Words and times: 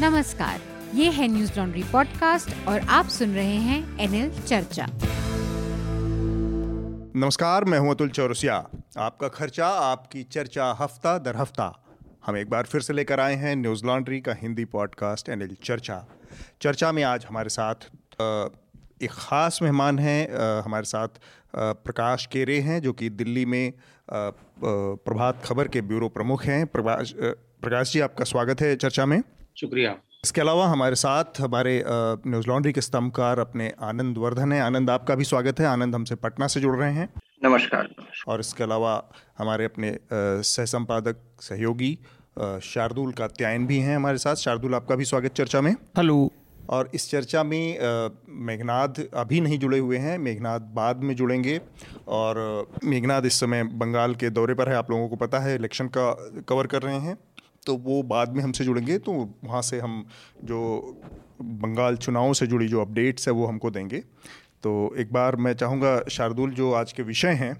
नमस्कार, 0.00 0.60
ये 0.94 1.10
है 1.10 1.26
न्यूज़ 1.28 1.50
लॉन्ड्री 1.58 1.82
पॉडकास्ट 1.82 2.66
और 2.68 2.80
आप 2.90 3.08
सुन 3.08 3.34
रहे 3.34 3.56
हैं 3.56 3.98
एनएल 4.00 4.30
चर्चा। 4.40 4.86
नमस्कार, 7.16 7.64
मैं 7.64 7.78
हूँ 7.78 7.90
अतुल 7.90 8.08
चौरसिया। 8.08 8.56
आपका 8.98 9.28
खर्चा, 9.28 9.66
आपकी 9.66 10.22
चर्चा 10.22 10.70
हफ़्ता 10.80 11.16
दर 11.18 11.36
हफ़्ता। 11.36 11.70
हम 12.26 12.36
एक 12.36 12.50
बार 12.50 12.64
फिर 12.64 12.80
से 12.80 12.92
लेकर 12.92 13.20
आए 13.20 13.34
हैं 13.34 13.54
न्यूज़ 13.56 13.84
लॉन्ड्री 13.86 14.20
का 14.20 14.34
हिंदी 14.40 14.64
पॉडकास्ट 14.64 15.28
एनएल 15.28 15.56
चर्चा। 15.64 16.04
चर्चा 16.62 16.90
में 16.92 17.02
आज 17.02 17.26
हमारे 17.28 17.48
साथ 17.48 17.86
एक 19.02 19.10
ख़ास 19.10 19.58
मेहमान 19.62 19.98
हैं 19.98 20.62
हमारे 20.64 20.84
साथ 20.84 21.20
प्रकाश 21.56 22.26
केरे 22.32 22.58
हैं, 22.60 22.80
जो 22.82 22.92
कि 22.92 23.10
दिल्ली 23.10 23.44
में 23.44 23.72
प्रभात 24.10 25.44
खबर 25.44 25.68
के 25.68 25.80
ब्यूरो 25.82 26.08
प्रमुख 26.08 26.44
हैं। 26.44 26.66
प्रकाश 26.66 27.14
प्रकाश 27.16 27.92
जी, 27.92 28.00
आपका 28.00 28.24
स्वागत 28.24 28.60
है 28.60 28.74
चर्चा 28.76 29.06
में। 29.06 29.22
शुक्रिया। 29.56 29.94
इसके 30.24 30.40
अलावा 30.40 30.66
हमारे 30.66 30.94
साथ 30.94 31.40
हमारे 31.40 31.82
न्यूज़ 31.86 32.48
लॉन्ड्री 32.48 32.72
के 32.72 32.80
स्तंभकार 32.80 33.38
अपने 33.38 33.72
आनंद 33.82 34.18
वर्धन 34.18 34.52
है। 34.52 34.60
आनंद 34.60 34.90
आपका 34.90 35.14
भी 35.14 35.24
स्वागत 35.24 35.60
है। 35.60 35.66
आनंद 35.66 35.94
हमसे 35.94 36.14
पटना 36.14 36.46
से 36.46 36.60
जुड़ 36.60 36.76
रहे 36.76 36.92
हैं। 36.92 37.08
नमस्कार। 37.44 37.88
और 38.28 38.40
इसके 38.40 38.64
अलावा 38.64 38.92
हमारे 39.38 39.64
अपने 39.64 39.96
सह 40.12 40.64
संपादक 40.64 41.16
सहयोगी 41.40 41.98
शार्दुल 42.62 43.12
कात्यायन 43.12 43.66
भी 43.66 43.78
हैं 43.78 43.96
हमारे 43.96 44.18
साथ। 44.18 44.34
शार्दुल 44.36 44.74
आपका 44.74 44.94
भी 44.94 45.04
स्वागत 45.04 45.34
चर्चा 45.34 45.60
में। 45.60 45.72
हेलो। 45.72 46.30
और 46.70 46.90
इस 46.94 47.10
चर्चा 47.10 47.42
में 47.42 48.10
मेघनाथ 48.46 49.00
अभी 49.14 49.40
नहीं 49.40 49.58
जुड़े 49.58 49.78
हुए 49.78 49.98
हैं। 49.98 50.16
मेघनाथ 50.18 50.60
बाद 50.74 51.02
में 51.02 51.14
जुड़ेंगे। 51.16 51.60
और 52.08 52.68
मेघनाथ 52.84 53.22
इस 53.22 53.40
समय 53.40 53.62
बंगाल 53.74 54.14
के 54.14 54.30
दौरे 54.30 54.54
पर 54.54 54.68
है। 54.68 54.76
आप 54.76 54.90
लोगों 54.90 55.08
को 55.08 55.16
पता 55.16 55.38
है 55.38 55.54
इलेक्शन 55.54 55.88
का 55.88 56.10
कवर 56.48 56.66
कर 56.66 56.82
रहे 56.82 56.98
हैं। 56.98 57.16
तो 57.66 57.76
वो 57.76 58.02
बाद 58.04 58.36
में 58.36 58.42
हमसे 58.42 58.64
जुड़ेंगे 58.64 58.98
तो 58.98 59.12
वहाँ 59.44 59.62
से 59.62 59.80
हम 59.80 60.04
जो 60.44 60.60
बंगाल 61.42 61.96
चुनाव 61.96 62.32
से 62.32 62.46
जुड़ी 62.46 62.68
जो 62.68 62.80
अपडेट्स 62.80 63.28
है 63.28 63.34
वो 63.34 63.46
हमको 63.46 63.70
देंगे। 63.70 63.98
तो 64.62 64.94
एक 64.98 65.12
बार 65.12 65.36
मैं 65.36 65.52
चाहूँगा 65.54 66.00
शार्दुल, 66.10 66.50
जो 66.50 66.72
आज 66.72 66.92
के 66.92 67.02
विषय 67.02 67.32
हैं, 67.34 67.56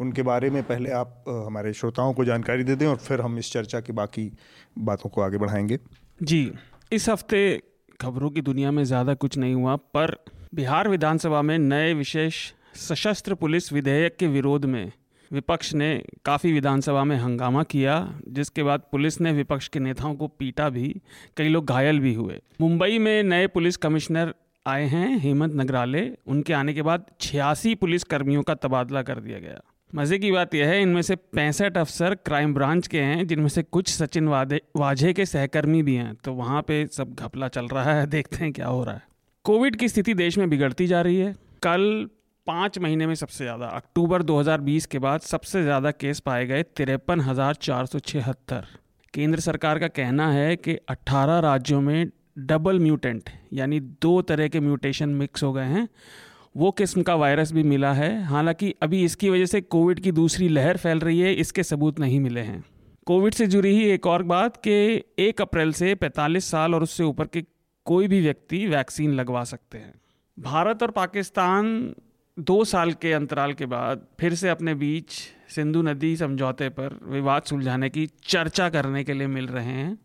उनके 0.00 0.22
बारे 0.22 0.50
में 0.50 0.62
पहले 0.62 0.90
आप 0.90 1.24
हमारे 1.28 1.72
श्रोताओं 1.72 2.12
को 2.12 2.24
जानकारी 2.24 2.64
दे 2.64 2.76
दें 2.76 2.86
और 2.86 2.96
फिर 2.96 3.20
हम 3.20 3.38
इस 3.38 3.52
चर्चा 3.52 3.80
की 3.80 3.92
बाकी 3.92 4.30
बातों 4.78 5.10
को 5.10 5.20
आगे 5.20 5.38
बढ़ाएँगे। 5.38 5.78
जी, 6.22 6.52
इस 6.92 7.08
हफ़्ते 7.08 7.62
खबरों 8.00 8.30
की 8.30 8.40
दुनिया 8.40 8.70
में 8.70 8.84
ज़्यादा 8.84 9.14
कुछ 9.14 9.38
नहीं 9.38 9.54
हुआ, 9.54 9.76
पर 9.76 10.16
बिहार 10.54 10.88
विधानसभा 10.88 11.42
में 11.42 11.58
नए 11.58 11.94
विशेष 11.94 12.52
सशस्त्र 12.78 13.34
पुलिस 13.34 13.72
विधेयक 13.72 14.16
के 14.16 14.26
विरोध 14.26 14.64
में 14.64 14.92
विपक्ष 15.32 15.74
ने 15.74 16.04
काफ़ी 16.24 16.52
विधानसभा 16.52 17.04
में 17.04 17.16
हंगामा 17.16 17.62
किया, 17.62 18.20
जिसके 18.28 18.62
बाद 18.62 18.80
पुलिस 18.92 19.20
ने 19.20 19.32
विपक्ष 19.32 19.68
के 19.68 19.80
नेताओं 19.80 20.14
को 20.14 20.26
पीटा 20.26 20.68
भी, 20.68 21.00
कई 21.36 21.48
लोग 21.48 21.66
घायल 21.66 22.00
भी 22.00 22.14
हुए। 22.14 22.40
मुंबई 22.60 22.98
में 22.98 23.22
नए 23.22 23.46
पुलिस 23.46 23.76
कमिश्नर 23.76 24.34
आए 24.66 24.84
हैं 24.84 25.18
हेमंत 25.18 25.52
नगराले। 25.54 26.12
उनके 26.26 26.52
आने 26.52 26.74
के 26.74 26.82
बाद 26.82 27.06
छियासी 27.20 27.74
पुलिस 27.74 28.04
कर्मियों 28.04 28.42
का 28.42 28.54
तबादला 28.54 29.02
कर 29.02 29.20
दिया 29.20 29.38
गया। 29.38 29.60
मज़े 29.94 30.18
की 30.18 30.30
बात 30.30 30.54
यह 30.54 30.68
है, 30.68 30.82
इनमें 30.82 31.02
से 31.02 31.16
पैंसठ 31.16 31.76
अफसर 31.76 32.14
क्राइम 32.14 32.54
ब्रांच 32.54 32.86
के 32.86 33.00
हैं, 33.00 33.26
जिनमें 33.26 33.48
से 33.48 33.62
कुछ 33.62 33.88
सचिन 33.88 34.28
वादे, 34.28 34.60
वाझे 34.76 35.12
के 35.12 35.26
सहकर्मी 35.26 35.82
भी 35.82 35.94
हैं। 35.94 36.14
तो 36.14 36.32
वहाँ 36.32 36.62
पे 36.62 36.86
सब 36.86 37.14
घपला 37.14 37.48
चल 37.48 37.66
रहा 37.66 37.94
है, 37.94 38.06
देखते 38.06 38.36
हैं 38.36 38.52
क्या 38.52 38.66
हो 38.66 38.84
रहा 38.84 38.94
है। 38.94 39.02
कोविड 39.44 39.76
की 39.76 39.88
स्थिति 39.88 40.14
देश 40.14 40.38
में 40.38 40.50
बिगड़ती 40.50 40.86
जा 40.86 41.00
रही 41.00 41.16
है। 41.16 41.32
कल 41.62 42.08
पाँच 42.46 42.78
महीने 42.78 43.06
में 43.06 43.14
सबसे 43.14 43.44
ज़्यादा। 43.44 43.66
अक्टूबर 43.66 44.22
2020 44.22 44.86
के 44.86 44.98
बाद 44.98 45.20
सबसे 45.20 45.62
ज़्यादा 45.62 45.90
केस 45.90 46.20
पाए 46.20 46.46
गए 46.46 46.62
तिरपन 46.76 47.20
हज़ार 47.20 47.54
चार 47.54 47.86
सौ 47.86 47.98
छिहत्तर। 47.98 48.66
केंद्र 49.14 49.40
सरकार 49.40 49.78
का 49.78 49.88
कहना 49.88 50.30
है 50.32 50.56
कि 50.56 50.76
18 50.90 51.38
राज्यों 51.40 51.80
में 51.80 52.10
डबल 52.40 52.78
म्यूटेंट, 52.78 53.30
यानी 53.52 53.80
दो 53.80 54.20
तरह 54.22 54.48
के 54.48 54.60
म्यूटेशन 54.60 55.08
मिक्स 55.10 55.42
हो 55.42 55.52
गए 55.52 55.64
हैं। 55.66 55.88
वो 56.56 56.70
किस्म 56.72 57.02
का 57.02 57.14
वायरस 57.14 57.52
भी 57.52 57.62
मिला 57.62 57.92
है। 57.92 58.10
हालाँकि 58.24 58.74
अभी 58.82 59.04
इसकी 59.04 59.30
वजह 59.30 59.46
से 59.46 59.60
कोविड 59.60 60.00
की 60.00 60.12
दूसरी 60.12 60.48
लहर 60.48 60.76
फैल 60.76 61.00
रही 61.00 61.20
है, 61.20 61.34
इसके 61.34 61.62
सबूत 61.62 62.00
नहीं 62.00 62.20
मिले 62.20 62.40
हैं। 62.40 62.62
कोविड 63.06 63.34
से 63.34 63.46
जुड़ी 63.46 63.70
ही 63.70 63.84
एक 63.90 64.06
और 64.06 64.22
बात 64.24 64.56
कि 64.56 65.02
एक 65.18 65.40
अप्रैल 65.40 65.72
से 65.72 65.94
45 65.96 66.50
साल 66.50 66.74
और 66.74 66.82
उससे 66.82 67.04
ऊपर 67.04 67.26
के 67.26 67.44
कोई 67.86 68.08
भी 68.08 68.20
व्यक्ति 68.20 68.66
वैक्सीन 68.68 69.12
लगवा 69.12 69.44
सकते 69.44 69.78
हैं। 69.78 69.94
भारत 70.38 70.82
और 70.82 70.90
पाकिस्तान 70.90 71.94
दो 72.42 72.64
साल 72.64 72.92
के 72.92 73.12
अंतराल 73.12 73.52
के 73.52 73.66
बाद 73.66 74.06
फिर 74.20 74.34
से 74.34 74.48
अपने 74.48 74.74
बीच 74.74 75.10
सिंधु 75.54 75.82
नदी 75.82 76.16
समझौते 76.16 76.68
पर 76.68 76.98
विवाद 77.04 77.42
सुलझाने 77.42 77.90
की 77.90 78.06
चर्चा 78.24 78.68
करने 78.68 79.04
के 79.04 79.12
लिए 79.12 79.26
मिल 79.26 79.46
रहे 79.46 79.64
हैं। 79.64 79.98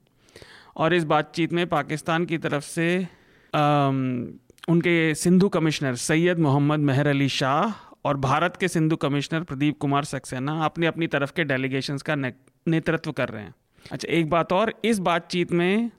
और 0.78 0.94
इस 0.94 1.04
बातचीत 1.04 1.54
में 1.54 1.68
पाकिस्तान 1.68 2.26
की 2.26 2.38
तरफ़ 2.38 2.64
से 2.64 3.08
आम, 3.56 4.34
उनके 4.70 5.16
सिंधु 5.16 5.50
कमिश्नर 5.50 5.96
सैयद 5.96 6.40
मोहम्मद 6.40 6.80
मेहर 6.80 7.08
अली 7.08 7.30
शाह 7.30 7.96
और 8.06 8.18
भारत 8.18 8.58
के 8.58 8.68
सिंधु 8.68 8.96
कमिश्नर 8.96 9.44
प्रदीप 9.44 9.78
कुमार 9.80 10.04
सक्सेना 10.04 10.66
अपनी 10.66 10.86
अपनी 10.86 11.08
तरफ़ 11.08 11.34
के 11.34 11.44
डेलीगेशंस 11.44 12.02
का 12.02 12.16
नेतृत्व 12.16 13.12
कर 13.12 13.30
रहे 13.30 13.44
हैं। 13.44 13.56
अच्छा 13.92 14.08
एक 14.08 14.30
बात 14.30 14.54
और 14.54 14.74
इस 14.86 15.00
बातचीत 15.00 15.52
में 15.52 15.92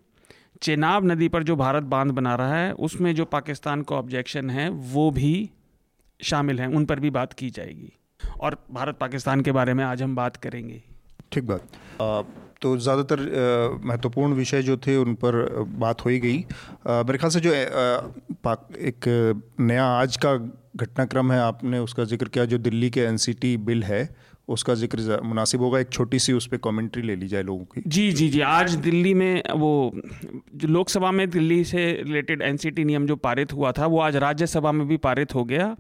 चेनाब 0.62 1.04
नदी 1.04 1.28
पर 1.28 1.42
जो 1.42 1.56
भारत 1.56 1.82
बाँध 1.82 2.10
बना 2.10 2.34
रहा 2.34 2.54
है 2.54 2.72
उसमें 2.72 3.14
जो 3.14 3.24
पाकिस्तान 3.24 3.82
को 3.82 3.94
ऑब्जेक्शन 3.94 4.50
है 4.50 4.68
वो 4.68 5.10
भी 5.10 5.50
शामिल 6.20 6.60
हैं, 6.60 6.68
उन 6.68 6.84
पर 6.84 7.00
भी 7.00 7.10
बात 7.10 7.32
की 7.32 7.50
जाएगी। 7.50 7.92
और 8.40 8.64
भारत 8.70 8.98
पाकिस्तान 9.00 9.40
के 9.40 9.52
बारे 9.52 9.74
में 9.74 9.84
आज 9.84 10.02
हम 10.02 10.16
बात 10.16 10.36
करेंगे। 10.36 10.82
ठीक 11.32 11.46
बात। 11.46 11.62
तो 12.62 12.76
ज़्यादातर 12.76 13.80
महत्वपूर्ण 13.84 14.34
विषय 14.34 14.62
जो 14.62 14.76
थे, 14.76 14.96
उन 14.96 15.14
पर 15.14 15.64
बात 15.78 16.04
हो 16.04 16.10
ही 16.10 16.20
गई। 16.20 16.44
मेरे 16.88 17.18
ख्याल 17.18 17.30
से 17.30 17.40
जो 17.40 17.52
एक 17.52 19.44
नया 19.60 19.86
आज 19.86 20.16
का 20.16 20.36
घटनाक्रम 20.76 21.32
है, 21.32 21.40
आपने 21.40 21.78
उसका 21.78 22.04
ज़िक्र 22.04 22.28
किया, 22.28 22.44
जो 22.44 22.58
दिल्ली 22.58 22.90
के 22.90 23.00
एनसीटी 23.00 23.56
बिल 23.58 23.82
है। 23.82 24.16
उसका 24.48 24.74
ज़िक्र 24.74 25.20
मुनासिब 25.22 25.60
होगा 25.60 25.78
एक 25.78 25.88
छोटी 25.90 26.18
सी 26.18 26.32
उस 26.32 26.46
पर 26.46 26.56
कमेंट्री 26.62 27.02
ले 27.02 27.16
ली 27.16 27.28
जाए 27.28 27.42
लोगों 27.42 27.64
की 27.66 27.82
जी 27.86 28.10
जी 28.12 28.28
जी 28.28 28.40
आज 28.48 28.74
दिल्ली 28.80 29.14
में 29.14 29.42
वो 29.56 29.70
जो 30.54 30.68
लोकसभा 30.68 31.10
में 31.12 31.28
दिल्ली 31.30 31.62
से 31.66 31.90
रिलेटेड 31.94 32.42
एनसीटी 32.42 32.84
नियम 32.84 33.06
जो 33.06 33.16
पारित 33.18 33.52
हुआ 33.52 33.72
था 33.72 33.86
वो 33.86 34.00
आज 34.00 34.16
राज्यसभा 34.18 34.72
में 34.72 34.86
भी 34.88 34.96
पारित 34.98 35.34
हो 35.34 35.44
गया 35.44 35.74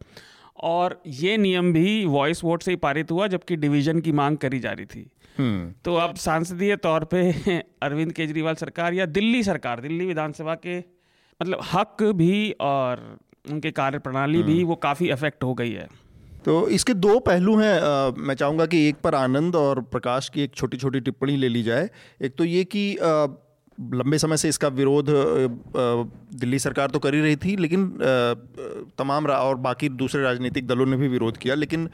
और 0.64 1.00
ये 1.06 1.36
नियम 1.38 1.72
भी 1.72 2.04
वॉइस 2.06 2.42
वोट 2.44 2.62
से 2.62 2.70
ही 2.70 2.76
पारित 2.78 3.10
हुआ 3.10 3.26
जबकि 3.26 3.56
डिवीज़न 3.58 4.00
की 4.00 4.12
मांग 4.14 4.36
करी 4.38 4.58
जा 4.58 4.72
रही 4.72 4.86
थी 4.86 5.06
हम्म। 5.38 5.72
तो 5.84 5.94
अब 5.96 6.14
सांसदीय 6.16 6.76
तौर 6.78 7.04
पे 7.04 7.20
अरविंद 7.82 8.12
केजरीवाल 8.12 8.54
सरकार 8.56 8.94
या 8.94 9.06
दिल्ली 9.08 9.42
सरकार 9.44 9.80
दिल्ली 9.80 10.06
विधानसभा 10.06 10.54
के 10.56 10.78
मतलब 11.40 11.60
हक 11.64 12.02
भी 12.16 12.50
और 12.62 13.02
उनके 13.50 13.70
कार्य 13.72 13.98
प्रणाली 14.00 14.42
भी 14.42 14.52
हम्म। 14.52 14.68
वो 14.68 14.74
काफ़ी 14.78 15.10
अफेक्ट 15.10 15.44
हो 15.44 15.54
गई 15.54 15.72
है 15.72 15.88
तो 16.48 16.68
इसके 16.68 16.94
दो 16.94 17.18
पहलू 17.18 17.56
हैं 17.56 18.22
मैं 18.26 18.34
चाहूँगा 18.34 18.66
कि 18.66 18.78
एक 18.88 18.96
पर 18.96 19.14
आनंद 19.14 19.56
और 19.56 19.80
प्रकाश 19.86 20.28
की 20.28 20.42
एक 20.42 20.54
छोटी 20.54 20.76
छोटी 20.76 21.00
टिप्पणी 21.00 21.36
ले 21.36 21.48
ली 21.48 21.62
जाए। 21.62 21.88
एक 22.22 22.34
तो 22.38 22.44
ये 22.44 22.62
कि 22.64 22.84
लंबे 23.78 24.18
समय 24.18 24.36
से 24.36 24.48
इसका 24.48 24.68
विरोध 24.68 25.06
दिल्ली 26.34 26.58
सरकार 26.58 26.90
तो 26.90 26.98
कर 26.98 27.14
ही 27.14 27.20
रही 27.20 27.36
थी, 27.36 27.56
लेकिन 27.56 27.86
तमाम 28.98 29.26
और 29.26 29.56
बाकी 29.58 29.88
दूसरे 29.88 30.22
राजनीतिक 30.22 30.66
दलों 30.66 30.86
ने 30.86 30.96
भी 30.96 31.08
विरोध 31.08 31.36
किया, 31.36 31.54
लेकिन 31.54 31.88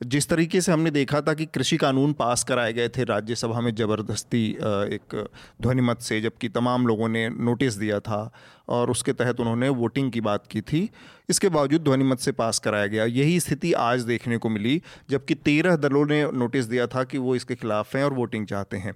जिस 0.00 0.28
तरीके 0.28 0.60
से 0.60 0.72
हमने 0.72 0.90
देखा 0.90 1.20
था 1.20 1.32
कि 1.34 1.46
कृषि 1.46 1.76
कानून 1.76 2.12
पास 2.12 2.44
कराए 2.44 2.72
गए 2.72 2.88
थे 2.88 3.04
राज्यसभा 3.04 3.60
में 3.60 3.74
ज़बरदस्ती 3.74 4.46
एक 4.94 5.14
ध्वनिमत 5.62 6.00
से, 6.00 6.20
जबकि 6.20 6.48
तमाम 6.48 6.86
लोगों 6.86 7.08
ने 7.08 7.28
नोटिस 7.28 7.74
दिया 7.74 8.00
था 8.00 8.32
और 8.68 8.90
उसके 8.90 9.12
तहत 9.12 9.40
उन्होंने 9.40 9.68
वोटिंग 9.68 10.10
की 10.12 10.20
बात 10.20 10.46
की 10.46 10.60
थी। 10.60 10.88
इसके 11.28 11.48
बावजूद 11.48 11.84
ध्वनिमत 11.84 12.18
से 12.18 12.32
पास 12.32 12.58
कराया 12.58 12.86
गया। 12.86 13.04
यही 13.04 13.38
स्थिति 13.40 13.72
आज 13.72 14.02
देखने 14.02 14.36
को 14.36 14.48
मिली, 14.48 14.82
जबकि 15.10 15.34
तेरह 15.34 15.76
दलों 15.76 16.06
ने 16.06 16.24
नोटिस 16.30 16.64
दिया 16.64 16.86
था 16.86 17.04
कि 17.04 17.18
वो 17.18 17.34
इसके 17.36 17.54
खिलाफ 17.54 17.96
हैं 17.96 18.04
और 18.04 18.14
वोटिंग 18.14 18.46
चाहते 18.46 18.76
हैं। 18.76 18.94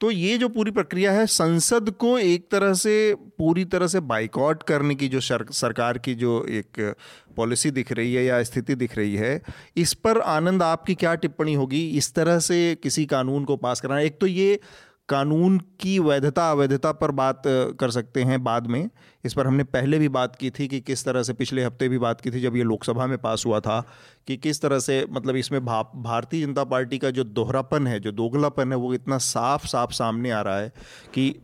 तो 0.00 0.10
ये 0.10 0.36
जो 0.38 0.48
पूरी 0.48 0.70
प्रक्रिया 0.70 1.12
है, 1.12 1.26
संसद 1.26 1.90
को 1.90 2.18
एक 2.18 2.46
तरह 2.50 2.74
से, 2.74 3.14
पूरी 3.38 3.64
तरह 3.64 3.86
से 3.86 4.00
बाइकआउट 4.00 4.62
करने 4.62 4.94
की 4.94 5.08
जो 5.08 5.20
सरकार 5.20 5.98
की 5.98 6.14
जो 6.14 6.44
एक 6.50 6.94
पॉलिसी 7.36 7.70
दिख 7.70 7.90
रही 7.92 8.14
है 8.14 8.24
या 8.24 8.42
स्थिति 8.42 8.74
दिख 8.74 8.96
रही 8.96 9.14
है, 9.16 9.40
इस 9.76 9.94
पर 9.94 10.20
आनंद 10.20 10.62
आपकी 10.62 10.94
क्या 10.94 11.14
टिप्पणी 11.14 11.54
होगी? 11.54 11.86
इस 11.88 12.12
तरह 12.14 12.38
से 12.38 12.76
किसी 12.82 13.06
कानून 13.06 13.44
को 13.44 13.56
पास 13.56 13.80
कराना। 13.80 14.00
एक 14.00 14.20
तो 14.20 14.26
ये 14.26 14.60
कानून 15.08 15.58
की 15.80 15.98
वैधता, 15.98 16.50
अवैधता 16.50 16.92
पर 16.92 17.10
बात 17.10 17.42
कर 17.80 17.90
सकते 17.90 18.22
हैं 18.22 18.42
बाद 18.44 18.66
में। 18.66 18.88
इस 19.24 19.34
पर 19.34 19.46
हमने 19.46 19.64
पहले 19.66 19.98
भी 19.98 20.08
बात 20.08 20.36
की 20.36 20.50
थी 20.50 20.68
कि 20.68 20.80
किस 20.80 21.04
तरह 21.04 21.22
से 21.22 21.32
पिछले 21.32 21.64
हफ़्ते 21.64 21.88
भी 21.88 21.98
बात 21.98 22.20
की 22.20 22.30
थी 22.30 22.40
जब 22.40 22.56
ये 22.56 22.62
लोकसभा 22.62 23.06
में 23.06 23.16
पास 23.18 23.44
हुआ 23.46 23.60
था 23.60 23.80
कि 24.28 24.36
किस 24.36 24.60
तरह 24.62 24.78
से 24.78 25.04
मतलब 25.10 25.36
इसमें 25.36 25.64
भा, 25.64 25.82
भारतीय 25.82 26.46
जनता 26.46 26.64
पार्टी 26.64 26.98
का 26.98 27.10
जो 27.10 27.24
दोहरापन 27.24 27.86
है, 27.86 28.00
जो 28.00 28.12
दोगलापन 28.12 28.72
है, 28.72 28.78
वो 28.78 28.94
इतना 28.94 29.18
साफ़ 29.18 29.66
साफ़ 29.66 29.92
सामने 29.92 30.30
आ 30.30 30.40
रहा 30.40 30.58
है 30.58 30.72
कि 31.14 31.34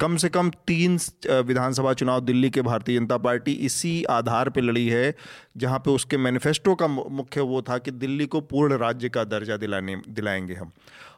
कम 0.00 0.16
से 0.16 0.28
कम 0.28 0.50
तीन 0.66 0.98
विधानसभा 1.26 1.92
चुनाव 1.92 2.20
दिल्ली 2.20 2.50
के 2.50 2.62
भारतीय 2.62 2.98
जनता 2.98 3.16
पार्टी 3.18 3.52
इसी 3.64 4.02
आधार 4.04 4.48
पर 4.48 4.62
लड़ी 4.62 4.86
है, 4.88 5.14
जहाँ 5.56 5.78
पे 5.78 5.90
उसके 5.90 6.16
मैनिफेस्टो 6.16 6.74
का 6.74 6.86
मुख्य 6.86 7.40
वो 7.42 7.62
था 7.62 7.78
कि 7.78 7.90
दिल्ली 7.90 8.26
को 8.26 8.40
पूर्ण 8.42 8.76
राज्य 8.78 9.08
का 9.08 9.24
दर्जा 9.24 9.56
दिलाने, 9.56 9.96
दिलाएँगे 10.08 10.54
हम। 10.54 10.72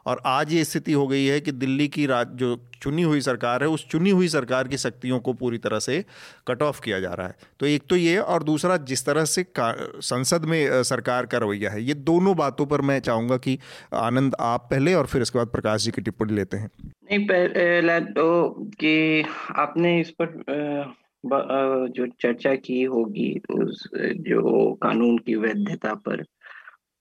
और 0.05 0.21
आज 0.25 0.53
ये 0.53 0.63
स्थिति 0.63 0.93
हो 0.93 1.07
गई 1.07 1.25
है 1.25 1.39
कि 1.41 1.51
दिल्ली 1.53 1.87
की 1.87 2.05
राज, 2.05 2.27
जो 2.29 2.55
चुनी 2.81 3.01
हुई 3.01 3.21
सरकार 3.21 3.63
है, 3.63 3.69
उस 3.69 3.87
चुनी 3.89 4.09
हुई 4.09 4.27
सरकार 4.27 4.67
की 4.67 4.77
शक्तियों 4.77 5.19
को 5.19 5.33
पूरी 5.33 5.57
तरह 5.57 5.79
से 5.79 6.03
कट 6.47 6.61
ऑफ़ 6.61 6.81
किया 6.81 6.99
जा 6.99 7.13
रहा 7.13 7.27
है। 7.27 7.35
तो 7.59 7.65
एक 7.65 7.83
तो 7.89 7.95
ये 7.95 8.17
और 8.17 8.43
दूसरा, 8.43 8.77
जिस 8.79 9.05
तरह 9.05 9.25
से 9.25 9.45
संसद 9.57 10.45
में 10.45 10.83
सरकार 10.83 11.25
का 11.25 11.37
रवैया 11.37 11.69
है, 11.71 11.83
ये 11.83 11.93
दोनों 11.93 12.35
बातों 12.37 12.65
पर 12.65 12.81
मैं 12.81 12.99
चाहूँगा 13.01 13.37
कि 13.37 13.57
आनंद 13.93 14.35
आप 14.39 14.67
पहले 14.71 14.93
और 14.93 15.05
फिर 15.05 15.21
इसके 15.21 15.39
बाद 15.39 15.47
प्रकाश 15.47 15.83
जी 15.83 15.91
की 15.91 16.01
टिप्पणी 16.01 16.33
लेते 16.33 16.57
हैं। 16.57 16.69
नहीं 17.11 18.01
तो 18.13 18.49
कि 18.79 19.23
आपने 19.55 19.99
इस 20.01 20.13
पर 20.21 20.93
जो 21.25 22.05
चर्चा 22.21 22.53
की 22.55 22.81
होगी, 22.83 23.31
उस, 23.51 23.83
जो 23.95 24.71
कानून 24.73 25.17
की 25.17 25.35
वैधता 25.35 25.93
पर 26.07 26.23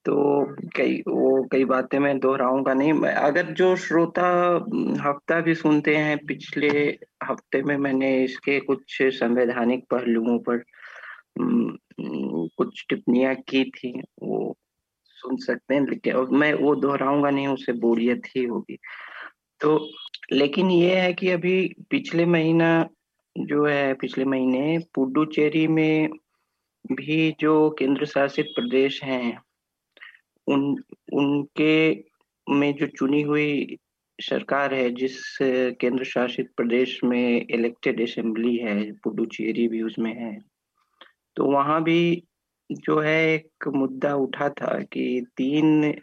तो 0.04 0.14
कई, 0.76 0.94
वो 1.08 1.42
कई 1.52 1.64
बातें 1.64 1.98
मैं 1.98 2.18
दोहराऊँगा 2.20 2.74
नहीं। 2.74 2.92
मैं, 2.92 3.12
अगर 3.14 3.52
जो 3.54 3.74
श्रोता 3.76 4.24
हफ़्ता 5.02 5.40
भी 5.40 5.54
सुनते 5.54 5.96
हैं, 5.96 6.16
पिछले 6.26 6.68
हफ़्ते 7.24 7.62
में 7.62 7.76
मैंने 7.76 8.12
इसके 8.24 8.58
कुछ 8.60 8.98
संवैधानिक 9.02 9.84
पहलुओं 9.90 10.38
पर 10.48 10.62
कुछ 11.38 12.84
टिप्पणियाँ 12.88 13.34
की 13.48 13.64
थी, 13.70 13.92
वो 14.22 14.56
सुन 15.16 15.36
सकते 15.36 15.74
हैं, 15.74 15.82
लेकिन 15.82 16.36
मैं 16.36 16.52
वो 16.54 16.74
दोहराऊँगा 16.76 17.30
नहीं, 17.30 17.46
उसे 17.48 17.72
बोरियत 17.72 18.22
ही 18.36 18.44
होगी। 18.44 18.78
तो 19.60 19.78
लेकिन 20.32 20.70
ये 20.70 20.96
है 20.96 21.12
कि 21.12 21.30
अभी 21.30 21.74
पिछले 21.90 22.26
महीना 22.26 22.88
जो 23.36 23.64
है, 23.66 23.94
पिछले 23.94 24.24
महीने 24.24 24.78
पुडुचेरी 24.94 25.66
में 25.68 26.08
भी 26.84 27.34
जो 27.40 27.70
केंद्र 27.70 28.06
शासित 28.06 28.46
प्रदेश 28.56 29.02
हैं 29.04 29.38
उन 30.46 30.76
उनके 31.12 32.04
में 32.50 32.74
जो 32.74 32.86
चुनी 32.86 33.22
हुई 33.22 33.78
सरकार 34.20 34.74
है 34.74 34.90
जिस 34.90 35.38
केंद्र 35.80 36.04
शासित 36.04 36.50
प्रदेश 36.56 37.04
में 37.04 37.46
इलेक्टेड 37.50 38.02
असेंबली 38.02 38.56
है 38.56 38.92
पुडुचेरी 38.92 39.68
भी 39.68 39.82
उसमें 39.82 40.14
है 40.14 40.40
तो 41.36 41.44
वहाँ 41.44 41.82
भी 41.82 42.22
जो 42.72 43.00
है 43.00 43.34
एक 43.34 43.68
मुद्दा 43.68 44.14
उठा 44.14 44.48
था 44.48 44.78
कि 44.92 45.26
तीन 45.36 45.94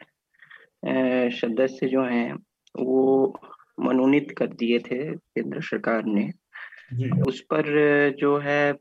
सदस्य 1.30 1.88
जो 1.88 2.04
हैं 2.04 2.34
वो 2.80 3.40
मनोनीत 3.80 4.32
कर 4.32 4.48
दिए 4.48 4.80
थे 4.80 5.16
केंद्र 5.16 5.62
सरकार 5.62 6.04
ने। 6.06 6.32
उस 7.28 7.42
पर 7.42 7.64
जो 8.20 8.38
है 8.38 8.74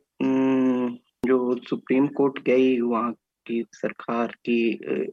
जो 1.27 1.57
सुप्रीम 1.57 2.07
कोर्ट 2.07 2.39
गई 2.39 2.81
वहाँ 2.81 3.15
की 3.49 3.65
सरकार 3.73 4.27
की 4.27 4.61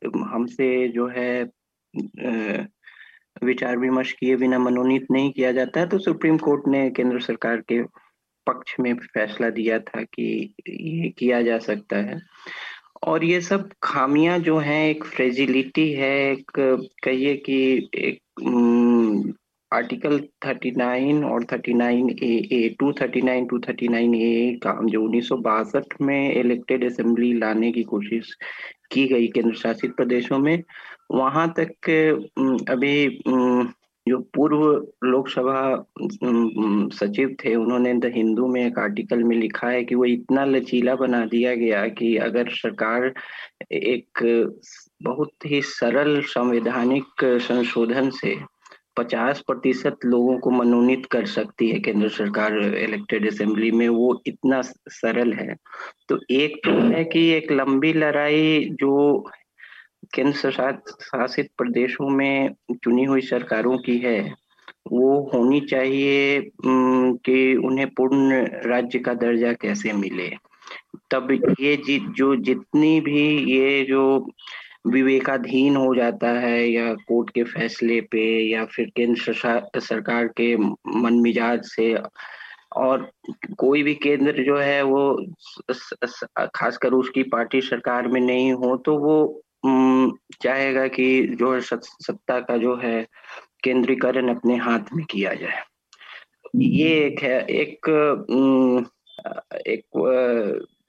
हमसे 0.05 0.87
जो 0.89 1.07
है 1.07 1.43
विचार 3.43 3.77
विमर्श 3.77 4.11
किए 4.11 4.35
बिना 4.35 4.59
मनोनीत 4.59 5.07
नहीं 5.11 5.31
किया 5.31 5.51
जाता 5.51 5.79
है 5.79 5.87
तो 5.89 5.97
सुप्रीम 5.99 6.37
कोर्ट 6.37 6.67
ने 6.67 6.89
केंद्र 6.89 7.19
सरकार 7.19 7.57
के 7.71 7.81
पक्ष 8.47 8.75
में 8.79 8.93
फैसला 8.95 9.49
दिया 9.49 9.79
था 9.79 10.01
कि 10.03 10.55
ये 10.69 11.09
किया 11.09 11.41
जा 11.41 11.57
सकता 11.59 11.97
है। 11.97 12.19
और 13.03 13.23
ये 13.23 13.39
सब 13.41 13.69
खामियाँ 13.83 14.37
जो 14.39 14.57
हैं, 14.57 14.89
एक 14.89 15.03
फ्रेजिलिटी 15.03 15.91
है, 15.93 16.31
एक 16.31 16.51
कहिए 17.03 17.35
कि 17.37 17.89
एक 17.95 18.19
आर्टिकल 19.75 20.19
39 20.45 21.23
और 21.31 21.43
39 21.45 22.09
ए 22.23 22.31
ए 22.53 22.75
239 22.83 23.47
239 23.53 24.15
ए 24.15 24.59
का 24.63 24.77
जो 24.91 25.01
उन्नीस 25.03 25.29
में 26.01 26.33
इलेक्टेड 26.33 26.85
असेंबली 26.85 27.33
लाने 27.39 27.71
की 27.71 27.83
कोशिश 27.93 28.33
की 28.91 29.07
गई 29.07 29.27
केंद्र 29.27 29.53
शासित 29.57 29.95
प्रदेशों 29.95 30.39
में, 30.39 30.63
वहाँ 31.11 31.47
तक 31.59 31.89
अभी 32.69 33.21
जो 34.07 34.17
पूर्व 34.35 34.61
लोकसभा 35.03 35.61
सचिव 36.95 37.35
थे, 37.43 37.55
उन्होंने 37.55 37.93
द 37.93 38.11
हिंदू 38.15 38.47
में 38.47 38.65
एक 38.65 38.79
आर्टिकल 38.79 39.23
में 39.23 39.35
लिखा 39.37 39.69
है 39.69 39.83
कि 39.83 39.95
वो 39.95 40.05
इतना 40.05 40.43
लचीला 40.45 40.95
बना 40.95 41.25
दिया 41.25 41.55
गया 41.55 41.87
कि 41.99 42.15
अगर 42.27 42.49
सरकार 42.55 43.13
एक 43.73 44.23
बहुत 45.03 45.45
ही 45.45 45.61
सरल 45.61 46.21
संवैधानिक 46.21 47.23
संशोधन 47.47 48.09
से 48.09 48.35
पचास 48.97 49.39
प्रतिशत 49.47 50.05
लोगों 50.05 50.37
को 50.39 50.49
मनोनीत 50.51 51.05
कर 51.11 51.25
सकती 51.27 51.69
है 51.69 51.79
केंद्र 51.79 52.09
सरकार 52.09 52.57
इलेक्टेड 52.59 53.27
असेंबली 53.27 53.71
में 53.71 53.87
वो 53.89 54.21
इतना 54.27 54.61
सरल 54.61 55.33
है। 55.33 55.55
तो 56.09 56.19
एक 56.31 56.55
तो 56.65 56.79
है 56.89 57.03
कि 57.05 57.27
एक 57.31 57.51
लंबी 57.51 57.93
लड़ाई 57.93 58.69
जो 58.71 59.19
केंद्र 60.15 60.51
शासित 60.51 61.49
प्रदेशों 61.57 62.09
में 62.09 62.53
चुनी 62.83 63.03
हुई 63.03 63.21
सरकारों 63.23 63.77
की 63.77 63.97
है 63.97 64.19
वो 64.91 65.13
होनी 65.33 65.59
चाहिए 65.61 66.41
कि 66.65 67.55
उन्हें 67.57 67.87
पूर्ण 67.89 68.41
राज्य 68.65 68.99
का 68.99 69.13
दर्जा 69.15 69.53
कैसे 69.53 69.93
मिले। 69.93 70.29
तब 71.11 71.31
ये 71.59 71.75
जो 72.09 72.35
जितनी 72.37 72.99
भी 73.01 73.23
ये 73.51 73.81
जो 73.83 74.03
विवेकाधीन 74.85 75.75
हो 75.75 75.93
जाता 75.95 76.29
है 76.39 76.67
या 76.69 76.93
कोर्ट 77.07 77.29
के 77.29 77.43
फैसले 77.43 77.99
पे 78.01 78.25
या 78.51 78.65
फिर 78.65 78.91
केंद्र 78.95 79.79
सरकार 79.79 80.27
के 80.27 80.55
मन 80.57 81.19
मिजाज 81.21 81.63
से। 81.65 81.95
और 82.75 83.09
कोई 83.57 83.83
भी 83.83 83.93
केंद्र 83.95 84.43
जो 84.43 84.57
है 84.57 84.81
वो 84.83 85.25
खासकर 86.55 86.93
उसकी 86.93 87.23
पार्टी 87.23 87.61
सरकार 87.61 88.07
में 88.07 88.19
नहीं 88.21 88.51
हो 88.53 88.75
तो 88.77 88.97
वो 88.97 89.41
चाहेगा 90.41 90.87
कि 90.87 91.07
जो 91.39 91.53
है 91.53 91.59
सत्ता 91.61 92.39
का 92.39 92.57
जो 92.57 92.75
है 92.75 93.07
केंद्रीकरण 93.63 94.35
अपने 94.35 94.55
हाथ 94.57 94.93
में 94.93 95.05
किया 95.05 95.33
जाए। 95.33 95.61
ये 96.55 96.89
एक 97.05 97.23
है, 97.23 97.39
एक 97.45 97.89
एक 99.67 99.85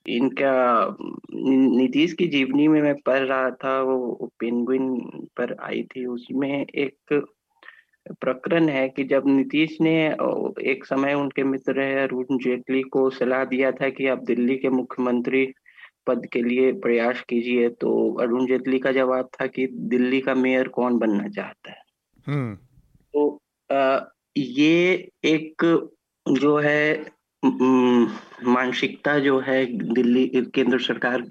इनका 0.08 0.96
नीतीश 1.32 2.12
की 2.12 2.26
जीवनी 2.26 2.66
में 2.68 2.80
मैं 2.82 2.94
पढ़ 3.00 3.18
रहा 3.20 3.50
था 3.64 3.80
वो 3.82 4.30
पेंगुइन 4.40 4.94
पर 5.36 5.56
आई 5.60 5.82
थी 5.82 6.04
उसमें 6.06 6.64
एक 6.64 7.22
प्रकरण 8.20 8.68
है 8.68 8.88
कि 8.88 9.04
जब 9.04 9.26
नीतीश 9.26 9.76
ने 9.80 9.96
एक 10.70 10.84
समय 10.84 11.14
उनके 11.14 11.44
मित्र 11.44 11.80
अरुण 12.02 12.38
जेटली 12.38 12.82
को 12.88 13.08
सलाह 13.10 13.44
दिया 13.44 13.70
था 13.72 13.88
कि 13.88 14.06
आप 14.06 14.22
दिल्ली 14.24 14.56
के 14.56 14.68
मुख्यमंत्री 14.70 15.46
पद 16.06 16.26
के 16.32 16.42
लिए 16.42 16.72
प्रयास 16.80 17.22
कीजिए 17.28 17.68
तो 17.80 17.92
अरुण 18.20 18.46
जेटली 18.46 18.78
का 18.78 18.92
जवाब 18.92 19.28
था 19.40 19.46
कि 19.46 19.66
दिल्ली 19.88 20.20
का 20.20 20.34
मेयर 20.34 20.68
कौन 20.68 20.98
बनना 20.98 21.28
चाहता 21.28 21.70
है 21.70 21.82
हम्म। 22.26 22.54
तो 23.14 23.28
आ, 23.70 24.00
ये 24.36 25.10
एक 25.24 25.64
जो 26.26 26.56
है 26.58 27.04
मानसिकता 27.44 29.18
जो 29.18 29.38
है 29.40 29.64
दिल्ली 29.66 30.26
केंद्र 30.26 30.78
सरकार 30.78 31.22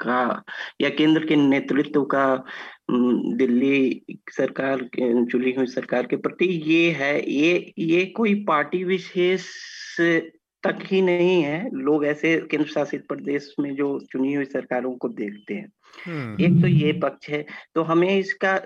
का 0.00 0.42
या 0.80 0.88
केंद्र 0.88 1.26
के 1.26 1.36
नेतृत्व 1.36 2.04
का 2.04 2.44
दिल्ली 3.36 4.02
सरकार 4.30 4.88
चुनी 5.30 5.52
हुई 5.52 5.66
सरकार 5.66 6.06
के 6.06 6.16
प्रति 6.16 6.46
ये 6.46 6.90
है, 6.90 7.30
ये 7.30 7.72
ये 7.78 8.04
कोई 8.06 8.34
पार्टी 8.44 8.84
विशेष 8.84 9.46
तक 10.66 10.78
ही 10.86 11.00
नहीं 11.02 11.42
है 11.42 11.70
लोग 11.72 12.04
ऐसे 12.06 12.36
केंद्र 12.50 12.66
शासित 12.68 13.06
प्रदेश 13.08 13.54
में 13.60 13.74
जो 13.74 13.98
चुनी 14.12 14.32
हुई 14.34 14.44
सरकारों 14.44 14.92
को 14.96 15.08
देखते 15.10 15.54
हैं 15.54 15.70
हम्म। 16.06 16.44
एक 16.44 16.60
तो 16.62 16.66
ये 16.66 16.92
पक्ष 17.02 17.28
है 17.28 17.44
तो 17.74 17.82
हमें 17.82 18.08
इसका 18.08 18.58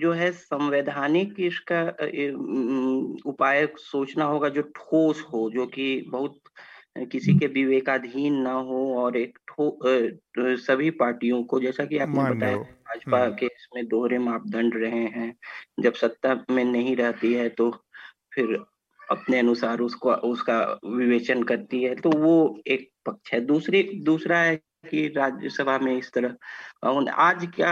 जो 0.00 0.12
है 0.12 0.30
संवैधानिक 0.32 1.34
इसका 1.40 1.82
उपाय 3.30 3.66
सोचना 3.80 4.24
होगा 4.24 4.48
जो 4.48 4.62
ठोस 4.76 5.24
हो 5.32 5.50
जो 5.50 5.66
कि 5.66 6.04
बहुत 6.08 6.40
किसी 7.06 7.34
के 7.34 7.46
विवेकाधीन 7.46 8.40
ना 8.42 8.52
हो 8.62 8.84
और 8.94 9.16
एक 9.16 9.38
ठो 9.48 9.78
सभी 10.58 10.90
पार्टियों 10.96 11.42
को 11.44 11.60
जैसा 11.60 11.84
कि 11.84 11.98
आपने 11.98 12.30
बताया 12.30 12.56
भाजपा 12.56 13.18
हम्म। 13.18 13.34
के 13.34 13.46
इसमें 13.46 13.86
दोहरे 13.88 14.18
मापदंड 14.18 14.76
रहे 14.76 15.04
हैं 15.10 15.34
जब 15.80 15.94
सत्ता 15.94 16.34
में 16.50 16.64
नहीं 16.64 16.96
रहती 16.96 17.32
है 17.34 17.48
तो 17.48 17.70
फिर 18.32 18.56
अपने 19.10 19.38
अनुसार 19.38 19.80
उसको 19.80 20.12
उसका 20.26 20.60
विवेचन 20.86 21.42
करती 21.44 21.82
है। 21.82 21.94
तो 21.96 22.10
वो 22.12 22.36
एक 22.68 22.90
पक्ष 23.06 23.32
है। 23.32 23.40
दूसरी 23.42 23.82
दूसरा 24.04 24.38
है 24.38 24.56
कि 24.86 25.06
राज्यसभा 25.08 25.78
में 25.78 25.96
इस 25.96 26.10
तरह 26.12 27.08
आज 27.12 27.46
क्या 27.54 27.70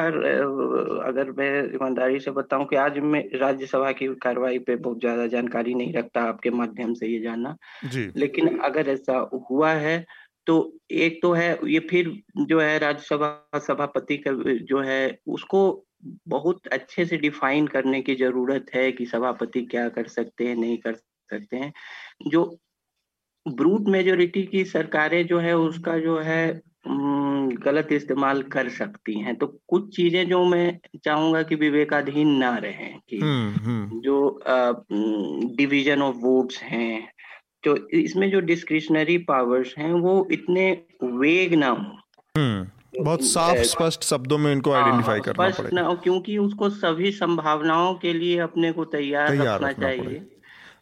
अगर 1.09 1.31
मैं 1.33 1.51
ईमानदारी 1.67 2.21
से 2.21 2.31
बताऊँ 2.33 2.67
कि 2.67 2.77
आज 2.77 2.99
मैं 3.01 3.23
राज्यसभा 3.37 3.93
की 3.93 4.07
कार्रवाई 4.23 4.59
पे 4.61 4.77
बहुत 4.79 5.01
ज़्यादा 5.01 5.27
जानकारी 5.29 5.75
नहीं 5.75 5.93
रखता 5.93 6.23
आपके 6.25 6.51
माध्यम 6.53 6.95
से 6.95 7.07
ये 7.07 7.21
जानना। 7.21 7.57
जी। 7.87 8.11
लेकिन 8.17 8.59
अगर 8.61 8.89
ऐसा 8.89 9.19
हुआ 9.51 9.73
है 9.73 10.05
तो 10.47 10.57
एक 10.93 11.21
तो 11.23 11.33
है 11.33 11.59
ये 11.67 11.79
फिर 11.81 12.13
जो 12.39 12.61
है 12.61 12.79
राज्यसभा 12.79 13.59
सभापति 13.59 14.17
का 14.19 14.33
जो 14.65 14.81
है 14.81 15.19
उसको 15.29 15.61
बहुत 16.29 16.67
अच्छे 16.69 17.05
से 17.07 17.17
डिफाइन 17.19 17.67
करने 17.67 18.01
की 18.03 18.15
ज़रूरत 18.15 18.67
है 18.75 18.91
कि 18.93 19.07
सभापति 19.07 19.63
क्या 19.67 19.89
कर 19.91 20.07
सकते 20.09 20.47
हैं 20.49 20.57
नहीं 20.57 20.77
कर 20.79 20.97
सकते 21.39 21.57
हैं। 21.57 21.73
जो 22.27 22.59
ब्रूट 23.49 23.89
मेजोरिटी 23.89 24.43
की 24.43 24.65
सरकारें 24.65 25.27
जो 25.27 25.39
है 25.39 25.57
उसका 25.57 25.99
जो 25.99 26.19
है 26.19 26.61
गलत 27.65 27.89
इस्तेमाल 27.93 28.43
कर 28.43 28.69
सकती 28.69 29.19
हैं। 29.21 29.37
तो 29.37 29.47
कुछ 29.69 29.97
चीज़ें 29.97 30.29
जो 30.29 30.45
मैं 30.45 30.79
चाहूँगा 31.05 31.43
कि 31.43 31.55
विवेकाधीन 31.55 32.29
ना 32.29 32.57
रहे 32.57 32.89
कि 33.09 33.19
हम्म, 33.19 33.55
हम्म। 33.65 34.01
जो 34.01 34.17
डिवीज़न 35.57 36.03
ऑफ़ 36.03 36.17
वोट्स 36.17 36.63
हैं 36.63 37.13
जो 37.65 37.77
इसमें 37.77 38.31
जो 38.31 38.41
डिस्क्रिशनरी 38.41 39.19
पावर्स 39.19 39.75
हैं 39.79 39.93
वो 39.93 40.29
इतने 40.33 40.83
वेग 41.05 41.55
ना 41.55 41.69
हो। 41.69 41.97
हम्म, 42.39 42.67
बहुत 43.05 43.23
साफ़ 43.23 43.59
स्पष्ट 43.59 44.05
शब्दों 44.05 44.39
में 44.39 44.53
इनको 44.53 44.73
आइडेंटिफाई 44.73 45.19
हाँ, 45.19 45.21
करना 45.21 45.49
पड़ेगा। 45.49 45.95
क्योंकि 45.95 46.39
उसको 46.39 46.71
सभी 46.71 47.13
संभावनाओं 47.13 47.95
के 47.95 48.13
लिए 48.13 48.39
अपने 48.39 48.73
को 48.73 48.85
तैयार, 48.85 49.37
रखना 49.37 49.73
चाहिए। 49.73 50.19
हाँ, 50.19 50.34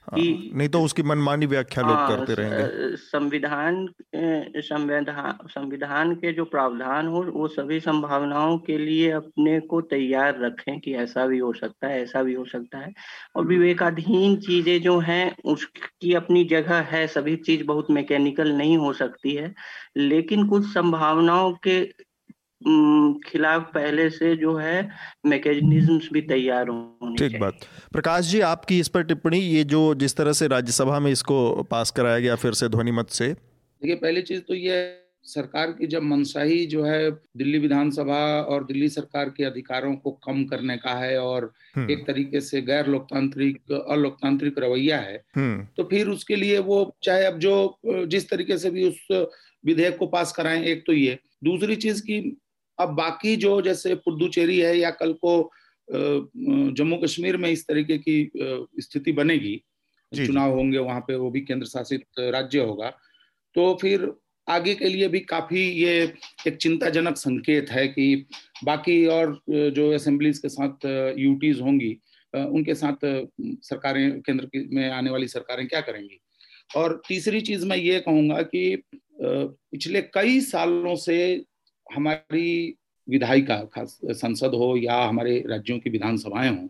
कि 0.08 0.50
नहीं 0.54 0.68
तो 0.68 0.82
उसकी 0.82 1.02
मनमानी 1.02 1.46
व्याख्या 1.46 1.84
लोग 1.84 1.96
हाँ, 1.96 2.16
करते 2.16 2.34
रहेंगे। 2.34 2.96
संविधान 2.96 3.86
संविधान 4.14 5.38
संविधान 5.48 6.14
के 6.14 6.32
जो 6.32 6.44
प्रावधान 6.44 7.06
हो 7.06 7.22
वो 7.22 7.48
सभी 7.48 7.80
संभावनाओं 7.80 8.58
के 8.58 8.78
लिए 8.78 9.10
अपने 9.10 9.60
को 9.60 9.80
तैयार 9.80 10.40
रखें 10.40 10.80
कि 10.80 10.94
ऐसा 10.94 11.26
भी 11.26 11.38
हो 11.38 11.52
सकता 11.52 11.88
है 11.88 12.02
ऐसा 12.02 12.22
भी 12.22 12.34
हो 12.34 12.44
सकता 12.44 12.78
है। 12.78 12.92
और 13.36 13.46
विवेकाधीन 13.46 14.36
चीज़ें 14.36 14.80
जो 14.82 14.98
हैं 14.98 15.34
उसकी 15.44 16.14
अपनी 16.14 16.44
जगह 16.44 16.80
है 16.90 17.06
सभी 17.06 17.36
चीज़ 17.36 17.64
बहुत 17.64 17.90
मैकेनिकल 17.90 18.52
नहीं 18.52 18.76
हो 18.76 18.92
सकती 18.92 19.34
है 19.34 19.54
लेकिन 19.96 20.46
कुछ 20.48 20.66
संभावनाओं 20.66 21.52
के 21.68 21.80
खिलाफ 23.24 23.70
पहले 23.74 24.08
से 24.10 24.34
जो 24.36 24.54
है 24.56 24.88
मैकेनिज्म्स 25.26 26.08
भी 26.12 26.20
तैयार 26.24 26.68
होने 26.68 27.16
ठीक 27.18 27.40
बात 27.40 27.60
प्रकाश 27.92 28.24
जी 28.26 28.40
आपकी 28.46 28.78
इस 28.80 28.88
पर 28.88 29.02
टिप्पणी 29.04 29.38
ये 29.38 29.64
जो 29.66 29.82
जिस 29.96 30.16
तरह 30.16 30.32
से 30.32 30.48
राज्यसभा 30.48 30.98
में 30.98 31.10
इसको 31.12 31.38
पास 31.70 31.90
कराया 31.90 32.18
गया 32.18 32.36
फिर 32.36 32.54
से 32.54 32.68
ध्वनि 32.68 32.92
मत 32.92 33.10
से 33.10 33.28
देखिए 33.28 33.94
पहली 33.96 34.22
चीज़ 34.22 34.40
तो 34.40 34.54
ये 34.56 34.80
सरकार 35.26 35.70
की 35.70 35.86
जब 35.86 36.02
मनसाही 36.02 36.64
जो 36.66 36.84
है 36.84 37.10
दिल्ली 37.36 37.58
विधानसभा 37.58 38.20
और 38.44 38.64
दिल्ली 38.64 38.88
सरकार 38.88 39.28
के 39.28 39.44
अधिकारों 39.44 39.94
को 39.96 40.10
कम 40.24 40.44
करने 40.44 40.76
का 40.76 40.94
है 40.94 41.18
और 41.18 41.52
हम्म। 41.76 41.90
एक 41.90 42.06
तरीके 42.06 42.40
से 42.40 42.62
गैर 42.62 42.86
लोकतांत्रिक 42.86 43.72
अलोकतांत्रिक 43.72 44.58
रवैया 44.58 44.98
है 45.00 45.22
हम्म। 45.36 45.66
तो 45.76 45.84
फिर 45.84 46.08
उसके 46.08 46.36
लिए 46.36 46.58
वो 46.60 46.80
चाहे 47.02 47.24
अब 47.24 47.38
जो 47.38 47.54
जिस 47.84 48.28
तरीके 48.30 48.58
से 48.58 48.70
भी 48.70 48.88
उस 48.88 49.26
विधेयक 49.64 49.96
को 49.98 50.06
पास 50.08 50.32
कराएँ 50.32 50.64
एक 50.64 50.82
तो 50.86 50.92
ये 50.92 51.18
दूसरी 51.44 51.76
चीज़ 51.76 52.02
की 52.02 52.20
अब 52.82 52.88
बाकी 52.88 53.36
जो 53.36 53.60
जैसे 53.62 53.94
पुडुचेरी 53.94 54.58
है 54.58 54.78
या 54.78 54.90
कल 54.90 55.12
को 55.12 55.50
जम्मू 56.72 56.96
कश्मीर 56.96 57.36
में 57.36 57.50
इस 57.50 57.66
तरीके 57.66 57.98
की 57.98 58.30
स्थिति 58.80 59.12
बनेगी 59.12 59.62
चुनाव 60.16 60.54
होंगे 60.54 60.78
वहाँ 60.78 61.00
पे 61.00 61.14
वो 61.14 61.30
भी 61.30 61.40
केंद्र 61.40 61.66
शासित 61.66 62.04
राज्य 62.18 62.58
होगा 62.58 62.90
तो 63.54 63.78
फिर 63.80 64.12
आगे 64.48 64.74
के 64.74 64.88
लिए 64.88 65.08
भी 65.08 65.20
काफ़ी 65.20 65.60
ये 65.60 66.12
एक 66.46 66.56
चिंताजनक 66.56 67.16
संकेत 67.16 67.70
है 67.70 67.88
कि 67.88 68.26
बाकी 68.64 69.06
और 69.06 69.40
जो 69.50 69.94
असेंबलीज 69.94 70.38
के 70.38 70.48
साथ 70.48 70.86
यूटीज 71.18 71.60
होंगी 71.60 71.98
उनके 72.36 72.74
साथ 72.74 72.94
सरकारें 73.40 74.20
केंद्र 74.20 74.48
में 74.72 74.90
आने 74.90 75.10
वाली 75.10 75.28
सरकारें 75.28 75.68
क्या 75.68 75.80
करेंगी? 75.80 76.20
और 76.76 77.02
तीसरी 77.08 77.40
चीज़ 77.40 77.66
मैं 77.66 77.76
ये 77.76 78.00
कहूँगा 78.00 78.42
कि 78.42 78.82
पिछले 79.22 80.02
कई 80.02 80.40
सालों 80.40 80.96
से 80.96 81.44
हमारी 81.94 82.76
विधायिका 83.08 83.56
खास 83.56 83.98
संसद 84.04 84.54
हो 84.54 84.76
या 84.76 85.04
हमारे 85.04 85.44
राज्यों 85.46 85.78
की 85.78 85.90
विधानसभाएँ 85.90 86.50
हों 86.50 86.68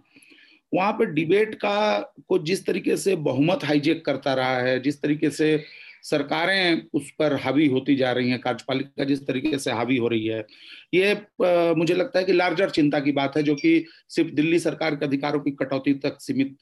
वहाँ 0.75 0.92
पर 0.92 1.04
डिबेट 1.04 1.54
का 1.54 2.00
को 2.28 2.38
जिस 2.38 2.66
तरीके 2.66 2.97
से 2.97 3.16
बहुमत 3.16 3.64
हाईजेक 3.64 4.04
करता 4.04 4.35
रहा 4.35 4.59
है 4.59 4.81
जिस 4.81 5.02
तरीके 5.02 5.31
से 5.31 5.64
सरकारें 6.02 6.83
उस 6.95 7.11
पर 7.11 7.33
हावी 7.37 7.66
होती 7.66 7.97
जा 7.97 8.12
रही 8.12 8.31
हैं 8.31 8.40
कार्यपालिका 8.40 9.04
जिस 9.04 9.26
तरीके 9.26 9.59
से 9.59 9.71
हावी 9.71 9.97
हो 9.97 10.09
रही 10.09 10.26
है 10.26 10.47
ये 10.95 11.12
आ, 11.12 11.75
मुझे 11.75 11.95
लगता 11.95 12.19
है 12.19 12.25
कि 12.25 12.33
लार्जर 12.33 12.71
चिंता 12.71 13.00
की 13.00 13.12
बात 13.12 13.37
है 13.37 13.42
जो 13.42 13.54
कि 13.54 13.85
सिर्फ़ 14.09 14.31
दिल्ली 14.31 14.59
सरकार 14.59 14.97
के 14.97 15.07
अधिकारों 15.07 15.40
की 15.40 15.50
कटौती 15.50 15.95
तक 15.95 16.19
सीमित 16.21 16.57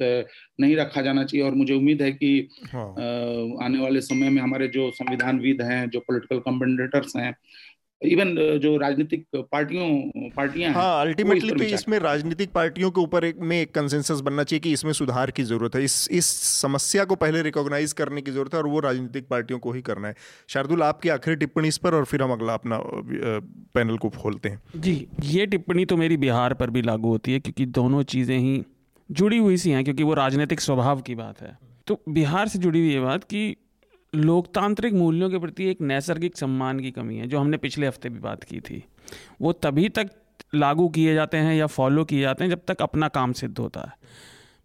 नहीं 0.60 0.76
रखा 0.76 1.02
जाना 1.02 1.24
चाहिए 1.24 1.46
और 1.46 1.54
मुझे 1.54 1.74
उम्मीद 1.74 2.02
है 2.02 2.12
कि 2.12 2.48
हाँ। 2.72 2.84
आ, 2.84 3.64
आने 3.64 3.78
वाले 3.78 4.00
समय 4.00 4.28
में 4.28 4.42
हमारे 4.42 4.68
जो 4.68 4.90
संविधानविद 4.90 5.62
हैं 5.62 5.90
जो 5.90 6.00
पॉलिटिकल 6.00 6.38
कमेंडेटर्स 6.38 7.16
हैं 7.16 7.36
इवन 8.02 8.28
uh, 8.32 8.58
जो 8.58 8.76
राजनीतिक 8.78 9.24
पार्टियों 9.52 10.30
पार्टियाँ 10.36 10.72
हाँ 10.72 11.00
अल्टीमेटली 11.00 11.50
तो 11.52 11.64
इसमें 11.64 11.98
राजनीतिक 11.98 12.50
पार्टियों 12.50 12.90
के 12.90 13.00
ऊपर 13.00 13.24
एक 13.24 13.38
में 13.40 13.60
एक 13.60 13.74
कंसेंसस 13.74 14.20
बनना 14.20 14.44
चाहिए 14.44 14.60
कि 14.60 14.72
इसमें 14.72 14.92
सुधार 14.92 15.30
की 15.30 15.42
ज़रूरत 15.42 15.74
है। 15.76 15.82
इस 15.84 16.08
इस 16.10 16.26
समस्या 16.60 17.04
को 17.04 17.14
पहले 17.16 17.42
रिकॉग्नाइज 17.42 17.92
करने 17.92 18.22
की 18.22 18.30
ज़रूरत 18.30 18.54
है 18.54 18.60
और 18.60 18.66
वो 18.68 18.80
राजनीतिक 18.80 19.26
पार्टियों 19.28 19.58
को 19.58 19.72
ही 19.72 19.82
करना 19.82 20.08
है। 20.08 20.14
शार्दुल 20.48 20.82
आपकी 20.82 21.08
आखिरी 21.08 21.36
टिप्पणी 21.36 21.68
इस 21.68 21.78
पर 21.78 21.94
और 21.94 22.04
फिर 22.04 22.22
हम 22.22 22.32
अगला 22.32 22.54
अपना 22.54 22.80
पैनल 23.74 23.96
को 23.96 24.08
खोलते 24.10 24.48
हैं। 24.48 24.60
जी 24.76 24.94
ये 25.24 25.46
टिप्पणी 25.46 25.84
तो 25.84 25.96
मेरी 25.96 26.16
बिहार 26.18 26.54
पर 26.54 26.70
भी 26.70 26.82
लागू 26.82 27.08
होती 27.08 27.32
है 27.32 27.40
क्योंकि 27.40 27.66
दोनों 27.72 28.02
चीज़ें 28.12 28.38
ही 28.38 28.62
जुड़ी 29.10 29.38
हुई 29.38 29.56
सी 29.56 29.70
हैं 29.70 29.84
क्योंकि 29.84 30.02
वो 30.02 30.14
राजनीतिक 30.14 30.60
स्वभाव 30.60 31.00
की 31.00 31.14
बात 31.14 31.40
है। 31.40 31.56
तो 31.86 32.00
बिहार 32.08 32.48
से 32.48 32.58
जुड़ी 32.58 32.78
हुई 32.78 32.92
ये 32.92 33.00
बात 33.00 33.24
कि 33.24 33.56
लोकतांत्रिक 34.12 34.94
मूल्यों 34.94 35.28
के 35.30 35.38
प्रति 35.38 35.64
एक 35.64 35.80
नैसर्गिक 35.80 36.36
सम्मान 36.36 36.80
की 36.80 36.90
कमी 36.90 37.16
है, 37.16 37.26
जो 37.26 37.38
हमने 37.38 37.56
पिछले 37.56 37.86
हफ़्ते 37.86 38.08
भी 38.08 38.18
बात 38.18 38.44
की 38.44 38.60
थी। 38.60 38.82
वो 39.40 39.52
तभी 39.52 39.88
तक 39.88 40.10
लागू 40.54 40.88
किए 40.88 41.14
जाते 41.14 41.36
हैं 41.36 41.54
या 41.54 41.66
फॉलो 41.66 42.04
किए 42.04 42.20
जाते 42.20 42.44
हैं 42.44 42.50
जब 42.50 42.60
तक 42.68 42.82
अपना 42.82 43.08
काम 43.08 43.32
सिद्ध 43.32 43.58
होता 43.58 43.80
है। 43.80 43.92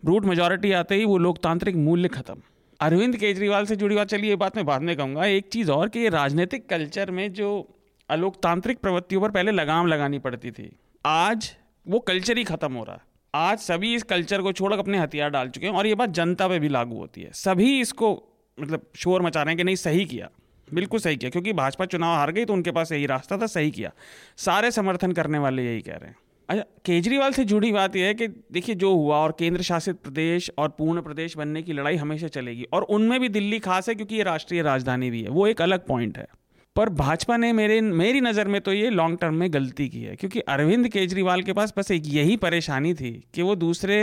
ब्रूट 0.03 0.25
मेजोरिटी 0.25 0.71
आते 0.71 0.95
ही 0.95 1.05
वो 1.05 1.17
लोकतांत्रिक 1.17 1.75
मूल्य 1.75 2.07
खत्म। 2.07 2.41
अरविंद 2.79 3.17
केजरीवाल 3.17 3.65
से 3.65 3.75
जुड़ी 3.75 3.95
बात, 3.95 4.07
चलिए 4.07 4.29
ये 4.29 4.35
बात 4.35 4.55
मैं 4.55 4.65
बाद 4.65 4.81
में 4.81 4.95
कहूँगा। 4.97 5.25
एक 5.25 5.49
चीज़ 5.49 5.71
और 5.71 5.89
कि 5.89 5.99
ये 5.99 6.09
राजनीतिक 6.09 6.69
कल्चर 6.69 7.11
में 7.11 7.31
जो 7.33 7.67
अलोकतांत्रिक 8.09 8.79
प्रवृत्तियों 8.79 9.21
पर 9.21 9.31
पहले 9.31 9.51
लगाम 9.51 9.87
लगानी 9.87 10.19
पड़ती 10.19 10.51
थी, 10.51 10.71
आज 11.05 11.51
वो 11.85 11.99
कल्चर 12.01 12.37
ही 12.37 12.43
खत्म 12.43 12.73
हो 12.73 12.83
रहा 12.83 12.95
है। 12.95 13.01
आज 13.33 13.59
सभी 13.59 13.93
इस 13.95 14.03
कल्चर 14.03 14.41
को 14.41 14.51
छोड़कर 14.51 14.79
अपने 14.79 14.97
हथियार 14.97 15.29
डाल 15.29 15.49
चुके 15.49 15.67
हैं 15.67 15.73
और 15.73 15.87
ये 15.87 15.95
बात 15.95 16.09
जनता 16.11 16.47
पे 16.47 16.59
भी 16.59 16.69
लागू 16.69 16.97
होती 16.97 17.21
है। 17.21 17.31
सभी 17.35 17.79
इसको 17.79 18.13
मतलब 18.57 18.85
शोर 18.95 19.21
मचा 19.21 19.43
रहे 19.43 19.51
हैं 19.51 19.57
कि 19.57 19.63
नहीं, 19.63 19.75
सही 19.75 20.05
किया। 20.05 20.29
बिल्कुल 20.67 21.00
सही 21.00 21.15
किया, 21.15 21.29
क्योंकि 21.29 21.53
भाजपा 21.53 21.85
चुनाव 21.85 22.15
हार 22.15 22.31
गई 22.31 22.45
तो 22.45 22.53
उनके 22.53 22.71
पास 22.71 22.91
यही 22.91 23.05
रास्ता 23.05 23.38
था, 23.38 23.45
सही 23.45 23.71
किया। 23.71 23.91
सारे 24.38 24.71
समर्थन 24.71 25.12
करने 25.12 25.39
वाले 25.39 25.65
यही 25.65 25.81
कह 25.81 25.95
रहे 25.95 26.09
हैं। 26.09 26.15
अच्छा 26.50 26.63
केजरीवाल 26.85 27.31
से 27.31 27.43
जुड़ी 27.45 27.71
बात 27.71 27.95
यह 27.95 28.05
है 28.05 28.13
कि 28.13 28.27
देखिए, 28.27 28.75
जो 28.75 28.93
हुआ 28.93 29.17
और 29.17 29.35
केंद्र 29.39 29.62
शासित 29.62 29.95
प्रदेश 29.95 30.51
और 30.57 30.69
पूर्ण 30.69 31.01
प्रदेश 31.01 31.38
बनने 31.38 31.62
की 31.63 31.74
लड़ाई 31.74 31.95
हमेशा 31.95 32.27
चलेगी, 32.27 32.63
और 32.63 32.81
उनमें 32.81 33.19
भी 33.19 33.29
दिल्ली 33.29 33.59
खास 33.59 33.89
है, 33.89 33.95
क्योंकि 33.95 34.15
ये 34.15 34.24
राष्ट्रीय 34.24 34.62
राजधानी 34.62 35.09
भी 35.09 35.21
है, 35.21 35.29
वो 35.29 35.47
एक 35.47 35.62
अलग 35.62 35.85
पॉइंट 35.88 36.17
है। 36.17 36.27
पर 36.75 36.89
भाजपा 36.89 37.38
ने 37.38 37.51
मेरे 37.53 37.79
मेरी 37.82 38.22
नज़र 38.22 38.48
में 38.48 38.60
तो 38.62 38.74
ये 38.74 38.89
लॉन्ग 38.89 39.17
टर्म 39.20 39.36
में 39.36 39.53
गलती 39.53 39.88
की 39.89 40.01
है 40.01 40.15
क्योंकि 40.15 40.39
अरविंद 40.39 40.88
केजरीवाल 40.88 41.41
के 41.41 41.53
पास 41.53 41.74
बस 41.77 41.91
एक 41.91 42.03
यही 42.05 42.36
परेशानी 42.38 42.94
थी 42.94 43.12
कि 43.34 43.41
वो 43.41 43.55
दूसरे 43.55 43.98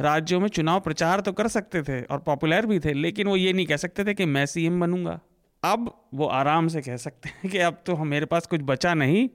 राज्यों 0.00 0.40
में 0.40 0.48
चुनाव 0.48 0.80
प्रचार 0.80 1.20
तो 1.20 1.32
कर 1.32 1.48
सकते 1.48 1.82
थे 1.82 2.00
और 2.02 2.18
पॉपुलर 2.18 2.66
भी 2.66 2.78
थे 2.80 2.92
लेकिन 2.92 3.28
वो 3.28 3.36
ये 3.36 3.52
नहीं 3.52 3.66
कह 3.66 3.76
सकते 3.76 4.04
थे 4.04 4.14
कि 4.14 4.24
मैं 4.26 4.44
सीएम 4.46 4.80
बनूँगा। 4.80 5.18
अब 5.62 5.92
वो 6.14 6.26
आराम 6.26 6.68
से 6.68 6.80
कह 6.80 6.96
सकते 6.96 7.28
हैं 7.28 7.50
कि 7.50 7.58
अब 7.58 7.82
तो 7.86 7.96
मेरे 8.04 8.26
पास 8.26 8.46
कुछ 8.46 8.60
बचा 8.64 8.94
नहीं 8.94 9.28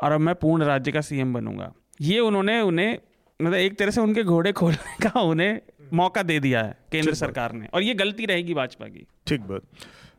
और 0.00 0.12
अब 0.12 0.20
मैं 0.20 0.34
पूर्ण 0.34 0.64
राज्य 0.64 0.92
का 0.92 1.00
सीएम 1.00 1.32
बनूँगा। 1.34 1.72
ये 2.00 2.18
उन्होंने 2.20 2.60
उन्हें 2.60 2.98
मतलब 3.40 3.54
एक 3.54 3.78
तरह 3.78 3.90
से 3.90 4.00
उनके 4.00 4.22
घोड़े 4.22 4.52
खोलने 4.52 5.08
का 5.08 5.20
उन्हें 5.20 5.58
मौका 5.92 6.22
दे 6.22 6.38
दिया 6.40 6.62
है 6.62 6.76
केंद्र 6.92 7.14
सरकार 7.14 7.52
ने 7.52 7.66
और 7.74 7.82
ये 7.82 7.94
गलती 7.94 8.26
रहेगी 8.26 8.54
भाजपा 8.54 8.86
की। 8.86 9.06
ठीक 9.26 9.40
बात। 9.40 9.62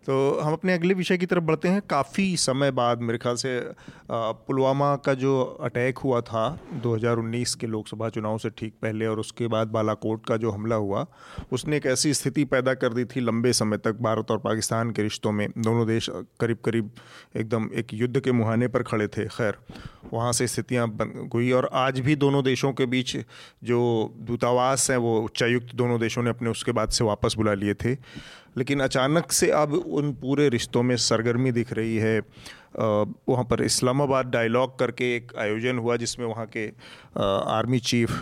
तो 0.10 0.40
हम 0.40 0.54
अपने 0.54 0.74
अगले 0.74 0.94
विषय 0.94 1.18
की 1.18 1.26
तरफ़ 1.26 1.44
बढ़ते 1.44 1.68
हैं। 1.68 1.82
काफ़ी 1.90 2.38
समय 2.38 2.72
बाद 2.72 3.02
मेरे 3.02 3.18
ख्याल 3.18 3.36
से 3.36 3.52
पुलवामा 4.12 4.96
का 4.96 5.14
जो 5.14 5.42
अटैक 5.64 5.98
हुआ 5.98 6.22
था 6.22 6.46
2019 6.84 7.54
के 7.56 7.68
लोकसभा 7.68 8.10
चुनाव 8.10 8.38
से 8.38 8.50
ठीक 8.50 8.74
पहले 8.82 9.08
और 9.08 9.20
उसके 9.20 9.48
बाद 9.48 9.68
बालाकोट 9.68 10.26
का 10.26 10.38
जो 10.38 10.52
हमला 10.52 10.76
हुआ, 10.76 11.06
उसने 11.52 11.78
एक 11.78 11.86
ऐसी 11.86 12.14
स्थिति 12.14 12.46
पैदा 12.46 12.74
कर 12.74 12.94
दी 12.94 13.06
थी 13.06 13.20
लंबे 13.20 13.54
समय 13.54 13.78
तक 13.78 14.00
भारत 14.02 14.32
और 14.32 14.38
पाकिस्तान 14.38 14.92
के 14.92 15.04
रिश्तों 15.04 15.32
में। 15.32 15.48
दोनों 15.58 15.86
देश 15.88 16.10
करीब 16.40 16.58
करीब 16.66 16.92
एकदम 17.38 17.70
एक 17.74 17.94
युद्ध 17.94 18.20
के 18.20 18.32
मुहाने 18.32 18.68
पर 18.68 18.84
खड़े 18.84 19.08
थे। 19.08 19.28
खैर, 19.28 19.58
वहाँ 20.14 20.34
से 20.34 20.48
स्थितियाँ 20.48 20.88
बन 20.90 21.30
गई 21.36 21.52
और 21.52 21.70
आज 21.74 22.00
भी 22.00 22.16
दोनों 22.16 22.44
देशों 22.44 22.74
के 22.74 22.86
बीच 22.86 23.16
जो 23.64 23.80
दूतावास 24.20 24.90
हैं, 24.92 24.98
वो 24.98 25.20
उच्चायुक्त 25.22 25.76
दोनों 25.76 26.00
देशों 26.00 26.24
ने 26.24 26.30
अपने 26.30 26.50
उसके 26.50 26.72
बाद 26.72 26.90
से 26.90 27.04
वापस 27.04 27.36
बुला 27.38 27.54
लिए 27.54 27.74
थे। 27.76 27.96
लेकिन 28.58 28.80
अचानक 28.80 29.32
से 29.32 29.50
अब 29.54 29.74
उन 29.74 30.12
पूरे 30.14 30.50
रिश्तों 30.50 30.84
में 30.84 30.96
सरगर्मी 31.00 31.52
दिख 31.52 31.74
रही 31.74 31.96
है। 31.98 32.20
वहाँ 32.80 33.44
पर 33.44 33.64
इस्लामाबाद 33.64 34.26
डायलॉग 34.28 34.78
करके 34.80 35.16
एक 35.16 35.32
आयोजन 35.40 35.78
हुआ 35.78 35.96
जिसमें 35.98 36.26
वहाँ 36.26 36.46
के 36.48 36.68
आर्मी 37.52 37.80
चीफ 37.82 38.20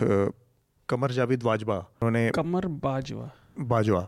कमर 0.88 1.10
जावेद 1.12 1.42
वाजवा 1.42 1.76
उन्होंने 1.76 2.30
कमर 2.34 2.66
बाजवा। 2.82 3.30
बाजवा। 3.60 4.00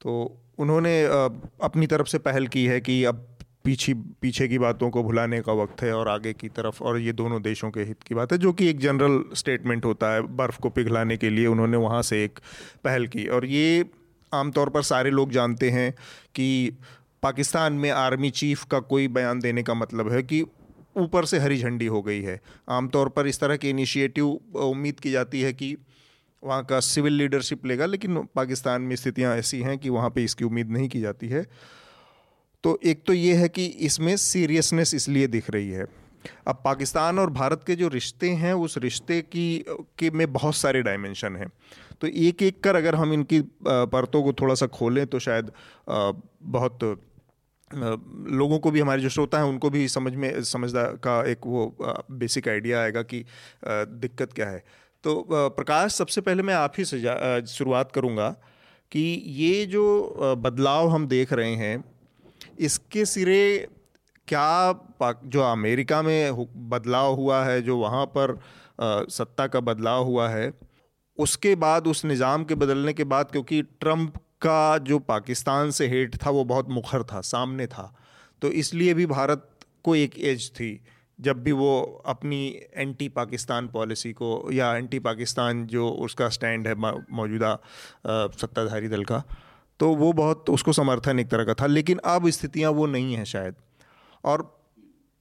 तो 0.00 0.22
उन्होंने 0.58 1.02
अपनी 1.04 1.86
तरफ़ 1.86 2.06
से 2.06 2.18
पहल 2.20 2.46
की 2.46 2.64
है 2.66 2.80
कि 2.80 3.02
अब 3.04 3.26
पीछे 3.64 3.94
पीछे 4.20 4.46
की 4.48 4.58
बातों 4.58 4.88
को 4.90 5.02
भुलाने 5.02 5.40
का 5.40 5.52
वक्त 5.52 5.82
है 5.82 5.92
और 5.94 6.08
आगे 6.08 6.32
की 6.32 6.48
तरफ़ 6.50 6.82
और 6.82 6.98
ये 6.98 7.12
दोनों 7.12 7.40
देशों 7.42 7.70
के 7.70 7.80
हित 7.84 8.02
की 8.02 8.14
बात 8.14 8.32
है 8.32 8.38
जो 8.38 8.52
कि 8.52 8.68
एक 8.68 8.78
जनरल 8.80 9.22
स्टेटमेंट 9.34 9.84
होता 9.84 10.12
है 10.12 10.20
बर्फ़ 10.36 10.60
को 10.60 10.70
पिघलाने 10.70 11.16
के 11.16 11.30
लिए 11.30 11.46
उन्होंने 11.46 11.76
वहाँ 11.76 12.02
से 12.02 12.24
एक 12.24 12.38
पहल 12.84 13.06
की। 13.06 13.26
और 13.26 13.46
ये 13.46 13.84
आमतौर 14.32 14.68
पर 14.68 14.82
सारे 14.82 15.10
लोग 15.10 15.30
जानते 15.30 15.70
हैं 15.70 15.92
कि 16.34 16.72
पाकिस्तान 17.22 17.72
में 17.72 17.90
आर्मी 17.90 18.30
चीफ 18.30 18.64
का 18.64 18.80
कोई 18.80 19.08
बयान 19.08 19.40
देने 19.40 19.62
का 19.62 19.74
मतलब 19.74 20.12
है 20.12 20.22
कि 20.22 20.42
ऊपर 20.96 21.24
से 21.24 21.38
हरी 21.38 21.58
झंडी 21.58 21.86
हो 21.86 22.02
गई 22.02 22.22
है। 22.22 22.40
आमतौर 22.68 23.08
पर 23.08 23.26
इस 23.26 23.40
तरह 23.40 23.56
के 23.56 23.70
इनिशिएटिव 23.70 24.26
उम्मीद 24.56 25.00
की 25.00 25.10
जाती 25.10 25.40
है 25.42 25.52
कि 25.52 25.76
वहाँ 26.42 26.64
का 26.64 26.80
सिविल 26.80 27.12
लीडरशिप 27.12 27.66
लेगा, 27.66 27.86
लेकिन 27.86 28.16
पाकिस्तान 28.36 28.82
में 28.82 28.96
स्थितियाँ 28.96 29.36
ऐसी 29.36 29.60
हैं 29.60 29.78
कि 29.78 29.88
वहाँ 29.88 30.10
पे 30.10 30.24
इसकी 30.24 30.44
उम्मीद 30.44 30.70
नहीं 30.70 30.88
की 30.88 31.00
जाती 31.00 31.28
है। 31.28 31.46
तो 32.64 32.78
एक 32.84 33.02
तो 33.06 33.12
ये 33.12 33.34
है 33.34 33.48
कि 33.48 33.66
इसमें 33.66 34.16
सीरियसनेस 34.16 34.94
इसलिए 34.94 35.26
दिख 35.26 35.50
रही 35.50 35.70
है। 35.70 35.86
अब 36.46 36.60
पाकिस्तान 36.64 37.18
और 37.18 37.30
भारत 37.30 37.62
के 37.66 37.76
जो 37.76 37.88
रिश्ते 37.88 38.30
हैं, 38.30 38.52
उस 38.54 38.78
रिश्ते 38.78 39.20
की 39.22 39.64
के 39.98 40.10
में 40.10 40.32
बहुत 40.32 40.54
सारे 40.54 40.82
डायमेंशन 40.82 41.36
हैं। 41.36 41.50
तो 42.00 42.06
एक 42.06 42.42
एक 42.42 42.62
कर 42.64 42.76
अगर 42.76 42.94
हम 42.94 43.12
इनकी 43.12 43.40
परतों 43.66 44.22
को 44.22 44.32
थोड़ा 44.32 44.54
सा 44.54 44.66
खोलें 44.68 45.06
तो 45.06 45.18
शायद 45.18 45.50
बहुत 45.88 46.78
लोगों 47.70 48.58
को 48.58 48.70
भी, 48.70 48.80
हमारे 48.80 49.02
जो 49.02 49.08
श्रोता 49.08 49.38
हैं, 49.38 49.44
उनको 49.44 49.70
भी 49.70 49.86
समझ 49.88 50.14
में 50.14 50.42
समझदार 50.44 50.96
का 51.04 51.22
एक 51.30 51.46
वो 51.46 51.74
बेसिक 52.12 52.48
आइडिया 52.48 52.80
आएगा 52.80 53.02
कि 53.04 53.24
दिक्कत 53.64 54.32
क्या 54.32 54.48
है। 54.48 54.62
तो 55.04 55.26
प्रकाश, 55.30 55.94
सबसे 55.94 56.20
पहले 56.20 56.42
मैं 56.42 56.54
आप 56.54 56.72
ही 56.78 56.84
से 56.84 57.46
शुरुआत 57.48 57.92
करूँगा 57.92 58.28
कि 58.92 59.00
ये 59.26 59.66
जो 59.66 60.36
बदलाव 60.38 60.88
हम 60.88 61.06
देख 61.08 61.32
रहे 61.32 61.54
हैं, 61.54 61.84
इसके 62.58 63.04
सिरे 63.06 63.68
क्या 64.28 64.72
जो 65.02 65.40
अमेरिका 65.42 66.00
में 66.02 66.46
बदलाव 66.70 67.14
हुआ 67.14 67.42
है, 67.44 67.62
जो 67.62 67.76
वहाँ 67.78 68.04
पर 68.16 68.38
सत्ता 69.10 69.46
का 69.46 69.60
बदलाव 69.60 70.04
हुआ 70.04 70.28
है 70.28 70.50
उसके 71.20 71.54
बाद 71.56 71.86
उस 71.86 72.04
निज़ाम 72.04 72.44
के 72.44 72.54
बदलने 72.56 72.92
के 72.92 73.04
बाद, 73.06 73.30
क्योंकि 73.30 73.62
ट्रंप 73.62 74.16
का 74.42 74.78
जो 74.80 74.98
पाकिस्तान 75.00 75.70
से 75.70 75.88
हेट 75.88 76.16
था, 76.16 76.30
वो 76.30 76.44
बहुत 76.46 76.68
मुखर 76.70 77.02
था, 77.04 77.20
सामने 77.22 77.66
था। 77.66 77.92
तो 78.42 78.48
इसलिए 78.54 78.94
भी 78.94 79.06
भारत 79.08 79.48
को 79.84 79.94
एक 79.96 80.18
एज 80.20 80.50
थी, 80.50 80.80
जब 81.18 81.42
भी 81.42 81.52
वो 81.52 82.02
अपनी 82.06 82.40
एंटी 82.74 83.08
पाकिस्तान 83.10 83.68
पॉलिसी 83.68 84.12
को, 84.12 84.48
या 84.52 84.74
एंटी 84.76 84.98
पाकिस्तान 85.00 85.66
जो 85.66 85.88
उसका 86.00 86.28
स्टैंड 86.30 86.68
है 86.68 86.74
मौजूदा 86.76 87.58
सत्ताधारी 88.06 88.88
दल 88.88 89.04
का 89.04 89.22
तो 89.80 89.94
वो 89.96 90.12
बहुत, 90.12 90.50
उसको 90.50 90.72
समर्थन 90.72 91.18
एक 91.18 91.28
तरह 91.28 91.44
का 91.44 91.54
था। 91.54 91.66
लेकिन 91.66 91.98
अब 92.06 92.28
स्थितियाँ 92.30 92.70
वो 92.72 92.86
नहीं 92.86 93.14
हैं 93.14 93.24
शायद। 93.26 93.54
और 94.24 94.42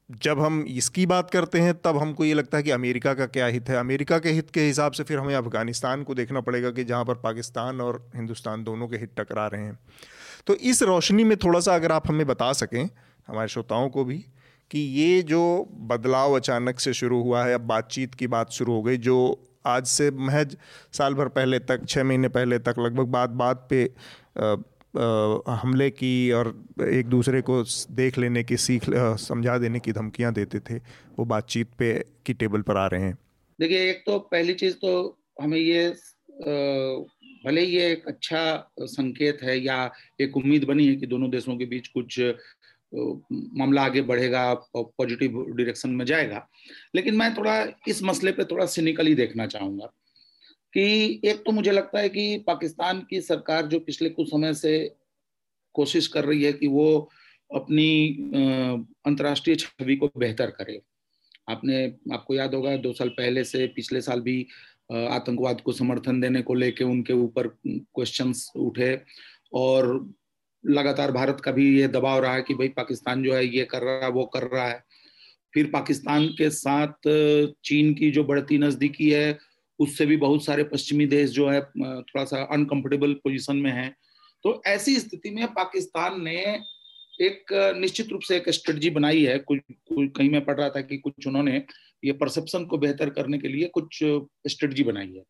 जब 0.10 0.40
हम 0.40 0.66
इसकी 0.68 1.06
बात 1.06 1.32
करते 1.32 1.60
हैं, 1.60 1.74
तब 1.74 1.98
हमको 1.98 2.26
ये 2.26 2.34
लगता 2.34 2.58
है 2.58 2.64
कि 2.64 2.72
अमेरिका 2.72 3.14
का 3.14 3.26
क्या 3.26 3.46
हित 3.46 3.70
है। 3.70 3.76
अमेरिका 3.76 4.20
के 4.20 4.30
हित 4.30 4.50
के 4.50 4.62
हिसाब 4.62 4.92
से 4.92 5.04
फिर 5.04 5.18
हमें 5.18 5.36
अफ़गानिस्तान 5.36 6.04
को 6.04 6.16
देखना 6.16 6.42
पड़ेगा 6.42 6.72
कि 6.72 6.84
जहाँ 6.84 7.06
पर 7.06 7.16
पाकिस्तान 7.16 7.82
और 7.82 8.12
हिंदुस्तान 8.16 8.64
दोनों 8.64 8.88
के 8.88 8.98
हित 8.98 9.12
टकरा 9.18 9.48
रहे 9.48 9.62
हैं। 9.62 9.80
तो 10.48 10.56
इस 10.56 10.84
रोशनी 10.84 11.24
में 11.24 11.38
थोड़ा 11.38 11.60
सा 11.60 11.76
अगर 11.76 11.92
आप 11.92 12.08
हमें 12.08 12.28
बता 12.28 12.54
सकें, 12.54 12.90
हमारे 13.28 13.48
श्रोताओं 13.48 13.90
को 13.90 14.04
भी, 14.04 14.26
कि 14.72 14.80
ये 14.80 15.22
जो 15.22 15.70
बदलाव 15.72 16.36
अचानक 16.36 16.80
से 16.80 16.94
शुरू 16.94 17.22
हुआ 17.24 17.46
है, 17.46 17.54
अब 17.54 17.62
बातचीत 17.62 18.16
की 18.16 18.28
बात 18.28 18.52
शुरू 18.52 18.74
हो 18.74 18.82
गई, 18.82 18.98
जो 18.98 19.48
आज 19.66 19.86
से 19.86 20.12
महज 20.12 20.58
साल 20.94 21.14
भर 21.14 21.28
पहले 21.28 21.60
तक 21.60 21.86
छः 21.86 22.04
महीने 22.04 22.28
पहले 22.28 22.60
तक, 22.60 22.76
लगभग 22.80 23.08
बात 23.08 23.30
बात 23.30 23.68
पे 23.70 23.90
हमले 24.94 25.90
की 25.92 26.32
और 26.32 26.48
एक 26.84 27.08
दूसरे 27.08 27.42
को 27.42 27.64
देख 27.92 28.18
लेने 28.18 28.44
की, 28.44 28.58
सीख 28.58 28.84
समझा 29.20 29.58
देने 29.58 29.80
की 29.80 29.92
धमकियाँ 29.94 30.34
देते 30.34 30.60
थे, 30.60 30.78
वो 31.20 31.26
बातचीत 31.26 31.74
पे 31.80 31.94
की 32.26 32.34
टेबल 32.36 32.62
पर 32.62 32.78
आ 32.78 32.86
रहे 32.88 33.02
हैं। 33.02 33.18
देखिए, 33.60 33.90
एक 33.90 34.04
तो 34.06 34.18
पहली 34.22 34.54
चीज़ 34.56 34.76
तो 34.76 35.18
हमें 35.42 35.58
ये 35.58 35.90
भले 37.46 37.62
ये 37.62 37.92
एक 37.92 38.08
अच्छा 38.08 38.72
संकेत 38.82 39.40
है 39.44 39.60
या 39.60 39.92
एक 40.22 40.38
उम्मीद 40.38 40.64
बनी 40.66 40.88
है 40.88 40.96
कि 40.96 41.08
दोनों 41.08 41.30
देशों 41.30 41.58
के 41.58 41.66
बीच 41.66 41.88
कुछ 41.88 42.20
मामला 43.58 43.82
आगे 43.82 44.02
बढ़ेगा 44.02 44.54
पॉजिटिव 44.76 45.44
डायरेक्शन 45.50 45.90
में 45.90 46.06
जाएगा, 46.06 46.48
लेकिन 46.96 47.16
मैं 47.16 47.34
थोड़ा 47.36 47.64
इस 47.88 48.02
मसले 48.04 48.32
पे 48.32 48.44
थोड़ा 48.46 48.66
सिनिकली 48.68 49.16
देखना 49.16 49.46
चाहूँगा। 49.48 49.92
कि 50.74 51.22
एक 51.26 51.44
तो 51.46 51.52
मुझे 51.52 51.72
लगता 51.72 52.00
है 52.00 52.10
कि 52.10 52.44
पाकिस्तान 52.48 53.00
की 53.10 53.22
सरकार 53.22 53.66
जो 53.66 53.80
पिछले 53.80 54.10
कुछ 54.10 54.28
समय 54.28 54.54
से 54.54 54.96
कोशिश 55.76 56.08
कर 56.08 56.26
रही 56.26 56.44
है 56.44 56.54
कि 56.54 56.68
वो 56.68 57.10
अपनी 57.56 58.32
अंतर्राष्ट्रीय 59.06 59.56
छवि 59.56 59.96
को 59.96 60.10
बेहतर 60.18 60.50
करे। 60.50 60.82
आपने, 61.50 61.86
आपको 62.14 62.36
याद 62.36 62.54
होगा, 62.54 62.76
दो 62.78 62.94
साल 62.94 63.10
पहले 63.10 63.44
से 63.44 63.68
पिछले 63.68 64.02
साल 64.02 64.22
भी 64.22 64.46
आतंकवाद 64.92 65.62
को 65.62 65.72
समर्थन 65.72 66.22
देने 66.22 66.42
को 66.42 66.54
लेके 66.54 66.84
उनके 66.84 67.14
ऊपर 67.14 67.48
क्वेश्चंस 67.68 68.52
उठे 68.56 69.02
और 69.54 70.14
लगातार 70.64 71.12
भारत 71.12 71.42
का 71.46 71.52
भी 71.52 71.80
ये 71.80 71.88
दबाव 71.88 72.20
रहा 72.20 72.34
है 72.34 72.42
कि 72.42 72.54
भाई 72.54 72.68
पाकिस्तान 72.68 73.24
जो 73.24 73.34
है 73.34 73.46
ये 73.46 73.66
कर 73.66 73.82
रहा 73.82 74.06
है, 74.06 74.10
वो 74.12 74.26
कर 74.26 74.44
रहा 74.44 74.68
है। 74.68 74.84
फिर 75.54 75.70
पाकिस्तान 75.74 76.28
के 76.28 76.50
साथ, 76.50 76.94
चीन 77.66 77.94
की 77.94 78.12
जो 78.12 78.24
बढ़ती 78.24 78.58
नजदीकी 78.58 79.10
है 79.10 79.38
उससे 79.80 80.06
भी 80.06 80.18
बहुत 80.18 80.46
सारे 80.46 80.64
पश्चिमी 80.64 81.06
देश 81.08 81.30
जो 81.30 81.48
है 81.50 81.62
थोड़ा 81.62 82.24
सा 82.26 82.44
अनकंफर्टेबल 82.54 83.14
पोजीशन 83.24 83.58
में 83.58 83.72
है। 83.72 83.94
तो 84.46 84.62
ऐसी 84.68 84.96
स्थिति 84.96 85.30
में 85.30 85.46
पाकिस्तान 85.48 86.22
ने 86.24 86.40
एक 87.20 87.54
निश्चित 87.78 88.10
रूप 88.10 88.22
से 88.22 88.36
एक 88.38 88.50
स्ट्रेटजी 88.50 88.90
बनाई 88.90 89.24
है। 89.24 89.38
कुछ 89.40 89.60
कहीं 89.92 90.30
मैं 90.30 90.44
पढ़ 90.46 90.58
रहा 90.58 90.70
था 90.70 90.82
कि 90.82 90.98
कुछ 90.98 91.28
उन्होंने 91.28 91.64
ये 92.04 92.12
परसेप्शन 92.12 92.66
को 92.66 92.78
बेहतर 92.78 93.10
करने 93.10 93.38
के 93.38 93.48
लिए 93.48 93.68
कुछ 93.74 94.00
स्ट्रेटजी 94.48 94.84
बनाई 94.84 95.14
है। 95.16 95.24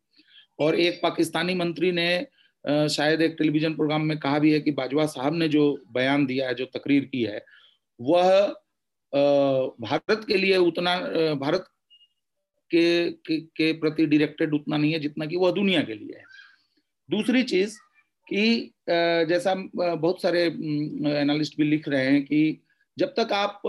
और 0.58 0.74
एक 0.74 1.00
पाकिस्तानी 1.02 1.54
मंत्री 1.54 1.92
ने 1.92 2.26
शायद 2.64 3.22
एक 3.22 3.34
टेलीविज़न 3.38 3.74
प्रोग्राम 3.74 4.02
में 4.02 4.18
कहा 4.18 4.38
भी 4.38 4.52
है 4.52 4.60
कि 4.60 4.70
बाजवा 4.70 5.06
साहब 5.06 5.34
ने 5.34 5.48
जो 5.48 5.62
बयान 5.92 6.26
दिया 6.26 6.48
है, 6.48 6.54
जो 6.54 6.64
तकरीर 6.66 7.04
की 7.04 7.22
है, 7.22 7.44
वह 8.00 8.54
भारत 9.80 10.24
के 10.28 10.36
लिए 10.36 10.56
उतना 10.56 10.96
भारत 11.34 11.64
के, 12.70 13.10
के 13.10 13.36
के 13.36 13.72
प्रति 13.80 14.06
डायरेक्टेड 14.06 14.54
उतना 14.54 14.76
नहीं 14.76 14.92
है 14.92 14.98
जितना 15.00 15.26
कि 15.26 15.36
वह 15.36 15.50
दुनिया 15.52 15.82
के 15.82 15.94
लिए 15.94 16.16
है। 16.16 16.24
दूसरी 17.08 17.42
चीज़ 17.44 17.76
कि 18.28 18.72
जैसा 18.88 19.54
बहुत 19.76 20.22
सारे 20.22 20.42
एनालिस्ट 20.42 21.56
भी 21.58 21.64
लिख 21.64 21.88
रहे 21.88 22.04
हैं 22.04 22.22
कि 22.24 22.60
जब 22.96 23.14
तक 23.16 23.32
आप 23.34 23.60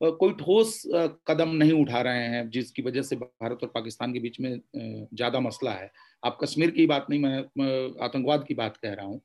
कोई 0.00 0.32
ठोस 0.34 0.82
कदम 1.28 1.48
नहीं 1.54 1.72
उठा 1.72 2.00
रहे 2.02 2.26
हैं 2.28 2.48
जिसकी 2.50 2.82
वजह 2.82 3.02
से 3.02 3.16
भारत 3.16 3.58
और 3.62 3.70
पाकिस्तान 3.74 4.12
के 4.12 4.20
बीच 4.20 4.40
में 4.40 4.50
ज़्यादा 4.74 5.40
मसला 5.40 5.72
है। 5.72 5.90
आप 6.22 6.38
कश्मीर 6.42 6.70
की 6.70 6.86
बात 6.86 7.06
नहीं 7.10 7.20
मैं 7.20 8.04
आतंकवाद 8.04 8.44
की 8.48 8.54
बात 8.54 8.76
कह 8.76 8.92
रहा 8.92 9.06
हूँ 9.06 9.20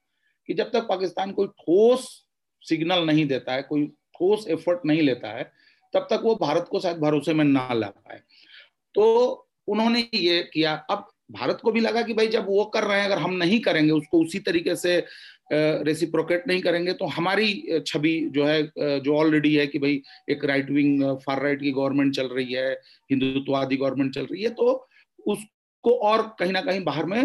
कि 0.49 0.53
जब 0.53 0.71
तक 0.71 0.87
पाकिस्तान 0.89 1.31
कोई 1.31 1.47
ठोस 1.59 2.07
सिग्नल 2.63 3.05
नहीं 3.05 3.25
देता 3.27 3.53
है 3.53 3.61
कोई 3.63 3.85
ठोस 4.17 4.47
एफर्ट 4.49 4.85
नहीं 4.85 5.01
लेता 5.01 5.29
है 5.29 5.43
तब 5.93 6.07
तक 6.09 6.21
वो 6.23 6.35
भारत 6.35 6.67
को 6.71 6.79
शायद 6.79 6.97
भरोसे 6.99 7.33
में 7.33 7.43
ना 7.45 7.73
ला 7.73 7.89
पाए। 7.89 8.21
तो 8.95 9.47
उन्होंने 9.67 10.07
ये 10.15 10.41
किया। 10.53 10.73
अब 10.91 11.07
भारत 11.31 11.59
को 11.63 11.71
भी 11.71 11.79
लगा 11.79 12.01
कि 12.01 12.13
भाई 12.13 12.27
जब 12.27 12.45
वो 12.47 12.63
कर 12.65 12.83
रहे 12.83 12.99
हैं, 12.99 13.05
अगर 13.05 13.17
हम 13.19 13.33
नहीं 13.33 13.59
करेंगे, 13.61 13.91
उसको 13.91 14.21
उसी 14.23 14.39
तरीके 14.41 14.75
से 14.75 14.97
रेसिप्रोकेट 15.51 16.47
नहीं 16.47 16.61
करेंगे 16.61 16.93
तो 16.93 17.05
हमारी 17.07 17.81
छवि 17.87 18.13
जो 18.35 18.45
है 18.45 18.99
जो 19.01 19.15
ऑलरेडी 19.15 19.53
है 19.55 19.65
कि 19.67 19.79
भाई 19.79 20.01
एक 20.29 20.45
राइट 20.45 20.69
विंग 20.71 21.03
फार 21.25 21.41
राइट 21.43 21.61
की 21.61 21.71
गवर्नमेंट 21.71 22.13
चल 22.15 22.27
रही 22.27 22.53
है, 22.53 22.71
हिंदुत्ववादी 23.11 23.77
गवर्नमेंट 23.77 24.13
चल 24.15 24.25
रही 24.25 24.43
है 24.43 24.49
तो 24.51 24.87
उसको 25.25 25.95
और 26.03 26.21
कहीं 26.39 26.51
ना 26.51 26.61
कहीं 26.61 26.83
बाहर 26.83 27.05
में 27.05 27.21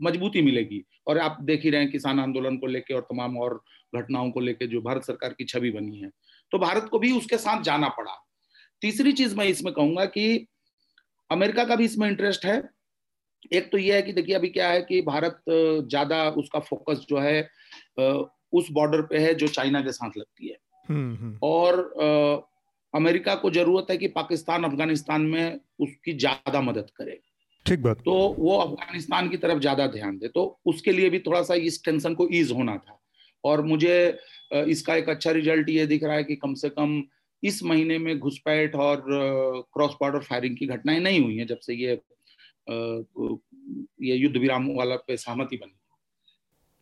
मजबूती 0.00 0.42
मिलेगी। 0.42 0.82
और 1.06 1.18
आप 1.18 1.38
देख 1.42 1.64
ही 1.64 1.70
रहे 1.70 1.80
हैं 1.80 1.90
किसान 1.90 2.20
आंदोलन 2.20 2.56
को 2.56 2.66
लेकर 2.66 2.94
और 2.94 3.00
तमाम 3.02 3.36
और 3.38 3.60
घटनाओं 3.92 4.30
को 4.30 4.40
लेकर 4.40 4.66
जो 4.66 4.80
भारत 4.80 5.04
सरकार 5.04 5.34
की 5.38 5.44
छवि 5.44 5.70
बनी 5.70 6.00
है। 6.00 6.10
तो 6.52 6.58
भारत 6.58 6.88
को 6.90 6.98
भी 6.98 7.12
उसके 7.12 7.36
साथ 7.38 7.62
जाना 7.62 7.88
पड़ा। 7.90 8.16
तीसरी 8.82 9.12
चीज़ 9.12 9.36
मैं 9.36 9.46
इसमें 9.46 9.72
कहूँगा 9.74 10.04
कि 10.06 10.46
अमेरिका 11.32 11.64
का 11.64 11.76
भी 11.76 11.84
इसमें 11.84 12.08
इंटरेस्ट 12.08 12.44
है। 12.44 12.62
एक 13.52 13.70
तो 13.72 13.78
यह 13.78 13.94
है 13.94 14.02
कि 14.02 14.12
देखिए 14.12 14.34
अभी 14.34 14.48
क्या 14.50 14.68
है 14.68 14.80
कि 14.82 15.00
भारत 15.02 15.40
ज़्यादा 15.48 16.28
उसका 16.38 16.60
फोकस 16.60 17.06
जो 17.08 17.18
है 17.18 17.40
उस 18.52 18.70
बॉर्डर 18.72 19.02
पे 19.02 19.18
है 19.18 19.34
जो 19.34 19.48
चाइना 19.48 19.80
के 19.80 19.92
साथ 19.92 20.16
लगती 20.18 20.48
है। 20.48 20.56
हम्म, 20.88 21.16
हम्म। 21.16 21.38
और 21.42 22.48
अमेरिका 22.94 23.34
को 23.34 23.50
ज़रूरत 23.50 23.86
है 23.90 23.96
कि 23.96 24.08
पाकिस्तान 24.08 24.64
अफ़गानिस्तान 24.64 25.22
में 25.26 25.60
उसकी 25.80 26.12
ज़्यादा 26.14 26.60
मदद 26.60 26.90
करे। 26.96 27.18
ठीक 27.66 27.82
बात। 27.82 27.98
तो 27.98 28.12
वो 28.38 28.56
अफ़गानिस्तान 28.58 29.28
की 29.28 29.36
तरफ़ 29.36 29.58
ज़्यादा 29.58 29.86
ध्यान 29.88 30.18
दे। 30.18 30.28
तो 30.28 30.44
उसके 30.66 30.92
लिए 30.92 31.10
भी 31.10 31.18
थोड़ा 31.18 31.42
सा 31.42 31.54
इस 31.62 31.84
टेंशन 31.84 32.14
को 32.14 32.28
ईज 32.32 32.52
होना 32.52 32.76
था। 32.76 32.98
और 33.44 33.62
मुझे 33.62 33.96
इसका 34.54 34.94
एक 34.96 35.08
अच्छा 35.08 35.30
रिज़ल्ट 35.30 35.68
ये 35.68 35.86
दिख 35.86 36.04
रहा 36.04 36.16
है 36.16 36.24
कि 36.24 36.36
कम 36.36 36.54
से 36.54 36.68
कम 36.68 37.02
इस 37.42 37.62
महीने 37.64 37.98
में 37.98 38.18
घुसपैठ 38.18 38.74
और 38.74 39.04
क्रॉस 39.74 39.96
बॉर्डर 40.00 40.20
फायरिंग 40.20 40.56
की 40.56 40.66
घटनाएँ 40.66 41.00
नहीं 41.00 41.20
हुई 41.20 41.36
हैं 41.36 41.46
जब 41.46 41.58
से 41.58 41.74
ये 41.74 42.00
ये 44.02 44.14
युद्ध 44.16 44.36
विराम 44.36 44.68
वाला 44.76 44.96
पे 44.96 45.16
सहमति 45.16 45.56
बनी। 45.56 45.74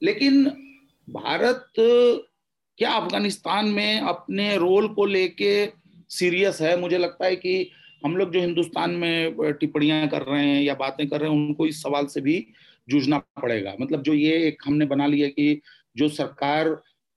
लेकिन 0.03 0.45
भारत 1.09 1.73
क्या 1.79 2.91
अफ़गानिस्तान 2.91 3.69
में 3.69 4.01
अपने 4.01 4.57
रोल 4.57 4.89
को 4.89 5.05
लेके 5.05 5.67
सीरियस 6.11 6.61
है? 6.61 6.77
मुझे 6.81 6.99
लगता 6.99 7.27
है 7.27 7.37
कि 7.37 7.71
हम 8.05 8.17
लोग 8.17 8.33
जो 8.33 8.41
हिंदुस्तान 8.41 8.91
में 8.91 9.53
टिप्पणियाँ 9.61 10.09
कर 10.09 10.23
रहे 10.23 10.45
हैं 10.47 10.63
या 10.63 10.75
बातें 10.75 11.07
कर 11.09 11.21
रहे 11.21 11.31
हैं, 11.31 11.37
उनको 11.37 11.67
इस 11.67 11.83
सवाल 11.83 12.07
से 12.07 12.21
भी 12.21 12.47
जूझना 12.89 13.19
पड़ेगा। 13.43 13.75
मतलब 13.81 14.03
जो 14.03 14.15
ये 14.15 14.37
एक 14.47 14.63
हमने 14.67 14.87
बना 14.87 15.07
लिया 15.07 15.29
कि 15.29 15.61
जो 15.97 16.09
सरकार 16.09 16.69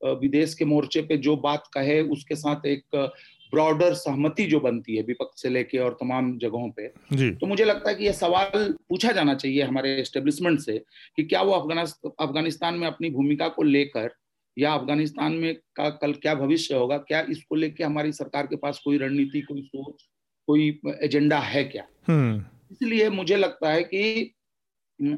विदेश 0.01 0.53
के 0.53 0.65
मोर्चे 0.65 1.01
पे 1.01 1.17
जो 1.17 1.35
बात 1.37 1.69
कहे, 1.73 2.01
उसके 2.01 2.35
साथ 2.35 2.65
एक 2.65 3.11
ब्रॉडर 3.53 3.93
सहमति 3.95 4.45
जो 4.45 4.59
बनती 4.59 4.95
है 4.95 5.03
विपक्ष 5.03 5.41
से 5.41 5.49
लेके 5.49 5.77
और 5.79 5.97
तमाम 5.99 6.37
जगहों 6.39 6.69
पे 6.71 6.87
तो 7.33 7.47
मुझे 7.47 7.65
लगता 7.65 7.89
है 7.89 7.95
कि 7.95 8.05
यह 8.05 8.13
सवाल 8.13 8.71
पूछा 8.89 9.11
जाना 9.11 9.33
चाहिए 9.35 9.61
हमारे 9.63 9.95
एस्टेब्लिशमेंट 9.97 10.59
से 10.59 10.77
कि 11.17 11.23
क्या 11.25 11.41
वो 11.41 11.53
अफ़गानिस्तान 11.53 12.75
में 12.75 12.87
अपनी 12.87 13.09
भूमिका 13.11 13.47
को 13.49 13.63
लेकर 13.65 14.09
या 14.57 14.73
अफ़गानिस्तान 14.73 15.33
में 15.33 15.53
का 15.75 15.89
कल 15.97 16.13
क्या 16.15 16.33
भविष्य 16.35 16.75
होगा 16.75 16.97
क्या 17.03 17.21
इसको 17.29 17.55
लेके 17.55 17.83
हमारी 17.83 18.11
सरकार 18.13 18.47
के 18.47 18.55
पास 18.57 18.81
कोई 18.83 18.97
रणनीति 18.97 19.41
कोई 19.41 19.61
सोच 19.63 20.07
कोई 20.47 20.67
एजेंडा 21.03 21.39
है 21.41 21.63
क्या 21.65 21.85
हम्म। 22.07 22.43
इसलिए 22.71 23.09
मुझे 23.11 23.35
लगता 23.35 23.71
है 23.71 23.83
कि 23.85 24.33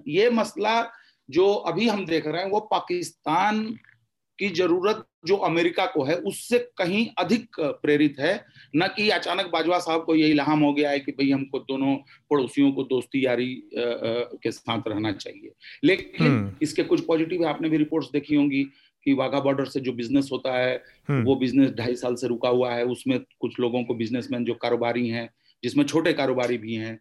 ये 0.10 0.30
मसला 0.32 0.82
जो 1.30 1.54
अभी 1.69 1.88
हम 1.88 2.06
देख 2.06 2.28
रहे 2.28 2.41
हैं 2.41 2.50
वो 2.50 2.60
पाकिस्तान 2.71 3.65
की 4.39 4.50
ज़रूरत 4.50 5.06
जो 5.28 5.36
अमेरिका 5.43 5.86
को 5.86 6.04
है 6.04 6.15
उससे 6.24 6.58
कहीं 6.78 7.06
अधिक 7.17 7.60
प्रेरित 7.60 8.15
है 8.19 8.34
न 8.76 8.88
कि 8.88 9.10
अचानक 9.10 9.50
बाजवा 9.52 9.80
साहब 9.80 10.04
को 10.06 10.15
यही 10.15 10.34
लहाम 10.34 10.60
हो 10.60 10.74
गया 10.74 10.89
है 10.89 11.00
कि 11.00 11.12
भाई 11.12 11.30
हमको 11.32 11.60
दोनों 11.62 11.95
पड़ोसियों 12.32 12.71
को 12.71 12.84
दोस्ती 12.84 13.26
यारी 13.26 13.54
के 13.76 14.52
साथ 14.52 14.88
रहना 14.88 15.12
चाहिए 15.13 15.52
लेकिन 15.84 16.28
हम्म। 16.28 16.52
इसके 16.62 16.84
कुछ 16.84 17.06
पॉजिटिव 17.06 17.45
आपने 17.48 17.69
भी 17.69 17.78
रिपोर्ट्स 17.78 18.10
देखी 18.12 18.36
होंगी 18.36 18.63
कि 19.06 19.13
वाघा 19.13 19.39
बॉर्डर 19.39 19.65
से 19.65 19.80
जो 19.80 19.91
बिज़नेस 19.93 20.30
होता 20.32 20.58
है 20.58 20.76
हम्म। 21.10 21.24
वो 21.24 21.36
बिज़नेस 21.36 21.71
ढाई 21.71 21.95
साल 21.95 22.15
से 22.15 22.28
रुका 22.28 22.50
हुआ 22.50 22.74
है 22.74 22.86
उसमें 22.88 23.19
कुछ 23.39 23.60
लोगों 23.60 23.84
को 23.84 23.93
बिजनेसमैन 23.95 24.45
जो 24.45 24.54
कारोबारी 24.62 25.08
हैं 25.10 25.30
जिसमें 25.63 25.84
छोटे 25.86 26.13
कारोबारी 26.13 26.58
भी 26.58 26.76
हैं 26.76 27.00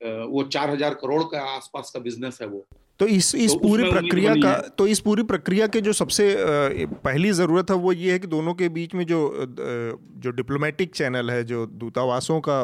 वो 0.00 0.42
चार 0.44 0.70
हज़ार 0.70 0.94
करोड़ 0.94 1.22
का 1.24 1.40
आसपास 1.46 1.90
का 1.94 2.00
बिज़नेस 2.00 2.38
है 2.42 2.46
वो 2.48 2.66
तो 3.00 3.06
इस 3.06 3.34
इस 3.34 3.52
तो 3.52 3.58
पूरी 3.58 3.90
प्रक्रिया 3.90 4.34
का 4.34 4.52
तो 4.78 4.86
इस 4.86 5.00
पूरी 5.00 5.22
प्रक्रिया 5.22 5.66
के 5.66 5.80
जो 5.80 5.92
सबसे 5.92 6.24
पहली 7.04 7.30
ज़रूरत 7.30 7.70
है 7.70 7.76
वो 7.76 7.92
ये 7.92 8.12
है 8.12 8.18
कि 8.18 8.26
दोनों 8.26 8.54
के 8.54 8.68
बीच 8.68 8.94
में 8.94 9.04
जो 9.06 9.20
जो 10.24 10.30
डिप्लोमेटिक 10.30 10.94
चैनल 10.94 11.30
है 11.30 11.44
जो 11.44 11.64
दूतावासों 11.84 12.40
का 12.40 12.58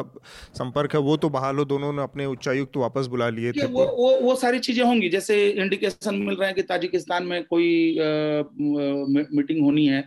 संपर्क 0.53 0.93
है 0.93 0.99
वो 0.99 1.17
तो 1.17 1.29
बहाल 1.29 1.57
हो 1.57 1.65
दोनों 1.65 1.91
ने 1.93 2.03
अपने 2.03 2.25
उच्चायुक्त 2.25 2.71
तो 2.73 2.79
वापस 2.79 3.07
बुला 3.07 3.29
लिए 3.29 3.51
थे। 3.51 3.65
वो 3.65 3.85
वो 3.97 4.11
वो 4.21 4.35
सारी 4.35 4.59
चीज़ें 4.59 4.83
होंगी 4.85 5.09
जैसे 5.09 5.49
इंडिकेशन 5.49 6.15
मिल 6.15 6.35
रहे 6.35 6.47
हैं 6.47 6.55
कि 6.55 6.61
ताजिकिस्तान 6.63 7.23
में 7.23 7.43
कोई 7.43 7.97
मीटिंग 9.33 9.63
होनी 9.63 9.85
है 9.85 10.01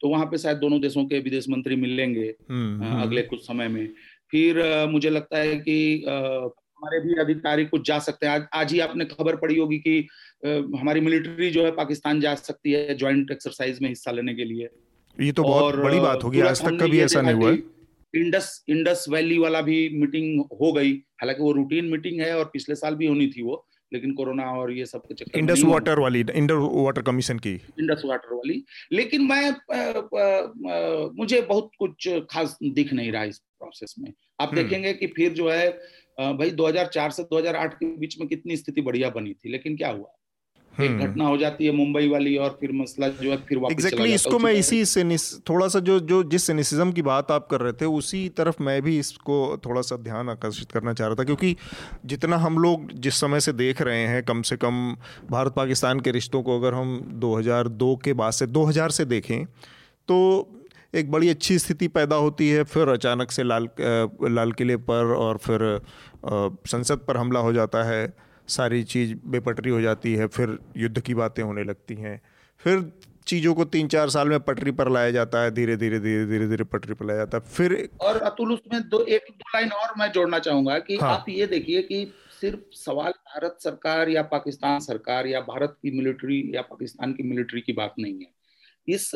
तो 0.00 0.08
वहाँ 0.08 0.26
पे 0.26 0.38
शायद 0.38 0.56
दोनों 0.58 0.80
देशों 0.80 1.04
के 1.04 1.18
विदेश 1.20 1.48
मंत्री 1.48 1.76
मिलेंगे 1.76 2.34
हम्म, 2.50 2.82
हम्म। 2.82 3.02
अगले 3.02 3.22
कुछ 3.22 3.46
समय 3.46 3.68
में। 3.68 3.88
फिर 4.30 4.62
मुझे 4.90 5.10
लगता 5.10 5.38
है 5.38 5.56
कि 5.56 5.76
हमारे 6.84 7.00
भी 7.00 7.14
अधिकारी 7.20 7.64
कुछ 7.64 7.86
जा 7.86 7.98
सकते 7.98 8.26
हैं। 8.26 8.32
आज 8.32 8.46
आज 8.54 8.72
ही 8.72 8.80
आपने 8.80 9.04
खबर 9.04 9.36
पड़ी 9.36 9.58
होगी 9.58 9.78
कि 9.78 10.08
हमारी 10.78 11.00
मिलिट्री 11.00 11.50
जो 11.50 11.64
है 11.64 11.70
पाकिस्तान 11.70 12.20
जा 12.20 12.34
सकती 12.34 12.72
है 12.72 12.96
ज्वाइंट 12.96 13.30
एक्सरसाइज 13.30 13.80
में 13.82 13.88
हिस्सा 13.88 14.10
लेने 14.10 14.34
के 14.34 14.44
लिए। 14.44 14.68
ये 15.20 15.32
तो 15.32 15.42
बहुत 15.42 15.74
बड़ी 15.74 16.00
बात 16.00 16.24
होगी। 16.24 16.40
आज 16.40 16.62
तक 16.62 16.78
कभी 16.80 17.00
ऐसा 17.00 17.20
नहीं 17.20 17.34
हुआ 17.34 17.52
इंडस 18.14 18.64
इंडस 18.68 19.06
वैली 19.10 19.38
वाला 19.38 19.60
भी 19.60 19.78
मीटिंग 19.94 20.40
हो 20.60 20.72
गई। 20.72 20.92
हालाँकि 21.20 21.42
वो 21.42 21.52
रूटीन 21.52 21.84
मीटिंग 21.84 22.20
है 22.20 22.36
और 22.38 22.50
पिछले 22.52 22.74
साल 22.74 22.94
भी 22.94 23.06
होनी 23.06 23.26
थी 23.26 23.42
वो 23.42 23.66
लेकिन 23.92 24.12
कोरोना 24.12 24.42
और 24.42 24.72
ये 24.72 24.86
सब 24.86 25.00
के 25.00 25.14
चक्कर 25.14 25.38
इंडस 25.38 25.62
वाटर 25.64 25.98
वाली 25.98 26.20
इंडस 26.20 26.54
वाटर 26.54 27.02
कमीशन 27.02 27.38
की। 27.38 27.52
इंडस 27.80 28.02
वाटर 28.04 28.34
वाली। 28.34 28.64
लेकिन 28.92 29.22
मैं 29.22 29.42
आ, 29.50 29.80
आ, 29.80 30.26
आ, 30.74 31.08
मुझे 31.14 31.40
बहुत 31.40 31.70
कुछ 31.78 32.08
खास 32.30 32.56
दिख 32.62 32.92
नहीं 32.92 33.12
रहा 33.12 33.24
इस 33.24 33.38
प्रोसेस 33.38 33.94
में। 33.98 34.12
आप 34.40 34.48
हम्म। 34.48 34.62
देखेंगे 34.62 34.92
कि 34.92 35.06
फिर 35.06 35.32
जो 35.32 35.48
है 35.50 35.68
भाई 36.18 36.50
2004 36.52 37.10
से 37.10 37.22
2008 37.26 37.74
के 37.74 37.86
बीच 37.98 38.18
में 38.20 38.28
कितनी 38.28 38.56
स्थिति 38.56 38.82
बढ़िया 38.82 39.10
बनी 39.10 39.32
थी 39.34 39.50
लेकिन 39.52 39.76
क्या 39.76 39.90
हुआ 39.90 40.12
एक 40.72 40.90
हम्म। 40.90 41.06
घटना 41.06 41.24
हो 41.24 41.36
जाती 41.36 41.66
है 41.66 41.72
मुंबई 41.72 42.08
वाली 42.08 42.36
और 42.36 42.56
फिर 42.60 42.72
मसला 42.72 43.08
जो 43.10 43.30
है 43.30 43.36
फिर 43.38 43.58
वापस 43.58 43.74
exactly, 43.74 43.96
चला 43.96 44.14
इसको 44.14 44.38
मैं 44.38 44.52
इसी 44.52 44.84
से 44.84 45.04
थोड़ा 45.48 45.68
सा 45.68 45.80
जो 45.80 45.98
जो 46.02 46.22
जिस 46.24 46.44
सिनिसिज्म 46.44 46.92
की 46.92 47.02
बात 47.02 47.30
आप 47.30 47.46
कर 47.46 47.60
रहे 47.60 47.72
थे 47.72 47.84
उसी 47.92 48.28
तरफ़ 48.36 48.62
मैं 48.62 48.80
भी 48.82 48.98
इसको 48.98 49.36
थोड़ा 49.66 49.82
सा 49.82 49.96
ध्यान 49.98 50.30
आकर्षित 50.30 50.72
करना 50.72 50.92
चाह 50.92 51.08
रहा 51.08 51.16
था 51.16 51.24
क्योंकि 51.24 51.54
जितना 52.06 52.36
हम 52.38 52.58
लोग 52.58 52.92
जिस 52.98 53.20
समय 53.20 53.40
से 53.40 53.52
देख 53.54 53.82
रहे 53.82 54.06
हैं 54.06 54.22
कम 54.24 54.42
से 54.42 54.56
कम 54.56 54.96
भारत 55.30 55.54
पाकिस्तान 55.56 56.00
के 56.00 56.10
रिश्तों 56.10 56.42
को 56.42 56.58
अगर 56.58 56.74
हम 56.74 56.98
2002 57.20 57.94
के 58.04 58.12
बाद 58.14 58.32
से 58.32 58.46
2000 58.48 58.90
से 58.92 59.04
देखें 59.06 59.44
तो 60.08 60.18
एक 60.94 61.10
बड़ी 61.10 61.28
अच्छी 61.28 61.58
स्थिति 61.58 61.88
पैदा 61.88 62.16
होती 62.16 62.48
है 62.48 62.64
फिर 62.64 62.88
अचानक 62.88 63.30
से 63.30 63.42
लाल 63.42 63.68
लाल 64.30 64.52
किले 64.52 64.76
पर 64.76 65.14
और 65.14 65.38
फिर 65.38 65.80
संसद 66.66 66.98
पर 66.98 67.16
हमला 67.16 67.40
हो 67.40 67.52
जाता 67.52 67.82
है 67.82 68.12
सारी 68.48 68.82
चीज़ 68.84 69.14
बेपटरी 69.26 69.70
हो 69.70 69.80
जाती 69.80 70.14
है 70.14 70.26
फिर 70.26 70.58
युद्ध 70.76 71.00
की 71.00 71.14
बातें 71.14 71.42
होने 71.42 71.64
लगती 71.64 71.94
हैं। 71.94 72.20
फिर 72.58 72.92
चीज़ों 73.26 73.54
को 73.54 73.64
तीन 73.64 73.88
चार 73.88 74.10
साल 74.10 74.28
में 74.28 74.40
पटरी 74.40 74.70
पर 74.70 74.90
लाया 74.90 75.10
जाता 75.10 75.42
है 75.42 75.50
धीरे 75.50 75.76
धीरे 75.76 75.98
धीरे 76.00 76.26
धीरे 76.26 76.48
धीरे 76.48 76.64
पटरी 76.64 76.94
पर 76.94 77.06
लाया 77.06 77.18
जाता 77.18 77.38
है। 77.38 77.44
फिर 77.44 77.88
और 78.00 78.16
अतुल 78.16 78.52
उसमें 78.52 78.88
दो 78.88 79.00
एक 79.00 79.22
दो 79.30 79.50
लाइन 79.54 79.70
और 79.70 79.94
मैं 79.98 80.10
जोड़ना 80.12 80.38
चाहूँगा 80.38 80.78
कि 80.78 80.96
हाँ। 80.96 81.10
आप 81.10 81.24
ये 81.28 81.46
देखिए 81.46 81.82
कि 81.82 82.14
सिर्फ़ 82.40 82.60
सवाल 82.72 83.10
भारत 83.10 83.56
सरकार 83.60 84.08
या 84.08 84.22
पाकिस्तान 84.22 84.80
सरकार 84.80 85.26
या 85.26 85.40
भारत 85.40 85.76
की 85.82 85.96
मिलिट्री 85.96 86.42
या 86.54 86.62
पाकिस्तान 86.62 87.12
की 87.12 87.22
मिलिट्री 87.22 87.60
की 87.60 87.72
बात 87.72 87.94
नहीं 87.98 88.14
है। 88.14 88.32
इस 88.88 89.10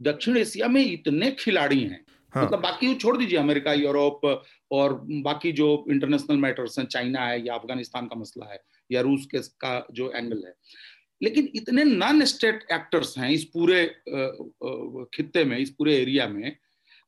दक्षिण 0.00 0.36
एशिया 0.36 0.68
में 0.68 0.84
इतने 0.84 1.30
खिलाड़ी 1.30 1.80
हैं। 1.80 2.04
हाँ. 2.34 2.44
मतलब 2.44 2.60
बाकी 2.60 2.94
छोड़ 2.94 3.16
दीजिए 3.16 3.38
अमेरिका 3.38 3.72
यूरोप 3.72 4.24
और 4.70 5.00
बाकी 5.22 5.52
जो 5.52 5.84
इंटरनेशनल 5.90 6.36
मैटर्स 6.36 6.78
हैं 6.78 6.86
चाइना 6.86 7.26
है 7.26 7.46
या 7.46 7.54
अफ़गानिस्तान 7.54 8.06
का 8.06 8.16
मसला 8.16 8.52
है 8.52 8.60
या 8.90 9.00
रूस 9.00 9.26
के 9.26 9.38
का 9.60 9.86
जो 9.92 10.10
एंगल 10.10 10.42
है। 10.46 10.54
लेकिन 11.20 11.48
इतने 11.54 11.84
नॉन 11.84 12.24
स्टेट 12.24 12.66
एक्टर्स 12.72 13.16
हैं 13.18 13.30
इस 13.30 13.44
पूरे 13.54 13.84
खित्ते 15.14 15.44
में 15.44 15.56
इस 15.58 15.70
पूरे 15.70 15.96
एरिया 15.96 16.26
में 16.28 16.50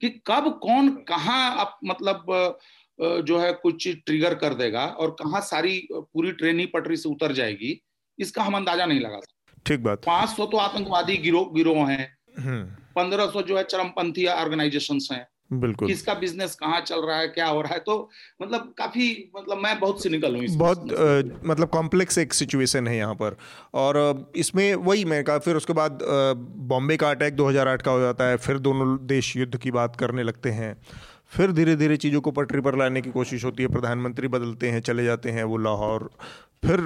कि 0.03 0.09
कब 0.27 0.48
कौन 0.62 0.88
कहाँ 1.09 1.79
मतलब 1.85 2.59
जो 2.98 3.38
है 3.38 3.53
कुछ 3.53 3.88
ट्रिगर 4.07 4.35
कर 4.35 4.55
देगा 4.55 4.87
और 4.87 5.11
कहाँ 5.20 5.40
सारी 5.40 5.88
पूरी 5.92 6.33
ट्रेन 6.33 6.61
ही 6.61 6.66
पटरी 6.66 6.96
से 6.96 7.09
उतर 7.09 7.33
जाएगी 7.33 7.81
इसका 8.18 8.42
हम 8.42 8.57
अंदाज़ा 8.57 8.87
नहीं 8.87 9.01
लगा 9.01 9.18
सकते। 9.18 9.61
ठीक 9.66 9.85
बात। 9.85 10.05
पाँच 10.07 10.29
सौ 10.29 10.46
तो 10.46 10.57
आतंकवादी 10.57 11.16
गिरोह 11.18 11.53
गिरोह 11.55 11.88
हैं। 11.90 12.16
हम्म। 12.38 12.77
पंद्रह 12.98 13.26
सौ 13.28 13.42
जो 13.42 13.56
है 13.56 13.64
चरमपंथी 13.64 14.26
ऑर्गेनाइजेशन 14.37 14.98
हैं। 15.12 15.26
बिल्कुल। 15.52 15.88
किसका 15.88 16.14
बिज़नेस 16.14 16.54
कहाँ 16.54 16.80
चल 16.80 17.00
रहा 17.02 17.18
है 17.18 17.28
क्या 17.28 17.46
हो 17.48 17.61
रहा 17.62 17.74
है 17.74 17.80
तो 17.80 17.94
मतलब 18.42 18.72
काफ़ी 18.78 19.06
मतलब 19.37 19.58
मैं 19.58 19.78
बहुत 19.80 20.02
सिनिकल 20.02 20.34
हूँ 20.37 20.46
बहुत 20.58 20.92
आ, 20.92 21.48
मतलब 21.48 21.68
कॉम्प्लेक्स 21.68 22.18
एक 22.18 22.34
सिचुएशन 22.34 22.88
है 22.88 22.96
यहाँ 22.96 23.14
पर। 23.14 23.37
और 23.74 24.30
इसमें 24.37 24.74
वही 24.74 25.04
मैं 25.04 25.22
कहा 25.24 25.38
फिर 25.38 25.56
उसके 25.56 25.72
बाद 25.72 25.98
बॉम्बे 26.68 26.96
का 26.96 27.11
अटैक 27.11 27.37
2008 27.37 27.82
का 27.82 27.90
हो 27.90 28.00
जाता 28.00 28.24
है 28.24 28.37
फिर 28.38 28.58
दोनों 28.61 28.96
देश 29.06 29.37
युद्ध 29.37 29.56
की 29.56 29.70
बात 29.70 29.96
करने 29.96 30.22
लगते 30.22 30.50
हैं। 30.52 30.76
फिर 31.30 31.52
धीरे 31.52 31.76
धीरे 31.76 31.96
चीज़ों 31.96 32.20
को 32.20 32.30
पटरी 32.32 32.61
पर 32.61 32.76
लाने 32.78 33.00
की 33.00 33.11
कोशिश 33.11 33.44
होती 33.44 33.62
है 33.62 33.68
प्रधानमंत्री 33.68 34.28
बदलते 34.28 34.68
हैं 34.70 34.80
चले 34.82 35.04
जाते 35.04 35.30
हैं 35.30 35.44
वो 35.44 35.56
लाहौर 35.58 36.08
फिर 36.62 36.80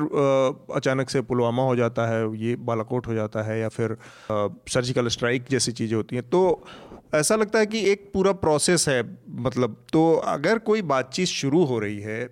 अचानक 0.77 1.11
से 1.11 1.21
पुलवामा 1.23 1.63
हो 1.63 1.77
जाता 1.77 2.07
है, 2.09 2.21
ये 2.39 2.57
बालाकोट 2.59 3.07
हो 3.07 3.15
जाता 3.15 3.43
है 3.43 3.59
या 3.61 3.69
फिर 3.71 3.97
सर्जिकल 4.31 5.09
स्ट्राइक 5.09 5.45
जैसी 5.51 5.73
चीज़ें 5.73 5.97
होती 5.97 6.17
हैं। 6.17 6.29
तो 6.29 6.65
ऐसा 7.15 7.37
लगता 7.37 7.59
है 7.59 7.67
कि 7.67 7.85
एक 7.91 8.11
पूरा 8.15 8.33
प्रोसेस 8.35 8.89
है 8.89 9.03
मतलब 9.41 9.77
तो 9.93 10.13
अगर 10.29 10.59
कोई 10.61 10.83
बातचीत 10.83 11.29
शुरू 11.29 11.65
हो 11.65 11.79
रही 11.79 12.01
है 12.01 12.25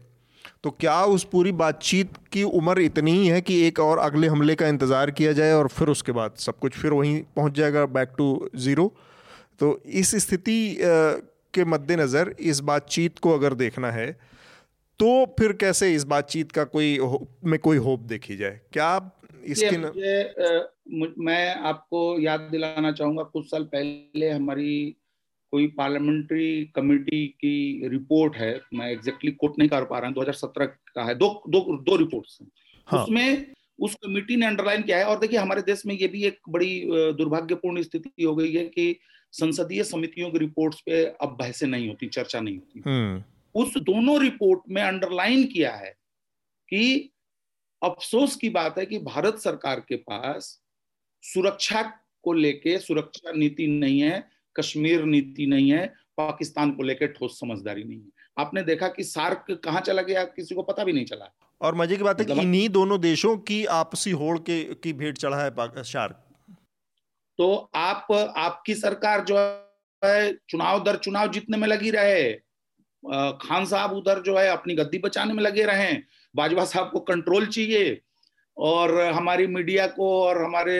तो 0.64 0.70
क्या 0.70 1.02
उस 1.06 1.24
पूरी 1.24 1.52
बातचीत 1.52 2.16
की 2.32 2.42
उम्र 2.42 2.80
इतनी 2.80 3.12
ही 3.12 3.26
है 3.26 3.40
कि 3.40 3.60
एक 3.66 3.78
और 3.80 3.98
अगले 3.98 4.26
हमले 4.26 4.54
का 4.54 4.66
इंतज़ार 4.68 5.10
किया 5.10 5.32
जाए 5.32 5.52
और 5.52 5.68
फिर 5.68 5.88
उसके 5.88 6.12
बाद 6.12 6.34
सब 6.38 6.58
कुछ 6.58 6.78
फिर 6.78 6.92
वहीं 6.92 7.22
पहुँच 7.36 7.52
जाएगा 7.52 7.84
बैक 7.88 8.12
टू 8.18 8.26
ज़ीरो 8.56 8.92
तो 9.60 9.78
इस 10.02 10.14
स्थिति 10.16 10.76
के 11.54 11.64
मद्देनज़र 11.64 12.34
इस 12.40 12.60
बातचीत 12.62 13.18
को 13.18 13.34
अगर 13.34 13.54
देखना 13.54 13.90
है 13.90 14.10
तो 15.00 15.34
फिर 15.38 15.52
कैसे 15.52 15.94
इस 15.94 16.04
बातचीत 16.06 16.52
का 16.52 16.64
कोई 16.66 16.98
में 17.44 17.58
कोई 17.58 17.76
होप 17.78 18.00
देखी 18.06 18.36
जाए 18.36 18.60
क्या 18.72 18.90
इसके 19.44 19.76
न... 19.76 19.92
मैं 21.18 21.54
आपको 21.64 22.00
याद 22.20 22.40
दिलाना 22.50 22.92
चाहूँगा 22.92 23.22
कुछ 23.22 23.46
साल 23.46 23.64
पहले 23.64 24.30
हमारी 24.30 24.74
कोई 25.52 25.66
पार्लियामेंट्री 25.78 26.64
कमेटी 26.74 27.26
की 27.36 27.88
रिपोर्ट 27.88 28.36
है 28.36 28.52
मैं 28.74 28.90
एग्जैक्टली 28.90 29.30
कोट 29.34 29.58
नहीं 29.58 29.68
कर 29.68 29.84
पा 29.84 29.98
रहा 29.98 30.08
हूँ 30.08 30.16
2017 30.16 30.68
का 30.94 31.04
है 31.04 31.14
दो 31.14 31.30
दो 31.48 31.60
दो 31.80 31.96
रिपोर्ट्स 31.96 32.38
हैं 32.40 32.48
हाँ. 32.88 33.02
उसमें 33.02 33.46
उस 33.78 33.94
कमेटी 34.04 34.36
ने 34.36 34.46
अंडरलाइन 34.46 34.82
किया 34.82 34.98
है 34.98 35.04
और 35.04 35.18
देखिए 35.18 35.38
हमारे 35.38 35.62
देश 35.62 35.86
में 35.86 35.94
ये 35.94 36.08
भी 36.08 36.24
एक 36.24 36.38
बड़ी 36.48 36.72
दुर्भाग्यपूर्ण 37.16 37.82
स्थिति 37.82 38.22
हो 38.22 38.34
गई 38.36 38.52
है 38.52 38.64
कि 38.68 38.94
संसदीय 39.32 39.84
समितियों 39.86 40.30
की 40.30 40.38
रिपोर्ट्स 40.38 40.80
पे 40.86 41.04
अब 41.22 41.36
बहसें 41.40 41.66
नहीं 41.66 41.88
होती 41.88 42.06
चर्चा 42.10 42.40
नहीं 42.40 42.56
होती 42.56 42.82
हम्म। 42.86 43.22
उस 43.54 43.76
दोनों 43.78 44.20
रिपोर्ट 44.20 44.60
में 44.70 44.82
अंडरलाइन 44.82 45.44
किया 45.44 45.74
है 45.74 45.90
कि 46.68 47.10
अफसोस 47.82 48.36
की 48.36 48.48
बात 48.50 48.78
है 48.78 48.86
कि 48.86 48.98
भारत 48.98 49.38
सरकार 49.38 49.80
के 49.80 49.96
पास 49.96 50.58
सुरक्षा 51.24 51.82
को 52.24 52.32
लेके 52.32 52.78
सुरक्षा 52.78 53.32
नीति 53.32 53.66
नहीं 53.66 54.00
है 54.00 54.28
कश्मीर 54.56 55.04
नीति 55.04 55.46
नहीं 55.46 55.70
है 55.70 55.86
पाकिस्तान 56.16 56.70
को 56.70 56.82
लेकर 56.82 57.06
ठोस 57.06 57.38
समझदारी 57.40 57.84
नहीं 57.84 57.98
है। 57.98 58.10
आपने 58.38 58.62
देखा 58.62 58.88
कि 58.88 59.04
सार्क 59.04 59.60
कहाँ 59.64 59.80
चला 59.80 60.02
गया 60.02 60.24
किसी 60.24 60.54
को 60.54 60.62
पता 60.62 60.84
भी 60.84 60.92
नहीं 60.92 61.04
चला। 61.04 61.32
और 61.60 61.74
मज़े 61.74 61.96
की 61.96 62.02
बात 62.02 62.20
है 62.20 62.24
कि 62.24 62.32
मतलब 62.32 62.44
इन्हीं 62.44 62.68
दोनों 62.68 63.00
देशों 63.00 63.36
की 63.38 63.64
आपसी 63.74 64.10
होड़ 64.10 64.38
के 64.38 64.62
की 64.74 64.92
भेंट 64.92 65.18
चढ़ा 65.18 65.42
है 65.42 65.82
शार्क 65.84 66.26
तो 67.38 67.54
आप 67.74 68.06
आपकी 68.36 68.74
सरकार 68.74 69.24
जो 69.24 69.36
है 70.02 70.32
चुनाव 70.48 70.82
दर 70.84 70.96
चुनाव 70.96 71.30
जीतने 71.32 71.56
में 71.56 71.66
लगी 71.68 71.90
रहे। 71.90 72.30
खान 73.04 73.64
साहब 73.66 73.92
उधर 73.92 74.22
जो 74.22 74.36
है 74.38 74.48
अपनी 74.48 74.74
गद्दी 74.74 74.98
बचाने 74.98 75.34
में 75.34 75.42
लगे 75.42 75.64
रहे 75.64 75.92
बाजवा 76.34 76.64
साहब 76.64 76.90
को 76.92 77.00
कंट्रोल 77.02 77.46
चाहिए 77.46 78.00
और 78.56 79.00
हमारी 79.02 79.46
मीडिया 79.46 79.86
को 79.86 80.10
और 80.22 80.42
हमारे 80.44 80.76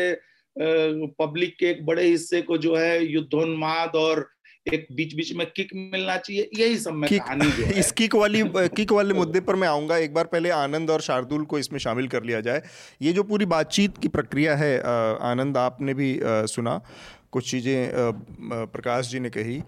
पब्लिक 0.57 1.57
के 1.59 1.67
एक 1.67 1.85
बड़े 1.87 2.05
हिस्से 2.07 2.43
को 2.43 2.59
जो 2.59 2.77
है 2.77 3.05
युद्धोन्माद 3.07 3.97
और 3.97 4.29
एक 4.67 4.87
बीच 4.93 5.15
बीच 5.15 5.33
में 5.35 5.47
किक 5.47 5.69
मिलना 5.75 6.17
चाहिए। 6.17 6.49
यही 6.55 6.77
सब 6.79 6.95
में 6.95 7.09
कहानी 7.11 7.51
जो 7.51 7.65
है। 7.65 7.79
इस 7.79 7.91
किक 7.93 8.15
वाली 8.15 8.43
किक 8.77 8.93
वाले 8.93 9.15
मुद्दे 9.15 9.41
पर 9.41 9.57
मैं 9.57 9.69
आऊँगा। 9.69 9.97
एक 9.99 10.15
बार 10.15 10.25
पहले 10.25 10.51
आनंद 10.51 10.91
और 10.91 11.01
शार्दुल 11.01 11.45
को 11.45 11.59
इसमें 11.59 11.79
शामिल 11.79 12.09
कर 12.09 12.23
लिया 12.23 12.41
जाए। 12.41 12.63
ये 13.03 13.13
जो 13.13 13.23
पूरी 13.23 13.47
बातचीत 13.47 13.99
की 13.99 14.09
प्रक्रिया 14.09 14.57
है 14.57 14.79
आनंद 15.31 15.57
आपने 15.57 15.95
भी 15.95 16.19
सुना। 16.23 16.81
कुछ 17.33 17.51
चीज़ें 17.51 17.91
प्रकाश 18.67 19.11
जी 19.11 19.21
ने 19.21 19.31
कही। 19.31 19.63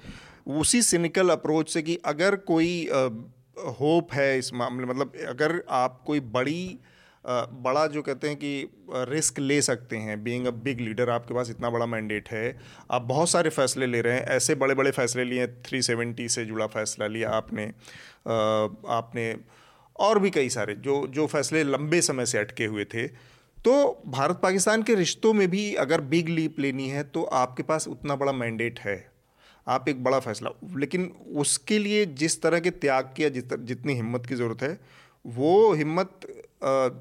उसी 0.46 0.82
सिनिकल 0.82 1.30
अप्रोच 1.30 1.70
से 1.70 1.82
कि 1.82 1.98
अगर 2.04 2.36
कोई 2.36 2.88
होप 3.80 4.12
है 4.12 4.38
इस 4.38 4.52
मामले 4.54 4.86
मतलब 4.86 5.12
अगर 5.28 5.62
आप 5.70 6.02
कोई 6.06 6.20
बड़ी 6.20 6.78
बड़ा 7.24 7.86
जो 7.86 8.02
कहते 8.02 8.28
हैं 8.28 8.36
कि 8.36 8.68
रिस्क 9.08 9.38
ले 9.38 9.60
सकते 9.62 9.96
हैं 9.96 10.22
बीइंग 10.24 10.46
अ 10.46 10.50
बिग 10.50 10.80
लीडर 10.80 11.10
आपके 11.10 11.34
पास 11.34 11.50
इतना 11.50 11.70
बड़ा 11.70 11.86
मैंडेट 11.86 12.28
है, 12.28 12.58
आप 12.90 13.02
बहुत 13.02 13.30
सारे 13.30 13.50
फैसले 13.50 13.86
ले 13.86 14.00
रहे 14.00 14.14
हैं, 14.14 14.24
ऐसे 14.26 14.54
बड़े 14.54 14.74
बड़े 14.74 14.90
फैसले 14.90 15.24
लिए 15.24 15.46
थ्री 15.46 15.82
सेवेंटी 15.82 16.28
से 16.28 16.44
जुड़ा 16.44 16.66
फैसला 16.66 17.06
लिया 17.06 17.30
आपने 17.30 17.66
आपने 18.26 19.34
और 19.96 20.18
भी 20.18 20.30
कई 20.30 20.48
सारे, 20.48 20.74
जो 20.74 21.06
जो 21.06 21.26
फैसले 21.26 21.62
लंबे 21.64 22.00
समय 22.02 22.26
से 22.26 22.38
अटके 22.38 22.64
हुए 22.64 22.84
थे। 22.84 23.06
तो 23.58 24.02
भारत 24.06 24.40
पाकिस्तान 24.42 24.82
के 24.82 24.94
रिश्तों 24.94 25.32
में 25.32 25.48
भी 25.50 25.74
अगर 25.74 26.00
बिग 26.00 26.28
लीप 26.28 26.58
लेनी 26.60 26.88
है 26.88 27.02
तो 27.04 27.22
आपके 27.22 27.62
पास 27.62 27.88
उतना 27.88 28.16
बड़ा 28.16 28.32
मैंडेट 28.32 28.80
है। 28.80 29.11
आप 29.66 29.88
एक 29.88 30.02
बड़ा 30.04 30.18
फैसला। 30.20 30.50
लेकिन 30.76 31.04
उसके 31.36 31.78
लिए 31.78 32.04
जिस 32.16 32.40
तरह 32.42 32.60
के 32.60 32.70
त्याग 32.72 33.12
की 33.16 33.24
या 33.24 33.28
जितनी 33.28 33.94
हिम्मत 33.94 34.26
की 34.26 34.34
ज़रूरत 34.34 34.62
है, 34.62 34.78
वो 35.24 35.72
हिम्मत 35.72 36.20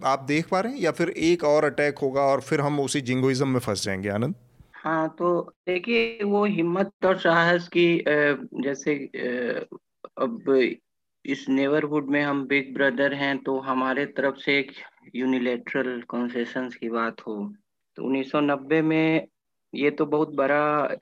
आप 0.05 0.23
देख 0.27 0.47
पा 0.49 0.59
रहे 0.59 0.73
हैं 0.73 0.79
या 0.79 0.91
फिर 0.91 1.09
एक 1.09 1.43
और 1.43 1.65
अटैक 1.65 1.99
होगा 1.99 2.21
और 2.23 2.41
फिर 2.41 2.61
हम 2.61 2.79
उसी 2.79 3.01
जिंगोइज्म 3.01 3.47
में 3.47 3.59
फंस 3.59 3.83
जाएँगे? 3.83 4.09
आनंद? 4.09 4.35
हाँ 4.75 5.07
तो 5.19 5.41
देखिए, 5.67 6.23
वो 6.23 6.45
हिम्मत 6.45 6.91
और 7.05 7.17
साहस 7.17 7.67
की 7.67 7.97
जैसे 8.63 8.95
अब 10.17 10.49
इस 11.25 11.45
नेबरहुड 11.49 12.07
में 12.09 12.21
हम 12.21 12.45
बिग 12.47 12.73
ब्रदर 12.73 13.13
हैं 13.13 13.37
तो 13.37 13.59
हमारे 13.59 14.05
तरफ़ 14.07 14.35
से 14.35 14.57
एक 14.59 14.71
यूनिलेटरल 15.15 16.01
कॉन्सेशन 16.07 16.69
की 16.71 16.89
बात 16.89 17.21
हो। 17.21 17.35
तो 17.97 18.03
1990 18.03 18.81
में 18.81 19.27
ये 19.73 19.91
तो 19.91 20.05
बहुत 20.05 20.33
बड़ा 20.35 20.95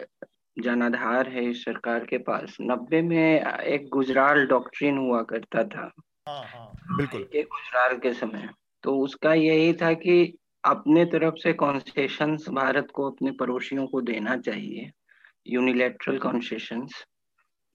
जनाधार 0.59 1.29
है 1.29 1.49
इस 1.49 1.63
सरकार 1.65 2.05
के 2.05 2.17
पास। 2.17 2.57
नब्बे 2.61 3.01
में 3.01 3.41
एक 3.61 3.89
गुजराल 3.89 4.45
डॉक्ट्रिन 4.45 4.97
हुआ 4.97 5.21
करता 5.21 5.63
था। 5.63 5.91
हाँ 6.27 6.43
हाँ। 6.43 6.97
बिल्कुल। 6.97 7.23
के 7.23 7.43
गुजराल 7.43 7.97
के 7.97 8.13
समय। 8.13 8.49
तो 8.83 8.99
उसका 8.99 9.33
यही 9.33 9.73
था 9.73 9.93
कि 9.93 10.37
अपने 10.65 11.05
तरफ़ 11.05 11.35
से 11.35 11.53
कॉन्सेशन 11.53 12.37
भारत 12.49 12.87
को 12.93 13.09
अपने 13.11 13.31
पड़ोसियों 13.31 13.87
को 13.87 14.01
देना 14.01 14.37
चाहिए। 14.37 14.91
यूनिलेटरल 15.47 16.17
कॉन्सेशन 16.17 16.87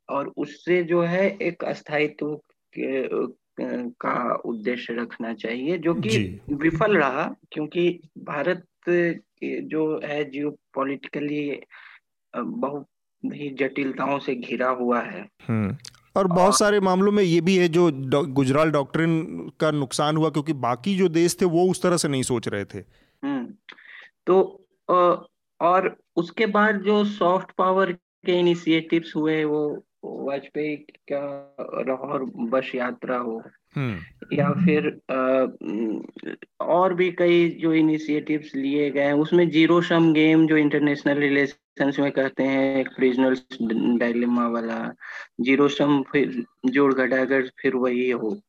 और 0.08 0.32
उससे 0.36 0.82
जो 0.82 1.02
है 1.02 1.38
एक 1.42 1.64
अस्थायित्व 1.64 2.40
का 4.00 4.34
उद्देश्य 4.34 4.94
रखना 4.94 5.34
चाहिए 5.34 5.78
जो 5.78 5.94
कि 5.94 6.40
विफल 6.50 6.96
रहा 6.96 7.34
क्योंकि 7.52 8.00
भारत 8.18 8.66
जो 9.44 10.00
है 10.04 10.30
जियो 10.30 10.50
पॉलिटिकली 10.74 11.60
बहुत 12.36 12.86
ही 13.22 13.48
जटिलताओं 13.58 14.18
से 14.18 14.34
घिरा 14.34 14.68
हुआ 14.70 15.00
है 15.02 15.26
हम्म। 15.48 15.76
और 16.16 16.26
बहुत 16.28 16.58
सारे 16.58 16.80
मामलों 16.80 17.12
में 17.12 17.22
ये 17.22 17.40
भी 17.40 17.56
है 17.56 17.68
जो 17.68 17.90
गुजराल 18.32 18.70
डॉक्ट्रिन 18.70 19.16
का 19.60 19.70
नुकसान 19.70 20.16
हुआ 20.16 20.30
क्योंकि 20.30 20.52
बाकी 20.60 20.96
जो 20.96 21.08
देश 21.10 21.36
थे 21.40 21.44
वो 21.46 21.64
उस 21.70 21.82
तरह 21.82 21.96
से 21.96 22.08
नहीं 22.08 22.22
सोच 22.22 22.48
रहे 22.48 22.64
थे 22.64 22.78
हम्म, 23.22 23.46
तो 24.26 24.60
और 25.60 25.96
उसके 26.16 26.46
बाद 26.48 26.80
जो 26.82 27.04
सॉफ्ट 27.06 27.50
पावर 27.58 27.92
के 27.92 28.38
इनिशिएटिव्स 28.40 29.16
हुए 29.16 29.42
वो 29.44 29.64
वाजपेयी 30.04 30.76
का 31.12 31.84
लाहौर 31.88 32.24
बस 32.50 32.70
यात्रा 32.74 33.16
हो 33.18 33.42
हम्म। 33.76 34.36
या 34.36 34.50
फिर 34.56 34.86
आ, 35.10 36.66
और 36.66 36.94
भी 36.94 37.10
कई 37.12 37.48
जो 37.60 37.72
इनिशिएटिव्स 37.74 38.54
लिए 38.54 38.90
गए 38.90 39.12
उसमें 39.18 39.48
ज़ीरो 39.50 39.80
सम 39.82 40.12
गेम 40.12 40.46
जो 40.46 40.56
इंटरनेशनल 40.56 41.18
रिलेशन 41.18 41.63
सेंस 41.78 41.98
में 41.98 42.10
कहते 42.12 42.42
हैं 42.42 42.80
एक 42.80 42.88
प्रिजनल 42.88 43.36
डायलेमा 43.98 44.48
वाला। 44.48 44.94
ज़ीरो 45.40 45.68
सम 45.68 46.02
फिर 46.12 46.44
जोड़ 46.66 46.92
घटाकर 46.94 47.50
फिर 47.58 47.74
वही 47.74 48.10
हो 48.10 48.40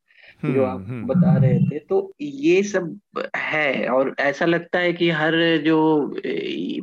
जो 0.44 0.64
आप 0.64 0.78
हम्म, 0.78 0.90
हम्म। 0.90 1.06
बता 1.06 1.36
रहे 1.36 1.58
थे। 1.58 1.78
तो 1.78 2.12
ये 2.20 2.62
सब 2.62 2.98
है 3.36 3.88
और 3.88 4.14
ऐसा 4.20 4.44
लगता 4.44 4.78
है 4.78 4.92
कि 4.92 5.10
हर 5.10 5.34
जो 5.64 5.78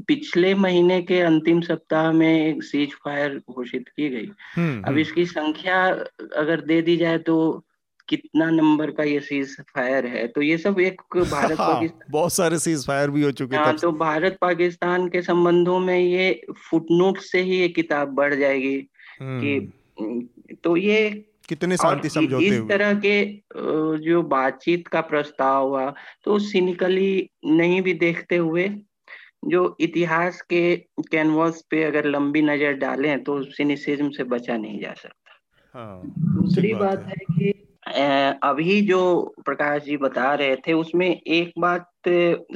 पिछले 0.07 0.53
महीने 0.55 1.01
के 1.01 1.19
अंतिम 1.21 1.61
सप्ताह 1.61 2.11
में 2.11 2.47
एक 2.47 2.63
सीज 2.63 2.93
फायर 2.93 3.41
घोषित 3.51 3.87
की 3.87 4.09
गई। 4.09 4.29
हम्म, 4.55 4.83
अब 4.83 4.97
इसकी 4.97 5.25
संख्या 5.25 5.85
अगर 6.35 6.61
दे 6.61 6.81
दी 6.81 6.97
जाए 6.97 7.17
तो 7.17 7.65
कितना 8.09 8.49
नंबर 8.49 8.91
का 8.91 9.03
ये 9.03 9.19
सीज 9.19 9.55
फायर 9.75 10.05
है? 10.05 10.27
तो 10.27 10.41
ये 10.41 10.57
सब 10.57 10.79
एक 10.79 11.01
भारत 11.15 11.59
हाँ, 11.59 11.73
पाकिस्तान 11.73 12.11
बहुत 12.11 12.33
सारे 12.33 12.59
सीज 12.59 12.87
फायर 12.87 13.09
भी 13.09 13.23
हो 13.23 13.31
चुके 13.31 13.55
हैं 13.55 13.75
तो 13.77 13.91
भारत 13.91 14.37
पाकिस्तान 14.41 15.07
के 15.07 15.21
संबंधों 15.21 15.79
में 15.79 15.99
ये 15.99 16.45
फुटनोट 16.69 17.17
से 17.17 17.41
ही 17.41 17.59
ये 17.59 17.67
किताब 17.69 18.07
बढ़ 18.07 18.35
जाएगी 18.35 18.77
कि 19.21 19.73
हम्म। 19.99 20.55
तो 20.63 20.77
ये 20.77 21.25
कितने 21.49 21.77
शांति 21.77 22.09
समझौते 22.09 22.45
इस 22.45 22.61
तरह 22.69 22.93
के 23.05 23.23
जो 23.97 24.21
बातचीत 24.21 24.87
का 24.87 25.01
प्रस्ताव 25.01 25.67
हुआ 25.67 25.93
तो 26.23 26.39
सिनिकली 26.39 27.29
नहीं 27.45 27.81
भी 27.81 27.93
देखते 27.93 28.37
हुए 28.37 28.69
जो 29.45 29.77
इतिहास 29.79 30.41
के 30.41 30.75
कैनवास 31.11 31.63
पे 31.69 31.83
अगर 31.83 32.05
लंबी 32.05 32.41
नज़र 32.41 32.73
डालें 32.73 33.23
तो 33.23 33.41
सिनिसिज्म 33.43 34.09
से 34.09 34.23
बचा 34.23 34.57
नहीं 34.57 34.79
जा 34.79 34.93
सकता। 34.93 35.39
हाँ, 35.75 36.01
दूसरी 36.17 36.73
बात, 36.73 36.81
बात 36.81 37.05
है, 37.07 37.09
है 37.09 37.35
कि 37.35 37.62
अभी 37.87 38.81
जो 38.81 39.35
प्रकाश 39.45 39.81
जी 39.83 39.97
बता 39.97 40.33
रहे 40.33 40.55
थे 40.55 40.73
उसमें 40.73 41.21
एक 41.21 41.53
बात 41.59 42.07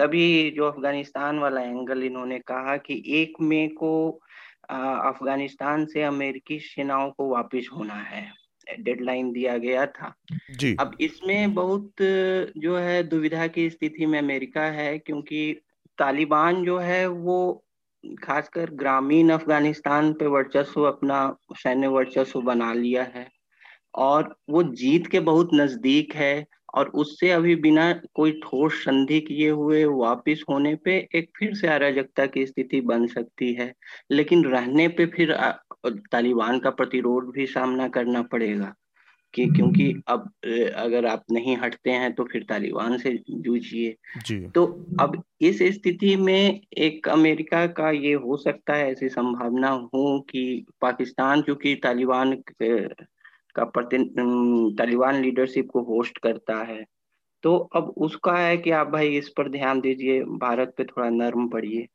अभी 0.02 0.52
जो 0.52 0.66
अफ़गानिस्तान 0.66 1.40
वाला 1.40 1.62
एंगल 1.62 2.04
इन्होंने 2.04 2.40
कहा 2.40 2.78
कि 2.78 3.04
एक 3.08 3.34
मई 3.42 3.68
को 3.68 4.22
अफ़गानिस्तान 4.72 5.86
से 5.86 6.04
अमेरिकी 6.04 6.60
सेनाओं 6.60 7.12
को 7.12 7.30
वापस 7.30 7.70
होना 7.78 7.94
है। 7.94 8.48
डेडलाइन 8.80 9.32
दिया 9.32 9.58
गया 9.58 9.86
था। 9.86 10.16
जी। 10.52 10.76
अब 10.80 10.98
इसमें 11.02 11.54
बहुत 11.54 11.92
जो 12.58 12.78
है 12.78 13.04
दुविधा 13.04 13.48
की 13.48 13.70
स्थिति 13.70 14.06
में 14.06 14.20
अमेरिका 14.20 14.62
है 14.62 14.98
क्योंकि 15.00 15.62
तालिबान 15.98 16.64
जो 16.66 16.78
है 16.78 17.08
वो 17.08 17.66
खासकर 18.24 18.70
ग्रामीण 18.70 19.30
अफ़गानिस्तान 19.30 20.14
पे 20.14 20.28
वर्चस्व 20.28 20.84
अपना 20.84 21.38
सैन्य 21.54 21.88
वर्चस्व 21.88 22.42
बना 22.42 22.74
लिया 22.74 23.04
है। 23.04 23.37
और 23.94 24.36
वो 24.50 24.64
जीत 24.64 25.08
के 25.08 25.20
बहुत 25.20 25.50
नज़दीक 25.54 26.16
है 26.16 26.46
और 26.76 26.88
उससे 26.90 27.32
अभी 27.32 27.56
बिना 27.56 27.94
कोई 28.14 28.32
ठोस 28.32 28.74
संधि 28.74 29.20
किए 29.20 29.50
हुए 29.50 29.86
वापिस 29.86 30.44
होने 30.50 30.76
पे 30.76 31.08
एक 31.16 31.30
फिर 31.40 31.56
से 31.56 31.68
अराजकता 31.68 32.26
की 32.26 32.46
स्थिति 32.46 32.82
बन 32.82 33.08
सकती 33.08 33.54
है। 33.54 33.74
लेकिन 34.12 34.46
रहने 34.46 34.88
पे 34.88 35.06
फिर 35.06 35.34
तालिबान 36.12 36.60
का 36.60 36.70
प्रतिरोध 36.70 37.32
भी 37.36 37.46
सामना 37.46 37.88
करना 37.88 38.22
पड़ेगा 38.22 38.74
कि 39.34 39.46
क्योंकि 39.46 39.94
अब 40.08 40.32
अगर 40.76 41.06
आप 41.06 41.24
नहीं 41.32 41.58
हटते 41.58 41.92
हैं 41.92 42.14
तो 42.16 42.24
फिर 42.24 42.46
तालिबान 42.50 42.98
से 42.98 43.20
जूझिए। 43.30 43.96
तो 44.56 44.66
अब 45.00 45.24
इस 45.42 45.60
स्थिति 45.64 46.16
में 46.16 46.62
एक 46.78 47.10
अमेरिका 47.10 47.68
का 47.68 47.92
ये 47.92 48.14
हो 48.14 48.38
सकता 48.38 48.74
है 48.74 48.92
ऐसी 48.92 49.10
संभावना 49.10 49.70
हो 49.70 50.20
कि 50.20 50.66
पाकिस्तान 50.82 51.42
चूँकि 51.42 51.76
तालिबान 51.76 52.34
का 53.58 53.64
प्रति 53.66 53.98
तालिबान 54.78 55.22
लीडरशिप 55.22 55.70
को 55.74 55.82
होस्ट 55.84 56.18
करता 56.18 56.64
है। 56.64 56.86
तो 57.44 57.58
अब 57.76 57.94
उसका 57.98 58.38
है 58.38 58.58
कि 58.58 58.72
आप 58.72 58.88
भाई 58.88 59.18
इस 59.18 59.30
पर 59.30 59.50
ध्यान 59.50 59.82
दीजिए 59.82 60.24
भारत 60.24 60.74
पे 60.78 60.84
थोड़ा 60.84 61.10
नर्म 61.10 61.48
पड़िए। 61.50 61.88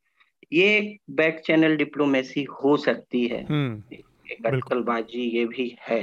ये 0.53 0.98
बैक 1.11 1.40
चैनल 1.40 1.77
डिप्लोमेसी 1.77 2.42
हो 2.42 2.77
सकती 2.77 3.27
है। 3.27 3.44
हम्म, 3.44 3.96
अटकलबाजी 4.46 5.22
ये 5.31 5.44
भी 5.46 5.77
है। 5.88 6.03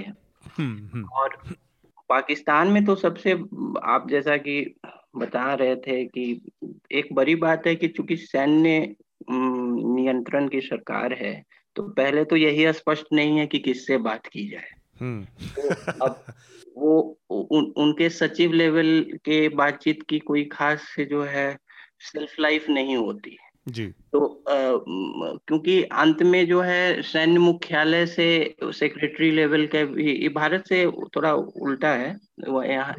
हम्म, 0.57 0.89
हम्म। 0.93 1.05
और 1.05 1.37
पाकिस्तान 2.09 2.67
में 2.67 2.85
तो 2.85 2.95
सबसे 2.95 3.31
आप 3.83 4.05
जैसा 4.09 4.37
कि 4.37 4.75
बता 5.15 5.53
रहे 5.53 5.75
थे 5.75 6.05
कि 6.05 6.41
एक 6.91 7.13
बड़ी 7.13 7.35
बात 7.35 7.67
है 7.67 7.75
कि 7.75 7.87
चूँकि 7.87 8.15
सैन्य 8.15 8.95
नियंत्रण 9.29 10.47
की 10.47 10.61
सरकार 10.61 11.13
है 11.13 11.43
तो 11.75 11.83
पहले 11.83 12.23
तो 12.25 12.35
यही 12.35 12.73
स्पष्ट 12.73 13.05
नहीं 13.13 13.37
है 13.37 13.47
कि 13.47 13.59
किससे 13.59 13.97
बात 13.97 14.25
की 14.25 14.47
जाए। 14.49 14.78
तो 15.01 16.05
अब 16.05 16.23
वो 16.77 17.19
उन, 17.29 17.73
उनके 17.77 18.09
सचिव 18.09 18.53
लेवल 18.53 19.05
के 19.25 19.49
बातचीत 19.49 20.03
की 20.09 20.19
कोई 20.19 20.43
खास 20.43 20.81
से 20.95 21.05
जो 21.05 21.23
है 21.23 21.57
सेल्फ 21.99 22.39
लाइफ 22.39 22.69
नहीं 22.69 22.95
होती। 22.97 23.37
जी। 23.67 23.85
तो 23.87 24.25
आ, 24.49 24.53
क्योंकि 25.47 25.83
अंत 25.83 26.23
में 26.23 26.47
जो 26.47 26.61
है 26.61 27.01
सैन्य 27.01 27.39
मुख्यालय 27.39 28.05
से 28.05 28.55
सेक्रेटरी 28.63 29.31
लेवल 29.31 29.65
के 29.65 29.85
भी 29.85 30.29
भारत 30.29 30.63
से 30.67 30.85
थोड़ा 31.15 31.33
उल्टा 31.33 31.89
है। 31.89 32.15
यहाँ 32.47 32.95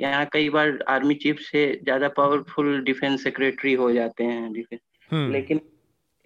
यहाँ 0.00 0.28
कई 0.32 0.48
बार 0.50 0.78
आर्मी 0.88 1.14
चीफ 1.14 1.40
से 1.40 1.80
ज़्यादा 1.84 2.08
पावरफुल 2.08 2.80
डिफेंस 2.80 3.22
सेक्रेटरी 3.22 3.72
हो 3.72 3.92
जाते 3.92 4.24
हैं। 4.24 4.52
Defence 4.52 4.80
hmm. 5.10 5.32
लेकिन 5.32 5.60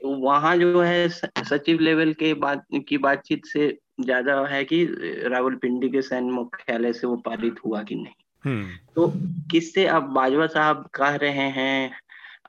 वहाँ 0.01 0.57
जो 0.57 0.81
है 0.81 1.09
सचिव 1.09 1.81
लेवल 1.81 2.13
के 2.13 2.35
बात 2.35 2.67
की 2.89 2.99
बातचीत 2.99 3.47
से 3.47 3.79
ज़्यादा 3.99 4.47
है 4.47 4.65
कि 4.65 4.85
रावलपिंडी 5.27 5.89
के 5.89 6.03
सैन्य 6.03 6.33
मुख्यालय 6.33 6.93
से 6.93 7.07
वो 7.07 7.17
पारित 7.17 7.65
हुआ 7.65 7.83
कि 7.83 7.95
नहीं 7.95 8.25
हम्म। 8.45 8.77
तो 8.95 9.13
किससे 9.51 9.87
अब 9.87 10.03
बाजवा 10.13 10.47
साहब 10.47 10.89
कह 10.95 11.15
रहे 11.15 11.49
हैं 11.51 11.93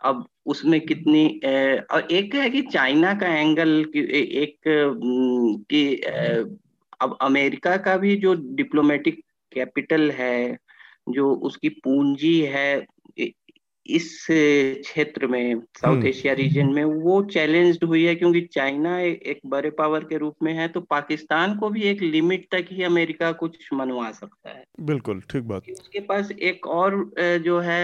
अब 0.01 0.25
उसमें 0.45 0.79
कितनी 0.81 1.27
और 1.91 2.07
एक 2.11 2.35
है 2.35 2.49
कि 2.49 2.61
चाइना 2.61 3.13
का 3.13 3.27
एंगल 3.27 3.83
कि 3.93 3.99
एक 4.43 4.57
कि 5.69 5.95
अब 7.01 7.17
अमेरिका 7.21 7.77
का 7.77 7.95
भी 7.97 8.15
जो 8.15 8.33
डिप्लोमेटिक 8.55 9.23
कैपिटल 9.51 10.11
है 10.11 10.57
जो 11.09 11.33
उसकी 11.45 11.69
पूंजी 11.69 12.39
है 12.41 12.85
इस 13.85 14.25
क्षेत्र 14.27 15.27
में 15.27 15.59
साउथ 15.77 15.93
हम्म। 15.93 16.07
एशिया 16.07 16.33
रीजन 16.33 16.67
में 16.67 16.83
वो 16.83 17.21
चैलेंज्ड 17.23 17.83
हुई 17.83 18.03
है 18.03 18.15
क्योंकि 18.15 18.41
चाइना 18.51 18.97
एक 18.99 19.39
बड़े 19.45 19.69
पावर 19.71 20.03
के 20.03 20.17
रूप 20.17 20.35
में 20.43 20.53
है 20.53 20.67
तो 20.67 20.81
पाकिस्तान 20.81 21.55
को 21.57 21.69
भी 21.69 21.81
एक 21.81 22.01
लिमिट 22.01 22.47
तक 22.51 22.67
ही 22.71 22.83
अमेरिका 22.83 23.31
कुछ 23.35 23.69
मनवा 23.73 24.11
सकता 24.11 24.49
है 24.49 24.63
बिल्कुल 24.81 25.21
ठीक 25.31 25.43
बात 25.43 25.69
उसके 25.71 25.99
पास 26.05 26.31
एक 26.43 26.67
और 26.67 26.97
जो 27.43 27.59
है 27.59 27.83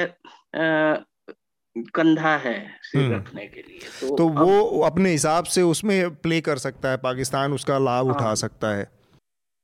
कंधा 1.90 2.36
है 2.38 2.56
सिर 2.84 3.02
हम्म। 3.02 3.16
रखने 3.16 3.46
के 3.48 3.62
लिए 3.62 3.80
तो, 4.02 4.16
तो 4.18 4.28
वो 4.28 4.80
अपने 4.82 5.12
हिसाब 5.12 5.46
से 5.48 5.62
उसमें 5.64 6.16
प्ले 6.16 6.40
कर 6.42 6.58
सकता 6.58 6.90
है 6.90 6.98
पाकिस्तान 7.00 7.54
उसका 7.54 7.78
लाभ 7.80 8.08
हाँ, 8.08 8.16
उठा 8.16 8.34
सकता 8.36 8.76
है 8.76 8.90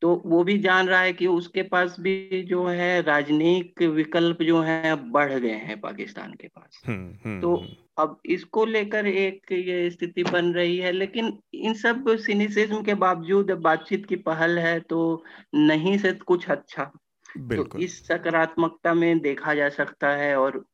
तो 0.02 0.22
वो 0.26 0.44
भी 0.44 0.58
जान 0.58 0.88
रहा 0.88 1.02
है 1.02 1.14
कि 1.14 1.28
उसके 1.28 1.64
पास 1.64 1.96
भी 2.00 2.44
जो 2.44 2.66
है 2.68 3.02
राजनीतिक 3.02 3.88
विकल्प 3.88 4.42
जो 4.42 4.62
है 4.62 5.12
बढ़ 5.12 5.34
गए 5.34 5.50
हैं 5.50 5.80
पाकिस्तान 5.82 6.34
के 6.34 6.48
पास। 6.48 6.84
हम्म, 6.88 7.14
हम्म, 7.26 7.42
तो 7.42 7.64
अब 8.00 8.22
इसको 8.26 8.66
लेकर 8.66 9.08
एक 9.08 9.52
ये 9.52 9.90
स्थिति 9.90 10.24
बन 10.24 10.54
रही 10.54 10.78
है 10.78 10.92
लेकिन 10.92 11.40
इन 11.54 11.74
सब 11.74 12.16
सिनिसिज्म 12.18 12.84
के 12.84 12.94
बावजूद 12.94 13.52
बातचीत 13.52 14.06
की 14.06 14.16
पहल 14.16 14.60
है 14.60 14.80
तो 14.80 15.24
नहीं 15.56 15.98
से 15.98 16.14
कुछ 16.14 16.50
अच्छा। 16.50 16.92
तो 17.38 17.80
इस 17.80 18.08
सकारात्मकता 18.08 18.94
में 18.94 19.20
देखा 19.20 19.54
जा 19.54 19.70
सकता 19.70 20.10
है 20.10 20.36
और 20.40 20.66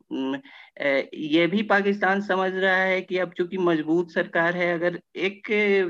ये 1.14 1.48
भी 1.48 1.62
पाकिस्तान 1.62 2.22
समझ 2.22 2.54
रहा 2.54 2.76
है 2.76 3.02
कि 3.02 3.18
अब 3.18 3.32
चूँकि 3.38 3.58
मज़बूत 3.58 4.12
सरकार 4.12 4.58
है 4.58 4.74
अगर 4.74 5.00
एक 5.16 5.44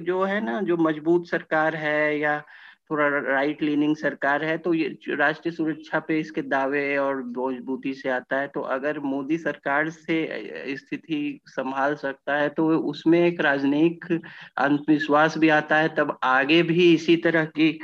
जो 0.06 0.24
है 0.24 0.42
ना 0.46 0.62
जो 0.62 0.78
मज़बूत 0.78 1.28
सरकार 1.28 1.76
है 1.76 2.20
या 2.20 2.44
थोड़ा 2.90 3.08
राइट 3.08 3.62
लीनिंग 3.64 3.96
सरकार 3.96 4.44
है 4.44 4.58
तो 4.58 4.74
ये 4.74 4.88
राष्ट्रीय 5.10 5.52
सुरक्षा 5.52 6.00
पे 6.00 6.20
इसके 6.20 6.42
दावे 6.42 6.98
और 6.98 7.24
मजबूती 7.28 7.94
से 7.94 8.10
आता 8.10 8.40
है 8.40 8.48
तो 8.48 8.62
अगर 8.62 9.00
मोदी 9.00 9.38
सरकार 9.38 9.90
से 9.90 10.76
स्थिति 10.78 11.40
संभाल 11.48 11.96
सकता 11.96 12.36
है 12.36 12.50
तो 12.50 12.68
उसमें 12.80 13.20
एक 13.20 13.42
राजनयिक 13.42 14.06
अंधविश्वास 14.58 15.38
भी 15.38 15.50
आता 15.50 15.78
है, 15.78 15.96
तब 15.96 16.18
आगे 16.24 16.62
भी 16.64 16.94
इसी 16.94 17.16
तरह 17.18 17.46
की 17.46 17.80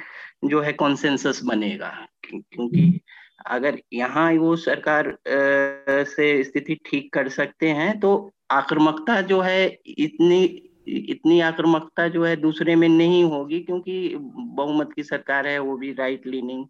जो 0.45 0.61
है 0.61 0.73
कॉन्सेंसस 0.73 1.41
बनेगा। 1.43 1.93
क्योंकि 2.25 2.99
अगर 3.45 3.77
यहाँ 3.93 4.31
वो 4.33 4.55
सरकार 4.55 5.17
से 5.27 6.43
स्थिति 6.43 6.75
ठीक 6.85 7.13
कर 7.13 7.29
सकते 7.29 7.69
हैं 7.69 7.99
तो 7.99 8.31
आक्रामकता 8.51 9.21
जो 9.21 9.39
है 9.41 9.65
इतनी 9.87 10.45
इतनी 10.89 11.39
आक्रामकता 11.41 12.07
जो 12.07 12.23
है 12.25 12.35
दूसरे 12.35 12.75
में 12.75 12.87
नहीं 12.89 13.23
होगी, 13.23 13.59
क्योंकि 13.59 14.15
बहुमत 14.17 14.93
की 14.95 15.03
सरकार 15.03 15.47
है, 15.47 15.57
वो 15.59 15.77
भी 15.77 15.91
राइट 15.93 16.27
लीनिंग 16.27 16.65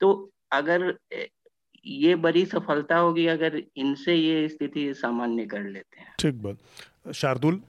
तो 0.00 0.30
अगर 0.52 0.94
ये 1.86 2.14
बड़ी 2.16 2.44
सफलता 2.46 2.96
होगी, 2.96 3.26
अगर 3.26 3.62
इनसे 3.76 4.14
ये 4.14 4.48
स्थिति 4.48 4.92
सामान्य 4.94 5.44
कर 5.46 5.62
लेते 5.62 6.00
हैं। 6.00 6.14
ठीक 6.18 6.42
बात। 6.42 7.12
शार्दुल 7.14 7.60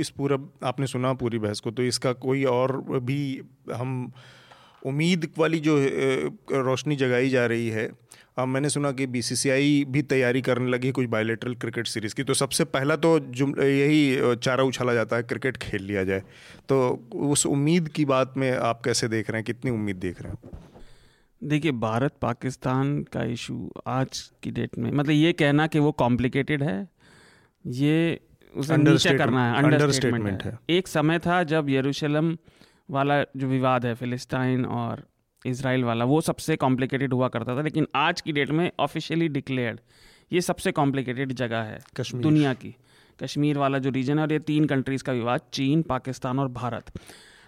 इस 0.00 0.10
पूरा 0.10 0.38
आपने 0.64 0.86
सुना 0.86 1.12
पूरी 1.14 1.38
बहस 1.38 1.60
को 1.60 1.70
तो 1.70 1.82
इसका 1.82 2.12
कोई 2.24 2.44
और 2.46 2.76
भी 3.00 3.20
हम 3.74 4.12
उम्मीद 4.86 5.28
वाली 5.38 5.58
जो 5.60 5.76
रोशनी 6.64 6.96
जगाई 6.96 7.28
जा 7.28 7.46
रही 7.46 7.68
है 7.68 7.90
अब 8.38 8.48
मैंने 8.48 8.68
सुना 8.68 8.90
कि 8.92 9.06
बीसीसीआई 9.06 9.84
भी 9.88 10.02
तैयारी 10.04 10.40
करने 10.42 10.70
लगी 10.70 10.90
कुछ 10.92 11.06
बायोलेटरल 11.08 11.54
क्रिकेट 11.54 11.86
सीरीज़ 11.86 12.14
की। 12.14 12.22
तो 12.22 12.34
सबसे 12.34 12.64
पहला 12.66 12.96
तो 12.96 13.16
यही 13.62 14.36
चारा 14.36 14.64
उछाला 14.64 14.94
जाता 14.94 15.16
है 15.16 15.22
क्रिकेट 15.22 15.56
खेल 15.56 15.82
लिया 15.82 16.02
जाए। 16.04 16.22
तो 16.68 16.76
उस 17.28 17.46
उम्मीद 17.46 17.88
की 17.88 18.04
बात 18.04 18.34
में 18.36 18.50
आप 18.50 18.82
कैसे 18.84 19.08
देख 19.08 19.30
रहे 19.30 19.38
हैं? 19.38 19.44
कितनी 19.44 19.70
उम्मीद 19.70 19.96
देख 19.96 20.20
रहे 20.22 20.32
हैं? 20.32 20.38
देखिए 21.42 21.72
भारत 21.72 22.14
पाकिस्तान 22.22 23.02
का 23.12 23.24
इशू 23.32 23.72
आज 23.86 24.20
की 24.42 24.50
डेट 24.50 24.78
में 24.78 24.90
मतलब 24.92 25.12
ये 25.12 25.32
कहना 25.32 25.66
कि 25.66 25.78
वो 25.78 25.92
कॉम्प्लिकेटेड 25.94 26.62
है 26.62 26.76
ये 27.66 28.20
उसे 28.54 28.76
नीचे 28.76 29.16
करना 29.18 29.46
है 29.46 29.62
अंडर 29.62 29.90
स्टेटमेंट 29.92 30.42
है। 30.42 30.58
एक 30.70 30.88
समय 30.88 31.18
था 31.18 31.42
जब 31.44 31.70
यरूशलेम 31.70 32.36
वाला 32.88 33.22
जो 33.36 33.46
विवाद 33.46 33.86
है 33.86 33.94
फिलिस्ताइन 33.94 34.64
और 34.64 35.06
इसराइल 35.44 35.84
वाला 35.84 36.04
वो 36.04 36.20
सबसे 36.20 36.56
कॉम्प्लिकेटेड 36.56 37.12
हुआ 37.12 37.28
करता 37.28 37.56
था 37.56 37.62
लेकिन 37.62 37.86
आज 37.94 38.20
की 38.20 38.32
डेट 38.32 38.50
में 38.50 38.70
ऑफिशियली 38.80 39.28
डिक्लेयर्ड 39.28 39.80
ये 40.32 40.40
सबसे 40.40 40.72
कॉम्प्लिकेटेड 40.72 41.32
जगह 41.32 41.62
है 41.62 41.78
दुनिया 42.14 42.54
की। 42.54 42.74
कश्मीर 43.20 43.58
वाला 43.58 43.78
जो 43.78 43.90
रीजन 43.90 44.18
है 44.18 44.24
और 44.24 44.32
ये 44.32 44.38
तीन 44.38 44.64
कंट्रीज़ 44.64 45.02
का 45.04 45.12
विवाद 45.12 45.40
चीन 45.52 45.82
पाकिस्तान 45.82 46.38
और 46.38 46.48
भारत। 46.48 46.90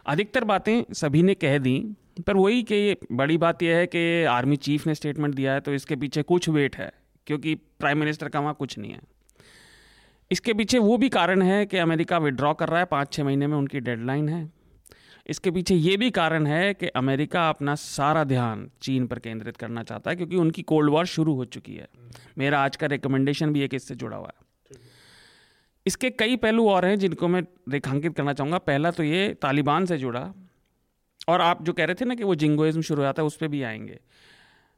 अधिकतर 0.07 0.45
बातें 0.45 0.83
सभी 0.93 1.23
ने 1.23 1.35
कह 1.35 1.59
दी 1.59 1.79
पर 2.27 2.37
वही 2.37 2.63
कि 2.63 2.97
बड़ी 3.13 3.37
बात 3.39 3.63
यह 3.63 3.77
है 3.77 3.87
कि 3.87 4.25
आर्मी 4.25 4.57
चीफ 4.57 4.87
ने 4.87 4.95
स्टेटमेंट 4.95 5.35
दिया 5.35 5.53
है 5.53 5.61
तो 5.61 5.75
इसके 5.75 5.97
पीछे 5.97 6.23
कुछ 6.23 6.49
वेट 6.49 6.77
है 6.77 6.93
क्योंकि 7.27 7.55
प्राइम 7.55 7.99
मिनिस्टर 7.99 8.29
का 8.29 8.41
वहाँ 8.41 8.55
कुछ 8.55 8.79
नहीं 8.79 8.93
है। 8.93 9.01
इसके 10.31 10.55
पीछे 10.55 10.79
वो 10.79 10.97
भी 10.97 11.09
कारण 11.09 11.43
है 11.43 11.65
कि 11.67 11.77
अमेरिका 11.79 12.19
विड्रॉ 12.19 12.55
कर 12.55 12.69
रहा 12.69 12.79
है 12.79 12.87
पाँच 12.87 13.13
छः 13.13 13.25
महीने 13.25 13.47
में 13.47 13.57
उनकी 13.57 13.81
डेडलाइन 13.81 14.29
है। 14.29 14.58
इसके 15.29 15.51
पीछे 15.51 15.75
ये 15.75 15.97
भी 15.97 16.11
कारण 16.11 16.47
है 16.47 16.75
कि 16.75 16.87
अमेरिका 16.87 17.49
अपना 17.49 17.75
सारा 17.75 18.25
ध्यान 18.25 18.71
चीन 18.83 19.07
पर 19.07 19.19
केंद्रित 19.19 19.57
करना 19.57 19.83
चाहता 19.83 20.11
है, 20.11 20.17
क्योंकि 20.17 20.37
उनकी 20.37 20.63
कोल्ड 20.63 20.91
वॉर 20.91 21.07
शुरू 21.07 21.35
हो 21.35 21.45
चुकी 21.45 21.75
है। 21.75 21.89
मेरा 22.39 22.61
आज 22.61 22.77
का 22.77 22.87
रिकमेंडेशन 22.87 23.53
भी 23.53 23.61
एक 23.61 23.75
इससे 23.75 23.95
जुड़ा 23.95 24.17
हुआ 24.17 24.29
है। 24.29 24.47
इसके 25.87 26.11
कई 26.11 26.37
पहलू 26.37 26.69
और 26.69 26.85
हैं 26.85 26.99
जिनको 26.99 27.29
मैं 27.29 27.43
रेखांकित 27.69 28.17
करना 28.17 28.33
चाहूँगा। 28.33 28.59
पहला 28.59 28.91
तो 28.91 29.03
ये, 29.03 29.35
तालिबान 29.35 29.87
से 29.87 29.99
जुड़ा। 29.99 30.35
और 31.29 31.41
आप 31.41 31.63
जो 31.63 31.73
कह 31.73 31.85
रहे 31.85 31.95
थे 31.95 32.05
ना 32.05 32.15
कि 32.15 32.25
वो 32.25 32.35
जिंगोइज्म 32.35 32.81
शुरू 32.81 33.03
हो 33.03 33.05
जाता 33.05 33.23
है 33.23 33.27
उस 33.27 33.37
पर 33.37 33.49
भी 33.49 33.63
आएँगे। 33.63 33.99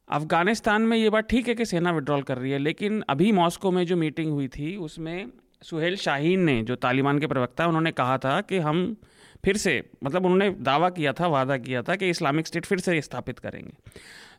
अफ़गानिस्तान 0.09 0.83
में 0.83 0.97
ये 0.97 1.11
बात 1.11 1.29
ठीक 1.29 1.49
है 1.49 1.55
कि 1.55 1.65
सेना 1.65 1.91
विड्रॉल 1.91 2.23
कर 2.23 2.39
रही 2.39 2.51
है, 2.51 2.59
लेकिन 2.59 3.05
अभी 3.09 3.33
मॉस्को 3.33 3.71
में 3.71 3.87
जो 3.87 3.97
मीटिंग 3.97 4.33
हुई 4.33 4.49
थी, 4.49 4.77
उसमें 4.77 5.33
सुहेल 5.63 5.97
शाहीन 5.97 6.41
ने, 6.41 6.63
जो 6.63 6.77
तालिबान 6.77 7.19
के 7.19 7.27
प्रवक्ता 7.27 7.67
उन्होंने 7.67 7.93
कहा 7.93 8.19
था 8.19 8.41
कि 8.41 8.59
हम 8.59 8.97
फिर 9.45 9.57
से 9.57 9.83
मतलब 10.05 10.25
उन्होंने 10.27 10.51
दावा 10.63 10.89
किया 10.91 11.13
था, 11.13 11.27
वादा 11.29 11.57
किया 11.59 11.83
था 11.83 11.97
कि 11.97 12.11
इस्लामिक 12.11 12.47
स्टेट 12.47 12.67
फिर 12.67 12.81
से 12.81 13.01
स्थापित 13.03 13.39
करेंगे। 13.39 13.73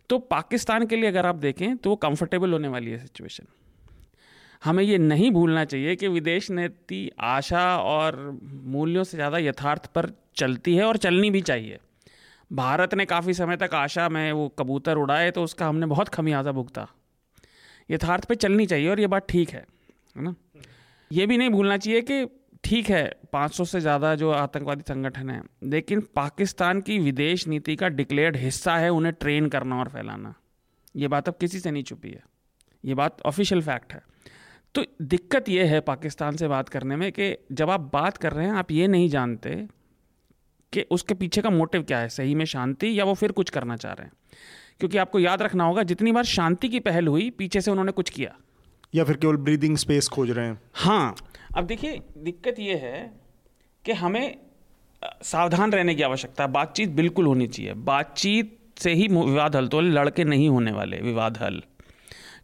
तो 0.09 0.17
पाकिस्तान 0.19 0.85
के 0.85 0.95
लिए 0.95 1.09
अगर 1.09 1.25
आप 1.25 1.35
देखें 1.37 1.75
तो 1.77 1.89
वो 1.89 1.95
कंफर्टेबल 1.97 2.51
होने 2.53 2.67
वाली 2.67 2.91
है 2.91 2.97
सिचुएशन 2.99 3.45
हमें 4.63 4.83
ये 4.83 4.97
नहीं 4.97 5.29
भूलना 5.31 5.63
चाहिए 5.65 5.95
कि 5.95 6.07
विदेश 6.07 6.49
नीति 6.51 7.09
आशा 7.19 7.65
और 7.77 8.15
मूल्यों 8.43 9.03
से 9.03 9.17
ज़्यादा 9.17 9.37
यथार्थ 9.37 9.85
पर 9.85 10.11
चलती 10.35 10.75
है 10.75 10.83
और 10.85 10.97
चलनी 10.97 11.29
भी 11.31 11.41
चाहिए। 11.41 11.79
भारत 12.51 12.93
ने 12.93 13.05
काफ़ी 13.05 13.33
समय 13.33 13.57
तक 13.57 13.73
आशा 13.73 14.07
में 14.09 14.31
वो 14.31 14.47
कबूतर 14.59 14.97
उड़ाए 14.97 15.31
तो 15.31 15.43
उसका 15.43 15.67
हमने 15.67 15.85
बहुत 15.85 16.09
खमियाजा 16.09 16.51
भुगता। 16.51 16.87
यथार्थ 17.89 18.25
पे 18.25 18.35
चलनी 18.35 18.65
चाहिए 18.65 18.89
और 18.89 18.99
ये 18.99 19.07
बात 19.07 19.27
ठीक 19.29 19.49
है 19.49 19.65
है 20.17 20.23
ना? 20.23 20.35
ये 21.11 21.25
भी 21.25 21.37
नहीं 21.37 21.49
भूलना 21.49 21.77
चाहिए 21.77 22.01
कि 22.01 22.23
ठीक 22.63 22.89
है 22.89 23.03
500 23.33 23.65
से 23.65 23.79
ज़्यादा 23.79 24.13
जो 24.15 24.31
आतंकवादी 24.31 24.83
संगठन 24.87 25.29
हैं 25.29 25.41
लेकिन 25.63 26.01
पाकिस्तान 26.15 26.81
की 26.81 26.97
विदेश 26.99 27.47
नीति 27.47 27.75
का 27.75 27.87
डिक्लेयर्ड 27.89 28.35
हिस्सा 28.37 28.75
है 28.77 28.89
उन्हें 28.89 29.13
ट्रेन 29.13 29.47
करना 29.49 29.79
और 29.79 29.89
फैलाना। 29.89 30.33
ये 30.95 31.07
बात 31.07 31.27
अब 31.27 31.37
किसी 31.39 31.59
से 31.59 31.71
नहीं 31.71 31.83
छुपी 31.83 32.09
है। 32.09 32.23
ये 32.83 32.93
बात 32.93 33.21
ऑफिशियल 33.21 33.61
फैक्ट 33.61 33.93
है। 33.93 34.01
तो 34.75 34.83
दिक्कत 35.01 35.49
ये 35.49 35.63
है 35.63 35.79
पाकिस्तान 35.81 36.35
से 36.35 36.47
बात 36.47 36.69
करने 36.69 36.95
में 36.95 37.11
कि 37.11 37.35
जब 37.51 37.69
आप 37.69 37.89
बात 37.93 38.17
कर 38.17 38.33
रहे 38.33 38.45
हैं 38.45 38.53
आप 38.53 38.71
ये 38.71 38.87
नहीं 38.87 39.09
जानते 39.09 39.55
कि 40.73 40.85
उसके 40.91 41.13
पीछे 41.13 41.41
का 41.41 41.49
मोटिव 41.49 41.83
क्या 41.83 41.99
है 41.99 42.09
सही 42.09 42.35
में 42.35 42.45
शांति 42.45 42.99
या 42.99 43.05
वो 43.05 43.13
फिर 43.13 43.31
कुछ 43.31 43.49
करना 43.49 43.75
चाह 43.75 43.93
रहे 43.93 44.05
हैं। 44.05 44.13
क्योंकि 44.79 44.97
आपको 44.97 45.19
याद 45.19 45.41
रखना 45.41 45.63
होगा 45.63 45.83
जितनी 45.83 46.11
बार 46.11 46.23
शांति 46.25 46.69
की 46.69 46.79
पहल 46.79 47.07
हुई 47.07 47.29
पीछे 47.29 47.61
से 47.61 47.71
उन्होंने 47.71 47.91
कुछ 47.91 48.09
किया। 48.09 48.35
या 48.95 49.03
फिर 49.03 49.17
केवल 49.17 49.37
ब्रीदिंग 49.37 49.77
स्पेस 49.77 50.07
खोज 50.07 50.31
रहे 50.31 50.45
हैं। 50.45 50.59
हाँ 50.73 51.15
अब 51.57 51.65
देखिए, 51.65 52.01
दिक्कत 52.17 52.59
ये 52.59 52.75
है 52.75 53.11
कि 53.85 53.91
हमें 53.91 54.37
सावधान 55.23 55.71
रहने 55.71 55.95
की 55.95 56.03
आवश्यकता 56.03 56.43
है। 56.43 56.51
बातचीत 56.51 56.89
बिल्कुल 56.89 57.25
होनी 57.25 57.47
चाहिए। 57.47 57.73
बातचीत 57.73 58.57
से 58.79 58.93
ही 58.93 59.07
विवाद 59.07 59.55
हल। 59.55 59.67
तो 59.67 59.81
लड़के 59.81 60.23
नहीं 60.23 60.49
होने 60.49 60.71
वाले 60.71 60.97
विवाद 60.97 61.37
हल। 61.37 61.61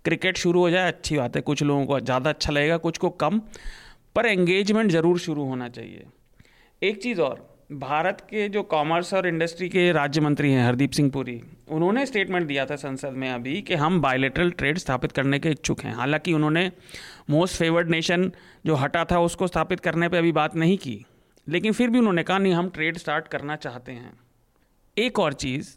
क्रिकेट 0.05 0.37
शुरू 0.37 0.59
हो 0.59 0.69
जाए, 0.69 0.87
अच्छी 0.87 1.17
बात 1.17 1.35
है। 1.35 1.41
कुछ 1.41 1.63
लोगों 1.63 1.85
को 1.85 1.99
ज़्यादा 1.99 2.29
अच्छा 2.29 2.51
लगेगा, 2.51 2.77
कुछ 2.77 2.97
को 2.97 3.09
कम। 3.09 3.41
पर 4.15 4.25
एंगेजमेंट 4.25 4.91
ज़रूर 4.91 5.19
शुरू 5.19 5.43
होना 5.43 5.69
चाहिए। 5.69 6.05
एक 6.81 7.01
चीज़ 7.03 7.21
और 7.21 7.46
भारत 7.71 8.21
के 8.21 8.49
जो 8.49 8.63
कॉमर्स 8.63 9.13
और 9.13 9.27
इंडस्ट्री 9.27 9.69
के 9.69 9.91
राज्य 9.91 10.21
मंत्री 10.21 10.51
हैं, 10.51 10.67
हरदीप 10.67 10.91
सिंह 10.91 11.11
पुरी, 11.11 11.43
उन्होंने 11.69 12.05
स्टेटमेंट 12.05 12.47
दिया 12.47 12.65
था 12.65 12.75
संसद 12.75 13.09
में 13.09 13.31
अभी 13.31 13.61
कि 13.61 13.73
हम 13.73 14.01
बायोलेटरल 14.01 14.51
ट्रेड 14.51 14.77
स्थापित 14.77 15.11
करने 15.11 15.39
के 15.39 15.49
इच्छुक 15.49 15.81
हैं। 15.81 15.95
हालाँकि 15.95 16.33
उन्होंने 16.33 16.71
मोस्ट 17.29 17.57
फेवर्ड 17.57 17.89
नेशन 17.89 18.31
जो 18.65 18.75
हटा 18.75 19.05
था, 19.05 19.19
उसको 19.19 19.47
स्थापित 19.47 19.79
करने 19.79 20.09
पे 20.09 20.17
अभी 20.17 20.31
बात 20.31 20.55
नहीं 20.55 20.77
की। 20.77 21.05
लेकिन 21.49 21.73
फिर 21.73 21.89
भी 21.89 21.99
उन्होंने 21.99 22.23
कहा, 22.23 22.37
नहीं, 22.37 22.53
हम 22.53 22.69
ट्रेड 22.69 22.97
स्टार्ट 22.97 23.27
करना 23.27 23.55
चाहते 23.55 23.91
हैं। 23.91 24.13
एक 24.97 25.19
और 25.19 25.33
चीज़, 25.33 25.75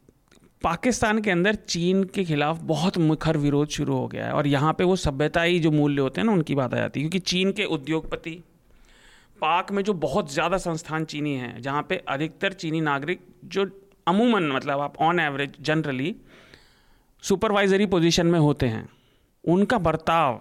पाकिस्तान 0.63 1.21
के 1.21 1.31
अंदर 1.31 1.55
चीन 1.55 2.05
के 2.05 2.25
खिलाफ 2.25 2.59
बहुत 2.63 2.99
मुखर 2.99 3.37
विरोध 3.37 3.69
शुरू 3.69 3.95
हो 3.95 4.09
गया 4.09 4.27
है 4.27 4.33
और 4.33 4.47
यहाँ 4.47 4.73
पे 4.73 4.85
वो 4.85 4.97
सभ्यताई 4.97 5.59
जो 5.59 5.71
मूल्य 5.71 6.01
होते 6.01 6.21
हैं 6.21 6.27
ना, 6.27 6.33
उनकी 6.33 6.55
बात 6.55 6.75
आ 6.75 6.77
जाती 6.77 7.01
है। 7.01 7.03
क्योंकि 7.03 7.19
चीन 7.19 7.53
के 7.53 7.65
उद्योगपति 7.65 8.45
पाक 9.41 9.71
में 9.73 9.83
जो 9.85 9.93
बहुत 9.97 10.33
ज़्यादा 10.33 10.57
संस्थान 10.59 11.05
चीनी 11.05 11.35
हैं, 11.35 11.61
जहाँ 11.63 11.83
पे 11.89 12.03
अधिकतर 12.09 12.53
चीनी 12.55 12.81
नागरिक 12.83 13.21
जो 13.47 13.67
अमूमन 14.07 14.51
मतलब 14.53 14.81
आप 14.81 14.97
on 15.01 15.21
average 15.21 15.57
generally 15.61 16.15
supervisory 17.25 17.87
position 17.87 18.27
में 18.27 18.39
होते 18.39 18.67
हैं, 18.67 18.89
उनका 19.45 19.79
बर्ताव, 19.81 20.41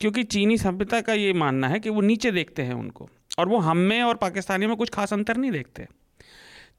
क्योंकि 0.00 0.22
चीनी 0.24 0.56
सभ्यता 0.58 1.00
का 1.00 1.12
ये 1.14 1.32
मानना 1.34 1.68
है 1.68 1.80
कि 1.80 1.90
वो 1.90 2.00
नीचे 2.02 2.30
देखते 2.32 2.62
हैं 2.62 2.74
उनको, 2.74 3.08
और 3.38 3.48
वो 3.48 3.58
हम 3.60 3.76
में 3.78 4.02
और 4.02 4.16
पाकिस्तानी 4.16 4.66
में 4.66 4.76
कुछ 4.76 4.90
खास 4.90 5.12
अंतर 5.12 5.36
नहीं 5.36 5.50
देखते 5.52 5.86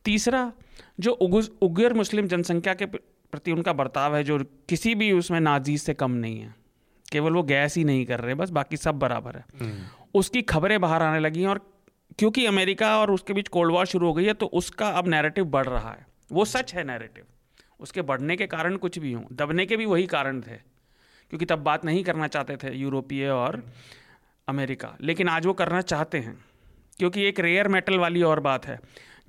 तीसरा, 0.06 0.52
जो 1.00 1.12
उग्र 1.12 1.94
मुस्लिम 1.94 2.28
जनसंख्या 2.28 2.74
के 2.74 2.86
प्रति 2.86 3.52
उनका 3.52 3.74
बर्ताव 3.74 4.16
है, 4.16 4.24
जो 4.24 4.38
किसी 4.70 4.96
भी 4.96 5.12
उसमें 5.14 5.40
नाजीज 5.40 5.82
से 5.82 5.94
कम 5.94 6.12
नहीं 6.14 6.40
है, 6.40 6.54
केवल 7.12 7.34
वो 7.34 7.44
गैस 7.44 7.78
ही 7.78 7.84
नहीं 7.84 8.06
कर 8.06 8.20
रहे, 8.20 8.36
बस 8.36 8.50
बाकी 8.52 8.78
सब 8.78 9.00
बराबर 9.00 9.36
है 9.36 9.46
हम्म। 9.60 10.01
उसकी 10.14 10.42
खबरें 10.42 10.80
बाहर 10.82 11.04
आने 11.04 11.20
लगी 11.20 11.42
हैं 11.42 11.48
और 11.48 11.60
क्योंकि 12.20 12.46
अमेरिका 12.46 12.98
और 12.98 13.12
उसके 13.12 13.34
बीच 13.34 13.48
कोल्ड 13.48 13.74
वॉर 13.74 13.86
शुरू 13.86 14.08
हो 14.08 14.14
गई 14.14 14.26
है 14.26 14.34
तो 14.34 14.46
उसका 14.54 14.88
अब 14.90 15.08
नैरेटिव 15.08 15.46
बढ़ 15.48 15.68
रहा 15.68 15.92
है। 15.92 16.06
वो 16.32 16.46
सच 16.46 16.74
है 16.74 16.84
नैरेटिव 16.84 17.24
उसके 17.80 18.02
बढ़ने 18.02 18.36
के 18.36 18.48
कारण 18.48 18.76
कुछ 18.78 19.00
भी 19.00 19.14
हों, 19.14 19.24
दबने 19.34 19.66
के 19.66 19.78
भी 19.78 19.86
वही 19.86 20.06
कारण 20.08 20.42
थे, 20.42 20.56
क्योंकि 21.32 21.46
तब 21.46 21.60
बात 21.60 21.86
नहीं 21.86 22.04
करना 22.04 22.28
चाहते 22.28 22.58
थे 22.58 22.76
यूरोपीय 22.76 23.28
और 23.28 23.64
अमेरिका। 24.48 24.96
लेकिन 25.02 25.30
आज 25.30 25.46
वो 25.46 25.54
करना 25.54 25.82
चाहते 25.82 26.18
हैं, 26.18 26.38
क्योंकि 27.00 27.24
एक 27.24 27.40
रेयर 27.40 27.68
मेटल 27.68 27.98
वाली 27.98 28.22
और 28.24 28.40
बात 28.40 28.66
है। 28.66 28.80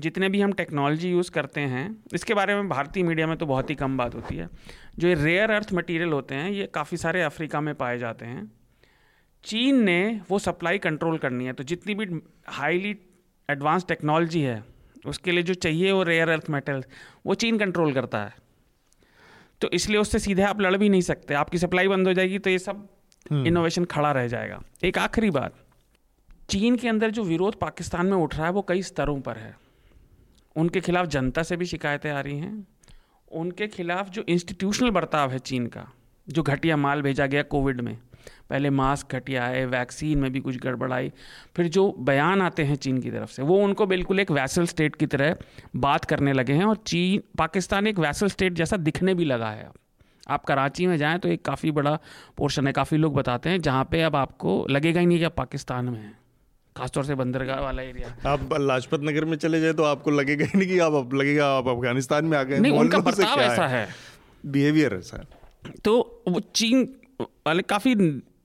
जितने 0.00 0.28
भी 0.28 0.40
हम 0.40 0.52
टेक्नोलॉजी 0.52 1.10
यूज़ 1.10 1.30
करते 1.30 1.60
हैं, 1.60 2.04
इसके 2.14 2.34
बारे 2.34 2.54
में 2.54 2.68
भारतीय 2.68 3.02
मीडिया 3.02 3.26
में 3.26 3.36
तो 3.36 3.46
बहुत 3.46 3.70
ही 3.70 3.74
कम 3.74 3.96
बात 3.98 4.14
होती 4.14 4.36
है। 4.36 4.48
जो 4.98 5.08
ये 5.08 5.14
रेयर 5.14 5.50
अर्थ 5.50 5.72
मटेरियल 5.72 6.12
होते 6.12 6.34
हैं, 6.34 6.50
ये 6.50 6.66
काफ़ी 6.66 6.96
सारे 6.96 7.22
अफ्रीका 7.22 7.60
में 7.60 7.74
पाए 7.74 7.98
जाते 7.98 8.26
हैं। 8.26 8.50
चीन 9.44 9.82
ने 9.84 10.20
वो 10.28 10.38
सप्लाई 10.38 10.78
कंट्रोल 10.78 11.18
करनी 11.18 11.44
है। 11.44 11.52
तो 11.52 11.64
जितनी 11.64 11.94
भी 11.94 12.20
हाईली 12.48 12.96
एडवांस 13.48 13.86
टेक्नोलॉजी 13.86 14.40
है 14.40 14.62
उसके 15.06 15.32
लिए 15.32 15.42
जो 15.42 15.54
चाहिए 15.54 15.92
वो 15.92 16.02
रेयर 16.02 16.28
अर्थ 16.28 16.50
मेटल 16.50 16.84
वो 17.26 17.34
चीन 17.34 17.58
कंट्रोल 17.58 17.92
करता 17.92 18.22
है। 18.24 18.34
तो 19.60 19.70
इसलिए 19.70 19.98
उससे 19.98 20.18
सीधे 20.18 20.42
आप 20.42 20.60
लड़ 20.60 20.76
भी 20.76 20.88
नहीं 20.88 21.00
सकते। 21.00 21.34
आपकी 21.34 21.58
सप्लाई 21.58 21.88
बंद 21.88 22.08
हो 22.08 22.12
जाएगी 22.12 22.38
तो 22.38 22.50
ये 22.50 22.58
सब 22.58 22.88
इनोवेशन 23.32 23.80
हम्म। 23.80 23.90
खड़ा 23.90 24.12
रह 24.12 24.26
जाएगा। 24.26 24.62
एक 24.84 24.98
आखिरी 24.98 25.30
बात 25.30 25.54
चीन 26.50 26.76
के 26.76 26.88
अंदर 26.88 27.10
जो 27.10 27.24
विरोध 27.24 27.58
पाकिस्तान 27.58 28.06
में 28.06 28.16
उठ 28.16 28.34
रहा 28.36 28.46
है 28.46 28.52
वो 28.52 28.62
कई 28.62 28.82
स्तरों 28.82 29.20
पर 29.20 29.36
है। 29.36 29.54
उनके 30.56 30.80
खिलाफ 30.80 31.06
जनता 31.06 31.42
से 31.42 31.56
भी 31.56 31.66
शिकायतें 31.66 32.10
आ 32.10 32.20
रही 32.20 32.38
हैं। 32.38 32.66
उनके 33.32 33.66
खिलाफ 33.66 34.10
जो 34.10 34.24
इंस्टीट्यूशनल 34.28 34.90
बर्ताव 34.90 35.30
है 35.30 35.38
चीन 35.38 35.66
का 35.66 35.86
जो 36.26 36.42
घटिया 36.42 36.76
माल 36.76 37.02
भेजा 37.02 37.26
गया 37.26 37.42
कोविड 37.42 37.80
में 37.80 37.96
पहले 38.50 38.70
मास्क 38.70 39.14
घटिया 39.14 39.44
आए 39.44 39.64
वैक्सीन 39.66 40.18
में 40.18 40.32
भी 40.32 40.40
कुछ 40.40 40.56
गड़बड़ 40.56 40.92
आई। 40.92 41.12
फिर 41.56 41.68
जो 41.68 41.90
बयान 42.00 42.42
आते 42.42 42.64
हैं 42.64 42.76
चीन 42.76 43.00
की 43.00 43.10
तरफ़ 43.10 43.30
से 43.30 43.42
वो 43.42 43.58
उनको 43.58 43.86
बिल्कुल 43.86 44.20
एक 44.20 44.30
वैसल 44.30 44.66
स्टेट 44.66 44.96
की 44.96 45.06
तरह 45.06 45.36
बात 45.76 46.04
करने 46.04 46.32
लगे 46.32 46.52
हैं 46.52 46.64
और 46.64 46.76
चीन 46.76 47.22
पाकिस्तान 47.38 47.86
एक 47.86 47.98
वैसल 47.98 48.28
स्टेट 48.28 48.52
जैसा 48.52 48.76
दिखने 48.76 49.14
भी 49.14 49.24
लगा 49.24 49.50
है 49.50 49.70
आप 50.28 50.44
कराची 50.44 50.86
में 50.86 50.96
जाएँ 50.96 51.18
तो 51.18 51.28
एक 51.28 51.44
काफ़ी 51.44 51.70
बड़ा 51.70 51.98
पोर्शन 52.36 52.66
है 52.66 52.72
काफ़ी 52.72 52.96
लोग 52.96 53.14
बताते 53.14 53.50
हैं 53.50 53.60
जहाँ 53.60 53.84
पे 53.84 54.02
अब 54.02 54.16
आपको 54.16 54.66
लगेगा 54.70 55.00
ही 55.00 55.06
नहीं 55.06 55.18
कि 55.18 55.24
आप 55.24 55.34
पाकिस्तान 55.36 55.88
में 55.88 55.98
हैं 56.00 56.18
खासतौर 56.76 57.04
से 57.04 57.14
बंदरगाह 57.14 57.60
वाला 57.60 57.82
एरिया। 57.82 58.30
आप 58.30 58.54
लाजपत 58.60 59.00
नगर 59.02 59.24
में 59.24 59.36
चले 59.36 59.60
जाए 59.60 59.72
तो 59.72 59.82
आपको 59.82 60.10
लगेगा 60.10 60.44
ही 60.44 60.58
नहीं 60.58 60.68
कि 60.68 60.78
आप 60.78 61.14
लगेगा 61.14 61.46
आप 61.48 61.68
अफ़गानिस्तान 61.68 62.24
में 62.24 62.38
आ 62.38 62.42
गए 62.42 62.58
नहीं 62.58 62.72
उनका 62.72 62.98
बर्ताव 62.98 63.40
ऐसा 63.40 63.66
है? 63.66 63.88
बिहेवियर 64.46 64.94
ऐसा 64.94 65.16
है। 65.16 65.72
तो 65.84 66.22
वो 66.28 66.40
चीन 66.40 66.88
वाले 67.46 67.62
काफ़ी 67.64 67.94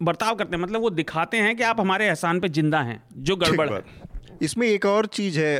बर्ताव 0.02 0.36
करते 0.36 0.56
हैं। 0.56 0.64
मतलब 0.64 0.82
वो 0.82 0.90
दिखाते 0.90 1.38
हैं 1.38 1.56
कि 1.58 1.64
आप 1.64 1.80
हमारे 1.80 2.08
एहसान 2.08 2.40
पे 2.40 2.50
ज़िंदा 2.50 2.82
हैं 2.82 3.02
जो 3.20 3.36
गड़बड़ 3.36 3.70
है। 3.70 3.84
इसमें 4.42 4.68
एक 4.68 4.86
और 4.86 5.06
चीज़ 5.06 5.40
है 5.40 5.60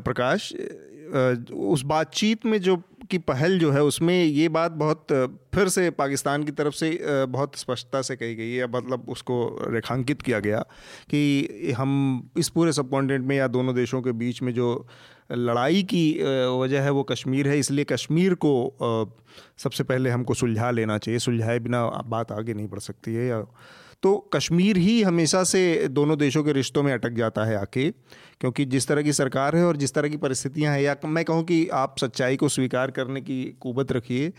प्रकाश। 0.00 0.52
उस 0.52 1.82
बातचीत 1.84 2.46
में 2.46 2.60
जो 2.60 2.76
की 3.10 3.18
पहल 3.18 3.58
जो 3.58 3.70
है 3.70 3.82
उसमें 3.82 4.24
ये 4.24 4.48
बात 4.48 4.72
बहुत 4.72 5.12
फिर 5.54 5.68
से 5.68 5.88
पाकिस्तान 5.90 6.44
की 6.44 6.52
तरफ़ 6.52 6.74
से 6.74 6.90
बहुत 7.04 7.56
स्पष्टता 7.56 8.02
से 8.02 8.16
कही 8.16 8.34
गई 8.34 8.52
है 8.52 8.66
मतलब 8.66 9.04
उसको 9.08 9.36
रेखांकित 9.70 10.22
किया 10.22 10.38
गया 10.40 10.60
कि 11.10 11.72
हम 11.76 12.30
इस 12.38 12.48
पूरे 12.48 12.72
सब 12.72 12.90
कॉन्टिनेंट 12.90 13.26
में 13.26 13.36
या 13.36 13.48
दोनों 13.48 13.74
देशों 13.74 14.02
के 14.02 14.12
बीच 14.12 14.42
में 14.42 14.52
जो 14.54 14.68
लड़ाई 15.32 15.82
की 15.82 16.18
वजह 16.60 16.82
है 16.82 16.90
वो 16.90 17.02
कश्मीर 17.02 17.48
है 17.48 17.58
इसलिए 17.58 17.84
कश्मीर 17.84 18.34
को 18.34 18.74
सबसे 19.58 19.84
पहले 19.84 20.10
हमको 20.10 20.34
सुलझा 20.34 20.70
लेना 20.70 20.98
चाहिए। 20.98 21.18
सुलझाए 21.18 21.58
बिना 21.58 21.86
बात 22.06 22.32
आगे 22.32 22.54
नहीं 22.54 22.68
बढ़ 22.68 22.78
सकती 22.78 23.14
है 23.14 23.26
या 23.26 23.42
तो 24.02 24.30
कश्मीर 24.32 24.76
ही 24.76 25.02
हमेशा 25.02 25.44
से 25.44 25.88
दोनों 25.88 26.18
देशों 26.18 26.44
के 26.44 26.52
रिश्तों 26.52 26.82
में 26.82 26.92
अटक 26.92 27.10
जाता 27.10 27.44
है 27.44 27.56
आके 27.56 27.90
क्योंकि 28.40 28.64
जिस 28.64 28.88
तरह 28.88 29.02
की 29.02 29.12
सरकार 29.12 29.56
है 29.56 29.64
और 29.64 29.76
जिस 29.76 29.94
तरह 29.94 30.08
की 30.08 30.16
परिस्थितियाँ 30.16 30.74
हैं 30.74 30.82
या 30.82 30.96
मैं 31.04 31.24
कहूँ 31.24 31.44
कि 31.44 31.68
आप 31.68 31.98
सच्चाई 31.98 32.36
को 32.36 32.48
स्वीकार 32.48 32.90
करने 32.90 33.20
की 33.20 33.44
कुवत 33.60 33.92
रखिए 33.92 34.32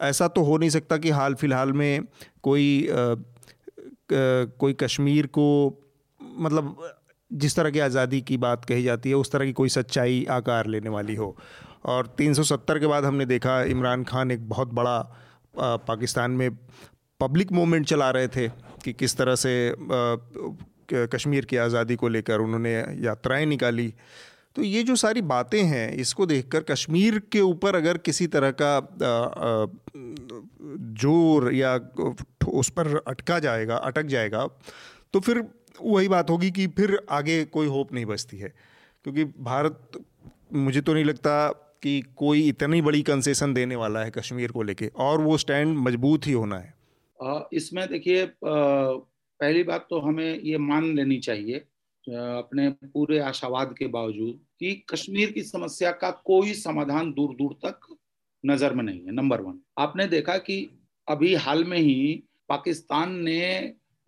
ऐसा 0.00 0.28
तो 0.28 0.42
हो 0.42 0.56
नहीं 0.58 0.70
सकता 0.70 0.96
कि 0.96 1.10
हाल 1.10 1.34
फ़िलहाल 1.34 1.72
में 1.72 2.00
कोई 2.42 2.88
आ, 2.88 3.14
कोई 4.12 4.72
कश्मीर 4.72 5.26
को 5.26 5.46
मतलब 6.38 6.94
जिस 7.34 7.56
तरह 7.56 7.70
की 7.70 7.78
आज़ादी 7.80 8.20
की 8.20 8.36
बात 8.38 8.64
कही 8.64 8.82
जाती 8.82 9.08
है, 9.08 9.14
उस 9.14 9.32
तरह 9.32 9.44
की 9.44 9.52
कोई 9.52 9.68
सच्चाई 9.70 10.24
आकार 10.30 10.66
लेने 10.66 10.88
वाली 10.90 11.14
हो। 11.14 11.36
और 11.84 12.06
370 12.18 12.78
के 12.78 12.86
बाद 12.86 13.04
हमने 13.04 13.26
देखा 13.26 13.62
इमरान 13.66 14.04
खान 14.04 14.30
एक 14.30 14.48
बहुत 14.48 14.72
बड़ा 14.72 14.98
पाकिस्तान 15.86 16.30
में 16.30 16.50
पब्लिक 17.20 17.52
मूवमेंट 17.52 17.86
चला 17.86 18.10
रहे 18.10 18.28
थे 18.28 18.48
कि 18.84 18.92
किस 18.92 19.16
तरह 19.16 19.34
से 19.36 19.52
कश्मीर 20.92 21.44
की 21.44 21.56
आज़ादी 21.58 21.96
को 21.96 22.08
लेकर 22.08 22.40
उन्होंने 22.40 22.72
यात्राएँ 23.00 23.46
निकाली। 23.46 23.92
तो 24.56 24.62
ये 24.62 24.82
जो 24.82 24.96
सारी 24.96 25.22
बातें 25.22 25.62
हैं, 25.62 25.92
इसको 25.94 26.26
देखकर 26.26 26.62
कश्मीर 26.62 27.18
के 27.32 27.40
ऊपर 27.40 27.76
अगर 27.76 27.98
किसी 28.00 28.26
तरह 28.26 28.50
का 28.60 28.72
ज़ोर 31.02 31.52
या 31.54 31.74
उस 32.52 32.70
पर 32.70 32.96
अटका 32.98 33.38
जाएगा, 33.38 33.76
अटक 33.76 34.06
जाएगा 34.06 34.46
तो 35.14 35.20
फिर 35.20 35.42
वही 35.80 36.08
बात 36.08 36.30
होगी 36.30 36.50
कि 36.50 36.66
फिर 36.68 36.98
आगे 37.10 37.44
कोई 37.46 37.66
होप 37.68 37.92
नहीं 37.92 38.06
बचती 38.06 38.38
है। 38.38 38.48
क्योंकि 39.04 39.24
भारत, 39.24 40.02
मुझे 40.54 40.80
तो 40.80 40.94
नहीं 40.94 41.04
लगता 41.04 41.48
कि 41.82 42.00
कोई 42.16 42.46
इतनी 42.48 42.80
बड़ी 42.82 43.02
कंसेशन 43.02 43.54
देने 43.54 43.76
वाला 43.76 44.00
है 44.00 44.10
कश्मीर 44.10 44.50
को 44.50 44.62
लेके, 44.62 44.86
और 44.88 45.20
वो 45.20 45.36
स्टैंड 45.38 45.76
मज़बूत 45.78 46.26
ही 46.26 46.32
होना 46.32 46.58
है। 46.58 46.74
इसमें 47.52 47.86
देखिए 47.88 48.26
पहली 48.44 49.62
बात 49.62 49.86
तो 49.90 50.00
हमें 50.00 50.40
ये 50.40 50.58
मान 50.58 50.94
लेनी 50.96 51.18
चाहिए 51.18 51.64
अपने 52.06 52.68
पूरे 52.84 53.18
आशावाद 53.18 53.74
के 53.78 53.86
बावजूद 53.86 54.38
कि 54.60 54.74
कश्मीर 54.90 55.30
की 55.30 55.42
समस्या 55.42 55.90
का 55.92 56.10
कोई 56.24 56.52
समाधान 56.54 57.12
दूर 57.12 57.34
दूर 57.34 57.52
तक 57.64 57.96
नज़र 58.44 58.74
में 58.74 58.82
नहीं 58.84 59.00
है 59.00 59.12
नंबर 59.12 59.40
वन 59.40 59.58
आपने 59.78 60.06
देखा 60.06 60.36
कि 60.38 60.58
अभी 61.08 61.34
हाल 61.34 61.64
में 61.64 61.78
ही 61.78 62.22
पाकिस्तान 62.48 63.14
ने 63.20 63.42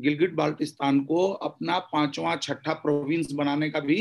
गिलगिट 0.05 0.35
बाल्टिस्तान 0.35 1.01
को 1.05 1.27
अपना 1.43 1.79
पांचवा 1.93 2.37
छठा 2.39 2.73
प्रोविंस 2.83 3.33
बनाने 3.33 3.71
का 3.71 3.81
भी 3.81 4.01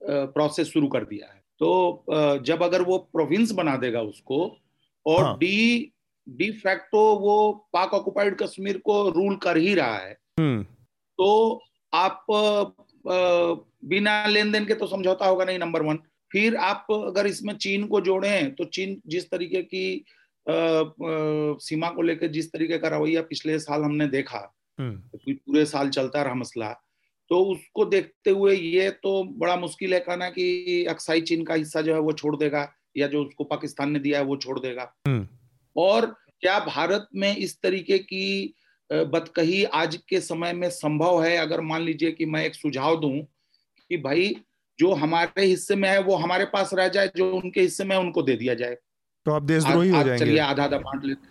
प्रोसेस 0.00 0.68
शुरू 0.68 0.88
कर 0.88 1.04
दिया 1.04 1.26
है 1.26 1.40
तो 1.60 2.40
जब 2.44 2.62
अगर 2.62 2.82
वो 2.82 2.98
प्रोविंस 3.12 3.52
बना 3.52 3.76
देगा 3.76 4.00
उसको 4.04 4.40
और 5.06 5.22
हाँ. 5.24 5.36
डी 5.38 5.92
डी 6.26 6.50
फैक्टो 6.52 7.04
वो 7.18 7.36
पाक 7.72 7.94
ऑक्युपाइड 7.94 8.36
कश्मीर 8.38 8.78
को 8.78 9.08
रूल 9.10 9.36
कर 9.36 9.56
ही 9.56 9.74
रहा 9.74 9.96
है 9.96 10.16
हम्म। 10.40 10.62
तो 11.18 11.60
आप 11.92 12.26
बिना 13.84 14.26
लेन 14.26 14.52
देन 14.52 14.64
के 14.66 14.74
तो 14.74 14.86
समझौता 14.86 15.26
होगा 15.26 15.44
नहीं 15.44 15.58
नंबर 15.58 15.82
वन 15.82 15.98
फिर 16.30 16.56
आप 16.66 16.86
अगर 16.92 17.26
इसमें 17.26 17.54
चीन 17.56 17.86
को 17.86 18.00
जोड़ें 18.00 18.54
तो 18.54 18.64
चीन 18.66 19.00
जिस 19.06 19.30
तरीके 19.30 19.62
की 19.64 20.04
आ, 20.46 20.52
आ, 20.52 20.86
सीमा 21.60 21.88
को 21.90 22.02
लेकर 22.02 22.26
जिस 22.28 22.52
तरीके 22.52 22.78
का 22.78 22.88
रवैया 22.88 23.22
पिछले 23.22 23.58
साल 23.58 23.82
हमने 23.82 24.06
देखा 24.08 24.40
हम्म। 24.80 25.32
पूरे 25.32 25.64
साल 25.66 25.88
चलता 25.90 26.22
रहा 26.22 26.34
मसला। 26.34 26.68
तो 27.28 27.40
उसको 27.44 27.84
देखते 27.84 28.30
हुए 28.30 28.54
ये 28.56 28.90
तो 28.90 29.22
बड़ा 29.24 29.56
मुश्किल 29.56 29.94
है 29.94 30.00
कहना 30.00 30.28
कि 30.30 30.84
अक्साई 30.84 31.20
चीन 31.20 31.44
का 31.44 31.54
हिस्सा 31.54 31.80
जो 31.80 31.94
है 31.94 32.00
वो 32.00 32.12
छोड़ 32.12 32.36
देगा 32.36 32.72
या 32.96 33.06
जो 33.06 33.24
उसको 33.24 33.44
पाकिस्तान 33.44 33.90
ने 33.90 33.98
दिया 33.98 34.18
है 34.18 34.24
वो 34.24 34.36
छोड़ 34.36 34.58
देगा। 34.60 34.92
हम्म। 35.06 35.28
और 35.76 36.06
क्या 36.40 36.58
भारत 36.58 37.08
में 37.14 37.36
इस 37.36 37.60
तरीके 37.60 37.98
की 37.98 38.54
बतकही 38.92 39.64
आज 39.64 39.96
के 40.08 40.20
समय 40.20 40.52
में 40.52 40.70
संभव 40.70 41.22
है? 41.24 41.36
अगर 41.36 41.60
मान 41.60 41.82
लीजिए 41.82 42.12
कि 42.12 42.26
मैं 42.26 42.44
एक 42.44 42.54
सुझाव 42.54 43.00
दूँ 43.00 43.20
कि 43.88 43.96
भाई 43.96 44.36
जो 44.78 44.92
हमारे 44.92 45.44
हिस्से 45.44 45.76
में 45.76 45.88
है 45.88 46.02
वो 46.02 46.16
हमारे 46.16 46.44
पास 46.44 46.70
रह 46.74 46.88
जाए 46.88 47.10
जो 47.16 47.34
उनके 47.36 47.60
हिस्से 47.60 47.84
में 47.84 47.96
उनको 47.96 48.22
दे 48.22 48.36
दिया 48.36 48.54
जाए। 48.54 48.76
तो 49.26 49.32
आप 49.32 49.42
देशद्रोही 49.42 49.90
हो 49.90 50.02
जाएँगे। 50.02 50.24
चलिए 50.24 50.38
आधा 50.38 50.64
आधा 50.64 50.78
बांट 50.78 51.04
लेते 51.04 51.26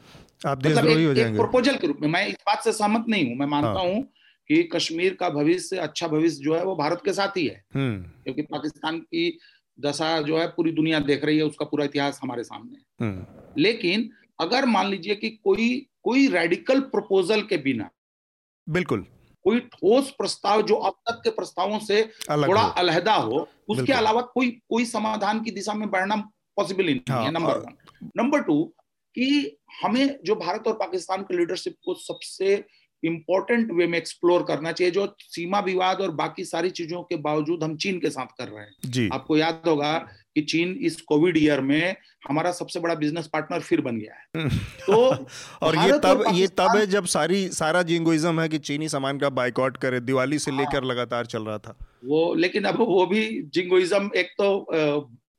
आप 0.48 0.66
मतलब 0.66 1.08
हो 1.08 1.14
जाएँगे। 1.14 1.38
प्रपोजल 1.38 1.76
के 1.76 1.88
रूप 1.88 1.98
में 2.02 2.08
मैं 2.08 2.28
इस 2.28 2.36
बात 2.36 2.64
से 2.64 2.72
सहमत 2.72 3.06
नहीं 3.10 3.30
हूँ। 3.30 3.36
मैं 3.36 3.48
मानता 3.48 3.70
हाँ। 3.70 3.88
हूँ 3.88 4.04
कि 4.50 4.64
कश्मीर 4.64 5.14
का 5.14 5.30
भविष्य 5.30 5.78
अच्छा 5.78 6.08
भविष्य 6.08 6.44
जो 6.44 6.56
है 6.56 6.64
वो 6.66 6.76
भारत 6.76 7.02
के 7.06 7.14
साथ 7.14 7.38
ही 7.38 7.48
है। 7.48 7.64
हम्म। 7.74 8.02
क्योंकि 8.24 8.42
पाकिस्तान 8.42 9.00
की 9.00 9.38
दशा 9.80 10.22
जो 10.22 10.38
है 10.38 10.48
पूरी 10.48 10.72
दुनिया 10.72 11.00
देख 11.00 11.26
रही 11.26 11.38
है 11.38 11.44
उसका 11.44 11.66
पूरा 11.66 11.86
इतिहास 11.86 12.20
हमारे 12.24 12.44
सामने 12.44 12.74
है। 12.74 13.10
हम्म। 13.10 13.62
लेकिन 13.62 14.10
अगर 14.40 14.66
मान 14.66 14.88
लीजिए 14.88 15.16
कि 15.16 15.30
कोई 15.30 15.88
कोई 16.04 16.28
रेडिकल 16.28 16.80
प्रपोजल 16.80 17.42
के 17.42 17.58
बिना 17.58 17.90
बिल्कुल। 18.70 19.06
कोई 19.44 19.60
ठोस 19.60 20.10
प्रस्ताव 20.12 20.62
जो 20.62 20.76
अब 20.76 20.94
तक 21.10 21.22
के 21.24 21.30
प्रस्तावों 21.30 21.80
से 21.80 22.04
थोड़ा 22.32 22.62
अलहदा 22.62 23.14
हो 23.14 23.50
उसके 23.70 23.94
अलावा 23.94 24.22
कोई 24.22 24.50
कोई 24.70 24.86
समाधान 24.86 25.42
की 25.44 25.52
दिशा 25.52 25.74
में 25.74 25.90
बढ़ना 25.92 26.16
पॉसिबल 26.58 26.88
ही 26.88 26.94
नहीं 26.94 27.26
है 27.26 27.32
नंबर 27.32 27.58
वन 27.58 27.76
नंबर 28.18 28.42
टू 28.42 28.74
कि 29.16 29.58
हमें 29.84 30.20
जो 30.26 30.36
भारत 30.36 30.64
और 30.68 30.74
पाकिस्तान 30.74 31.22
के 31.22 31.38
लीडरशिप 31.38 31.76
को 31.86 31.94
सबसे 31.94 32.64
इंपॉर्टेंट 33.04 33.72
वे 33.72 33.88
में 33.88 33.98
एक्सप्लोर 33.98 34.44
करना 34.44 34.72
चाहिए 34.72 34.92
जो 34.92 35.16
सीमा 35.20 35.60
विवाद 35.60 36.02
और 36.02 36.12
बाकी 36.12 36.46
सारी 36.46 36.70
चीज़ों 36.70 37.04
के 37.04 37.16
बावजूद 37.16 37.64
हम 37.64 37.78
चीन 37.78 38.00
के 38.00 38.10
साथ 38.10 38.26
कर 38.26 38.48
रहे 38.48 38.60
हैं। 38.60 38.76
जी। 38.86 39.10
आपको 39.14 39.38
याद 39.38 39.62
होगा 39.68 39.98
कि 40.36 40.42
चीन 40.42 40.78
इस 40.82 41.02
कोविड 41.02 41.38
ईयर 41.38 41.62
में 41.62 41.96
हमारा 42.30 42.52
सबसे 42.52 42.80
बड़ा 42.80 42.96
बिज़नेस 42.96 43.28
पार्टनर 43.28 43.60
फिर 43.60 43.82
बन 43.82 43.98
गया 43.98 44.14
है। 44.14 44.50
तो 44.60 45.26
और 45.62 45.76
ये 45.76 46.00
तब 46.00 46.24
और 46.28 46.34
ये 46.34 46.48
तब 46.48 46.78
है 46.78 46.88
जब 46.88 47.06
सारी 47.06 47.50
सारा 47.50 47.82
जिंगोइज्म 47.82 48.42
है 48.42 48.50
कि 48.50 48.58
चीनी 48.58 48.90
सामान 48.90 49.20
का 49.20 49.30
बाइकआउट 49.30 49.78
करे 49.78 50.00
दिवाली 50.00 50.40
से 50.40 50.52
लेकर 50.52 50.84
हाँ। 50.84 50.92
लगातार 50.92 51.26
चल 51.26 51.44
रहा 51.44 51.58
था। 51.58 51.78
वो 52.06 52.34
लेकिन 52.34 52.64
अब 52.64 52.76
वो 52.76 53.06
भी 53.06 53.42
जिंगोइज्म 53.54 54.10
एक 54.16 54.28
तो 54.28 54.70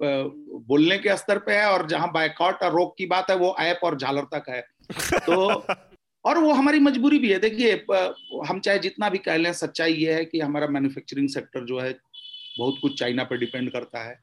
बोलने 0.02 0.98
के 0.98 1.16
स्तर 1.16 1.38
पे 1.38 1.52
है 1.52 1.66
और 1.66 1.86
जहाँ 1.88 2.12
बायकॉट 2.12 2.62
और 2.62 2.72
रोक 2.72 2.94
की 2.98 3.06
बात 3.06 3.30
है 3.30 3.36
वो 3.36 3.56
ऐप 3.60 3.80
और 3.82 3.98
झालर 3.98 4.22
तक 4.22 4.44
है। 4.48 4.68
तो 5.26 5.66
और 6.24 6.38
वो 6.38 6.52
हमारी 6.52 6.78
मजबूरी 6.78 7.18
भी 7.18 7.32
है। 7.32 7.38
देखिए 7.38 7.72
हम 8.48 8.60
चाहे 8.60 8.78
जितना 8.78 9.08
भी 9.08 9.18
कह 9.18 9.36
लें 9.36 9.52
सच्चाई 9.52 9.92
ये 9.92 10.14
है 10.14 10.24
कि 10.24 10.40
हमारा 10.40 10.66
मैन्युफैक्चरिंग 10.66 11.28
सेक्टर 11.28 11.64
जो 11.64 11.80
है 11.80 11.92
बहुत 12.58 12.78
कुछ 12.82 12.98
चाइना 12.98 13.24
पर 13.24 13.38
डिपेंड 13.38 13.70
करता 13.70 14.04
है। 14.04 14.20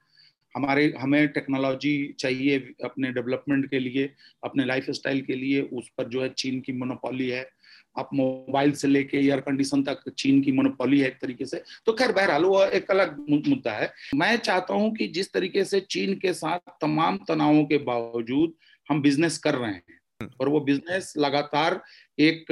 हमारे 0.55 0.93
हमें 0.99 1.27
टेक्नोलॉजी 1.27 2.15
चाहिए 2.19 2.73
अपने 2.83 3.11
डेवलपमेंट 3.11 3.69
के 3.69 3.79
लिए 3.79 4.13
अपने 4.43 4.65
लाइफ 4.65 4.85
स्टाइल 4.89 5.21
के 5.21 5.35
लिए 5.35 5.61
उस 5.61 5.89
पर 5.97 6.03
जो 6.03 6.21
है 6.21 6.29
चीन 6.29 6.59
की 6.61 6.73
मोनोपॉली 6.73 7.29
है। 7.29 7.49
आप 7.95 8.09
मोबाइल 8.13 8.71
से 8.71 8.87
लेके 8.87 9.17
एयर 9.17 9.39
कंडीशन 9.41 9.83
तक 9.83 10.09
चीन 10.09 10.41
की 10.43 10.51
मोनोपॉली 10.51 10.99
है 10.99 11.07
एक 11.07 11.17
तरीके 11.21 11.45
से 11.45 11.61
तो 11.85 11.93
खैर 11.93 12.11
बहरहाल 12.11 12.45
वो 12.45 12.63
एक 12.65 12.91
अलग 12.91 13.17
मुद्दा 13.29 13.71
है। 13.71 13.91
मैं 14.15 14.35
चाहता 14.39 14.73
हूँ 14.73 14.93
कि 14.95 15.07
जिस 15.07 15.31
तरीके 15.33 15.63
से 15.65 15.79
चीन 15.89 16.13
के 16.19 16.33
साथ 16.33 16.71
तमाम 16.81 17.17
तनावों 17.27 17.65
के 17.65 17.77
बावजूद 17.83 18.53
हम 18.87 19.01
बिज़नेस 19.01 19.37
कर 19.37 19.55
रहे 19.55 19.71
हैं 19.71 20.29
और 20.41 20.49
वो 20.49 20.59
बिज़नेस 20.61 21.13
लगातार 21.17 21.81
एक 22.17 22.51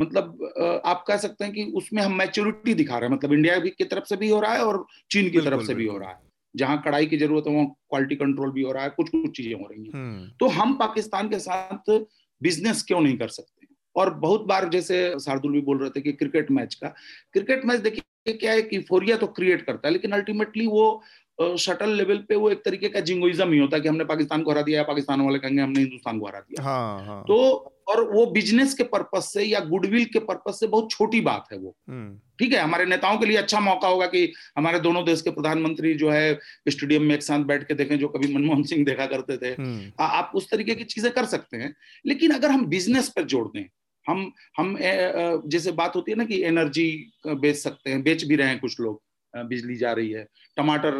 मतलब 0.00 0.82
आप 0.84 1.04
कह 1.08 1.16
सकते 1.16 1.44
हैं 1.44 1.52
कि 1.54 1.64
उसमें 1.76 2.02
हम 2.02 2.14
मैच्योरिटी 2.14 2.74
दिखा 2.74 2.98
रहे 2.98 3.08
हैं 3.08 3.16
मतलब 3.16 3.32
इंडिया 3.32 3.58
की 3.58 3.84
तरफ़ 3.84 4.04
से 4.04 4.16
भी 4.16 4.28
हो 4.30 4.40
रहा 4.40 4.52
है 4.52 4.64
और 4.64 4.84
चीन 5.10 5.30
की 5.30 5.40
तरफ़ 5.40 5.62
से 5.62 5.74
भी 5.74 5.86
हो 5.86 5.98
रहा 5.98 6.10
है। 6.10 6.24
जहाँ 6.54 6.80
कड़ाई 6.82 7.06
की 7.06 7.16
ज़रूरत 7.16 7.44
है 7.48 7.54
वहाँ 7.54 7.66
क्वालिटी 7.90 8.16
कंट्रोल 8.16 8.50
भी 8.50 8.62
हो 8.62 8.72
रहा 8.72 8.82
है 8.84 8.90
कुछ 8.90 9.08
कुछ 9.08 9.36
चीज़ें 9.36 9.54
हो 9.54 9.66
रही 9.66 9.84
हैं। 9.84 9.92
हम्म। 9.94 10.28
तो 10.40 10.46
हम 10.48 10.74
पाकिस्तान 10.74 11.28
के 11.28 11.38
साथ 11.38 11.90
बिज़नेस 12.40 12.82
क्यों 12.82 13.00
नहीं 13.00 13.16
कर 13.18 13.28
सकते? 13.28 13.55
और 13.96 14.12
बहुत 14.16 14.44
बार 14.46 14.68
जैसे 14.68 14.98
शार्दुल 15.20 15.52
भी 15.52 15.60
बोल 15.60 15.78
रहे 15.78 15.90
थे 15.90 16.00
कि 16.00 16.12
क्रिकेट 16.14 16.50
मैच 16.50 16.74
का 16.74 16.88
क्रिकेट 17.32 17.64
मैच 17.64 17.80
देखिए 17.80 18.32
क्या 18.34 18.52
है 18.52 18.62
कि 18.62 18.78
फोरिया 18.88 19.16
तो 19.16 19.26
क्रिएट 19.32 19.64
करता 19.66 19.88
है 19.88 19.92
लेकिन 19.92 20.12
अल्टीमेटली 20.12 20.66
वो 20.66 20.86
शटल 21.38 21.90
लेवल 21.90 22.18
पे 22.28 22.36
वो 22.36 22.50
एक 22.50 22.62
तरीके 22.64 22.88
का 22.88 23.00
जिंगोइज्म 23.02 23.52
ही 23.52 23.58
होता 23.58 23.76
है 23.76 23.82
कि 23.82 23.88
हमने 23.88 24.04
पाकिस्तान 24.04 24.42
को 24.42 24.50
हरा 24.50 24.62
दिया 24.62 24.82
पाकिस्तान 24.82 25.20
वाले 25.20 25.38
कहेंगे 25.38 25.62
हमने 25.62 25.80
हिंदुस्तान 25.80 26.18
को 26.18 26.26
हरा 26.26 26.40
दिया 26.40 26.62
हाँ, 26.64 27.04
हाँ. 27.04 27.22
तो 27.22 27.72
और 27.88 28.02
वो 28.10 28.24
बिज़नेस 28.26 28.74
के 28.74 28.84
पर्पज 28.84 29.22
से 29.22 29.42
या 29.42 29.60
गुडविल 29.62 30.04
के 30.04 30.18
पर्पज 30.20 30.54
से 30.54 30.66
बहुत 30.66 30.90
छोटी 30.90 31.20
बात 31.20 31.44
है 31.52 31.58
वो 31.58 31.74
हम्म। 31.88 32.18
ठीक 32.38 32.52
है 32.52 32.60
हमारे 32.60 32.86
नेताओं 32.86 33.18
के 33.18 33.26
लिए 33.26 33.36
अच्छा 33.36 33.60
मौका 33.60 33.88
होगा 33.88 34.06
कि 34.06 34.32
हमारे 34.56 34.80
दोनों 34.80 35.04
देश 35.04 35.22
के 35.22 35.30
प्रधानमंत्री 35.30 35.94
जो 35.94 36.10
है 36.10 36.38
स्टेडियम 36.68 37.02
में 37.02 37.14
एक 37.14 37.22
साथ 37.22 37.44
बैठ 37.44 37.66
के 37.68 37.74
देखें 37.74 37.98
जो 37.98 38.08
कभी 38.08 38.34
मनमोहन 38.34 38.62
सिंह 38.64 38.84
देखा 38.84 39.06
करते 39.06 39.36
थे 39.36 39.50
हम्म। 39.52 39.90
आ, 40.00 40.06
आप 40.06 40.32
उस 40.34 40.50
तरीके 40.50 40.74
की 40.74 40.84
चीज़ें 40.86 41.12
कर 41.12 41.24
सकते 41.26 41.56
हैं 41.56 41.74
लेकिन 42.06 42.30
अगर 42.30 42.50
हम 42.50 42.66
बिज़नेस 42.66 43.08
पर 43.08 43.24
जोड़ 43.26 43.46
दें 43.48 43.64
हम 44.08 44.30
हम 44.58 44.76
जैसे 45.46 45.72
बात 45.72 45.96
होती 45.96 46.12
है 46.12 46.18
ना 46.18 46.24
कि 46.24 46.42
एनर्जी 46.44 46.88
बेच 47.26 47.56
सकते 47.56 47.90
हैं 47.90 48.02
बेच 48.02 48.24
भी 48.24 48.36
रहे 48.36 48.48
हैं 48.48 48.58
कुछ 48.60 48.80
लोग 48.80 49.02
बिजली 49.34 49.74
जा 49.76 49.92
रही 49.92 50.10
है 50.10 50.26
टमाटर 50.56 50.92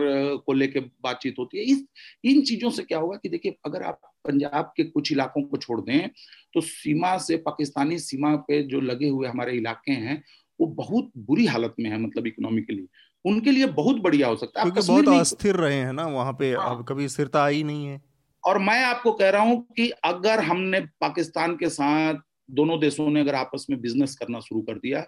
को 0.46 0.52
लेके 0.52 0.80
बातचीत 0.80 1.34
होती 1.38 1.58
है। 1.58 1.64
इस 1.64 1.84
इन 2.24 2.42
चीज़ों 2.42 2.70
से 2.70 2.82
क्या 2.82 2.98
होगा 2.98 3.16
कि 3.16 3.28
देखिए 3.28 3.56
अगर 3.66 3.82
आप 3.82 4.00
पंजाब 4.24 4.72
के 4.76 4.84
कुछ 4.84 5.12
इलाकों 5.12 5.42
को 5.42 5.56
छोड़ 5.56 5.80
दें 5.80 6.08
तो 6.54 6.60
सीमा 6.62 7.16
से 7.18 7.36
पाकिस्तानी 7.46 7.98
सीमा 7.98 8.34
पे 8.48 8.62
जो 8.64 8.80
लगे 8.82 9.08
हुए 9.08 9.28
हमारे 9.28 9.52
इलाके 9.52 9.92
हैं 9.92 10.22
वो 10.60 10.66
बहुत 10.76 11.10
बुरी 11.18 11.46
हालत 11.46 11.74
में 11.80 11.90
है 11.90 11.98
मतलब 12.00 12.26
इकोनॉमिकली 12.26 12.86
उनके 13.24 13.50
लिए 13.50 13.66
बहुत 13.74 13.96
बढ़िया 13.96 14.28
हो 14.28 14.36
सकता 14.36 14.62
है। 14.62 14.70
बहुत 14.70 15.08
अस्थिर 15.10 15.56
रहे 15.56 15.76
हैं 15.76 15.92
ना 15.92 16.06
वहाँ 16.08 16.32
पे 16.32 16.52
हाँ। 16.54 16.70
अब 16.70 16.84
कभी 16.88 17.08
स्थिरता 17.08 17.44
आई 17.44 17.62
नहीं 17.62 17.86
है। 17.86 18.00
और 18.44 18.58
मैं 18.58 18.82
आपको 18.84 19.12
कह 19.12 19.30
रहा 19.30 19.42
हूँ 19.42 19.60
कि 19.76 19.88
अगर 20.04 20.40
हमने 20.40 20.80
पाकिस्तान 21.00 21.56
के 21.56 21.68
साथ 21.70 22.14
दोनों 22.48 22.80
देशों 22.80 23.10
ने 23.10 23.20
अगर 23.20 23.34
आपस 23.34 23.66
में 23.70 23.80
बिज़नेस 23.80 24.16
करना 24.16 24.40
शुरू 24.40 24.60
कर 24.60 24.78
दिया 24.78 25.00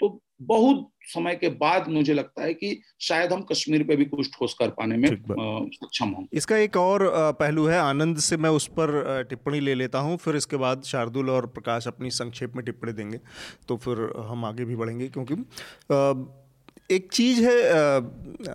तो 0.00 0.20
बहुत 0.42 0.88
समय 1.04 1.34
के 1.34 1.48
बाद 1.48 1.88
मुझे 1.88 2.14
लगता 2.14 2.42
है 2.42 2.54
कि 2.54 2.80
शायद 3.00 3.32
हम 3.32 3.42
कश्मीर 3.42 3.82
पे 3.82 3.96
भी 3.96 4.04
कुछ 4.04 4.30
ठोस 4.34 4.54
कर 4.58 4.68
पाने 4.68 4.96
में 4.96 5.08
सक्षम 5.08 6.08
हों। 6.08 6.24
इसका 6.32 6.56
एक 6.56 6.76
और 6.76 7.02
पहलू 7.40 7.66
है 7.66 7.78
आनंद 7.78 8.18
से 8.18 8.36
मैं 8.36 8.50
उस 8.50 8.66
पर 8.68 9.22
टिप्पणी 9.30 9.60
ले 9.60 9.74
लेता 9.74 9.98
हूँ 9.98 10.16
फिर 10.16 10.36
इसके 10.36 10.56
बाद 10.56 10.82
शार्दुल 10.82 11.30
और 11.30 11.46
प्रकाश 11.46 11.86
अपनी 11.88 12.10
संक्षेप 12.10 12.56
में 12.56 12.64
टिप्पणी 12.64 12.92
देंगे 12.92 13.20
तो 13.68 13.76
फिर 13.76 13.98
हम 14.26 14.44
आगे 14.44 14.64
भी 14.64 14.76
बढ़ेंगे 14.76 15.08
क्योंकि 15.08 15.34
एक 16.94 17.12
चीज़ 17.12 17.44
है 17.44 17.56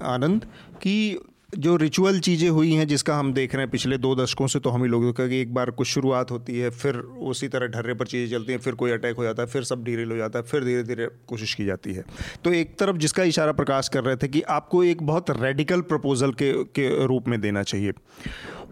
आनंद 0.06 0.46
कि 0.82 1.20
जो 1.54 1.76
रिचुअल 1.76 2.20
चीज़ें 2.20 2.50
हुई 2.50 2.74
हैं 2.74 2.86
जिसका 2.88 3.16
हम 3.16 3.32
देख 3.34 3.54
रहे 3.56 3.64
हैं 3.64 3.70
पिछले 3.72 3.98
दो 3.98 4.14
दशकों 4.16 4.48
से 4.48 4.60
तो 4.60 4.70
हम 4.70 4.84
ही 4.84 4.90
लोगों 4.90 5.12
का 5.14 5.28
कि 5.28 5.40
एक 5.42 5.54
बार 5.54 5.70
कुछ 5.72 5.88
शुरुआत 5.88 6.32
होती 6.32 6.58
है, 6.60 6.70
फिर 6.70 6.96
उसी 6.96 7.48
तरह 7.48 7.68
ढर्रे 7.68 7.94
पर 7.94 8.08
चीज़ें 8.08 8.38
चलती 8.38 8.52
हैं, 8.52 8.60
फिर 8.60 8.76
कोई 8.76 8.92
अटैक 8.92 9.18
हो 9.18 9.24
जाता 9.24 9.44
है, 9.44 9.48
फिर 9.48 9.64
सब 9.64 9.84
डीरेल 9.84 10.12
हो 10.12 10.18
जाता 10.18 10.40
है, 10.40 10.46
फिर 10.46 10.64
धीरे 10.64 10.84
धीरे 10.84 11.08
कोशिश 11.28 11.54
की 11.54 11.66
जाती 11.66 11.94
है। 11.94 12.04
तो 12.44 12.54
एक 12.54 12.78
तरफ़ 12.80 12.98
जिसका 12.98 13.24
इशारा 13.24 13.52
प्रकाश 13.52 13.90
कर 13.90 14.04
रहे 14.04 14.16
थे 14.16 14.28
कि 14.28 14.42
आपको 14.50 14.84
एक 14.84 15.04
बहुत 15.04 15.32
रेडिकल 15.32 15.82
प्रपोजल 15.84 16.32
के 16.34 16.52
के 16.76 17.06
रूप 17.06 17.28
में 17.28 17.40
देना 17.42 17.64
चाहिए। 17.64 17.94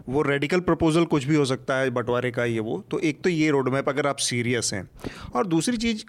वो 0.08 0.22
रेडिकल 0.22 0.60
प्रपोजल 0.62 1.04
कुछ 1.06 1.24
भी 1.24 1.36
हो 1.36 1.44
सकता 1.44 1.78
है, 1.78 1.90
बंटवारे 1.90 2.30
का 2.30 2.44
ये 2.44 2.60
वो 2.60 2.82
तो 2.90 2.98
एक 3.00 3.22
तो 3.22 3.30
ये 3.30 3.50
रोड 3.50 3.68
मैप 3.68 3.88
अगर 3.88 4.06
आप 4.06 4.16
सीरियस 4.20 4.70
हैं। 4.74 4.88
और 5.34 5.46
दूसरी 5.46 5.76
चीज़, 5.76 6.04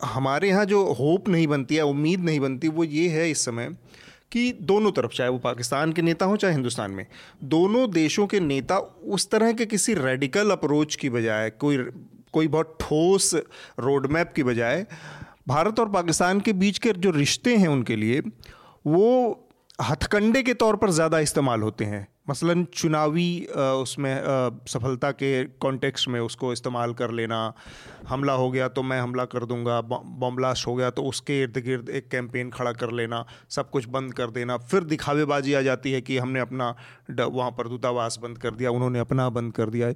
हमारे 0.00 0.48
यहाँ 0.48 0.64
जो 0.64 0.84
होप 0.92 1.28
नहीं 1.28 1.46
बनती 1.46 1.74
है 1.74 1.82
उम्मीद 1.84 2.20
नहीं 2.20 2.40
बनती, 2.40 2.68
वो 2.68 2.84
ये 2.84 3.08
है 3.08 3.30
इस 3.30 3.44
समय 3.44 3.76
कि 4.32 4.52
दोनों 4.52 4.92
तरफ़, 4.92 5.12
चाहे 5.12 5.30
वो 5.30 5.38
पाकिस्तान 5.38 5.92
के 5.92 6.02
नेता 6.02 6.26
हों, 6.26 6.36
चाहे 6.36 6.54
हिंदुस्तान 6.54 6.90
में, 6.90 7.06
दोनों 7.44 7.90
देशों 7.90 8.26
के 8.26 8.40
नेता 8.40 8.78
उस 8.78 9.30
तरह 9.30 9.52
के 9.52 9.66
किसी 9.66 9.94
रेडिकल 9.94 10.50
अप्रोच 10.50 10.96
की 10.96 11.10
बजाय, 11.10 11.50
कोई 11.50 11.76
कोई 12.32 12.48
बहुत 12.48 12.76
ठोस 12.80 13.34
रोड 13.78 14.06
मैप 14.06 14.32
की 14.36 14.42
बजाय, 14.42 14.86
भारत 15.48 15.80
और 15.80 15.88
पाकिस्तान 15.88 16.40
के 16.40 16.52
बीच 16.52 16.78
के 16.78 16.92
जो 16.92 17.10
रिश्ते 17.10 17.56
हैं 17.56 17.68
उनके 17.68 17.96
लिए, 17.96 18.20
वो 18.86 19.48
हथकंडे 19.82 20.42
के 20.42 20.54
तौर 20.54 20.76
पर 20.76 20.90
ज़्यादा 20.90 21.18
इस्तेमाल 21.18 21.62
होते 21.62 21.84
हैं। 21.84 22.08
मसलन 22.30 22.64
चुनावी 22.74 23.30
उसमें 23.56 24.14
सफलता 24.68 25.10
के 25.12 25.30
कॉन्टेक्स्ट 25.60 26.08
में 26.08 26.18
उसको 26.20 26.52
इस्तेमाल 26.52 26.92
कर 26.94 27.10
लेना, 27.12 27.38
हमला 28.08 28.32
हो 28.32 28.50
गया 28.50 28.68
तो 28.68 28.82
मैं 28.82 29.00
हमला 29.00 29.24
कर 29.26 29.44
दूँगा 29.44 29.80
बम 29.82 30.36
ब्लास्ट 30.36 30.66
हो 30.66 30.74
गया 30.74 30.90
तो 30.90 31.02
उसके 31.04 31.40
इर्द 31.42 31.58
गिर्द 31.64 31.88
एक 31.90 32.08
कैंपेन 32.08 32.50
खड़ा 32.50 32.72
कर 32.74 32.90
लेना, 32.92 33.24
सब 33.48 33.70
कुछ 33.70 33.88
बंद 33.88 34.14
कर 34.14 34.30
देना। 34.30 34.56
फिर 34.58 34.84
दिखावेबाजी 34.84 35.54
आ 35.54 35.60
जाती 35.62 35.92
है 35.92 36.00
कि 36.00 36.18
हमने 36.18 36.40
अपना 36.40 36.74
वहाँ 37.10 37.50
पर 37.50 37.68
दूतावास 37.68 38.18
बंद 38.22 38.38
कर 38.38 38.54
दिया, 38.54 38.70
उन्होंने 38.70 38.98
अपना 38.98 39.28
बंद 39.30 39.52
कर 39.52 39.70
दिया 39.70 39.92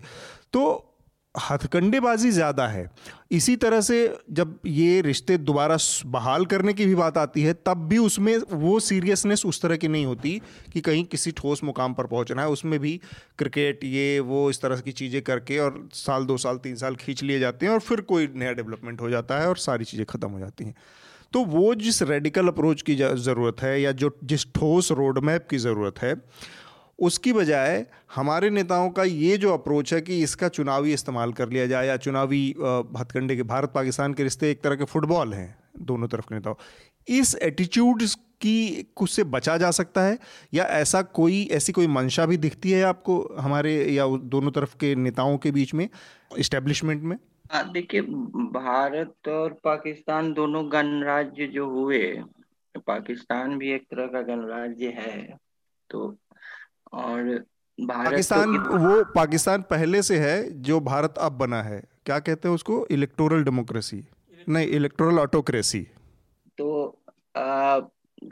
तो 0.53 0.91
हथकंडेबाजी 1.35 2.31
ज़्यादा 2.31 2.67
है। 2.69 2.87
इसी 3.31 3.55
तरह 3.57 3.81
से 3.81 3.97
जब 4.33 4.59
ये 4.67 5.01
रिश्ते 5.01 5.37
दोबारा 5.39 5.77
बहाल 6.07 6.45
करने 6.47 6.73
की 6.73 6.87
भी 6.87 6.95
बात 6.95 7.19
आती 7.19 7.43
है, 7.43 7.53
तब 7.67 7.87
भी 7.89 7.99
उसमें 7.99 8.37
वो 8.53 8.79
सीरियसनेस 8.81 9.45
उस 9.47 9.61
तरह 9.63 9.77
की 9.77 9.89
नहीं 9.89 10.07
होती 10.07 10.41
कि 10.73 10.81
कहीं 10.81 11.05
किसी 11.05 11.31
ठोस 11.33 11.65
मुकाम 11.65 11.95
पर 11.95 12.07
पहुँचना 12.07 12.43
है। 12.43 12.49
उसमें 12.49 12.79
भी 12.81 13.01
क्रिकेट, 13.39 13.85
ये, 13.85 14.21
वो, 14.21 14.49
इस 14.51 14.63
तरह 14.63 14.81
की 14.81 14.93
चीज़ें 14.93 15.21
करके 15.23 15.59
और 15.59 15.89
साल, 15.95 16.25
दो 16.25 16.37
साल, 16.37 16.57
तीन 16.59 16.77
साल 16.77 16.97
खींच 16.97 17.23
लिए 17.23 17.39
जाते 17.39 17.67
हैं 17.67 17.73
और 17.73 17.81
फिर 17.81 18.01
कोई 18.01 18.29
नया 18.35 18.53
डेवलपमेंट 18.53 19.01
हो 19.01 19.11
जाता 19.11 19.41
है 19.41 19.49
और 19.49 19.57
सारी 19.59 19.85
चीज़ें 19.85 20.07
ख़त्म 20.07 20.31
हो 20.31 20.39
जाती 20.39 20.65
हैं। 20.65 20.75
तो 21.33 21.45
वो 21.45 21.75
जिस 21.75 22.03
रेडिकल 22.03 22.49
अप्रोच 22.49 22.83
की 22.83 22.95
ज़रूरत 22.95 23.63
है 23.63 23.81
या 23.81 23.93
जो, 23.93 24.17
जिस 24.25 24.45
ठोस 24.55 24.93
रोड 24.93 25.19
मैप 25.19 25.47
की 25.51 25.59
ज़रूरत 25.59 25.99
है 25.99 26.15
उसकी 26.99 27.33
बजाय 27.33 27.85
हमारे 28.15 28.51
नेताओं 28.51 28.91
का 28.91 29.05
ये 29.05 29.37
जो 29.37 29.53
अप्रोच 29.55 29.93
है 29.95 30.01
कि 30.01 30.23
इसका 30.23 30.49
चुनावी 30.49 30.93
इस्तेमाल 30.93 31.33
कर 31.33 31.49
लिया 31.49 31.67
जाए 31.67 31.87
या 31.87 31.97
चुनावी 31.97 32.49
हथकंडे 32.99 33.37
के 33.37 33.43
भारत 33.43 33.73
पाकिस्तान 33.75 34.15
के 34.15 34.23
रिश्ते 34.23 34.51
एक 34.51 34.63
तरह 34.63 34.77
के 34.77 34.85
फुटबॉल 34.85 35.35
हैं, 35.35 35.57
दोनों 35.79 36.09
तरफ़ 36.09 36.27
के 36.27 36.35
नेताओं। 36.35 36.55
इस 37.09 37.35
एटीट्यूड 37.35 38.03
की 38.41 38.83
कुछ 38.97 39.11
से 39.11 39.25
बचा 39.25 39.57
जा 39.57 39.71
सकता 39.71 40.03
है 40.03 40.19
या 40.55 40.65
ऐसा 40.65 41.03
कोई, 41.03 41.43
ऐसी 41.53 41.73
कोई 41.73 41.87
मंशा 41.87 42.27
भी 42.27 42.37
दिखती 42.37 42.71
है 42.71 42.83
आपको 42.83 43.21
हमारे 43.39 43.75
या 43.85 44.07
दोनों 44.07 44.51
तरफ़ 44.51 44.77
के 44.77 44.95
नेताओं 44.95 45.39
के 45.39 45.51
बीच 45.51 45.75
में 45.75 45.89
इस्टेब्लिशमेंट 46.39 47.03
में? 47.03 47.17
देखिए, 47.73 48.01
भारत 48.01 49.29
और 49.29 49.53
पाकिस्तान 49.65 50.33
दोनों 50.33 50.73
गणराज्य 50.73 51.47
जो 51.47 51.69
हुए, 51.71 52.23
पाकिस्तान 52.77 53.59
भी 53.59 53.73
एक 53.73 53.83
तरह 53.83 54.07
का 54.07 54.23
गणराज्य 54.25 54.87
है 54.89 55.39
तो 55.91 56.09
और 56.95 57.45
भारत 57.79 58.11
पाकिस्तान 58.11 58.57
तो 58.57 58.79
वो 58.79 59.03
पाकिस्तान 59.15 59.63
पहले 59.71 60.03
से 60.03 60.19
है 60.19 60.37
जो 60.63 60.81
भारत 60.81 61.15
अब 61.19 61.33
बना 61.39 61.63
है। 61.63 61.83
क्या 62.07 62.19
कहते 62.19 62.49
हैं 62.49 62.55
उसको? 62.55 62.87
Electoral 62.91 63.45
democracy. 63.45 64.05
नहीं 64.49 64.67
इलेक्टोरल 64.69 65.19
ऑटोक्रेसी। 65.19 65.81
तो 66.59 67.01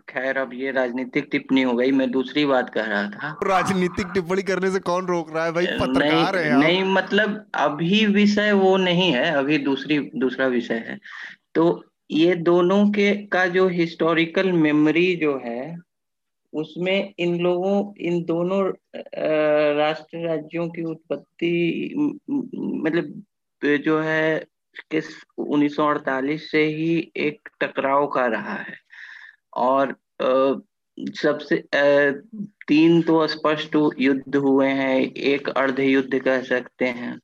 खैर 0.08 0.38
अब 0.38 0.50
ये 0.54 0.70
राजनीतिक 0.70 1.28
टिप्पणी 1.32 1.62
हो 1.62 1.72
गई। 1.72 1.90
मैं 1.92 2.10
दूसरी 2.10 2.44
बात 2.46 2.70
कह 2.70 2.84
रहा 2.84 3.08
था। 3.10 3.30
राजनीतिक 3.44 4.06
टिप्पणी 4.14 4.42
करने 4.42 4.70
से 4.70 4.78
कौन 4.80 5.06
रोक 5.06 5.32
रहा 5.34 5.44
है 5.44 5.52
भाई? 5.52 5.66
पत्रकार 5.66 6.34
नहीं, 6.34 6.44
है 6.44 6.58
नहीं 6.58 6.84
मतलब 6.84 7.44
अभी 7.54 8.04
विषय 8.06 8.52
वो 8.52 8.76
नहीं 8.76 9.10
है 9.12 9.30
अभी 9.30 9.58
दूसरी 9.58 9.98
दूसरा 10.16 10.46
विषय 10.46 10.84
है। 10.88 10.98
तो 11.54 11.84
ये 12.10 12.34
दोनों 12.36 12.84
के 12.90 13.12
का 13.26 13.46
जो 13.46 13.68
हिस्टोरिकल 13.68 14.52
मेमोरी 14.52 15.14
जो 15.16 15.40
है 15.44 15.78
उसमें 16.52 17.12
इन 17.18 17.38
लोगों, 17.40 17.94
इन 17.98 18.22
दोनों 18.24 18.62
राष्ट्र 19.76 20.26
राज्यों 20.26 20.68
की 20.68 20.82
उत्पत्ति 20.84 21.94
मतलब 22.30 23.22
जो 23.82 23.98
है, 24.00 24.44
किस 24.90 25.06
1948 25.38 26.50
से 26.50 26.64
ही 26.66 27.12
एक 27.16 27.48
टकराव 27.60 28.06
का 28.06 28.26
रहा 28.26 28.54
है। 28.54 28.76
और 29.56 29.94
सबसे 30.98 31.56
तीन 32.68 33.00
तो 33.02 33.26
स्पष्ट 33.26 33.76
युद्ध 33.98 34.36
हुए 34.36 34.68
हैं, 34.68 35.00
एक 35.00 35.48
अर्ध 35.48 35.80
युद्ध 35.80 36.18
कह 36.18 36.42
सकते 36.42 36.84
हैं। 36.86 37.18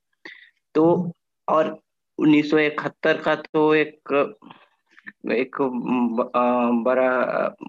तो 0.74 1.12
और 1.48 1.76
1971 2.18 3.22
का 3.22 3.34
तो 3.34 3.72
एक 3.74 4.12
एक 5.32 5.56
बड़ा 6.84 7.10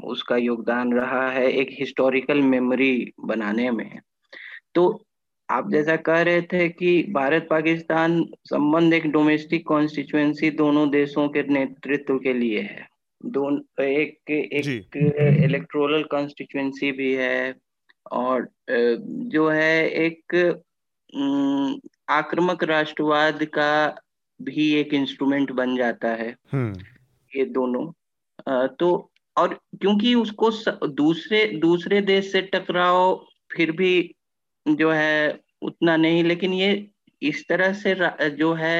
उसका 0.03 0.37
योगदान 0.37 0.93
रहा 0.93 1.29
है 1.31 1.51
एक 1.51 1.69
हिस्टोरिकल 1.79 2.41
मेमोरी 2.43 3.11
बनाने 3.25 3.69
में। 3.71 3.99
तो 4.75 5.05
आप 5.49 5.69
जैसा 5.71 5.95
कह 5.95 6.21
रहे 6.21 6.41
थे 6.41 6.67
कि 6.69 6.91
भारत 7.11 7.47
पाकिस्तान 7.49 8.23
संबंध 8.45 8.93
एक 8.93 9.07
डोमेस्टिक 9.11 9.65
कॉन्स्टिट्युएंसी 9.67 10.49
दोनों 10.51 10.89
देशों 10.89 11.27
के 11.29 11.43
नेतृत्व 11.43 12.17
के 12.17 12.33
लिए 12.33 12.61
है। 12.61 12.87
दोनों 13.21 13.85
एक 13.85 14.31
एक 14.31 14.97
इलेक्ट्रोरल 15.43 16.03
कॉन्स्टिट्युएंसी 16.03 16.91
भी 16.91 17.13
है 17.13 17.55
और 18.11 18.47
जो 18.69 19.49
है 19.49 19.89
एक 19.89 20.35
आक्रामक 22.09 22.63
राष्ट्रवाद 22.63 23.43
का 23.53 23.95
भी 24.39 24.71
एक 24.73 24.93
इंस्ट्रूमेंट 24.93 25.51
बन 25.51 25.75
जाता 25.77 26.09
है। 26.13 26.35
ये 27.33 27.45
दोनों 27.45 28.67
तो 28.75 28.89
और 29.37 29.53
क्योंकि 29.81 30.13
उसको 30.15 30.49
दूसरे 30.87 31.45
दूसरे 31.59 32.01
देश 32.01 32.31
से 32.31 32.41
टकराव 32.53 33.25
फिर 33.51 33.71
भी 33.71 33.93
जो 34.65 34.91
है 34.91 35.39
उतना 35.61 35.95
नहीं 35.97 36.23
लेकिन 36.23 36.53
ये 36.53 36.71
इस 37.21 37.47
तरह 37.49 37.73
से 37.73 37.95
जो 38.29 38.53
है 38.53 38.79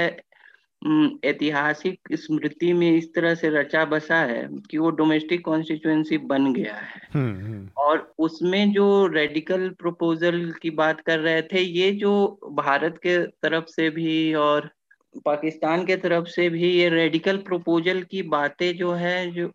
ऐतिहासिक 1.26 2.14
स्मृति 2.14 2.72
में 2.74 2.90
इस 2.92 3.14
तरह 3.14 3.34
से 3.36 3.50
रचा 3.50 3.84
बसा 3.86 4.18
है 4.22 4.48
कि 4.70 4.78
वो 4.78 4.90
डोमेस्टिक 4.92 5.44
कॉन्स्टिट्यूएंसी 5.46 6.18
बन 6.18 6.54
गया 6.54 6.76
है 6.76 7.02
हम्म, 7.14 7.36
हम्म। 7.38 7.70
और 7.78 8.14
उसमें 8.20 8.72
जो 8.72 9.08
रेडिकल 9.08 9.70
प्रपोजल 9.80 10.52
की 10.62 10.70
बात 10.70 11.02
कर 11.02 11.20
रहे 11.20 11.42
थे 11.42 11.62
ये 11.62 11.92
जो 11.92 12.14
भारत 12.54 13.00
के 13.04 13.18
तरफ़ 13.26 13.66
से 13.68 13.90
भी 13.90 14.34
और 14.34 14.70
पाकिस्तान 15.18 15.86
के 15.86 15.96
तरफ़ 15.96 16.26
से 16.26 16.50
भी 16.50 16.70
ये 16.70 16.90
रेडिकल 16.90 17.38
प्रपोजल 17.38 18.02
की 18.02 18.22
बातें 18.24 18.78
जो 18.78 18.92
है 18.92 19.32
जो 19.32 19.52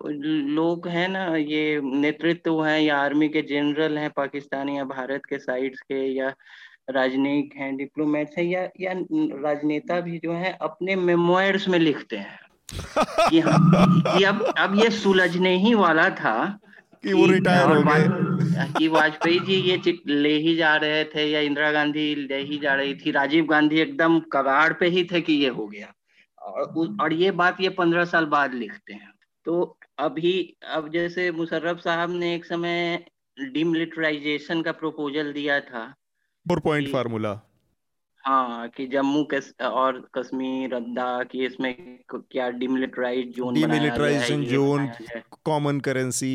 लोग 0.54 0.88
हैं 0.88 1.08
ना 1.08 1.36
ये 1.36 1.80
नेतृत्व 1.84 2.64
है 2.64 2.84
या 2.84 2.96
आर्मी 2.96 3.28
के 3.28 3.42
जनरल 3.42 3.98
हैं 3.98 4.10
पाकिस्तान 4.10 4.68
या 4.68 4.84
भारत 4.84 5.22
के 5.28 5.38
साइड्स 5.38 5.80
के 5.80 6.14
या 6.18 6.34
राजनयिक 6.90 7.52
हैं 7.56 7.76
डिप्लोमेट्स 7.76 8.38
हैं 8.38 8.44
या 8.44 8.68
या 8.80 8.92
राजनेता 9.42 10.00
भी 10.00 10.18
जो 10.18 10.32
है 10.32 10.58
अपने 10.60 10.96
मेमोयर्स 10.96 11.68
में 11.68 11.78
लिखते 11.78 12.16
हैं। 12.16 12.38
कि, 13.30 13.40
हम, 13.40 13.72
कि 14.06 14.24
अब 14.24 14.54
अब 14.58 14.78
ये 14.84 14.90
सुलझने 14.90 15.56
ही 15.56 15.74
वाला 15.74 16.10
था। 16.10 16.58
कि 17.04 17.12
वो 17.12 17.26
रिटायर 17.26 17.66
हो 17.66 17.82
गए। 17.82 18.72
कि 18.78 18.88
वाजपेयी 18.88 19.38
जी 19.38 19.54
ये 19.54 19.98
ले 20.06 20.32
ही 20.38 20.56
जा 20.56 20.74
रहे 20.76 21.04
थे 21.04 21.30
या 21.30 21.40
इंदिरा 21.40 21.70
गांधी 21.72 22.14
ले 22.14 22.40
ही 22.42 22.58
जा 22.58 22.74
रही 22.74 22.94
थी 22.94 23.10
राजीव 23.10 23.46
गांधी 23.46 23.80
एकदम 23.80 24.20
कगाड़ 24.32 24.72
पे 24.72 24.88
ही 24.88 25.04
थे 25.04 25.20
कि 25.20 25.32
ये 25.32 25.48
हो 25.48 25.66
गया। 25.66 25.92
और, 26.38 26.96
और 27.00 27.12
ये 27.12 27.30
बात 27.30 27.60
ये 27.60 27.68
पंद्रह 27.68 28.04
साल 28.04 28.24
बाद 28.26 28.54
लिखते 28.54 28.92
हैं। 28.92 29.12
तो 29.46 29.78
अभी 29.98 30.56
अब 30.68 30.90
जैसे 30.92 31.30
मुशर्रफ 31.30 31.80
साहब 31.80 32.10
ने 32.10 32.34
एक 32.34 32.44
समय 32.44 33.04
डिमिलिटराइजेशन 33.38 34.62
का 34.62 34.72
प्रपोजल 34.72 35.32
दिया 35.32 35.60
था 35.60 35.86
फोर 36.46 36.60
पॉइंट 36.60 36.92
फार्मूला 36.92 37.40
हाँ 38.24 38.68
कि 38.68 38.86
जम्मू 38.86 39.22
कस 39.24 39.52
और 39.62 40.00
कश्मीर 40.14 40.74
लद्दाख 40.74 41.34
ये 41.34 41.46
इसमें 41.46 41.98
क्या 42.14 42.48
demilitarize 42.50 43.34
zone 43.36 43.54
demilitarization 43.54 44.44
zone 44.44 44.88
common 45.44 45.80
currency 45.80 46.34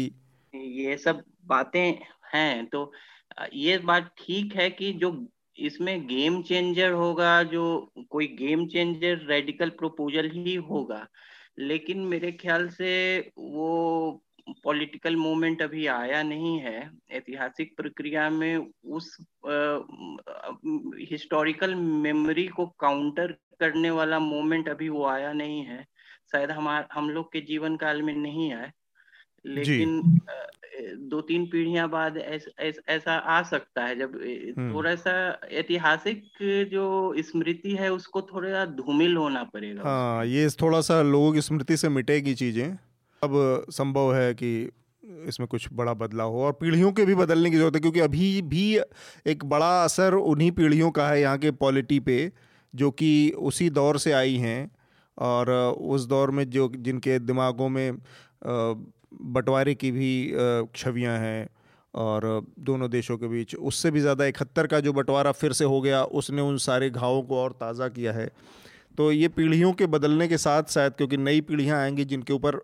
ये 0.54 0.98
सब 0.98 1.24
बातें 1.48 1.98
हैं 2.34 2.66
तो 2.68 2.92
ये 3.54 3.78
बात 3.80 4.10
ठीक 4.18 4.56
है 4.56 4.70
कि 4.70 4.92
जो 4.94 5.12
इसमें 5.58 6.06
गेम 6.08 6.42
चेंजर 6.44 6.92
होगा, 6.92 7.42
जो 7.44 7.92
कोई 8.10 8.28
गेम 8.40 8.66
चेंजर 8.68 9.26
रेडिकल 9.28 9.70
प्रपोजल 9.80 10.30
ही 10.32 10.56
होगा, 10.56 11.06
लेकिन 11.60 12.00
मेरे 12.06 12.32
ख्याल 12.32 12.68
से 12.70 13.20
वो 13.38 14.24
पॉलिटिकल 14.64 15.16
मूवमेंट 15.16 15.62
अभी 15.62 15.86
आया 15.88 16.22
नहीं 16.24 16.58
है। 16.60 16.90
ऐतिहासिक 17.12 17.76
प्रक्रिया 17.78 18.30
में 18.30 18.58
उस 18.88 19.16
हिस्टोरिकल 21.12 21.76
मेमोरी 21.76 22.48
को 22.48 22.66
काउंटर 22.80 23.32
करने 23.60 23.92
वाला 23.92 24.20
मूवमेंट 24.20 24.70
अभी 24.70 24.90
वो 24.90 25.06
आया 25.08 25.34
नहीं 25.34 25.64
है। 25.66 25.84
शायद 26.32 26.52
हमार, 26.52 26.88
हम 26.94 27.10
लोग 27.10 27.32
के 27.34 27.42
जीवन 27.42 27.76
काल 27.78 28.02
में 28.02 28.14
नहीं 28.16 28.52
आए 28.54 28.72
लेकिन 29.46 30.20
दो 31.10 31.20
तीन 31.22 31.46
पीढ़ियाँ 31.46 31.88
बाद 31.90 32.18
ऐस, 32.18 32.46
ऐस, 32.60 32.80
ऐसा 32.90 33.14
आ 33.14 33.42
सकता 33.44 33.84
है 33.86 33.96
जब। 33.96 34.14
थोड़ा 34.74 34.96
सा 34.96 35.14
ऐतिहासिक 35.52 36.24
जो 36.72 37.14
स्मृति 37.22 37.76
है 37.76 37.92
उसको 37.94 38.22
थोड़ा 38.22 38.66
धूमिल 38.66 39.16
होना 39.18 39.44
पड़ेगा 39.44 39.90
हाँ 39.90 40.26
ये 40.26 40.50
थोड़ा 40.62 40.82
सा 40.82 41.02
लोगों 41.02 41.34
की 41.34 41.42
स्मृति 41.42 41.78
से 41.78 41.90
मिटेगी 41.90 42.34
चीज़ें। 42.36 42.78
अब 43.22 43.66
संभव 43.72 44.14
है 44.16 44.34
कि 44.34 44.70
इसमें 45.28 45.48
कुछ 45.48 45.68
बड़ा 45.74 45.94
बदलाव 45.94 46.32
हो 46.32 46.44
और 46.44 46.52
पीढ़ियों 46.52 46.92
के 46.92 47.06
भी 47.06 47.16
बदलने 47.16 47.50
की 47.52 47.58
ज़रूरत 47.58 47.76
है 47.76 47.82
क्योंकि 47.82 48.00
अभी 48.00 48.42
भी 48.42 48.66
एक 49.28 49.46
बड़ा 49.46 49.72
असर 49.84 50.14
उन्हीं 50.14 50.52
पीढ़ियों 50.52 50.92
का 50.92 51.10
है 51.10 51.22
यहाँ 51.22 51.38
के 51.38 51.52
पॉलिटी 51.52 52.00
पे 52.00 52.32
जो 52.74 52.92
कि 52.92 53.30
उसी 53.40 53.70
दौर 53.70 53.98
से 53.98 54.12
आई 54.12 54.36
हैं 54.38 54.72
और 55.18 55.50
उस 55.90 56.06
दौर 56.06 56.32
में 56.32 56.50
जो 56.50 56.72
जिनके 56.78 57.20
दिमागों 57.20 57.70
में 57.70 57.92
बंटवारे 59.12 59.76
की 59.76 59.92
भी 59.92 60.12
छवियाँ 60.76 61.18
हैं 61.20 61.50
और 61.94 62.46
दोनों 62.62 62.90
देशों 62.90 63.18
के 63.18 63.28
बीच। 63.28 63.56
उससे 63.56 63.92
भी 63.92 64.00
ज़्यादा 64.00 64.26
इकहत्तर 64.26 64.68
का 64.68 64.80
जो 64.80 64.94
बंटवारा 64.94 65.32
फिर 65.34 65.54
से 65.54 65.66
हो 65.66 65.82
गया 65.82 66.04
उसने 66.04 66.42
उन 66.42 66.58
सारे 66.60 66.90
घावों 66.90 67.22
को 67.24 67.38
और 67.38 67.52
ताज़ा 67.52 67.88
किया 67.90 68.14
है। 68.14 68.30
तो 68.98 69.12
ये 69.12 69.28
पीढ़ियों 69.30 69.72
के 69.74 69.86
बदलने 69.88 70.28
के 70.28 70.38
साथ 70.38 70.72
शायद 70.72 70.94
क्योंकि 70.94 71.18
नई 71.18 71.42
पीढ़ियाँ 71.42 71.80
आएँगी 71.80 72.06
जिनके 72.06 72.34
ऊपर 72.34 72.60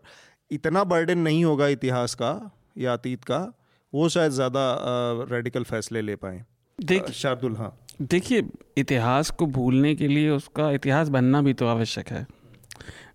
इतना 0.52 0.84
बर्डन 0.84 1.20
नहीं 1.20 1.43
होगा 1.46 1.68
इतिहास 1.68 2.16
का 2.16 2.32
या 2.78 2.93
अतीत 2.93 3.24
का 3.24 3.39
वो 3.93 4.10
शायद 4.10 4.32
ज़्यादा 4.32 4.62
रेडिकल 5.32 5.64
फैसले 5.64 6.02
ले 6.02 6.16
पाए। 6.16 6.43
देख 6.80 7.10
शार्दुल 7.12 7.56
हाँ। 7.56 7.72
देखिए 8.04 8.43
इतिहास 8.78 9.30
को 9.32 9.46
भूलने 9.48 9.93
के 9.96 10.08
लिए 10.08 10.30
उसका 10.30 10.70
इतिहास 10.72 11.10
बनना 11.10 11.41
भी 11.41 11.54
तो 11.54 11.68
आवश्यक 11.68 12.10
है। 12.10 12.26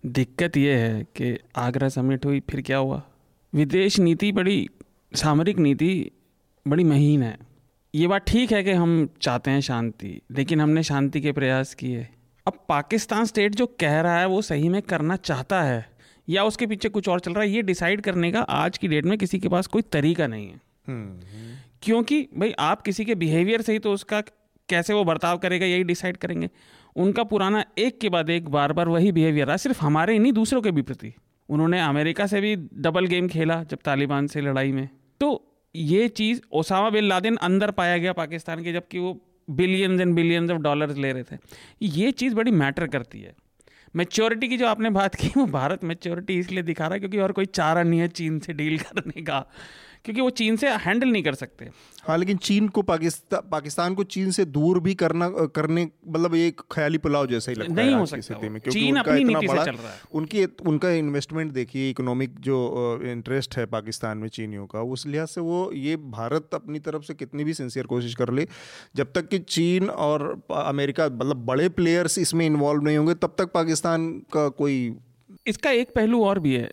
दिक्कत 0.07 0.57
यह 0.57 0.77
है 0.77 1.03
कि 1.15 1.37
आगरा 1.57 1.89
समिट 1.89 2.25
हुई 2.25 2.39
फिर 2.49 2.61
क्या 2.61 2.77
हुआ? 2.77 3.01
विदेश 3.53 3.99
नीति 3.99 4.31
बड़ी 4.31 4.69
सामरिक 5.11 5.57
नीति 5.57 6.11
बड़ी 6.65 6.83
महीन 6.83 7.23
है। 7.23 7.37
ये 7.93 8.07
बात 8.07 8.25
ठीक 8.27 8.51
है 8.51 8.63
कि 8.63 8.71
हम 8.71 9.09
चाहते 9.21 9.51
हैं 9.51 9.61
शांति 9.61 10.21
लेकिन 10.31 10.61
हमने 10.61 10.83
शांति 10.83 11.21
के 11.21 11.31
प्रयास 11.31 11.73
किए। 11.73 12.07
अब 12.47 12.65
पाकिस्तान 12.69 13.25
स्टेट 13.25 13.55
जो 13.55 13.65
कह 13.79 13.99
रहा 14.01 14.19
है 14.19 14.25
वो 14.25 14.41
सही 14.41 14.69
में 14.69 14.81
करना 14.81 15.15
चाहता 15.15 15.61
है 15.61 15.85
या 16.27 16.43
उसके 16.43 16.67
पीछे 16.67 16.89
कुछ 16.89 17.09
और 17.09 17.19
चल 17.19 17.33
रहा 17.33 17.43
है 17.43 17.49
ये 17.49 17.61
डिसाइड 17.61 18.01
करने 18.01 18.31
का 18.31 18.39
आज 18.39 18.77
की 18.77 18.87
डेट 18.87 19.05
में 19.05 19.17
किसी 19.17 19.39
के 19.39 19.49
पास 19.49 19.67
कोई 19.67 19.81
तरीका 19.81 20.27
नहीं 20.27 20.47
है। 20.47 20.61
क्योंकि 21.83 22.21
भाई 22.37 22.53
आप 22.59 22.81
किसी 22.81 23.05
के 23.05 23.15
बिहेवियर 23.15 23.61
से 23.61 23.73
ही 23.73 23.79
तो 23.79 23.93
उसका 23.93 24.21
कैसे 24.69 24.93
वो 24.93 25.03
बर्ताव 25.03 25.37
करेगा 25.37 25.65
यही 25.65 25.83
डिसाइड 25.83 26.17
करेंगे। 26.17 26.49
उनका 26.95 27.23
पुराना 27.23 27.63
एक 27.77 27.99
के 27.99 28.09
बाद 28.09 28.29
एक 28.29 28.49
बार 28.49 28.73
बार 28.73 28.87
वही 28.87 29.11
बिहेवियर 29.11 29.47
रहा 29.47 29.57
सिर्फ़ 29.57 29.81
हमारे 29.81 30.13
ही 30.13 30.19
नहीं 30.19 30.33
दूसरों 30.33 30.61
के 30.61 30.71
भी 30.71 30.81
प्रति। 30.81 31.13
उन्होंने 31.51 31.79
अमेरिका 31.81 32.25
से 32.27 32.41
भी 32.41 32.55
डबल 32.55 33.05
गेम 33.05 33.27
खेला 33.27 33.63
जब 33.63 33.77
तालिबान 33.85 34.27
से 34.27 34.41
लड़ाई 34.41 34.71
में। 34.71 34.89
तो 35.21 35.29
ये 35.75 36.07
चीज़ 36.07 36.41
ओसामा 36.51 36.89
बिन 36.89 37.03
लादेन 37.03 37.35
अंदर 37.35 37.71
पाया 37.71 37.97
गया 37.97 38.13
पाकिस्तान 38.13 38.63
के, 38.63 38.73
जबकि 38.73 38.99
वो 38.99 39.13
billions 39.49 40.01
and 40.01 40.15
billions 40.15 40.51
of 40.51 40.59
dollars 40.59 40.97
ले 40.97 41.11
रहे 41.11 41.23
थे। 41.23 41.37
ये 41.81 42.11
चीज़ 42.11 42.35
बड़ी 42.35 42.51
मैटर 42.51 42.87
करती 42.87 43.21
है। 43.21 43.35
मेच्योरिटी 43.95 44.47
की 44.47 44.57
जो 44.57 44.67
आपने 44.67 44.89
बात 44.89 45.15
की, 45.15 45.27
वो 45.37 45.45
भारत 45.45 45.83
मेच्योरिटी 45.83 46.39
इसलिए 46.39 46.63
दिखा 46.63 46.83
रहा 46.83 46.93
है 46.93 46.99
क्योंकि 46.99 47.17
और 47.17 47.31
कोई 47.31 47.45
चारा 47.45 47.83
नहीं 47.83 47.99
है 47.99 48.07
चीन 48.07 48.39
से 48.39 48.53
डील 48.53 48.77
करने 48.77 49.21
का। 49.21 49.45
क्योंकि 50.05 50.21
वो 50.21 50.29
चीन 50.29 50.55
से 50.55 50.69
हैंडल 50.79 51.07
नहीं 51.07 51.23
कर 51.23 51.33
सकते। 51.35 51.69
हाँ 52.03 52.17
लेकिन 52.17 52.37
चीन 52.37 52.67
को 52.67 52.81
पाकिस्तान 52.81 53.49
पाकिस्तान 53.51 53.95
को 53.95 54.03
चीन 54.05 54.31
से 54.31 54.45
दूर 54.47 54.79
भी 54.79 54.93
करना 54.95 55.29
करने 55.55 55.87
मतलब 56.07 56.35
ये 56.35 56.53
ख्याली 56.71 56.97
पुलाव 56.97 57.27
जैसा 57.27 57.51
ही 57.51 57.57
लगता 57.57 57.73
नहीं 57.73 57.89
है 57.89 57.99
हो 57.99 58.05
सकता 58.05 58.21
स्थिति 58.21 58.49
में 58.49 58.59
चीन 58.59 58.87
उनका 58.87 59.01
अपनी 59.01 59.21
इतना 59.21 59.39
नीति 59.39 59.47
से 59.47 59.53
बड़ा 59.53 59.65
चल 59.65 59.71
रहा 59.71 59.91
है। 59.91 59.99
उनकी 60.11 60.45
उनका 60.65 60.91
इन्वेस्टमेंट 60.91 61.51
देखिए 61.51 61.89
इकोनॉमिक 61.89 62.39
जो 62.39 62.57
इंटरेस्ट 63.03 63.57
है 63.57 63.65
पाकिस्तान 63.67 64.17
में 64.17 64.27
चीनियों 64.29 64.65
का 64.65 64.81
उस 64.91 65.05
लिहाज 65.07 65.27
से 65.27 65.41
वो 65.41 65.71
ये 65.73 65.95
भारत 66.15 66.49
अपनी 66.53 66.79
तरफ़ 66.79 67.03
से 67.03 67.13
कितनी 67.13 67.43
भी 67.43 67.53
सिंसियर 67.53 67.85
कोशिश 67.85 68.15
कर 68.15 68.33
ले 68.33 68.47
जब 68.95 69.11
तक 69.15 69.27
कि 69.27 69.39
चीन 69.39 69.89
और 69.89 70.41
अमेरिका 70.55 71.05
मतलब 71.05 71.45
बड़े 71.45 71.69
प्लेयर्स 71.69 72.17
इसमें 72.17 72.45
इन्वॉल्व 72.45 72.83
नहीं 72.83 72.97
होंगे 72.97 73.13
तब 73.13 73.35
तक 73.37 73.51
पाकिस्तान 73.53 74.11
का 74.33 74.47
कोई 74.57 74.95
इसका 75.47 75.71
एक 75.71 75.91
पहलू 75.95 76.23
और 76.23 76.39
भी 76.39 76.53
है। 76.53 76.69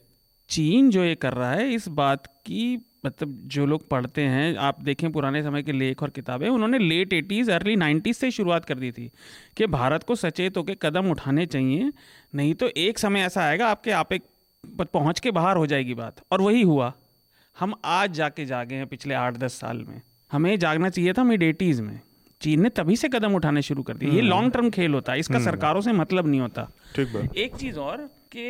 चीन 0.50 0.90
जो 0.90 1.04
ये 1.04 1.14
कर 1.14 1.32
रहा 1.32 1.52
है 1.52 1.72
इस 1.74 1.88
बात 1.96 2.26
की 2.26 2.76
मतलब 3.08 3.38
जो 3.46 3.66
लोग 3.66 3.88
पढ़ते 3.88 4.22
हैं 4.22 4.56
आप 4.56 4.80
देखें 4.82 5.10
पुराने 5.12 5.42
समय 5.42 5.62
के 5.62 5.72
लेख 5.72 6.02
और 6.02 6.10
किताबें 6.10 6.48
उन्होंने 6.48 6.78
लेट 6.78 7.12
एटीज़ 7.12 7.50
अर्ली 7.50 7.76
नाइन्टीज़ 7.76 8.16
से 8.16 8.30
शुरुआत 8.30 8.64
कर 8.64 8.78
दी 8.78 8.92
थी 8.92 9.10
कि 9.56 9.66
भारत 9.66 10.02
को 10.02 10.14
सचेत 10.14 10.56
होकर 10.56 10.74
कदम 10.74 11.10
उठाने 11.10 11.46
चाहिए 11.46 11.92
नहीं 12.34 12.54
तो 12.54 12.68
एक 12.76 12.98
समय 12.98 13.20
ऐसा 13.20 13.42
आएगा 13.42 13.68
आपके 13.68 13.90
आप 13.90 14.12
एक 14.12 14.22
पहुँच 14.92 15.20
के 15.20 15.30
बाहर 15.30 15.56
हो 15.56 15.66
जाएगी 15.66 15.94
बात। 15.94 16.20
और 16.32 16.40
वही 16.40 16.62
हुआ। 16.62 16.92
हम 17.56 17.74
आज 17.84 18.12
जाके 18.12 18.44
जागे 18.44 18.74
हैं 18.74 18.86
पिछले 18.86 19.14
आठ 19.14 19.36
दस 19.36 19.52
साल 19.52 19.76
में। 19.76 20.00
हमें 20.32 20.58
जागना 20.58 20.88
चाहिए 20.88 21.12
था 21.12 21.24
मिड 21.24 21.42
एटीज़ 21.42 21.82
में। 21.82 22.00
चीन 22.40 22.62
ने 22.62 22.68
तभी 22.68 22.96
से 22.96 23.08
कदम 23.08 23.34
उठाने 23.34 23.62
शुरू 23.62 23.82
कर 23.82 23.96
दिए। 23.96 24.10
ये 24.10 24.20
लॉन्ग 24.20 24.52
टर्म 24.52 24.70
खेल 24.70 24.94
होता 24.94 25.12
है 25.12 25.18
इसका 25.18 25.40
सरकारों 25.40 25.80
से 25.80 25.92
मतलब 25.92 26.26
नहीं 26.26 26.40
होता। 26.40 26.68
ठीक 26.94 27.30
एक 27.36 27.56
चीज़ 27.56 27.78
और 27.78 27.96
कि 28.36 28.46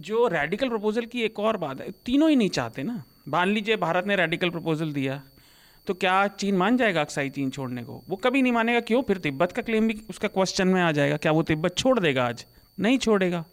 जो 0.00 0.26
रेडिकल 0.28 0.68
प्रपोजल 0.68 1.06
की 1.06 1.22
एक 1.22 1.38
और 1.38 1.56
बात 1.56 1.80
है 1.80 1.90
तीनों 2.06 2.30
ही 2.30 2.36
नहीं 2.36 2.48
चाहते 2.48 2.82
ना। 2.82 3.02
मान 3.28 3.48
लीजिए 3.48 3.76
भारत 3.76 4.06
ने 4.06 4.16
रेडिकल 4.16 4.50
प्रपोजल 4.50 4.92
दिया 4.92 5.22
तो 5.86 5.94
क्या 5.94 6.26
चीन 6.28 6.56
मान 6.56 6.76
जाएगा 6.76 7.00
अक्साई 7.00 7.30
चीन 7.30 7.50
छोड़ने 7.50 7.82
को? 7.84 8.02
वो 8.08 8.16
कभी 8.16 8.42
नहीं 8.42 8.52
मानेगा 8.52 8.80
क्यों? 8.80 9.02
फिर 9.02 9.18
तिब्बत 9.18 9.52
का 9.52 9.62
क्लेम 9.62 9.88
भी 9.88 10.00
उसका 10.10 10.28
क्वेश्चन 10.28 10.68
में 10.68 10.80
आ 10.82 10.90
जाएगा 10.92 11.16
क्या 11.16 11.32
वो 11.32 11.42
तिब्बत 11.42 11.76
छोड़ 11.76 11.98
देगा 12.00 12.26
आज? 12.26 12.44
नहीं 12.78 12.98
छोड़ेगा। 12.98 13.44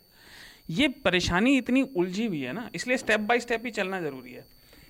ये 0.70 0.88
परेशानी 0.88 1.58
इतनी 1.58 1.82
उलझी 1.82 2.26
हुई 2.26 2.42
है 2.42 2.54
ना 2.54 2.70
इसलिए 2.76 2.98
स्टेप 2.98 3.20
बाय 3.20 3.40
स्टेप 3.40 3.66
ही 3.66 3.72
चलना 3.72 4.02
ज़रूरी 4.02 4.32
है। 4.32 4.46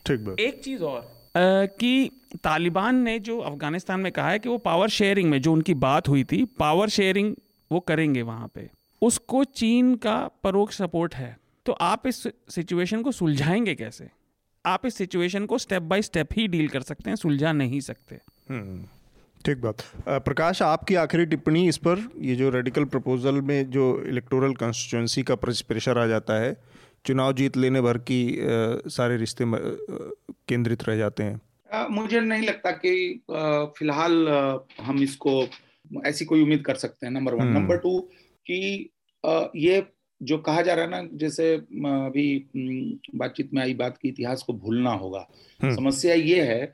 ठीक 0.06 0.36
एक 0.40 0.64
चीज़ 0.64 0.84
और 0.84 1.00
अ, 1.00 1.66
कि 1.66 2.12
तालिबान 2.44 2.96
ने 2.96 3.20
जो 3.20 3.40
अफ़गानिस्तान 3.40 4.00
में 4.00 4.12
कहा 4.12 4.30
है 4.30 4.40
कि 4.40 4.50
वो 4.50 4.58
पावर 4.58 4.90
शेयरिंग 4.90 5.30
में 5.30 5.42
जो 5.42 5.54
उनकी 5.54 5.74
बात 5.74 6.08
हुई 6.10 6.24
थी 6.24 6.44
पावर 6.46 6.90
शेयरिंग 6.90 7.36
वो 7.72 7.80
करेंगे 7.80 8.22
वहाँ 8.22 8.52
पे। 8.56 8.70
उसको 9.02 9.44
चीन 9.44 9.96
का 9.96 10.30
परोक्ष 10.44 10.78
सपोर्ट 10.78 11.16
है। 11.16 11.38
तो 11.66 11.72
आप 11.72 12.08
इस 12.08 12.28
सिचुएशन 12.50 13.02
को 13.02 13.12
सुलझाएँगे 13.12 13.76
कैसे? 13.76 14.10
आप 14.66 14.86
इस 14.86 14.96
सिचुएशन 14.96 15.46
को 15.46 15.58
स्टेप 15.58 15.82
बाय 15.82 16.02
स्टेप 16.02 16.28
ही 16.34 16.48
डील 16.48 16.68
कर 16.68 16.82
सकते 16.82 17.10
हैं 17.10 17.16
सुलझा 17.16 17.52
नहीं 17.52 17.80
सकते। 17.80 18.20
हम्म, 18.50 18.86
ठीक 19.46 19.58
बात। 19.58 19.84
प्रकाश 20.10 20.62
आपकी 20.62 20.96
आखिरी 20.96 21.26
टिप्पणी 21.26 21.68
इस 21.68 21.78
पर 21.78 22.10
ये 22.20 22.36
जो 22.36 22.50
रेडिकल 22.50 22.86
प्रपोजल 22.86 23.42
में 23.42 23.70
जो 23.72 24.04
इलेक्टोरल 24.06 24.54
कॉन्स्टिट्यूंसी 24.54 25.24
का 25.24 25.36
प्रेशर 25.36 25.98
आ 25.98 26.06
जाता 26.08 26.40
है 26.42 26.56
चुनाव 27.06 27.34
जीत 27.34 27.58
लेने 27.58 27.82
भर 27.82 27.98
की 27.98 28.22
अ, 28.38 28.44
सारे 28.88 29.18
रिश्ते 29.18 29.46
केंद्रित 29.48 30.84
रह 30.84 30.98
जाते 30.98 31.24
हैं। 31.24 31.42
अ, 31.72 31.88
मुझे 31.92 32.20
नहीं 32.20 32.48
लगता 32.48 32.72
कि 32.72 33.22
फ़िलहाल 33.78 34.28
हम 34.82 35.04
इसको 35.04 35.48
ऐसी 36.06 36.26
कोई 36.26 36.42
उम्मीद 36.42 36.64
कर 36.66 36.76
सकते 36.76 37.06
हैं 37.06 37.14
नंबर 37.14 37.34
वन। 37.34 37.48
नंबर 37.48 37.78
टू 37.78 38.00
कि 38.48 38.90
अ, 39.24 39.52
ये 39.56 39.82
जो 40.24 40.38
कहा 40.38 40.62
जा 40.62 40.74
रहा 40.74 40.86
है 40.86 40.92
ना 40.92 41.10
जैसे 41.14 41.56
अभी 41.56 42.46
बातचीत 43.16 43.54
में 43.54 43.62
आई 43.62 43.74
बात 43.74 43.98
की 43.98 44.10
इतिहास 44.10 44.44
को 44.44 44.54
भूलना 44.54 44.92
होगा। 44.92 45.28
हम्म। 45.64 45.76
समस्या 45.76 46.14
ये 46.14 46.42
है 46.42 46.66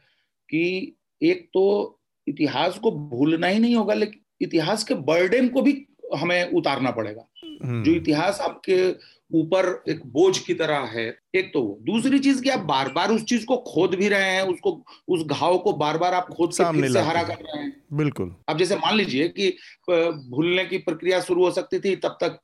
कि 0.50 0.96
एक 1.22 1.50
तो 1.54 2.00
इतिहास 2.28 2.80
को 2.80 2.92
भूलना 2.92 3.48
ही 3.48 3.60
नहीं 3.60 3.76
होगा 3.76 3.94
लेकिन 3.94 4.22
इतिहास 4.42 4.84
के 4.84 4.94
बर्डन 4.94 5.48
को 5.48 5.62
भी 5.62 5.86
हमें 6.18 6.52
उतारना 6.52 6.92
पड़ेगा। 6.92 7.28
हम्म, 7.44 7.84
जो 7.84 7.92
इतिहास 7.92 8.40
आपके 8.42 8.92
ऊपर 9.34 9.84
एक 9.90 10.06
बोझ 10.06 10.38
की 10.38 10.54
तरह 10.54 10.80
है। 10.94 11.06
एक 11.36 11.52
तो 11.54 11.62
वो। 11.62 11.78
दूसरी 11.82 12.20
चीज़ 12.20 12.42
कि 12.42 12.50
आप 12.50 12.60
बार 12.60 12.92
बार 12.92 13.12
उस 13.12 13.24
चीज़ 13.24 13.46
को 13.46 13.58
खोद 13.68 13.96
भी 13.96 14.08
रहे 14.08 14.30
हैं 14.30 14.42
उसको 14.44 14.72
उस 15.08 15.26
घाव 15.26 15.58
को 15.58 15.74
बार 15.74 15.98
बार 15.98 16.14
आप 16.14 16.28
खोद 16.30 16.52
सामने 16.52 16.90
से 16.90 17.00
हरा 17.00 17.24
कर 17.24 17.36
रहे 17.36 17.58
हैं। 17.58 17.82
बिल्कुल। 17.94 18.36
अब 18.50 18.58
जैसे 18.58 18.76
मान 18.76 18.96
लीजिए 18.96 19.28
कि 19.30 19.50
भूलने 20.30 20.66
की 20.66 20.78
प्रक्रिया 20.78 21.22
शुरू 21.22 21.46
हो 21.46 21.52
सकती 21.52 21.80
थी 21.80 21.96
तब 21.96 22.18
तक 22.24 22.40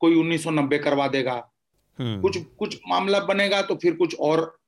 कोई 0.00 0.14
1990 0.14 0.78
करवा 0.78 1.08
देगा। 1.08 1.42
हम्म, 1.98 2.20
कुछ 2.20 2.38
कुछ 2.58 2.78
मामला 2.88 3.20
बनेगा 3.20 3.62
तो 3.62 3.74
फिर 3.74 3.94
कुछ 3.94 4.16
और 4.20 4.58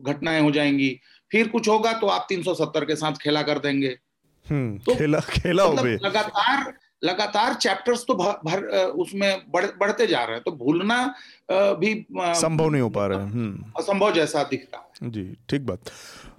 घटनाएँ 0.00 0.40
हो 0.40 0.50
जाएँगी। 0.50 0.98
फिर 1.32 1.48
कुछ 1.48 1.68
होगा 1.68 1.92
तो 1.92 2.06
आप 2.06 2.26
370 2.28 2.84
के 2.84 2.96
साथ 2.96 3.12
खेला 3.12 3.42
कर 3.42 3.58
देंगे। 3.58 3.96
हम्म, 4.46 4.78
तो 4.78 4.94
खेला 4.94 5.20
खेला 5.20 5.68
मतलब 5.68 5.86
लगातार 5.86 6.72
लगातार 7.02 7.54
चैप्टर्स 7.54 8.04
तो 8.06 8.14
भर, 8.14 8.32
भर 8.44 8.64
उसमें 8.96 9.42
बढ़, 9.50 9.66
बढ़ते 9.80 10.06
जा 10.06 10.22
रहे 10.24 10.36
हैं। 10.36 10.42
तो 10.44 10.52
भूलना 10.54 11.14
भी 11.50 11.94
संभव 12.12 12.68
नहीं 12.68 12.82
हो 12.82 12.88
पा 12.90 13.06
रहा 13.06 13.20
है। 13.20 13.30
हम्म। 13.30 13.72
असंभव 13.78 14.12
जैसा 14.12 14.42
दिखता 14.44 14.78
है। 14.78 15.10
जी 15.10 15.24
ठीक 15.48 15.66
बात। 15.66 15.90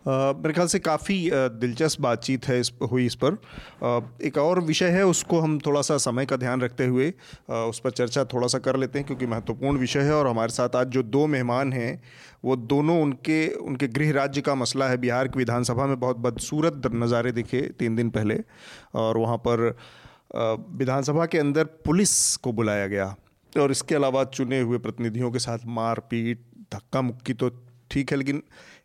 मेरे 0.07 0.53
ख्याल 0.53 0.67
से 0.67 0.79
काफ़ी 0.79 1.29
दिलचस्प 1.33 2.01
बातचीत 2.01 2.47
है 2.47 2.59
इस 2.59 2.71
हुई 2.91 3.05
इस 3.05 3.15
पर। 3.15 3.37
एक 4.23 4.37
और 4.37 4.59
विषय 4.61 4.89
है 4.89 5.05
उसको 5.05 5.39
हम 5.39 5.57
थोड़ा 5.59 5.81
सा 5.81 5.97
समय 5.99 6.25
का 6.25 6.35
ध्यान 6.37 6.61
रखते 6.61 6.85
हुए 6.85 7.09
उस 7.49 7.79
पर 7.79 7.91
चर्चा 7.91 8.23
थोड़ा 8.25 8.47
सा 8.47 8.59
कर 8.59 8.77
लेते 8.77 8.99
हैं 8.99 9.05
क्योंकि 9.07 9.25
महत्वपूर्ण 9.25 9.77
विषय 9.77 9.99
है 9.99 10.13
और 10.13 10.27
हमारे 10.27 10.51
साथ 10.51 10.75
आज 10.75 10.87
जो 10.87 11.03
दो 11.05 11.25
मेहमान 11.27 11.73
हैं 11.73 12.01
वो 12.45 12.55
दोनों 12.55 13.01
उनके 13.01 13.47
उनके 13.61 13.87
गृह 13.89 14.11
राज्य 14.13 14.41
का 14.41 14.55
मसला 14.55 14.87
है। 14.87 14.97
बिहार 14.97 15.27
की 15.27 15.39
विधानसभा 15.39 15.85
में 15.85 15.99
बहुत 15.99 16.17
बदसूरत 16.19 16.81
नज़ारे 16.93 17.31
दिखे 17.31 17.61
तीन 17.79 17.95
दिन 17.95 18.09
पहले 18.09 18.39
और 18.95 19.17
वहाँ 19.17 19.37
पर 19.37 19.75
विधानसभा 20.31 21.25
के 21.25 21.37
अंदर 21.37 21.63
पुलिस 21.85 22.35
को 22.37 22.51
बुलाया 22.53 22.87
गया 22.87 23.15
और 23.53 23.71
इसके 23.71 23.95
अलावा 23.95 24.23
चुने 24.25 24.59
हुए 24.59 24.77
प्रतिनिधियों 24.77 25.31
के 25.31 25.39
साथ 25.39 25.65
मारपीट, 25.67 26.45
धक्का 26.73 27.01
मुक्की 27.01 27.33
तो 27.33 27.49
ठीक 27.91 28.11
है, 28.11 28.17
लेकिन 28.17 28.41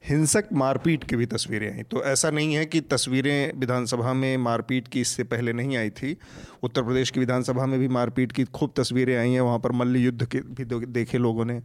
हिंसक 0.08 0.44
मारपीट 0.52 1.04
की 1.04 1.16
भी 1.16 1.26
तस्वीरें 1.26 1.70
आई। 1.72 1.82
तो 1.82 2.02
ऐसा 2.04 2.30
नहीं 2.30 2.54
है 2.54 2.64
कि 2.66 2.80
तस्वीरें 2.82 3.58
विधानसभा 3.60 4.12
में 4.12 4.36
मारपीट 4.38 4.88
की 4.88 5.00
इससे 5.00 5.24
पहले 5.24 5.52
नहीं 5.52 5.76
आई 5.76 5.90
थी। 5.90 6.16
उत्तर 6.62 6.82
प्रदेश 6.82 7.10
की 7.10 7.20
विधानसभा 7.20 7.66
में 7.66 7.78
भी 7.80 7.88
मारपीट 7.88 8.32
की 8.32 8.44
खूब 8.46 8.72
तस्वीरें 8.76 9.16
आई 9.16 9.30
हैं। 9.30 9.40
वहाँ 9.40 9.58
पर 9.58 9.72
मल्ल 9.72 9.96
युद्ध 9.96 10.26
के 10.26 10.40
भी 10.40 10.64
देखे 10.86 11.18
लोगों 11.18 11.44
ने 11.44 11.60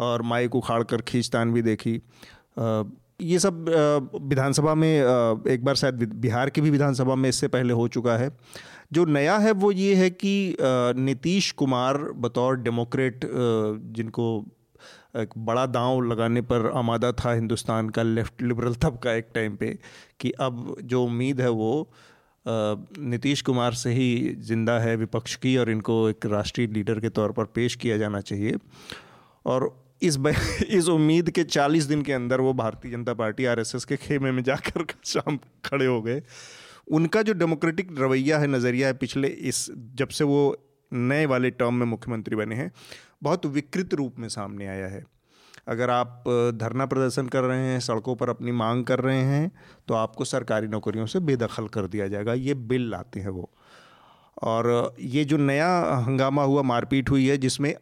और 0.00 0.22
माइक 0.22 0.54
उखाड़ 0.54 0.82
कर 0.82 1.00
खींचतान 1.02 1.52
भी 1.52 1.62
देखी। 1.62 2.00
ये 3.20 3.38
सब 3.38 3.64
विधानसभा 4.22 4.74
में 4.74 4.88
एक 4.88 5.64
बार 5.64 5.74
शायद 5.74 6.02
बिहार 6.14 6.50
की 6.50 6.60
भी 6.60 6.70
विधानसभा 6.70 7.14
में 7.14 7.28
इससे 7.28 7.48
पहले 7.48 7.72
हो 7.72 7.86
चुका 7.88 8.16
है। 8.16 8.30
जो 8.92 9.04
नया 9.04 9.36
है 9.38 9.52
वो 9.52 9.70
ये 9.72 9.94
है 9.94 10.10
कि 10.10 10.56
नीतीश 10.60 11.50
कुमार 11.52 11.98
बतौर 12.16 12.56
डेमोक्रेट 12.56 13.20
जिनको 13.94 14.44
एक 15.16 15.30
बड़ा 15.38 15.64
दांव 15.66 16.00
लगाने 16.02 16.40
पर 16.42 16.70
आमादा 16.76 17.12
था 17.12 17.32
हिंदुस्तान 17.32 17.88
का, 17.88 18.02
लेफ़्ट 18.02 18.42
लिबरल 18.42 18.74
तबका 18.74 19.12
एक 19.12 19.28
टाइम 19.34 19.56
पे, 19.56 19.78
कि 20.20 20.30
अब 20.30 20.76
जो 20.82 21.02
उम्मीद 21.04 21.40
है 21.40 21.50
वो 21.50 21.90
नीतीश 22.46 23.42
कुमार 23.42 23.74
से 23.74 23.92
ही 23.92 24.34
ज़िंदा 24.40 24.78
है 24.78 24.94
विपक्ष 24.96 25.34
की 25.36 25.56
और 25.56 25.70
इनको 25.70 26.08
एक 26.08 26.26
राष्ट्रीय 26.26 26.66
लीडर 26.66 27.00
के 27.00 27.08
तौर 27.08 27.32
पर 27.32 27.44
पेश 27.44 27.74
किया 27.74 27.96
जाना 27.96 28.20
चाहिए। 28.20 28.56
और 29.46 29.70
इस 30.02 30.18
इस 30.70 30.88
उम्मीद 30.88 31.30
के 31.30 31.44
40 31.44 31.84
दिन 31.84 32.02
के 32.02 32.12
अंदर 32.12 32.40
वो 32.40 32.52
भारतीय 32.54 32.92
जनता 32.92 33.14
पार्टी 33.14 33.44
आरएसएस 33.44 33.84
के 33.84 33.96
खेमे 33.96 34.32
में 34.32 34.42
जाकर 34.42 34.84
शाम 35.04 35.38
खड़े 35.64 35.86
हो 35.86 36.00
गए। 36.02 36.22
उनका 36.90 37.22
जो 37.22 37.32
डेमोक्रेटिक 37.32 37.94
रवैया 37.98 38.38
है, 38.38 38.46
नज़रिया 38.46 38.86
है 38.88 38.94
पिछले 38.94 39.28
इस, 39.28 39.66
जब 39.70 40.08
से 40.08 40.24
वो 40.24 40.56
नए 40.92 41.26
वाले 41.26 41.50
टर्म 41.50 41.74
में 41.74 41.86
मुख्यमंत्री 41.86 42.36
बने 42.36 42.54
हैं, 42.54 42.70
बहुत 43.22 43.46
विकृत 43.46 43.94
रूप 43.94 44.18
में 44.18 44.28
सामने 44.28 44.66
आया 44.66 44.86
है। 44.86 45.04
अगर 45.68 45.90
आप 45.90 46.24
धरना 46.54 46.86
प्रदर्शन 46.86 47.26
कर 47.26 47.42
रहे 47.42 47.58
हैं, 47.58 47.80
सड़कों 47.80 48.14
पर 48.16 48.30
अपनी 48.30 48.52
मांग 48.52 48.84
कर 48.84 49.00
रहे 49.00 49.22
हैं 49.22 49.50
तो 49.88 49.94
आपको 49.94 50.24
सरकारी 50.24 50.68
नौकरियों 50.68 51.06
से 51.06 51.20
बेदखल 51.20 51.66
कर 51.68 51.86
दिया 51.86 52.06
जाएगा। 52.08 52.34
ये 52.34 52.54
बिल 52.54 52.88
लाते 52.90 53.20
हैं 53.20 53.28
वो। 53.28 53.50
और 54.42 54.94
ये 55.00 55.24
जो 55.24 55.36
नया 55.36 55.68
हंगामा 56.06 56.42
हुआ, 56.42 56.62
मारपीट 56.62 57.10
हुई 57.10 57.26
है, 57.28 57.36
जिसमें 57.38 57.74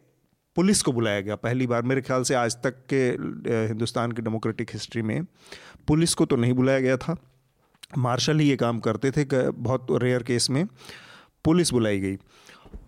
पुलिस 0.57 0.81
को 0.81 0.91
बुलाया 0.91 1.21
गया, 1.21 1.35
पहली 1.35 1.67
बार 1.67 1.81
मेरे 1.83 2.01
ख्याल 2.01 2.23
से 2.23 2.35
आज 2.35 2.55
तक 2.63 2.85
के 2.93 3.03
हिंदुस्तान 3.67 4.11
की 4.11 4.21
डेमोक्रेटिक 4.21 4.69
हिस्ट्री 4.73 5.01
में 5.01 5.23
पुलिस 5.87 6.13
को 6.13 6.25
तो 6.25 6.35
नहीं 6.35 6.53
बुलाया 6.53 6.79
गया 6.79 6.97
था 6.97 7.15
मार्शल 7.91 8.39
ही 8.39 8.47
ये 8.49 8.55
काम 8.57 8.79
करते 8.79 9.11
थे 9.11 9.25
बहुत 9.51 9.87
रेयर 9.93 10.23
केस 10.23 10.49
में। 10.49 10.65
पुलिस 11.45 11.71
बुलाई 11.71 11.99
गई। 11.99 12.17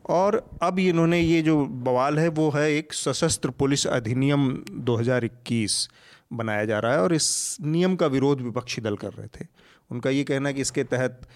और 0.10 0.36
अब 0.64 0.80
इन्होंने 0.80 1.20
ये 1.20 1.42
जो 1.42 1.66
बवाल 1.66 2.20
है, 2.20 2.28
वो 2.28 2.50
है 2.50 2.72
एक 2.74 2.94
सशस्त्र 2.94 3.50
पुलिस 3.50 3.86
अधिनियम 3.88 4.52
2021 4.82 5.88
बनाया 6.34 6.66
जा 6.66 6.80
रहा 6.80 6.94
है 6.94 7.02
और 7.02 7.14
इस 7.14 7.58
नियम 7.62 7.96
का 7.96 8.08
विरोध 8.08 8.42
विपक्षी 8.42 8.82
दल 8.82 8.96
कर 8.96 9.14
रहे 9.14 9.28
थे। 9.30 9.46
उनका 9.92 10.10
ये 10.10 10.24
कहना 10.24 10.52
कि 10.52 10.62
इसके 10.62 10.84
तहत 10.86 11.28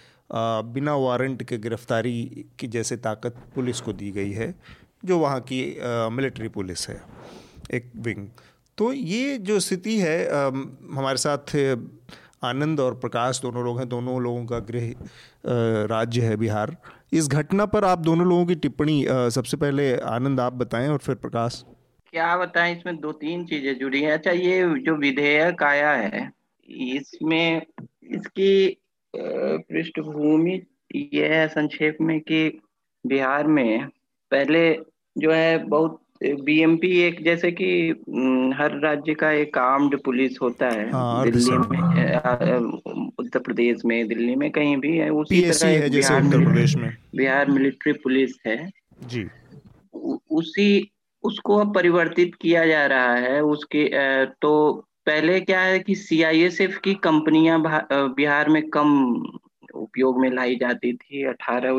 बिना 0.66 0.94
वारंट 0.96 1.42
के 1.42 1.58
गिरफ्तारी 1.58 2.46
की 2.58 2.68
जैसे 2.68 2.96
ताकत 2.96 3.36
पुलिस 3.54 3.80
को 3.80 3.92
दी 3.92 4.10
गई 4.10 4.32
है, 4.32 4.54
जो 5.04 5.18
वहाँ 5.18 5.40
की 5.42 5.62
मिलिट्री 6.12 6.48
पुलिस 6.48 6.88
है, 6.88 7.00
एक 7.74 7.92
विंग 7.96 8.26
तो 8.78 8.92
ये 8.92 9.38
जो 9.38 9.58
स्थिति 9.60 9.98
है 9.98 10.26
हमारे 10.28 11.16
साथ 11.16 11.54
आनंद 12.44 12.80
और 12.80 12.94
प्रकाश 12.96 13.40
दोनों 13.42 13.64
लोग 13.64 13.78
हैं, 13.78 13.88
दोनों 13.88 14.20
लोगों 14.22 14.44
का 14.46 14.58
गृह 14.62 14.94
राज्य 15.88 16.20
है 16.22 16.36
बिहार। 16.36 16.76
इस 17.12 17.28
घटना 17.30 17.66
पर 17.66 17.84
आप 17.84 17.98
दोनों 18.00 18.26
लोगों 18.26 18.46
की 18.46 18.54
टिप्पणी 18.56 19.04
सबसे 19.08 19.56
पहले 19.56 19.94
आनंद 20.08 20.40
आप 20.40 20.52
बताएँ 20.54 20.88
और 20.88 20.98
फिर 20.98 21.14
प्रकाश। 21.16 21.64
क्या 22.12 22.36
बताएँ, 22.36 22.76
इसमें 22.76 23.00
दो 23.00 23.12
तीन 23.14 23.44
चीज़ें 23.46 23.78
जुड़ी 23.78 24.02
हैं। 24.02 24.12
अच्छा 24.12 24.30
ये 24.32 24.62
जो 24.80 24.96
विधेयक 24.96 25.62
आया 25.62 25.92
है, 25.92 26.30
इसमें 26.68 27.62
इसकी 28.10 28.76
पृष्ठभूमि 29.14 30.60
यह 30.96 31.32
है 31.32 31.46
संक्षेप 31.48 31.96
में 32.00 32.20
कि 32.20 32.60
बिहार 33.04 33.46
में 33.48 33.86
पहले 34.32 34.72
जो 35.16 35.32
है 35.32 35.58
बहुत 35.66 36.00
बीएमपी 36.24 36.90
एक 37.02 37.22
जैसे 37.24 37.50
कि 37.52 37.66
हर 38.58 38.78
राज्य 38.80 39.14
का 39.14 39.30
एक 39.30 39.58
आर्म्ड 39.58 39.98
पुलिस 40.02 40.38
होता 40.42 40.68
है। 40.68 40.90
हाँ, 40.90 41.24
दिल्ली 41.24 41.56
में 41.58 43.12
उत्तर 43.18 43.38
प्रदेश 43.38 43.84
में 43.84 44.06
दिल्ली 44.08 44.34
में 44.36 44.50
कहीं 44.50 44.76
भी 44.76 44.96
है 44.96 45.10
उसी 45.10 45.40
तरह 45.42 45.68
है 45.68 45.88
जैसे 45.90 46.14
उत्तर 46.14 46.44
प्रदेश 46.44 46.76
में। 46.76 46.96
बिहार 47.16 47.50
मिलिट्री 47.50 47.92
पुलिस 47.92 48.38
है। 48.46 48.70
जी। 49.06 49.26
उसी 50.30 50.90
उसको 51.24 51.56
अब 51.56 51.74
परिवर्तित 51.74 52.34
किया 52.34 52.66
जा 52.66 52.86
रहा 52.86 53.14
है 53.14 53.40
उसके 53.42 53.88
तो 54.26 54.72
पहले 55.06 55.40
क्या 55.40 55.60
है 55.60 55.78
कि 55.78 55.94
सीआईएसएफ 55.94 56.78
की 56.84 56.94
कंपनियाँ 56.94 57.62
बिहार 57.92 58.48
में 58.48 58.62
कम 58.68 59.14
उपयोग 59.74 60.20
में 60.20 60.30
लाई 60.30 60.56
जाती 60.56 60.92
थी 60.92 61.24
अठारह 61.24 61.70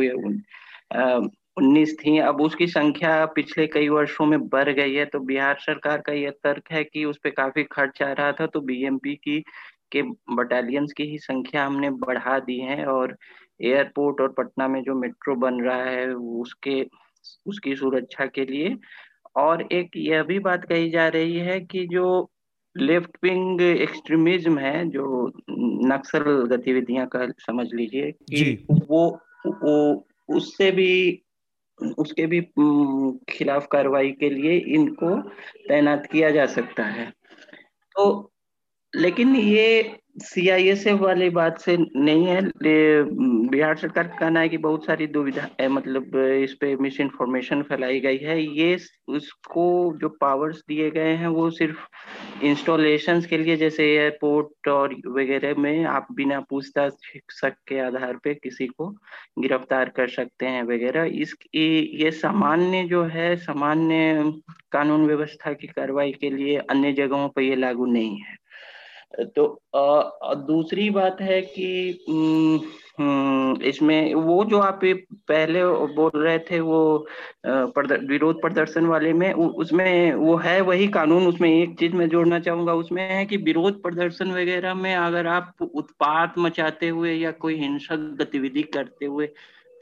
उन्नीस 1.58 1.95
थी 1.99 2.18
अब 2.20 2.41
उसकी 2.41 2.68
संख्या 2.68 3.26
पिछले 3.26 3.68
कई 3.68 3.89
वर्षों 3.89 4.26
में 4.26 4.47
बढ़ 4.47 4.70
गई 4.70 4.93
है 4.93 5.06
तो 5.06 5.20
बिहार 5.20 5.58
सरकार 5.60 6.01
का 6.01 6.14
यह 6.14 6.32
तर्क 6.43 6.64
है 6.72 6.84
कि 6.84 7.06
उस 7.06 7.18
पर 7.18 7.30
काफ़ी 7.30 7.64
खर्च 7.64 8.01
आ 8.03 8.12
रहा 8.12 8.32
था 8.32 8.47
तो 8.47 8.62
बीएमपी 8.62 9.16
की 9.16 9.39
के 9.91 10.01
बटालियंस 10.36 10.93
की 10.93 11.03
ही 11.03 11.18
संख्या 11.18 11.66
हमने 11.66 11.89
बढ़ा 11.89 12.39
दी 12.39 12.60
है 12.60 12.86
और 12.86 13.18
एयरपोर्ट 13.62 14.22
और 14.22 14.28
पटना 14.28 14.68
में 14.68 14.84
जो 14.84 14.95
मेट्रो 14.95 15.36
बन 15.36 15.62
रहा 15.62 15.84
है 15.84 16.14
उसके 16.14 16.86
उसकी 17.45 17.76
सुरक्षा 17.76 18.26
के 18.26 18.45
लिए। 18.45 18.78
और 19.36 19.62
एक 19.72 19.91
यह 19.97 20.24
भी 20.24 20.39
बात 20.39 20.66
कही 20.66 20.89
जा 20.89 21.08
रही 21.08 21.38
है 21.38 21.60
कि 21.60 21.86
जो 21.88 22.32
लेफ़्ट 22.78 23.18
विंग 23.24 23.62
एक्सट्रीमिज्म 23.62 24.58
है 24.58 24.89
जो 24.89 25.34
नक्सल 25.88 26.24
गतिविधियाँ 26.47 27.08
का 27.08 27.28
समझ 27.39 27.68
लीजिए 27.74 28.12
कि 28.12 28.66
वो 28.72 29.20
वो 29.47 30.08
उससे 30.30 30.72
भी 30.72 31.22
उसके 31.97 32.26
भी 32.26 32.41
खिलाफ 33.30 33.67
कार्रवाई 33.71 34.11
के 34.11 34.30
लिए 34.30 34.57
इनको 34.57 35.21
तैनात 35.69 36.07
किया 36.11 36.30
जा 36.32 36.45
सकता 36.45 36.84
है। 36.84 37.13
तो 37.95 38.32
लेकिन 38.95 39.36
ये 39.36 39.97
सीआईएसएफ 40.17 40.99
वाली 40.99 41.30
बात 41.30 41.59
से 41.59 41.78
नहीं 41.95 42.26
है। 42.26 42.41
बिहार 43.49 43.78
सरकार 43.78 44.07
का 44.07 44.15
कहना 44.15 44.39
है 44.39 44.49
कि 44.49 44.57
बहुत 44.57 44.86
सारी 44.86 45.07
दुविधा 45.07 45.47
है 45.61 45.67
मतलब 45.67 46.15
इस 46.15 46.53
पे 46.53 46.76
मिस 46.76 46.99
इन्फॉर्मेशन 46.99 47.61
फैलाई 47.61 47.99
गई 47.99 48.17
है। 48.17 48.41
ये 48.57 48.78
उसको 49.07 49.97
जो 49.97 50.09
पावर्स 50.09 50.63
दिए 50.67 50.91
गए 50.91 51.13
हैं, 51.13 51.28
वो 51.28 51.49
सिर्फ़ 51.49 51.78
इंस्टॉलेशन 52.43 53.21
के 53.21 53.38
लिए 53.38 53.55
जैसे 53.57 53.83
एयरपोर्ट 53.86 54.67
और 54.67 54.95
वगैरह 55.07 55.55
में 55.57 55.86
आप 55.86 56.07
बिना 56.11 56.39
पूछताछ 56.39 56.93
शिक्षक 56.93 57.53
के 57.67 57.79
आधार 57.79 58.17
पे, 58.23 58.33
किसी 58.33 58.67
को 58.67 58.88
गिरफ़्तार 59.39 59.89
कर 59.89 60.07
सकते 60.07 60.45
हैं 60.45 60.63
वगैरह। 60.63 61.03
इस, 61.03 61.36
ये 61.55 62.11
सामान्य 62.11 62.83
जो 62.83 63.03
है, 63.03 63.36
सामान्य 63.36 64.33
कानून 64.71 65.05
व्यवस्था 65.07 65.53
की 65.53 65.67
कार्रवाई 65.67 66.11
के 66.11 66.29
लिए 66.29 66.57
अन्य 66.57 66.93
जगहों 66.93 67.29
पर 67.29 67.41
ये 67.41 67.55
लागू 67.55 67.86
नहीं 67.86 68.17
है। 68.17 68.44
तो 69.22 69.61
आ, 69.76 70.34
दूसरी 70.34 70.89
बात 70.89 71.22
है 71.22 71.41
कि 71.41 71.99
हम्म, 72.99 73.61
इसमें 73.61 74.13
वो 74.13 74.45
जो 74.45 74.59
आप 74.59 74.80
पहले 75.28 75.66
बोल 75.66 76.11
रहे 76.16 76.39
थे 76.39 76.59
वो 76.59 77.07
विरोध 77.45 78.41
प्रदर्शन 78.41 78.86
वाले 78.86 79.13
में 79.13 79.34
उसमें 79.34 80.13
वो 80.13 80.36
है 80.36 80.61
वही 80.61 80.88
कानून 80.88 81.28
उसमें 81.28 81.49
एक 81.49 81.80
चीज़ 81.80 81.93
मैं 81.93 82.09
जोड़ना 82.09 82.39
चाहूँगा 82.39 82.74
उसमें 82.74 83.09
है 83.09 83.26
कि 83.26 83.38
विरोध 83.38 83.82
प्रदर्शन 83.82 84.32
वगैरह 84.32 84.74
में 84.74 84.95
अगर 84.95 85.28
आप 85.28 85.55
उत्पात 85.76 86.34
मचाते 86.38 86.89
हुए 86.89 87.13
या 87.13 87.32
कोई 87.32 87.55
हिंसक 87.55 88.18
गतिविधि 88.22 88.63
करते 88.63 89.05
हुए 89.05 89.30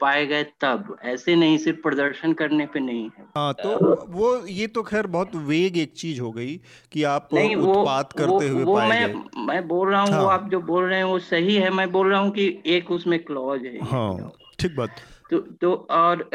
पाए 0.04 0.26
गए 0.26 0.44
तब। 0.60 0.96
ऐसे 1.04 1.36
नहीं 1.36 1.58
सिर्फ़ 1.58 1.80
प्रदर्शन 1.82 2.32
करने 2.34 2.66
पे 2.66 2.80
नहीं 2.80 3.04
है। 3.18 3.24
हाँ 3.36 3.52
तो 3.62 3.70
वो 4.10 4.34
ये 4.46 4.66
तो 4.68 4.82
खैर 4.82 5.06
बहुत 5.08 5.34
वेग 5.46 5.78
एक 5.78 5.92
चीज़ 5.96 6.20
हो 6.20 6.32
गई 6.32 6.56
कि 6.92 7.02
आप 7.04 7.28
नहीं, 7.34 7.54
उत्पात 7.56 8.12
वो, 8.12 8.18
करते 8.18 8.48
वो, 8.50 8.54
हुए 8.54 8.64
वो 8.64 8.74
पाए 8.74 8.88
मैं 8.88 9.06
गए। 9.08 9.42
मैं 9.46 9.66
बोल 9.68 9.90
रहा 9.90 10.02
हूँ 10.02 10.12
हाँ। 10.12 10.20
वो 10.22 10.26
आप 10.28 10.48
जो 10.50 10.60
बोल 10.62 10.84
रहे 10.84 10.98
हैं 10.98 11.04
वो 11.04 11.18
सही 11.28 11.54
है। 11.56 11.70
मैं 11.70 11.90
बोल 11.92 12.10
रहा 12.10 12.20
हूँ 12.20 12.30
कि 12.30 12.46
एक 12.66 12.90
उसमें 12.90 13.18
क्लॉज 13.24 13.64
है। 13.66 13.78
हाँ 13.84 14.32
ठीक 14.60 14.76
बात। 14.76 14.96
तो 15.30 15.38
तो 15.60 15.72
और 15.90 16.28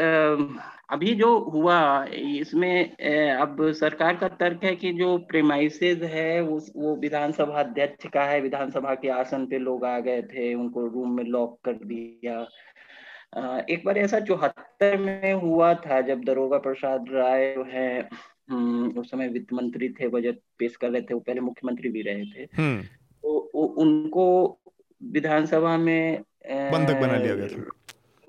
अभी 0.90 1.14
जो 1.14 1.28
हुआ 1.52 2.04
इसमें 2.14 2.96
अब 3.32 3.56
सरकार 3.72 4.16
का 4.16 4.28
तर्क 4.28 4.64
है 4.64 4.74
कि 4.76 4.92
जो 4.92 5.16
प्रेमाइसेज 5.28 6.02
है 6.04 6.40
वो 6.40 6.58
वो 6.76 6.94
विधानसभा 6.96 7.60
अध्यक्ष 7.60 8.06
का 8.06 8.24
है। 8.24 8.40
विधानसभा 8.40 8.94
के 8.94 9.08
आसन 9.08 9.46
पे 9.46 9.58
लोग 9.58 9.84
आ 9.84 9.98
गए 10.00 10.22
थे 10.22 10.54
उनको 10.54 10.86
रूम 10.86 11.16
में 11.16 11.24
लॉक 11.24 11.58
कर 11.64 11.72
दिया। 11.84 12.40
एक 13.70 13.82
बार 13.86 13.98
ऐसा 13.98 14.20
चौहत्तर 14.20 14.96
में 14.98 15.32
हुआ 15.32 15.74
था 15.74 16.00
जब 16.00 16.24
दरोगा 16.24 16.58
प्रसाद 16.58 17.04
राय 17.10 17.54
जो 17.54 17.64
है 17.64 18.08
हम्म, 18.50 19.00
उस 19.00 19.10
समय 19.10 19.28
वित्त 19.28 19.52
मंत्री 19.52 19.88
थे 19.88 20.08
बजट 20.08 20.38
पेश 20.58 20.76
कर 20.76 20.90
रहे 20.90 21.02
थे 21.02 21.14
वो 21.14 21.20
पहले 21.20 21.40
मुख्यमंत्री 21.40 21.88
भी 21.88 22.02
रहे 22.02 22.24
थे। 22.24 22.48
हम्म। 22.54 22.82
तो 23.22 23.38
उनको 23.78 24.24
विधानसभा 25.02 25.76
में 25.76 26.22
बंधक 26.50 27.00
बना 27.00 27.16
लिया 27.16 27.34
गया 27.34 27.48
था। 27.48 27.62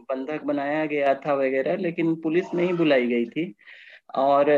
बंधक 0.10 0.44
बनाया 0.44 0.86
गया 0.86 1.14
था 1.16 1.34
वगैरह 1.34 1.76
लेकिन 1.76 2.16
पुलिस 2.16 2.54
नहीं 2.54 2.74
बुलाई 2.74 3.08
गई 3.08 3.26
थी। 3.26 3.54
और 4.16 4.50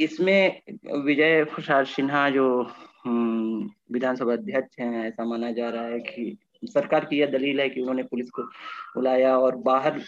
इसमें 0.00 0.60
विजय 1.04 1.44
प्रसाद 1.44 1.86
सिन्हा 1.86 2.30
जो 2.30 2.46
हम्म, 3.06 3.70
विधानसभा 3.92 4.32
अध्यक्ष 4.32 4.80
हैं 4.80 5.06
ऐसा 5.08 5.24
माना 5.24 5.50
जा 5.52 5.68
रहा 5.70 5.86
है 5.86 6.00
कि 6.00 6.36
सरकार 6.64 7.04
की 7.04 7.16
यह 7.16 7.26
दलील 7.26 7.60
है 7.60 7.68
कि 7.68 7.80
उन्होंने 7.80 8.02
पुलिस 8.02 8.30
को 8.30 8.42
बुलाया 8.42 9.38
और 9.38 9.56
बाहर 9.56 10.00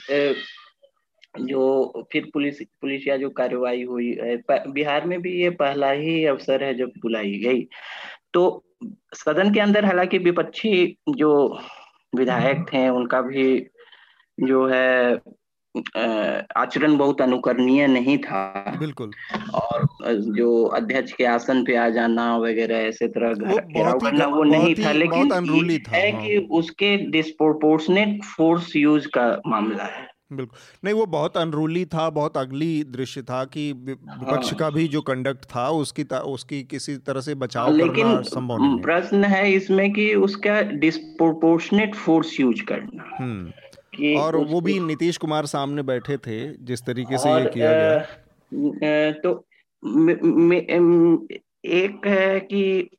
जो 1.41 1.93
फिर 2.13 2.31
पुलिस 2.35 2.61
पुलिस 2.63 3.09
या 3.09 3.17
जो 3.17 3.31
कार्रवाई 3.31 3.83
हुई 3.83 4.17
बिहार 4.51 5.07
में 5.07 5.21
भी 5.23 5.33
ये 5.33 5.51
पहला 5.51 5.91
ही 5.91 6.25
अवसर 6.25 6.65
है 6.65 6.75
जब 6.75 6.89
बुलाई 6.89 7.39
गई। 7.39 7.69
तो 8.35 8.65
सदन 9.15 9.55
के 9.55 9.61
अंदर 9.61 9.85
हालाँकि 9.85 10.19
विपक्षी 10.19 10.97
जो 11.09 11.61
विधायक 12.15 12.67
थे 12.73 12.89
उनका 12.89 13.21
भी 13.21 13.67
जो 14.41 14.67
है 14.67 15.21
आचरण 16.57 16.97
बहुत 16.97 17.21
अनुकरणीय 17.21 17.87
नहीं 17.87 18.19
था। 18.19 18.77
बिल्कुल। 18.79 19.11
और 19.55 19.88
जो 20.01 20.65
अध्यक्ष 20.75 21.13
के 21.13 21.25
आसन 21.27 21.63
पे 21.65 21.77
आ 21.77 21.89
जाना 21.89 22.37
वगैरह 22.37 22.77
ऐसे 22.79 23.09
तरह 23.09 23.33
घेराव 23.35 23.99
करना 23.99 24.27
वो 24.27 24.43
नहीं 24.45 24.75
था 24.75 24.93
लेकिन 24.93 25.31
था, 25.31 25.97
है 25.97 26.13
हाँ। 26.13 26.23
कि 26.23 26.37
उसके 26.53 26.97
डिस्प्रोपोर्शनेट 27.11 28.25
फोर्स 28.27 28.77
यूज़ 28.77 29.09
का 29.09 29.31
मामला 29.47 29.85
है 29.87 30.07
बिल्कुल 30.33 30.59
नहीं 30.85 30.95
वो 30.95 31.05
बहुत 31.07 31.37
अनरूली 31.37 31.85
था 31.85 32.09
बहुत 32.11 32.37
अगली 32.37 32.85
दृश्य 32.87 33.23
था 33.23 33.45
कि 33.45 33.73
विपक्ष 33.75 34.49
हाँ। 34.49 34.59
का 34.59 34.69
भी 34.71 34.87
जो 34.89 35.01
कंडक्ट 35.03 35.45
था 35.47 35.69
उसकी 35.77 36.05
उसकी 36.27 36.63
किसी 36.63 36.97
तरह 36.99 37.21
से 37.21 37.35
बचाव 37.37 37.73
लेकिन 37.73 38.23
संभव 38.25 38.59
नहीं 38.59 38.81
प्रश्न 38.83 39.25
है 39.25 39.51
इसमें 39.53 39.93
कि 39.93 40.15
उसका 40.17 40.61
डिस्प्रोपोर्शनेट 40.79 41.95
फोर्स 41.97 42.39
यूज़ 42.41 42.63
करना 42.65 43.11
हम्म। 43.19 44.17
और 44.19 44.37
वो 44.47 44.61
भी 44.61 44.79
नीतीश 44.81 45.17
कुमार 45.17 45.47
सामने 45.47 45.83
बैठे 45.85 46.17
थे 46.17 46.39
जिस 46.65 46.85
तरीके 46.85 47.19
से 47.19 47.31
ये 47.31 47.45
किया 47.47 47.73
गया 47.73 49.11
तो 49.23 49.33
एक 51.67 52.07
है 52.07 52.41
कि 52.43 52.91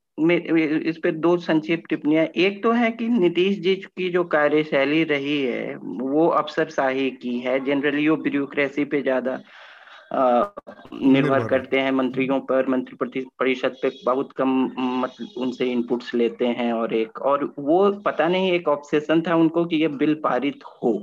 इस 0.90 0.98
पे 1.04 1.12
दो 1.14 1.36
संक्षिप्त 1.38 1.90
टिप्पणियाँ। 1.90 2.26
एक 2.26 2.62
तो 2.64 2.72
है 2.72 2.90
कि 2.92 3.08
नीतीश 3.10 3.60
जी 3.60 3.76
की 3.76 4.10
जो 4.10 4.24
कार्यशैली 4.26 5.04
रही 5.04 5.42
है 5.42 5.76
वो 5.76 6.28
अफसर 6.28 6.70
शाही 6.70 7.10
की 7.12 7.38
है। 7.40 7.60
जनरली 7.66 8.08
वो 8.10 8.16
ब्यूरोक्रेसी 8.18 8.86
पे 8.86 9.02
ज़्यादा 9.02 9.40
निर्भर 10.14 11.48
करते 11.48 11.80
हैं 11.80 11.92
मंत्रियों 11.92 12.40
पर। 12.42 12.68
मंत्री 12.68 13.24
परिषद 13.40 13.76
पे 13.82 13.92
बहुत 14.06 14.32
कम 14.32 14.50
मतलब 15.02 15.28
उनसे 15.38 15.66
इनपुट्स 15.66 16.14
लेते 16.16 16.48
हैं 16.48 16.72
और 16.74 16.94
एक 16.94 17.22
और 17.22 17.54
वो 17.60 17.92
पता 18.06 18.28
नहीं 18.28 18.52
एक 18.52 18.68
ऑब्सेशन 18.68 19.22
था 19.22 19.36
उनको 19.36 19.66
कि 19.66 19.76
ये 19.76 19.88
बिल 19.88 20.14
पारित 20.24 20.64
हो। 20.66 20.94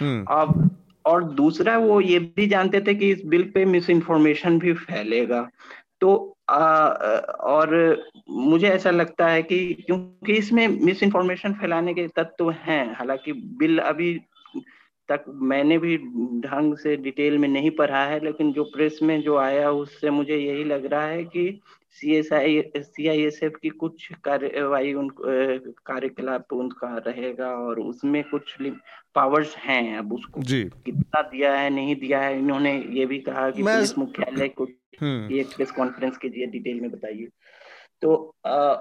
हम्म। 0.00 0.24
अब 0.30 0.70
और 1.08 1.24
दूसरा 1.24 1.76
वो 1.78 2.00
ये 2.00 2.18
भी 2.18 2.46
जानते 2.46 2.80
थे 2.80 2.94
कि 2.94 3.10
इस 3.10 3.22
बिल 3.26 3.42
पे 3.54 3.64
मिस 3.64 3.90
इन्फॉर्मेशन 3.90 4.58
भी 4.58 4.72
फैलेगा। 4.72 5.48
तो 6.00 6.34
आ, 6.50 6.88
और 7.52 7.72
मुझे 8.30 8.68
ऐसा 8.68 8.90
लगता 8.90 9.26
है 9.26 9.42
कि 9.42 9.58
क्योंकि 9.86 10.32
इसमें 10.32 10.66
मिस 10.68 11.02
इन्फॉर्मेशन 11.02 11.52
फैलाने 11.52 11.94
के 11.94 12.06
तत्व 12.16 12.50
हैं 12.50 12.84
हालाँकि 12.94 13.32
बिल 13.32 13.78
अभी 13.78 14.20
तक 15.08 15.24
मैंने 15.44 15.78
भी 15.78 15.96
ढंग 16.40 16.76
से 16.76 16.96
डिटेल 16.98 17.38
में 17.38 17.48
नहीं 17.48 17.70
पढ़ा 17.72 18.04
है 18.04 18.20
लेकिन 18.20 18.52
जो 18.52 18.64
प्रेस 18.66 18.98
में 19.02 19.20
जो 19.22 19.36
आया 19.38 19.70
उससे 19.72 20.10
मुझे 20.10 20.36
यही 20.36 20.64
लग 20.64 20.86
रहा 20.86 21.06
है 21.06 21.24
कि 21.26 21.60
C 21.98 22.14
S 22.14 22.32
I 22.32 22.60
C 22.76 23.06
I 23.08 23.22
S 23.22 23.40
F 23.42 23.54
की 23.62 23.68
कुछ 23.76 24.08
कार्यवाही 24.24 24.92
उन 24.94 25.08
कार्यकलाप 25.86 26.52
उनका 26.54 26.96
रहेगा 27.06 27.48
और 27.58 27.80
उसमें 27.80 28.22
कुछ 28.24 28.56
पावर्स 29.14 29.56
हैं 29.58 29.96
अब 29.98 30.12
उसको 30.12 30.42
जी 30.42 30.62
कितना 30.86 31.22
दिया 31.22 31.54
है 31.54 31.70
नहीं 31.70 31.96
दिया 31.96 32.20
है 32.20 32.38
इन्होंने 32.38 32.74
ये 32.90 33.06
भी 33.06 33.18
कहा 33.20 33.50
कि 33.50 33.62
पुलिस 33.62 33.96
मुख्यालय 33.98 34.48
को 34.50 34.64
हम्म। 35.00 35.34
एक 35.34 35.54
प्रेस 35.56 35.70
कॉन्फ्रेंस 35.70 36.16
कीजिए 36.16 36.46
डिटेल 36.48 36.80
में 36.80 36.90
बताइए 36.90 37.28
तो 38.02 38.14
आ, 38.46 38.74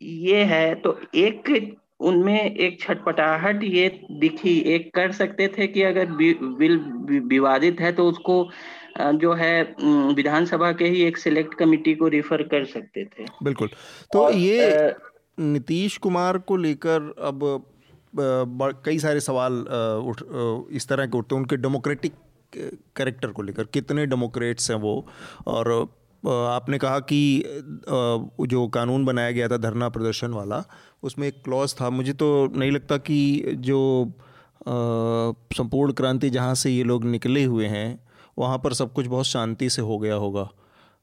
ये 0.00 0.42
है 0.44 0.74
तो 0.76 0.98
एक 1.16 1.50
उनमें 2.00 2.54
एक 2.56 2.80
छटपटाहट 2.80 3.62
ये 3.64 3.88
दिखी 4.20 4.58
एक 4.74 4.90
कर 4.94 5.12
सकते 5.12 5.48
थे 5.48 5.66
कि 5.66 5.82
अगर 5.82 6.06
बिल 6.12 6.78
विवादित 7.28 7.80
है 7.80 7.92
तो 7.92 8.08
उसको 8.08 8.50
जो 9.16 9.32
है 9.34 9.62
विधानसभा 10.14 10.70
के 10.72 10.84
ही 10.86 11.02
एक 11.02 11.18
सिलेक्ट 11.18 11.54
कमेटी 11.54 11.94
को 11.94 12.08
रिफर 12.08 12.42
कर 12.44 12.64
सकते 12.66 13.04
थे। 13.06 13.24
बिल्कुल। 13.42 13.68
तो 14.12 14.30
ये 14.30 14.94
नीतीश 15.40 15.96
कुमार 15.98 16.38
को 16.38 16.56
लेकर 16.56 17.12
अब 17.22 17.64
कई 18.84 18.98
सारे 18.98 19.20
सवाल 19.20 19.60
उठ 20.04 20.22
इस 20.72 20.88
तरह 20.88 21.06
के 21.06 21.18
उठते 21.18 21.34
हैं। 21.34 21.42
उनके 21.42 21.56
डेमोक्रेटिक 21.56 22.12
करेक्टर 22.96 23.28
को 23.28 23.42
लेकर 23.42 23.64
कितने 23.64 24.06
डेमोक्रेट्स 24.06 24.70
हैं 24.70 24.78
वो? 24.78 25.06
और 25.46 25.70
आपने 26.22 26.78
कहा 26.78 26.98
कि 27.02 27.42
जो 28.42 28.66
कानून 28.68 29.04
बनाया 29.04 29.30
गया 29.30 29.48
था 29.48 29.56
धरना 29.58 29.88
प्रदर्शन 29.88 30.30
वाला 30.30 30.62
उसमें 31.02 31.26
एक 31.28 31.42
क्लॉज 31.44 31.74
था। 31.80 31.90
मुझे 31.90 32.12
तो 32.12 32.46
नहीं 32.48 32.70
लगता 32.70 32.96
कि 32.98 33.56
जो 33.58 34.12
संपूर्ण 35.54 35.92
क्रांति 35.92 36.30
जहाँ 36.30 36.54
से 36.54 36.70
ये 36.70 36.84
लोग 36.84 37.04
निकले 37.06 37.44
हुए 37.44 37.66
हैं, 37.66 37.98
वहाँ 38.38 38.58
पर 38.58 38.72
सब 38.74 38.92
कुछ 38.92 39.06
बहुत 39.06 39.26
शांति 39.26 39.68
से 39.70 39.82
हो 39.82 39.98
गया 39.98 40.14
होगा। 40.16 40.48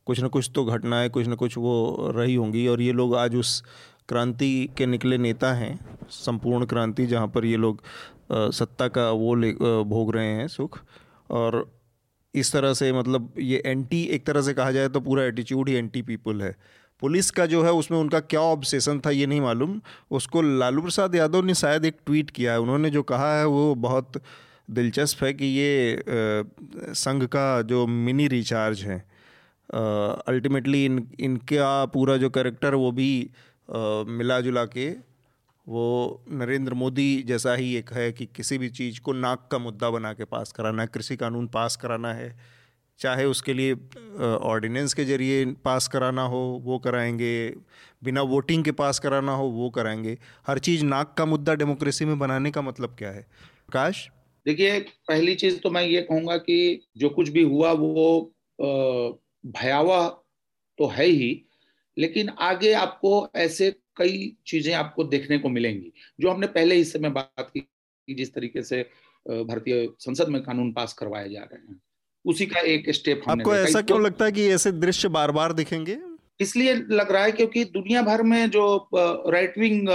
कुछ 0.08 0.20
ना 0.20 0.28
कुछ 0.28 0.50
तो 0.56 0.64
घटनाएँ, 0.66 1.10
कुछ 1.10 1.28
ना 1.28 1.36
कुछ 1.36 1.58
वो 1.58 2.12
रही 2.16 2.36
होंगी 2.36 2.68
और 2.68 2.82
ये 2.82 2.92
लोग 2.94 3.16
आज 3.16 3.36
उस 3.36 3.62
क्रांति 4.10 4.70
के 4.78 4.86
निकले 4.86 5.18
नेता 5.18 5.54
हैं। 5.54 5.80
संपूर्ण 6.12 6.66
क्रांति 6.66 7.06
जहाँ 7.06 7.28
पर 7.28 7.46
ये 7.46 7.58
लोग 7.58 7.82
सत्ता 8.32 8.88
का 8.88 9.10
वो 9.12 9.34
ले 9.36 9.52
भोग 9.86 10.14
रहे 10.16 10.28
हैं, 10.28 10.48
सुख। 10.48 10.80
और 11.30 11.66
इस 12.34 12.52
तरह 12.54 12.74
से 12.74 12.92
मतलब 12.94 13.34
ये 13.40 13.62
एंटी 13.66 14.02
एक 14.06 14.26
तरह 14.26 14.42
से 14.42 14.54
कहा 14.54 14.72
जाए 14.72 14.90
तो 14.90 15.00
पूरा 15.00 15.24
एटीट्यूड 15.24 15.70
ही 15.70 15.76
एंटी 15.76 16.02
पीपल 16.02 16.42
है। 16.42 16.56
पुलिस 17.02 17.30
का 17.32 17.46
जो 17.46 17.64
है, 17.64 17.72
उसमें 17.74 17.98
उनका 18.00 18.20
क्या 18.22 18.42
ऑब्सेशन 18.42 19.00
था 19.00 19.10
ये 19.12 19.26
नहीं 19.26 19.42
मालूम। 19.42 19.80
उसको 20.12 20.42
लालू 20.42 20.82
प्रसाद 20.82 21.16
यादव 21.16 21.44
ने 21.46 21.54
शायद 21.56 21.86
एक 21.86 21.98
ट्वीट 22.06 22.30
किया 22.32 22.52
है। 22.52 22.60
उन्होंने 22.60 22.90
जो 22.90 23.04
कहा 23.04 23.34
है, 23.40 23.46
वो 23.48 23.76
बहुत 23.78 24.22
दिलचस्प 24.70 25.24
है 25.24 25.34
कि 25.34 25.46
ये 25.48 26.04
संघ 26.96 27.24
का 27.26 27.62
जो 27.64 27.86
मिनी 27.88 28.28
रिचार्ज 28.28 28.82
है 28.84 28.98
अल्टीमेटली 29.70 30.86
इन, 30.86 31.08
इनका 31.20 31.86
पूरा 31.86 32.16
जो 32.18 32.30
करेक्टर 32.30 32.76
वो 32.76 32.92
भी 32.92 33.30
मिला 33.70 34.40
जुला 34.42 34.66
के, 34.68 34.90
वो 35.68 36.24
नरेंद्र 36.32 36.74
मोदी 36.74 37.24
जैसा 37.24 37.54
ही 37.54 37.76
एक 37.76 37.92
है 37.94 38.12
कि 38.12 38.26
किसी 38.26 38.58
भी 38.58 38.70
चीज़ 38.70 39.00
को 39.02 39.14
नाक 39.14 39.48
का 39.52 39.58
मुद्दा 39.58 39.90
बना 39.90 40.14
के 40.14 40.26
पास 40.26 40.52
कराना 40.52 40.82
है, 40.82 40.90
कृषि 40.94 41.16
कानून 41.18 41.48
पास 41.48 41.76
कराना 41.76 42.14
है। 42.14 42.55
चाहे 43.00 43.26
उसके 43.26 43.54
लिए 43.54 43.74
ऑर्डिनेंस 44.24 44.94
के 44.94 45.06
ज़रिए 45.06 45.46
पास 45.66 45.88
कराना 45.88 46.22
हो, 46.24 46.42
वो 46.64 46.78
कराएँगे, 46.80 47.54
बिना 48.04 48.22
वोटिंग 48.24 48.64
के 48.64 48.72
पास 48.74 49.00
कराना 49.00 49.32
हो, 49.32 49.48
वो 49.50 49.70
कराएँगे। 49.70 50.18
हर 50.48 50.60
चीज़ 50.60 50.86
नाक 50.86 51.14
का 51.18 51.26
मुद्दा 51.26 51.56
डेमोक्रेसी 51.56 52.06
में 52.06 52.18
बनाने 52.20 52.52
का 52.52 52.62
मतलब 52.62 52.96
क्या 53.00 53.12
है? 53.12 53.22
प्रकाश 53.22 54.08
देखिए, 54.46 54.80
पहली 54.80 55.36
चीज़ 55.36 55.60
तो 55.60 55.70
मैं 55.70 55.84
ये 55.84 56.02
कहूँगा 56.02 56.38
कि 56.38 56.88
जो 56.98 57.10
कुछ 57.10 57.30
भी 57.30 57.44
हुआ, 57.44 57.72
वो 57.72 58.34
भयावह 59.54 60.08
तो 60.80 60.88
है 60.88 61.06
ही, 61.06 61.46
लेकिन 61.98 62.30
आगे 62.30 62.74
आपको 62.74 63.28
ऐसे 63.36 63.72
कई 63.98 64.36
चीज़ें 64.48 64.74
आपको 64.74 65.04
देखने 65.04 65.38
को 65.38 65.50
मिलेंगी। 65.50 65.92
जो 66.20 66.30
हमने 66.32 66.48
पहले 66.48 66.76
हिस्से 66.76 67.00
में 67.00 67.14
बात 67.14 67.50
की 67.50 67.68
जिस 68.08 68.34
तरीके 68.34 68.64
से 68.64 68.82
भारतीय 69.26 69.88
संसद 70.00 70.30
में 70.30 70.42
कानून 70.44 70.72
पास 70.74 70.94
करवाए 70.94 71.30
जा 71.30 71.42
रहे 71.42 71.60
हैं। 71.62 71.80
उसी 72.26 72.46
का 72.46 72.60
एक 72.70 72.90
स्टेप 72.92 73.24
आपको 73.30 73.56
ऐसा 73.56 73.82
क्यों 73.84 74.02
लगता 74.02 74.26
है 74.26 74.32
कि 74.32 74.48
ऐसे 74.50 74.72
दृश्य 74.74 75.08
बार 75.10 75.32
बार 75.32 75.54
दिखेंगे 75.54 75.98
इसलिए 76.40 76.74
लग 76.74 77.12
रहा 77.12 77.24
है 77.24 77.32
क्योंकि 77.32 77.64
दुनिया 77.66 78.02
भर 78.02 78.22
में 78.24 78.50
जो 78.50 78.66
राइट 79.28 79.58
विंग 79.58 79.88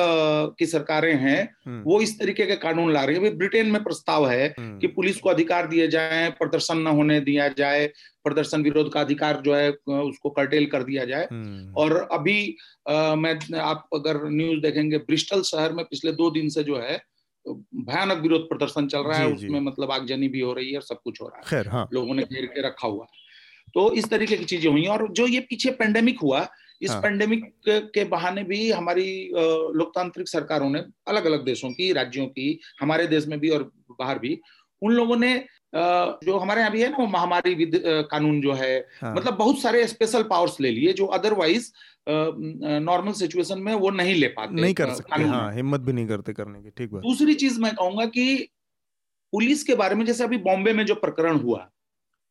की 0.59 0.67
सरकारें 0.67 1.15
हैं 1.15 1.43
हम्म। 1.67 1.83
वो 1.83 2.01
इस 2.01 2.19
तरीके 2.19 2.47
के 2.47 2.57
कानून 2.57 2.93
ला 2.93 3.03
रही 3.05 3.17
है 3.17 3.35
ब्रिटेन 3.37 3.71
में 3.71 3.83
प्रस्ताव 3.85 4.29
है 4.29 4.47
हम्म। 4.49 4.79
कि 4.79 4.87
पुलिस 4.89 5.21
को 5.21 5.29
अधिकार 5.29 5.67
दिए 5.67 5.89
जाए 5.89 6.31
प्रदर्शन 6.39 6.79
न 6.79 6.97
होने 6.97 7.21
दिया 7.21 7.49
जाए 7.59 7.87
प्रदर्शन 8.25 8.63
विरोध 8.63 8.93
का 8.93 9.01
अधिकार 9.01 9.41
जो 9.45 9.55
है 9.55 9.71
उसको 9.89 10.31
कर्टेल 10.31 10.67
कर 10.67 10.83
दिया 10.83 11.05
जाए 11.05 11.29
हम्म। 11.33 11.73
और 11.75 11.97
अभी 12.13 12.57
आ, 12.89 13.15
मैं 13.15 13.39
आप 13.61 13.89
अगर 13.95 14.29
न्यूज़ 14.31 14.61
देखेंगे 14.61 14.99
ब्रिस्टल 15.01 15.43
शहर 15.45 15.73
में 15.73 15.85
पिछले 15.85 16.13
दो 16.15 16.31
दिन 16.31 16.49
से 16.49 16.63
जो 16.63 16.79
है 16.79 17.01
भयानक 17.55 18.19
विरोध 18.19 18.49
प्रदर्शन 18.49 18.87
चल 18.87 19.01
रहा 19.01 19.19
है 19.19 19.33
उसमें 19.33 19.61
मतलब 19.61 19.91
आगजनी 19.91 20.29
भी 20.29 20.41
हो 20.41 20.53
रही 20.53 20.73
है 20.73 20.81
सब 20.81 21.01
कुछ 21.05 21.21
हो 21.23 21.29
रहा 21.29 21.57
है 21.57 21.69
हाँ। 21.69 21.89
लोगों 21.93 22.15
ने 22.15 22.23
घेर 22.23 22.47
के 22.47 22.63
रखा 22.63 22.89
हुआ 22.89 23.07
तो 23.75 23.93
इस 23.93 24.09
तरीके 24.11 24.37
की 24.37 24.45
चीज़ें 24.45 24.71
हुई 24.71 24.87
और 24.87 25.07
जो 25.13 25.27
ये 25.27 25.41
पीछे 25.41 25.71
पेंडेमिक 25.71 26.21
हुआ 26.21 26.47
इस 26.83 26.91
हाँ. 26.91 27.01
पेंडेमिक 27.03 27.45
के 27.69 28.05
बहाने 28.05 28.43
भी 28.45 28.71
हमारी 28.71 29.31
लोकतांत्रिक 29.75 30.29
सरकारों 30.29 30.71
ने 30.71 30.83
अलग 31.09 31.25
अलग 31.25 31.45
देशों 31.45 31.71
की 31.71 31.93
राज्यों 31.93 32.27
की 32.27 32.59
हमारे 32.81 33.07
देश 33.07 33.27
में 33.27 33.39
भी 33.41 33.51
और 33.51 33.71
बाहर 33.91 34.19
भी 34.19 34.41
उन 34.83 34.93
लोगों 34.93 35.17
ने 35.17 35.33
जो 35.75 36.39
हमारे 36.39 36.61
यहाँ 36.61 36.73
भी 36.73 36.83
है 36.83 36.89
ना 36.91 36.97
वो 36.97 37.07
महामारी 37.07 37.55
विद 37.55 37.83
कानून 38.11 38.41
जो 38.41 38.53
है 38.53 38.77
हाँ. 39.03 39.15
मतलब 39.15 39.37
बहुत 39.37 39.61
सारे 39.61 39.87
स्पेशल 39.87 40.23
पावर्स 40.23 40.61
ले 40.61 40.71
लिए 40.71 40.93
जो 40.93 41.07
अदरवाइज़ 41.09 41.71
नॉर्मल 42.09 43.13
सिचुएशन 43.13 43.59
में 43.59 43.75
वो 43.75 43.91
नहीं 43.91 44.15
ले 44.15 44.29
पाते 44.29 44.61
नहीं 44.61 44.75
कर 44.75 44.95
सकते 44.95 45.23
हाँ, 45.23 45.53
हिम्मत 45.55 45.81
भी 45.81 45.93
नहीं 45.93 46.07
करते 46.07 46.33
करने 46.33 46.63
की 46.63 46.71
ठीक 46.71 46.95
दूसरी 47.01 47.35
चीज़ 47.35 47.61
मैं 47.61 47.75
कहूँगा 47.75 48.07
कि 48.07 48.49
पुलिस 49.33 49.63
के 49.63 49.75
बारे 49.75 49.95
में 49.95 50.05
जैसे 50.07 50.25
अभी 50.25 50.39
बॉम्बे 50.39 50.73
में 50.73 50.85
जो 50.87 50.95
प्रकरण 50.95 51.39
हुआ 51.41 51.69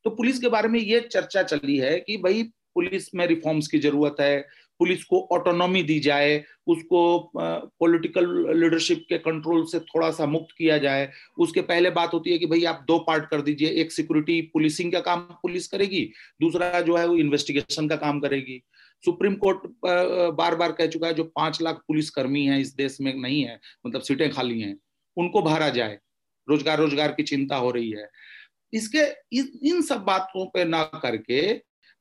तो 0.05 0.09
पुलिस 0.09 0.39
के 0.39 0.47
बारे 0.47 0.69
में 0.69 0.79
ये 0.79 0.99
चर्चा 1.01 1.43
चली 1.43 1.77
है 1.77 1.99
कि 1.99 2.17
भाई 2.17 2.43
पुलिस 2.79 3.13
में 3.15 3.25
रिफॉर्म्स 3.27 3.67
की 3.67 3.79
ज़रूरत 3.79 4.15
है, 4.19 4.39
पुलिस 4.79 5.03
को 5.03 5.19
ऑटोनॉमी 5.31 5.81
दी 5.83 5.99
जाए, 5.99 6.43
उसको 6.67 6.99
पॉलिटिकल 7.35 8.27
लीडरशिप 8.57 9.05
के 9.09 9.17
कंट्रोल 9.19 9.65
से 9.67 9.79
थोड़ा 9.81 10.09
सा 10.11 10.25
मुक्त 10.27 10.55
किया 10.57 10.77
जाए। 10.77 11.09
उसके 11.37 11.61
पहले 11.63 11.89
बात 11.91 12.13
होती 12.13 12.31
है 12.31 12.37
कि 12.37 12.45
भाई 12.45 12.63
आप 12.65 12.85
दो 12.87 12.97
पार्ट 13.07 13.29
कर 13.29 13.41
दीजिए, 13.41 13.69
एक 13.71 13.91
सिक्योरिटी 13.91 14.41
पुलिसिंग 14.53 14.91
का 14.93 14.99
काम 15.01 15.21
पुलिस 15.41 15.67
करेगी, 15.67 16.03
दूसरा 16.41 16.81
जो 16.81 16.97
है 16.97 17.05
वो 17.07 17.17
इन्वेस्टिगेशन 17.17 17.87
का 17.87 17.95
काम 17.97 18.19
करेगी। 18.19 18.61
सुप्रीम 19.03 19.35
कोर्ट 19.37 19.67
बार 19.83 20.55
बार 20.55 20.71
कह 20.71 20.87
चुका 20.87 21.07
है, 21.07 21.13
जो 21.13 21.23
पाँच 21.25 21.61
लाख 21.61 21.83
पुलिस 21.87 22.09
कर्मी 22.11 22.45
है 22.45 22.61
इस 22.61 22.75
देश 22.75 22.97
में 23.01 23.13
नहीं 23.13 23.43
है 23.43 23.59
मतलब 23.85 24.01
सीटें 24.01 24.29
खाली 24.31 24.59
हैं, 24.61 24.75
उनको 25.17 25.41
भरा 25.43 25.69
जाए। 25.71 25.99
रोज़गार 26.47 26.79
रोज़गार 26.79 27.11
की 27.11 27.23
चिंता 27.25 27.55
हो 27.57 27.71
रही 27.71 27.89
है। 27.91 28.09
इसके 28.73 29.03
इन 29.67 29.81
सब 29.81 30.03
बातों 30.03 30.45
पे 30.45 30.63
ना 30.65 30.83
करके 30.95 31.41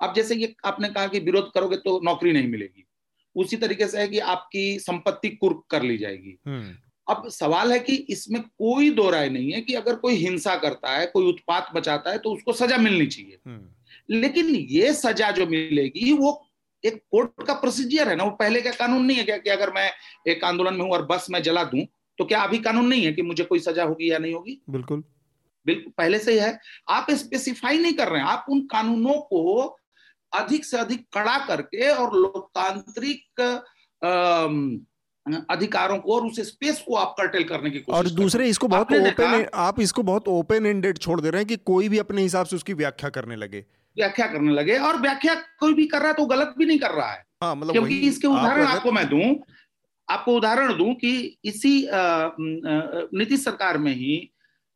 अब 0.01 0.13
जैसे 0.15 0.35
ये 0.35 0.55
आपने 0.65 0.89
कहा 0.89 1.07
कि 1.07 1.19
विरोध 1.21 1.51
करोगे 1.53 1.77
तो 1.77 2.01
नौकरी 2.05 2.33
नहीं 2.33 2.49
मिलेगी। 2.49 2.85
उसी 3.37 3.57
तरीके 3.57 3.87
से 3.87 3.99
है 3.99 4.09
कि 4.09 4.19
आपकी 4.19 4.79
संपत्ति 4.79 5.29
कुर्क 5.31 5.63
कर 5.71 5.83
ली 5.83 5.97
जाएगी। 5.99 6.39
हम्म। 6.47 6.75
अब 7.07 7.29
सवाल 7.29 7.73
है 7.73 7.79
कि 7.79 7.95
इसमें 8.11 8.41
कोई 8.43 8.91
दो 8.91 9.09
राय 9.11 9.29
नहीं 9.29 9.53
है 9.53 9.61
कि 9.61 9.75
अगर 9.75 9.97
कोई 9.97 10.15
हिंसा 10.15 10.57
करता 10.57 10.91
है 10.91 11.07
कोई 11.07 11.29
उत्पात 11.29 11.71
बचाता 11.75 12.11
है 12.11 12.19
तो 12.19 12.33
उसको 12.35 12.53
सजा 12.53 12.77
मिलनी 12.79 13.07
चाहिए। 13.07 13.39
हम्म। 13.47 14.17
लेकिन 14.17 14.55
ये 14.71 14.93
सजा 14.95 15.31
जो 15.31 15.47
मिलेगी 15.47 16.13
वो 16.13 16.33
एक 16.85 17.03
कोर्ट 17.11 17.47
का 17.47 17.55
प्रोसीजियर 17.55 18.09
है 18.09 18.17
ना। 18.17 18.25
वो 18.25 18.31
पहले 18.31 18.61
का 18.61 18.71
कानून 18.71 19.05
नहीं 19.05 19.17
है 19.17 19.25
क्या 19.25 19.37
कि 19.37 19.51
अगर 19.51 19.73
मैं 19.73 19.91
एक 20.29 20.45
आंदोलन 20.45 20.75
में 20.75 20.81
हूँ 20.81 20.91
और 20.93 21.07
बस 21.07 21.27
में 21.31 21.43
जला 21.43 21.65
दूँ 21.65 21.87
तो 22.19 22.25
क्या 22.25 22.41
अभी 22.41 22.59
कानून 22.59 22.87
नहीं 22.87 23.05
है 23.05 23.13
कि 23.13 23.23
मुझे 23.23 23.45
कोई 23.45 23.59
सजा 23.59 23.85
होगी 23.85 24.11
या 24.11 24.19
नहीं 24.19 24.35
होगी? 24.35 24.61
बिल्कुल। 24.71 25.03
बिल्कुल 25.67 25.93
पहले 25.99 26.19
से 26.19 26.33
ही 26.33 26.39
है। 26.39 26.59
आप 26.89 27.11
स्पेसिफाई 27.11 27.79
नहीं 27.79 27.93
कर 27.93 28.09
रहे 28.09 28.21
हैं। 28.21 28.29
आप 28.29 28.47
उन 28.51 28.61
कानूनों 28.67 29.21
को 29.23 29.77
अधिक 30.33 30.65
से 30.65 30.79
अधिक 30.79 31.05
कड़ा 31.13 31.39
करके 31.47 31.89
और 31.91 32.17
लोकतांत्रिक 32.17 33.41
अधिकारों 35.51 35.99
को 35.99 36.15
और 36.15 36.27
उस 36.27 36.41
स्पेस 36.49 36.83
को 36.87 36.95
आप 36.97 37.15
कर्टेल 37.19 37.45
करने 37.45 37.71
की 37.71 37.79
कोशिश 37.79 37.99
और 37.99 38.09
दूसरे 38.17 38.49
इसको 38.49 38.69
बहुत 38.69 38.93
ओपन 38.93 39.47
आप 39.55 39.81
इसको 39.81 40.03
बहुत 40.03 40.29
ओपन 40.29 40.67
एंडेड 40.67 40.99
छोड़ 40.99 41.21
दे 41.21 41.31
रहे 41.31 41.41
हैं 41.41 41.49
कि 41.49 41.57
कोई 41.65 41.89
भी 41.89 41.99
अपने 41.99 42.23
हिसाब 42.23 42.47
से 42.47 42.57
उसकी 42.57 42.73
व्याख्या 42.75 43.11
करने 43.11 43.37
लगे। 43.37 43.65
व्याख्या 43.97 44.27
करने 44.27 44.53
लगे 44.53 44.79
और 44.79 45.01
व्याख्या 45.01 45.35
कोई 45.61 45.75
भी 45.75 45.87
कर 45.87 45.99
रहा 45.99 46.09
है 46.09 46.15
तो 46.15 46.27
गलत 46.27 46.55
भी 46.59 46.67
नहीं 46.67 46.79
कर 46.79 46.91
रहा 46.91 47.11
है। 47.11 47.25
हाँ, 47.43 47.55
मतलब 47.57 47.73
क्योंकि 47.73 47.99
इसके 48.09 48.29
उदाहरण 48.29 48.67
आप 48.67 48.77
आपको 48.77 48.93
मैं 48.93 49.07
दूँ 49.09 49.37
आपको 50.09 50.37
उदाहरण 50.37 50.73
दूँ 50.79 50.95
कि 50.95 51.39
इसी 51.45 51.89
नीतीश 53.19 53.45
सरकार 53.45 53.79
में 53.79 53.93
ही 53.95 54.17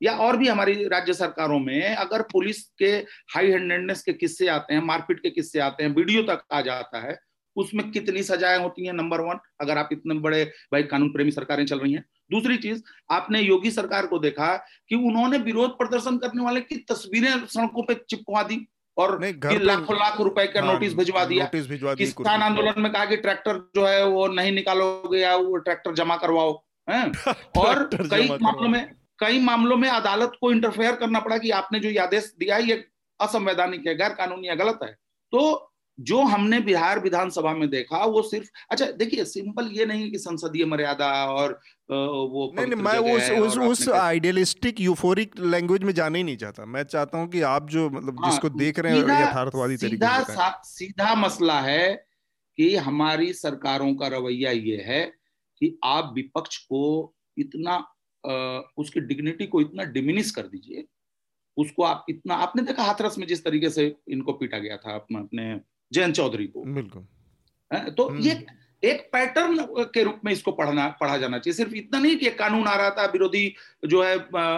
या 0.03 0.13
और 0.13 0.37
भी 0.37 0.49
हमारी 0.49 0.89
राज्य 0.89 1.13
सरकारों 1.13 1.59
में 1.59 1.97
अगर 1.97 2.23
पुलिस 2.23 2.63
के 2.79 2.91
हाई 3.35 3.51
हैंडेडनेस 3.51 4.03
के 4.03 4.13
किस्से 4.13 4.49
आते 4.49 4.75
हैं 4.75 4.83
मारपीट 4.83 5.19
के 5.19 5.31
किस्से 5.31 5.61
आते 5.61 5.85
हैं 5.85 5.91
वीडियो 5.91 6.23
तक 6.23 6.45
आ 6.53 6.61
जाता 6.61 6.99
है 6.99 7.19
उसमें 7.57 7.91
कितनी 7.91 8.23
सजाएँ 8.23 8.59
होती 8.59 8.87
हैं 8.87 8.93
नंबर 8.93 9.21
वन 9.21 9.39
अगर 9.61 9.79
आप 9.79 9.89
इतने 9.93 10.15
बड़े 10.15 10.45
भाई 10.73 10.83
कानून 10.83 11.09
प्रेमी 11.09 11.31
सरकारें 11.31 11.67
चल 11.67 11.79
रही 11.79 11.93
हैं। 11.93 12.05
दूसरी 12.31 12.57
चीज़ 12.57 12.83
आपने 13.11 13.41
योगी 13.41 13.71
सरकार 13.71 14.07
को 14.07 14.19
देखा 14.19 14.57
कि 14.89 14.95
उन्होंने 14.95 15.39
विरोध 15.39 15.71
प्रदर्शन 15.71 16.17
करने 16.19 16.45
वाले 16.45 16.61
की 16.61 16.77
तस्वीरें 16.77 17.47
सड़कों 17.47 17.83
पर 17.83 17.95
चिपकवा 17.95 18.43
दी 18.43 18.69
और 18.97 19.25
लाखों 19.45 19.97
लाख 19.97 20.21
रुपए 20.21 20.47
का 20.47 20.61
हाँ, 20.61 20.73
नोटिस 20.73 20.95
भिजवा 20.95 21.25
दिया। 21.25 21.45
नोटिस 21.45 21.67
भिजवा 21.67 21.95
दिया 21.95 22.07
किसान 22.07 22.43
आंदोलन 22.43 22.75
में 22.79 22.93
कहा 22.93 23.05
कि 23.05 23.17
ट्रैक्टर 23.17 23.71
जो 23.77 23.87
है 23.87 24.07
वो 24.07 24.27
नहीं 24.27 24.53
निकालोगे 24.53 25.19
या 25.19 25.37
वो 25.37 25.57
ट्रैक्टर 25.57 25.95
जमा 25.95 26.17
करवाओ 26.17 26.65
है? 26.91 27.13
और 27.57 27.91
कई 27.95 28.29
मामलों 28.29 28.69
में 28.69 29.02
कई 29.23 29.41
मामलों 29.41 29.77
में 29.77 29.89
अदालत 29.89 30.33
को 30.41 30.53
इंटरफेयर 30.53 30.95
करना 30.97 31.21
पड़ा 31.21 31.39
कि 31.39 31.51
आपने 31.57 31.81
जो 31.81 32.01
आदेश 32.03 32.33
दिया 32.39 32.57
है 32.57 32.69
ये 32.69 32.85
असंवैधानिक 33.21 33.87
है 33.87 33.95
गैर 33.97 34.15
कानूनी 34.15 34.49
है 34.49 34.57
गलत 34.57 34.79
है। 34.83 34.97
तो 35.33 35.69
जो 35.99 36.21
हमने 36.23 36.59
बिहार 36.61 36.99
विधानसभा 37.01 37.53
में 37.55 37.69
देखा 37.71 37.99
वो 38.05 38.23
सिर्फ़ 38.23 38.49
अच्छा 38.71 38.87
देखिए 39.01 39.25
सिंपल 39.25 39.69
ये 39.73 39.87
नहीं 39.87 40.11
कि 40.11 40.19
संसदीय 40.19 40.65
मर्यादा 40.65 41.09
और 41.27 41.53
वो 41.91 42.51
नहीं 42.57 42.67
नहीं 42.67 42.83
मैं 42.83 42.99
उस 43.15 43.31
उस 43.31 43.59
उस 43.59 43.89
आइडियलिस्टिक 43.89 44.81
यूफोरिक 44.81 45.39
लैंग्वेज 45.39 45.83
में 45.83 45.93
जाना 45.95 46.19
ही 46.19 46.25
नहीं 46.25 46.37
चाहता। 46.37 46.65
मैं 46.67 46.83
चाहता 46.85 47.19
हूँ 47.19 47.29
कि 47.29 47.41
आप 47.43 47.69
जो 47.71 47.89
मतलब 47.91 48.21
हाँ, 48.21 48.31
जिसको 48.31 48.49
देख 48.49 48.79
रहे 48.79 48.93
हैं 48.93 49.05
यथार्थवादी 49.23 49.77
तरीके 49.77 50.25
से 50.25 50.51
सीधा 50.65 51.15
मसला 51.15 51.61
है 51.61 51.95
कि 52.59 52.75
हमारी 52.89 53.33
सरकारों 53.33 53.95
का 53.95 54.07
रवैया 54.07 54.51
ये 54.51 54.83
है 54.87 55.05
कि 55.61 55.79
आप 55.85 56.13
विपक्ष 56.15 56.57
को 56.65 57.15
इतना 57.37 57.79
उसकी 58.77 59.01
डिग्निटी 59.01 59.47
को 59.47 59.61
इतना 59.61 59.85
डिमिनिश 59.85 60.31
कर 60.31 60.43
दीजिए 60.43 60.85
उसको 61.57 61.83
आप 61.83 62.07
इतना 62.09 62.35
आपने 62.35 62.63
देखा 62.63 62.83
हाथरस 62.83 63.19
में 63.19 63.27
जिस 63.27 63.45
तरीके 63.45 63.71
से 63.71 63.97
इनको 64.09 64.33
पीटा 64.33 64.59
गया 64.59 64.77
था 64.77 64.95
अपने 64.95 65.61
जयंत 65.93 66.15
चौधरी 66.15 66.47
को। 66.47 66.63
बिल्कुल। 66.63 67.07
तो 67.91 68.09
हम्म। 68.09 68.21
ये 68.21 68.47
एक 68.85 69.11
पैटर्न 69.13 69.67
के 69.71 70.03
रूप 70.03 70.21
में 70.25 70.33
इसको 70.33 70.53
पढ़ना 70.53 70.89
पढ़ा 70.89 71.19
जाना 71.19 71.39
चाहिए। 71.39 71.55
सिर्फ़ 71.55 71.75
इतना 71.75 71.99
नहीं 71.99 72.17
कि 72.17 72.27
एक 72.27 72.39
कानून 72.39 72.67
आ 72.67 72.77
रहा 72.77 72.91
था 72.91 73.05
विरोधी 73.05 73.55
जो 73.85 74.03
है 74.03 74.17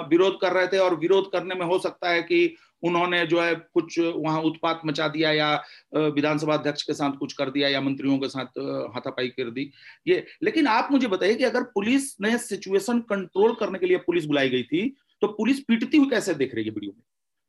विरोध 0.08 0.40
कर 0.40 0.52
रहे 0.52 0.66
थे 0.66 0.78
और 0.78 0.94
विरोध 0.94 1.32
करने 1.32 1.54
में 1.54 1.66
हो 1.66 1.78
सकता 1.78 2.10
है 2.10 2.22
कि 2.22 2.56
उन्होंने 2.84 3.24
जो 3.26 3.40
है 3.40 3.54
कुछ 3.54 3.98
वहाँ 3.98 4.40
उत्पात 4.42 4.80
मचा 4.86 5.08
दिया 5.08 5.32
या 5.32 5.54
विधानसभा 5.94 6.54
अध्यक्ष 6.54 6.82
के 6.82 6.94
साथ 6.94 7.16
कुछ 7.18 7.32
कर 7.32 7.50
दिया 7.50 7.68
या 7.68 7.80
मंत्रियों 7.80 8.18
के 8.18 8.28
साथ 8.28 8.58
हाथापाई 8.94 9.28
कर 9.30 9.50
दी। 9.50 9.70
ये 10.06 10.24
लेकिन 10.42 10.66
आप 10.66 10.88
मुझे 10.92 11.06
बताइए 11.08 11.34
कि 11.34 11.44
अगर 11.44 11.62
पुलिस 11.74 12.14
ने 12.20 12.36
सिचुएशन 12.40 13.00
कंट्रोल 13.10 13.54
करने 13.54 13.78
के 13.78 13.86
लिए 13.86 13.96
पुलिस 14.06 14.24
बुलाई 14.26 14.48
गई 14.48 14.62
थी 14.64 14.88
तो 15.22 15.28
पुलिस 15.30 15.60
पीटती 15.60 15.96
हुई 15.96 16.10
कैसे 16.10 16.34
देख 16.34 16.54
रही 16.54 16.64
है 16.64 16.70
वीडियो 16.70 16.92
में? 16.92 17.02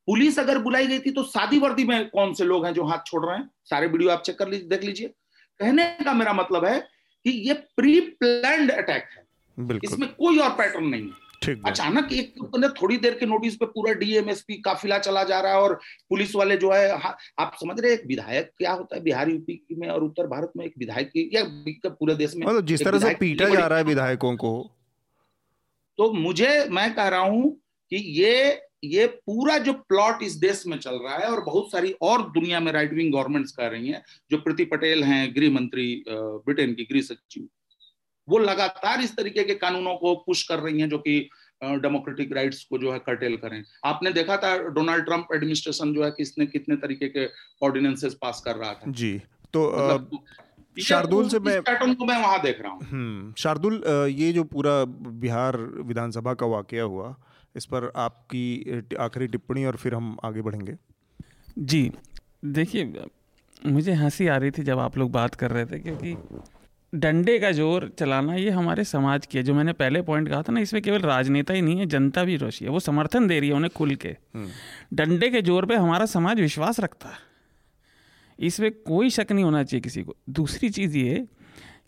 पुलिस 0.08 0.40
अगर 0.40 0.58
बुलाई 0.60 0.88
गई 0.88 1.00
थी 1.00 1.12
तो 1.12 1.24
सादी 1.26 1.60
वर्दी 1.60 1.84
में 1.84 2.10
कौन 2.10 2.34
से 2.34 2.46
लोग 2.46 2.66
हैं 2.66 2.74
जो 2.74 2.84
हाथ 2.86 3.06
छोड़ 3.08 3.26
रहे 3.26 3.38
हैं? 3.38 3.50
सारे 3.66 3.88
वीडियो 3.88 4.10
आप 4.10 4.22
चेक 4.22 4.38
कर 4.40 4.50
लीजिए 4.50 4.68
देख 4.70 4.84
लीजिए। 4.84 5.08
कहने 5.60 5.86
का 6.06 6.14
मेरा 6.14 6.34
मतलब 6.34 6.66
है 6.66 6.80
कि 7.26 7.32
ये 7.48 7.54
प्री 7.78 8.00
प्लान 8.00 8.68
अटैक 8.70 9.08
है। 9.12 9.80
इसमें 9.84 10.10
कोई 10.10 10.38
और 10.40 10.50
पैटर्न 10.58 10.86
नहीं 10.86 11.04
है। 11.04 11.24
अचानक 11.48 12.14
एक 12.14 12.34
ने 12.58 12.68
थोड़ी 12.82 12.98
देर 12.98 13.14
के 13.14 13.26
नोटिस 13.26 13.56
पे 13.56 13.66
पूरा 13.66 13.93
डीएमएसपी 13.93 14.62
काफिला 14.62 14.98
चला 15.00 15.24
जा 15.24 15.39
रहा 15.39 15.52
है 15.52 15.62
और 15.62 15.74
पुलिस 16.10 16.36
वाले 16.36 16.58
जो 16.58 16.72
है 16.72 16.91
आप 16.91 17.56
समझ 17.56 17.80
रहे 17.80 17.93
एक 17.93 18.06
विधायक 18.08 18.52
क्या 18.58 18.72
होता 18.72 18.96
है? 18.96 19.02
बिहार 19.04 19.30
यूपी 19.30 19.60
में 19.72 19.88
और 19.89 20.04
उत्तर 20.04 20.28
भारत 20.28 20.52
में 20.58 20.66
एक 20.66 20.74
विधायक 20.78 21.12
या 21.34 21.89
पूरे 21.89 22.16
देश 22.16 22.36
में 22.36 22.46
मतलब 22.48 22.66
जिस 22.66 22.84
तरह 22.84 23.00
से 23.00 23.14
पीटा 23.16 23.50
जा 23.50 23.66
रहा 23.68 23.78
है 23.78 23.84
विधायकों 23.84 24.36
को। 24.36 24.54
तो 25.98 26.12
मुझे 26.12 26.66
मैं 26.70 26.93
कह 26.96 27.08
रहा 27.08 27.20
हूँ 27.20 27.52
कि 27.91 27.98
ये 28.22 28.62
ये 28.84 29.06
पूरा 29.08 29.58
जो 29.58 29.74
प्लॉट 29.74 30.24
इस 30.24 30.34
देश 30.36 30.64
में 30.68 30.78
चल 30.78 30.96
रहा 30.96 31.18
है 31.18 31.28
और 31.28 31.43
बहुत 31.43 31.72
सारी 31.72 31.91
और 32.02 32.22
दुनिया 32.32 32.60
में 32.60 32.72
राइट 32.72 32.93
विंग 32.93 33.12
गवर्नमेंट्स 33.14 33.52
कर 33.52 33.72
रही 33.72 33.89
हैं 33.89 34.04
जो 34.32 34.38
प्रति 34.38 34.66
पटेल 34.66 35.04
हैं 35.04 35.36
गृह 35.36 35.52
मंत्री 35.52 36.04
ब्रिटेन 36.10 36.74
की 36.74 36.84
गृह 36.84 37.02
सचिव। 37.02 37.48
वो 38.30 38.38
लगातार 38.38 39.01
इस 39.01 39.15
तरीके 39.15 39.43
के 39.43 39.55
कानूनों 39.55 39.95
को 39.95 40.15
पुश 40.28 40.47
कर 40.47 40.59
रही 40.59 40.82
हैं 40.82 40.89
जो 40.89 40.97
कि 40.97 41.19
डेमोक्रेटिक 41.63 42.34
राइट्स 42.34 42.63
को 42.63 42.78
जो 42.78 42.91
है 42.91 42.99
कर्टेल 42.99 43.36
करें। 43.38 43.63
आपने 43.86 44.11
देखा 44.11 44.38
था 44.38 44.57
डोनाल्ड 44.69 45.05
ट्रंप 45.05 45.28
एडमिनिस्ट्रेशन 45.34 45.93
जो 45.93 46.03
है 46.03 46.09
किसने 46.11 46.45
कितने 46.45 46.76
तरीके 46.78 47.07
के 47.09 47.26
ऑर्डिनेंसेस 47.63 48.13
पास 48.21 48.41
कर 48.45 48.55
रहा 48.55 48.73
था? 48.73 48.91
जी 48.91 49.13
तो 49.53 49.67
मतलब, 49.69 50.19
शार्दुल 50.78 51.30
से 51.30 51.39
मैं 51.39 51.61
पैटर्न 51.61 51.93
को 51.93 52.05
मैं 52.05 52.21
वहाँ 52.21 52.41
देख 52.41 52.61
रहा 52.61 52.71
हूँ। 52.71 52.82
हम्म, 52.84 53.34
शार्दुल 53.38 53.82
ये 54.11 54.32
जो 54.34 54.43
पूरा 54.45 54.84
बिहार 54.86 55.57
विधानसभा 55.57 56.34
का 56.34 56.45
वाकया 56.45 56.84
हुआ 56.84 57.15
इस 57.55 57.65
पर 57.65 57.91
आपकी 57.95 58.82
आखिरी 58.99 59.28
टिप्पणी 59.28 59.65
और 59.65 59.76
फिर 59.76 59.93
हम 59.93 60.17
आगे 60.23 60.41
बढ़ेंगे। 60.41 60.76
जी 61.57 61.91
देखिए 62.45 63.05
मुझे 63.65 63.93
हँसी 63.93 64.28
आ 64.28 64.36
रही 64.38 64.51
थी 64.51 64.63
जब 64.63 64.80
आप 64.80 64.97
लोग 64.97 65.11
बात 65.11 65.36
कर 65.36 65.51
रहे 65.51 65.65
थे 65.65 65.80
क्योंकि 65.80 66.13
डंडे 66.96 67.38
का 67.39 67.52
ज़ोर 67.52 67.88
चलाना 68.00 68.36
ये 68.36 68.50
हमारे 68.50 68.84
समाज 68.84 69.26
की 69.26 69.38
है। 69.38 69.43
जो 69.43 69.54
मैंने 69.54 69.74
पहले 69.74 70.02
पॉइंट 70.02 70.30
कहा 70.30 70.41
था 70.41 70.54
ना 70.54 70.60
इसमें 70.60 70.82
केवल 70.84 71.02
राजनेता 71.02 71.54
ही 71.54 71.62
नहीं 71.62 71.80
है 71.80 71.86
जनता 71.86 72.24
भी 72.24 72.36
रोशी 72.36 72.66
है। 72.66 72.72
वो 72.72 72.80
समर्थन 72.80 73.28
दे 73.28 73.39
रही 73.39 73.50
है 73.50 73.56
उन्हें 73.56 73.72
खुल 73.76 73.96
के। 73.96 74.10
हम्म। 74.10 74.50
डंडे 74.93 75.30
के 75.30 75.41
ज़ोर 75.41 75.66
पे 75.66 75.76
हमारा 75.76 76.06
समाज 76.06 76.39
विश्वास 76.39 76.80
रखता 76.80 77.10
है। 77.10 77.18
इसमें 78.39 78.72
कोई 78.72 79.10
शक 79.10 79.32
नहीं 79.32 79.43
होना 79.43 79.64
चाहिए 79.64 79.82
किसी 79.82 80.04
को। 80.04 80.16
दूसरी 80.30 80.70
चीज़ 80.70 80.98
ये 80.98 81.28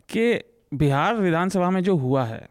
कि 0.09 0.33
बिहार 0.73 1.15
विधानसभा 1.15 1.69
में 1.69 1.83
जो 1.83 1.95
हुआ 1.95 2.25
है 2.25 2.47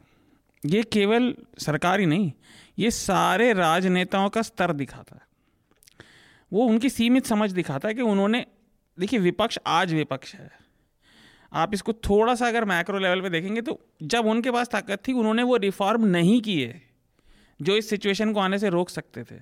ये 0.62 0.82
केवल 0.82 1.34
सरकार 1.58 2.00
ही 2.00 2.06
नहीं 2.06 2.32
ये 2.78 2.90
सारे 2.90 3.52
राजनेताओं 3.52 4.28
का 4.28 4.42
स्तर 4.42 4.72
दिखाता 4.72 5.16
है। 5.16 5.24
वो 6.52 6.64
उनकी 6.64 6.88
सीमित 6.90 7.26
समझ 7.26 7.50
दिखाता 7.50 7.88
है 7.88 7.94
कि 7.94 8.02
उन्होंने 8.02 8.44
देखिए 8.98 9.20
विपक्ष 9.20 9.58
आज 9.66 9.92
विपक्ष 9.94 10.34
है। 10.34 10.50
आप 11.56 11.74
इसको 11.74 11.92
थोड़ा 12.04 12.34
सा 12.34 12.48
अगर 12.48 12.64
मैक्रो 12.64 12.98
लेवल 12.98 13.20
पे 13.20 13.30
देखेंगे 13.30 13.60
तो 13.60 13.78
जब 14.02 14.26
उनके 14.26 14.50
पास 14.50 14.68
ताकत 14.68 15.02
थी, 15.08 15.12
उन्होंने 15.12 15.42
वो 15.42 15.56
रिफॉर्म 15.56 16.04
नहीं 16.06 16.40
किए 16.40 16.80
जो 17.60 17.76
इस 17.76 17.88
सिचुएशन 17.90 18.32
को 18.32 18.40
आने 18.40 18.58
से 18.58 18.68
रोक 18.68 18.90
सकते 18.90 19.22
थे। 19.22 19.40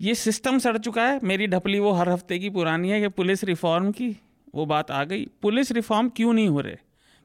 ये 0.00 0.14
सिस्टम 0.14 0.58
सड़ 0.58 0.76
चुका 0.78 1.06
है। 1.06 1.20
मेरी 1.24 1.46
ढपली 1.46 1.78
वो 1.78 1.92
हर 1.92 2.08
हफ़्ते 2.08 2.38
की 2.38 2.50
पुरानी 2.50 2.90
है 2.90 3.00
कि 3.00 3.08
पुलिस 3.08 3.44
रिफॉर्म 3.44 3.90
की, 3.92 4.16
वो 4.54 4.66
बात 4.66 4.90
आ 4.90 5.02
गई। 5.04 5.26
पुलिस 5.42 5.72
रिफॉर्म 5.72 6.08
क्यों 6.08 6.32
नहीं 6.32 6.48
हो 6.48 6.60
रहे? 6.60 6.76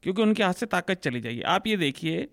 क्योंकि 0.04 0.22
उनके 0.22 0.44
हाथ 0.44 0.54
से 0.54 0.66
ताकत 0.66 1.00
चली 1.02 1.20
जाएगी। 1.22 1.42
आप 1.42 1.68
ये 1.68 1.78
देखिए 1.78 2.28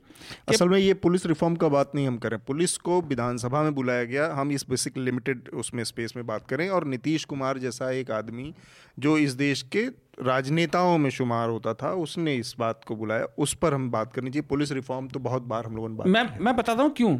असल 0.48 0.68
में 0.68 0.78
ये 0.78 0.94
पुलिस 0.94 1.24
रिफॉर्म 1.26 1.54
का 1.56 1.68
बात 1.68 1.92
नहीं 1.94 2.06
हम 2.06 2.16
करें 2.18 2.38
पुलिस 2.38 2.76
को 2.78 3.00
विधानसभा 3.02 3.62
में 3.62 3.74
बुलाया 3.74 4.04
गया। 4.04 4.26
हम 4.34 4.52
इस 4.52 4.64
बेसिक 4.68 4.98
लिमिटेड 4.98 5.48
उसमें 5.54 5.82
स्पेस 5.84 6.12
में 6.16 6.26
बात 6.26 6.46
करें 6.46 6.68
और 6.70 6.86
नीतीश 6.86 7.24
कुमार 7.24 7.58
जैसा 7.58 7.90
एक 7.90 8.10
आदमी 8.10 8.52
जो 8.98 9.16
इस 9.18 9.32
देश 9.34 9.62
के 9.72 9.86
राजनेताओं 10.18 10.96
में 10.98 11.08
शुमार 11.10 11.48
होता 11.48 11.74
था 11.74 11.92
उसने 11.96 12.34
इस 12.36 12.54
बात 12.58 12.84
को 12.84 12.96
बुलाया। 12.96 13.26
उस 13.38 13.54
पर 13.54 13.74
हम 13.74 13.90
बात 13.90 14.12
करनी 14.12 14.30
चाहिए। 14.30 14.46
पुलिस 14.48 14.72
रिफॉर्म 14.72 15.08
तो 15.08 15.20
बहुत 15.20 15.42
बार 15.42 15.66
हम 15.66 15.76
लोगों 15.76 15.88
ने 15.88 15.94
बात 15.94 16.06
मैं 16.06 16.38
मैं 16.40 16.56
बताता 16.56 16.82
हूँ 16.82 16.90
क्यों? 16.90 17.16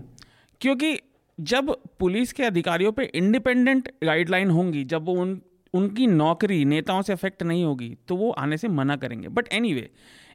क्योंकि 0.60 0.98
जब 1.38 1.70
पुलिस 1.98 2.32
के 2.32 2.42
अधिकारियों 2.42 2.92
पे 2.92 3.04
इंडिपेंडेंट 3.04 3.88
गाइडलाइन 4.04 4.50
होंगी 4.50 4.84
जब 4.84 5.04
वो 5.04 5.14
उन 5.14 5.40
उनकी 5.74 6.06
नौकरी 6.06 6.64
नेताओं 6.64 7.02
से 7.02 7.12
अफेक्ट 7.12 7.42
नहीं 7.42 7.64
होगी 7.64 7.96
तो 8.08 8.16
वो 8.16 8.30
आने 8.30 8.56
से 8.56 8.68
मना 8.68 8.96
करेंगे। 8.96 9.28
बट 9.28 9.48
एनी 9.48 9.68
anyway, 9.68 9.88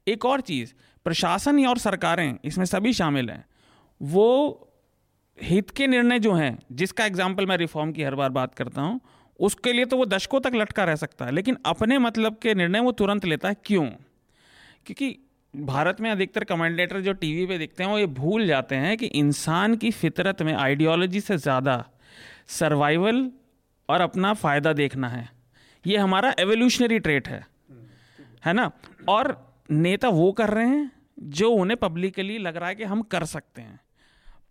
एक 0.08 0.26
और 0.26 0.42
चीज़ 0.42 0.74
प्रशासन 1.06 1.66
और 1.66 1.78
सरकारें 1.78 2.38
इसमें 2.46 2.66
सभी 2.66 2.94
शामिल 2.94 3.30
हैं। 3.30 3.46
वो 4.02 4.64
हित 5.38 5.70
के 5.70 5.88
निर्णय 5.88 6.20
जो 6.20 6.34
हैं 6.34 6.58
जिसका 6.72 7.06
एग्ज़ाम्पल 7.06 7.46
मैं 7.46 7.58
रिफॉर्म 7.58 7.92
की 7.92 8.04
हर 8.04 8.16
बार 8.16 8.30
बात 8.30 8.56
करता 8.56 8.82
हूँ 8.82 9.00
उसके 9.40 9.74
लिए 9.74 9.86
तो 9.86 9.98
वो 9.98 10.06
दशकों 10.06 10.40
तक 10.40 10.52
लटका 10.56 10.84
रह 10.84 10.96
सकता 10.96 11.26
है, 11.26 11.32
लेकिन 11.32 11.58
अपने 11.66 11.98
मतलब 12.00 12.38
के 12.42 12.54
निर्णय 12.56 12.80
वो 12.80 12.92
तुरंत 12.94 13.26
लेता 13.26 13.50
है। 13.50 13.56
क्यों? 13.66 13.86
क्योंकि 14.86 15.18
भारत 15.54 16.02
में 16.02 16.10
अधिकतर 16.12 16.44
कमेंडेटर 16.44 17.02
जो 17.02 17.14
टीवी 17.14 17.46
पे 17.46 17.58
दिखते 17.58 17.84
हैं, 17.84 17.90
वो 17.92 18.00
ये 18.00 18.06
भूल 18.06 18.46
जाते 18.48 18.76
हैं 18.76 18.98
कि 18.98 19.06
इंसान 19.06 19.76
की 19.76 19.92
फितरत 19.92 20.42
में 20.42 20.54
आइडियोलॉजी 20.54 21.20
से 21.22 21.38
ज़्यादा 21.38 21.84
सर्वाइवल 22.50 23.30
और 23.90 24.02
अपना 24.02 24.34
फ़ायदा 24.34 24.74
देखना 24.74 25.10
है। 25.10 25.30
ये 25.86 25.98
हमारा 25.98 26.34
एवोल्यूशनरी 26.40 27.00
ट्रेट 27.00 27.28
है। 27.28 27.46
है 28.46 28.54
ना? 28.54 28.72
और 29.10 29.36
नेता 29.72 30.10
वो 30.10 30.32
कर 30.32 30.50
रहे 30.50 30.68
हैं 30.68 30.92
जो 31.20 31.50
उन्हें 31.52 31.78
पब्लिकली 31.78 32.38
लग 32.38 32.58
रहा 32.58 32.70
है 32.70 32.76
कि 32.76 32.84
हम 32.84 33.02
कर 33.02 33.26
सकते 33.26 33.62
हैं। 33.62 33.80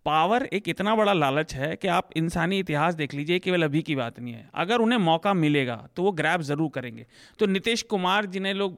पावर 0.07 0.43
एक 0.53 0.67
इतना 0.69 0.95
बड़ा 0.95 1.13
लालच 1.13 1.53
है 1.55 1.75
कि 1.75 1.87
आप 1.89 2.09
इंसानी 2.17 2.59
इतिहास 2.59 2.93
देख 2.95 3.13
लीजिए 3.13 3.39
केवल 3.39 3.63
अभी 3.63 3.81
की 3.81 3.95
बात 3.95 4.19
नहीं 4.19 4.33
है। 4.33 4.49
अगर 4.55 4.81
उन्हें 4.81 4.99
मौका 5.01 5.33
मिलेगा 5.35 5.75
तो 5.95 6.03
वो 6.03 6.11
ग्रैब 6.13 6.41
ज़रूर 6.43 6.69
करेंगे। 6.75 7.05
तो 7.39 7.45
नीतीश 7.47 7.81
कुमार 7.85 8.25
जिन्हें 8.27 8.53
लोग, 8.55 8.77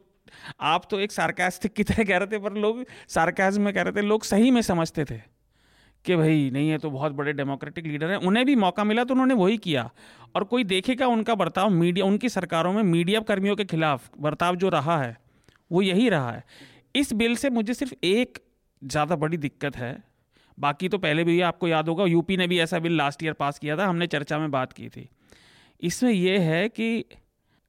आप 0.61 0.87
तो 0.91 0.99
एक 0.99 1.11
सार्कास्टिक 1.11 1.73
की 1.73 1.83
तरह 1.83 2.03
कह 2.03 2.17
रहे 2.17 2.27
थे, 2.27 2.39
पर 2.39 2.53
लोग 2.55 2.83
सार्काज 3.09 3.57
में 3.57 3.73
कह 3.73 3.81
रहे 3.81 3.93
थे, 3.93 4.01
लोग 4.03 4.23
सही 4.25 4.51
में 4.51 4.61
समझते 4.63 5.05
थे 5.05 5.17
कि 6.05 6.15
भाई, 6.15 6.49
नहीं 6.49 6.69
है 6.69 6.77
तो 6.77 6.89
बहुत 6.89 7.11
बड़े 7.11 7.33
डेमोक्रेटिक 7.33 7.85
लीडर 7.85 8.09
हैं। 8.09 8.17
उन्हें 8.23 8.45
भी 8.45 8.55
मौका 8.57 8.83
मिला 8.85 9.03
तो 9.03 9.13
उन्होंने 9.13 9.33
वही 9.35 9.57
किया। 9.59 9.89
और 10.35 10.43
कोई 10.45 10.63
देखेगा 10.65 11.07
उनका 11.09 11.35
बर्ताव 11.35 11.69
मीडिया 11.71 12.05
उनकी 12.05 12.29
सरकारों 12.29 12.73
में 12.73 12.83
मीडिया 12.85 13.19
कर्मियों 13.23 13.55
के 13.55 13.65
खिलाफ 13.67 14.09
बर्ताव 14.19 14.55
जो 14.55 14.69
रहा 14.71 15.01
है, 15.01 15.15
वो 15.71 15.81
यही 15.83 16.09
रहा 16.09 16.31
है। 16.31 16.43
इस 16.95 17.13
बिल 17.13 17.35
से 17.35 17.49
मुझे 17.51 17.73
सिर्फ़ 17.75 17.93
एक 18.05 18.39
ज़्यादा 18.81 19.15
बड़ी 19.17 19.37
दिक्कत 19.39 19.77
है 19.77 19.97
बाकी 20.59 20.89
तो 20.89 20.97
पहले 20.97 21.23
भी 21.23 21.39
आपको 21.41 21.67
याद 21.67 21.87
होगा 21.89 22.05
यूपी 22.05 22.37
ने 22.37 22.47
भी 22.47 22.59
ऐसा 22.59 22.79
बिल 22.79 22.97
लास्ट 22.97 23.23
ईयर 23.23 23.33
पास 23.33 23.59
किया 23.59 23.77
था 23.77 23.85
हमने 23.85 24.07
चर्चा 24.07 24.39
में 24.39 24.51
बात 24.51 24.73
की 24.73 24.89
थी। 24.89 25.09
इसमें 25.81 26.11
यह 26.11 26.41
है 26.41 26.69
कि 26.69 27.05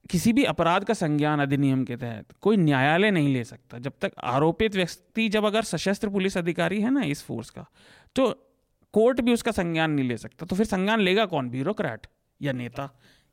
किसी 0.09 0.33
भी 0.33 0.43
अपराध 0.43 0.83
का 0.83 0.93
संज्ञान 0.93 1.39
अधिनियम 1.39 1.83
के 1.83 1.95
तहत 1.95 2.33
कोई 2.41 2.57
न्यायालय 2.57 3.11
नहीं 3.11 3.33
ले 3.33 3.43
सकता। 3.43 3.79
जब 3.79 3.93
तक 4.01 4.11
आरोपित 4.23 4.75
व्यक्ति 4.75 5.29
जब 5.29 5.45
अगर 5.45 5.63
सशस्त्र 5.63 6.09
पुलिस 6.09 6.37
अधिकारी 6.37 6.81
है 6.81 6.91
ना 6.91 7.03
इस 7.03 7.23
फोर्स 7.23 7.49
का 7.49 7.65
तो 8.15 8.27
कोर्ट 8.93 9.21
भी 9.21 9.33
उसका 9.33 9.51
संज्ञान 9.51 9.91
नहीं 9.91 10.07
ले 10.07 10.17
सकता। 10.17 10.45
तो 10.45 10.55
फिर 10.55 10.65
संज्ञान 10.65 10.99
लेगा 10.99 11.25
कौन? 11.25 11.49
ब्यूरोक्रेट 11.49 12.07
या 12.41 12.51
नेता। 12.51 12.89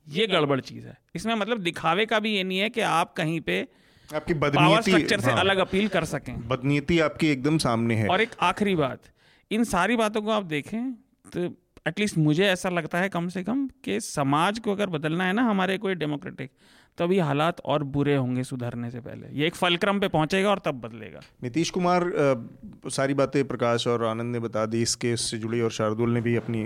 ये 0.08 0.26
गड़बड़ 0.26 0.60
चीज़ 0.60 0.86
है। 0.86 0.96
इसमें 1.14 1.34
मतलब 1.34 1.58
दिखावे 1.58 2.06
का 2.06 2.18
भी 2.20 2.34
ये 2.36 2.44
नहीं 2.44 2.58
है 2.58 2.68
कि 2.70 2.80
आप 2.80 3.12
कहीं 3.12 3.40
पे 3.40 3.66
आपकी 4.14 4.34
बदनीति 4.34 4.90
स्ट्रक्चर 4.90 5.20
से 5.20 5.30
हाँ, 5.30 5.40
अलग 5.40 5.58
अपील 5.58 5.88
कर 5.88 6.04
सकें। 6.04 6.48
बदनीति 6.48 6.98
आपकी 7.00 7.28
एकदम 7.28 7.58
सामने 7.58 7.94
है। 7.94 8.08
और 8.08 8.20
एक 8.20 8.30
आखिरी 8.40 8.74
बात 8.76 9.00
इन 9.50 9.64
सारी 9.64 9.96
बातों 9.96 10.22
को 10.22 10.30
आप 10.30 10.44
देखें 10.44 10.92
तो 11.32 11.44
एटलीस्ट 11.88 12.16
मुझे 12.18 12.44
ऐसा 12.44 12.68
लगता 12.68 12.98
है 12.98 13.08
कम 13.08 13.28
से 13.28 13.42
कम 13.42 13.66
कि 13.84 14.00
समाज 14.00 14.58
को 14.58 14.72
अगर 14.72 14.86
बदलना 14.86 15.24
है 15.24 15.32
ना 15.32 15.42
हमारे 15.42 15.78
कोई 15.78 15.94
डेमोक्रेटिक 15.94 16.50
तभी 16.98 17.18
हालात 17.18 17.60
और 17.64 17.82
बुरे 17.84 18.14
होंगे 18.16 18.42
सुधरने 18.44 18.90
से 18.90 19.00
पहले। 19.00 19.26
ये 19.38 19.46
एक 19.46 19.54
फलक्रम 19.54 20.00
पे 20.00 20.08
पहुंचेगा 20.08 20.50
और 20.50 20.58
तब 20.58 20.80
बदलेगा। 20.80 21.20
नीतीश 21.42 21.70
कुमार 21.70 22.04
आ, 22.04 22.90
सारी 22.90 23.14
बातें 23.14 23.46
प्रकाश 23.48 23.86
और 23.86 24.04
आनंद 24.04 24.32
ने 24.32 24.38
बता 24.38 24.66
दी 24.66 24.82
इस 24.82 24.94
केस 24.94 25.30
से 25.30 25.38
जुड़ी 25.38 25.60
और 25.60 25.70
शार्दुल 25.70 26.10
ने 26.10 26.20
भी 26.20 26.34
अपनी 26.36 26.64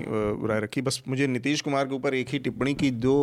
राय 0.49 0.61
रखी। 0.61 0.83
बस 0.83 1.03
मुझे 1.09 1.27
नीतीश 1.27 1.61
कुमार 1.61 1.85
के 1.85 1.95
ऊपर 1.95 2.15
एक 2.15 2.29
ही 2.29 2.39
टिप्पणी 2.39 2.75
की 2.75 2.91
दो 2.91 3.17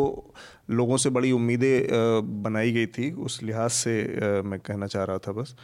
लोगों 0.69 0.97
से 0.97 1.09
बड़ी 1.09 1.31
उम्मीदें 1.31 2.43
बनाई 2.43 2.71
गई 2.71 2.87
थी 2.87 3.11
उस 3.11 3.41
लिहाज 3.43 3.71
से 3.71 4.01
आ, 4.03 4.41
मैं 4.41 4.59
कहना 4.59 4.87
चाह 4.87 5.03
रहा 5.03 5.17
था 5.17 5.31
बस 5.31 5.55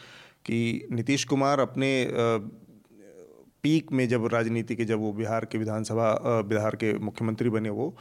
कि 0.45 0.87
नीतीश 0.91 1.23
कुमार 1.23 1.59
अपने 1.59 1.91
पीक 3.65 3.91
में 3.91 4.07
जब 4.07 4.27
राजनीति 4.33 4.75
के, 4.75 4.85
जब 4.85 4.99
वो 4.99 5.11
बिहार 5.13 5.45
के 5.45 5.57
विधानसभा 5.57 6.41
बिहार 6.43 6.75
के 6.75 6.93
मुख्यमंत्री 7.01 7.49
बने 7.49 7.69
वो, 7.71 7.95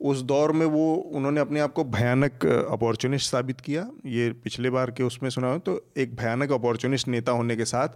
उस 0.00 0.20
दौर 0.22 0.52
में 0.52 0.64
वो, 0.66 0.94
उन्होंने 0.94 1.40
अपने 1.40 1.60
आप 1.60 1.72
को 1.72 1.84
भयानक 1.86 2.46
अपॉर्चुनिस्ट 2.46 3.30
साबित 3.30 3.60
किया। 3.60 3.82
ये 4.06 4.30
पिछले 4.44 4.70
बार 4.70 4.90
के 4.90 5.02
उसमें 5.02 5.30
सुना 5.30 5.52
हो 5.52 5.58
तो 5.60 5.80
एक 5.96 6.14
भयानक 6.16 6.52
अपॉर्चुनिस्ट 6.52 7.08
नेता 7.08 7.32
होने 7.32 7.56
के 7.56 7.64
साथ 7.64 7.88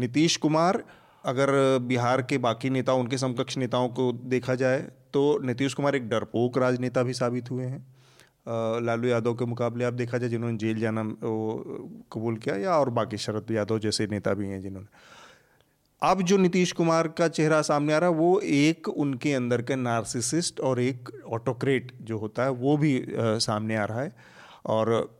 नीतीश 0.00 0.36
कुमार, 0.38 0.82
अगर 1.24 1.50
बिहार 1.82 2.22
के 2.22 2.38
बाकी 2.38 2.70
नेता, 2.70 2.92
उनके 2.94 3.18
समकक्ष 3.18 3.56
नेताओं 3.58 3.88
को 3.90 4.12
देखा 4.26 4.54
जाए 4.54 4.80
तो 5.12 5.22
नीतीश 5.42 5.74
कुमार 5.74 5.96
एक 5.96 6.08
डरपोक 6.08 6.58
राजनेता 6.58 7.02
भी 7.02 7.12
साबित 7.14 7.50
हुए 7.50 7.64
हैं। 7.64 7.86
लालू 8.84 9.08
यादव 9.08 9.34
के 9.34 9.44
मुकाबले 9.46 9.84
आप 9.84 9.92
देखा 9.94 10.18
जाए 10.18 10.28
जिन्होंने 10.28 10.56
जेल 10.58 10.78
जाना 10.80 11.02
कबूल 12.12 12.36
किया 12.36 12.56
या 12.56 12.78
और 12.78 12.90
बाकी 12.92 13.16
शरद 13.18 13.50
यादव 13.50 13.78
जैसे 13.78 14.06
नेता 14.06 14.34
भी 14.34 14.48
हैं 14.48 14.60
जिन्होंने। 14.62 14.88
अब 16.02 16.20
जो 16.22 16.36
नीतीश 16.36 16.72
कुमार 16.72 17.08
का 17.18 17.26
चेहरा 17.28 17.60
सामने 17.62 17.92
आ 17.92 17.98
रहा 17.98 18.10
है 18.10 18.16
वो 18.16 18.40
एक 18.40 18.88
उनके 18.88 19.32
अंदर 19.34 19.62
के 19.62 19.76
नार्सिसिस्ट 19.76 20.60
और 20.60 20.80
एक 20.80 21.08
ऑटोक्रेट 21.28 21.92
जो 22.02 22.18
होता 22.18 22.44
है 22.44 22.50
वो 22.50 22.76
भी 22.76 22.98
आ, 22.98 23.38
सामने 23.38 23.76
आ 23.76 23.84
रहा 23.84 24.00
है। 24.00 24.12
और 24.66 25.16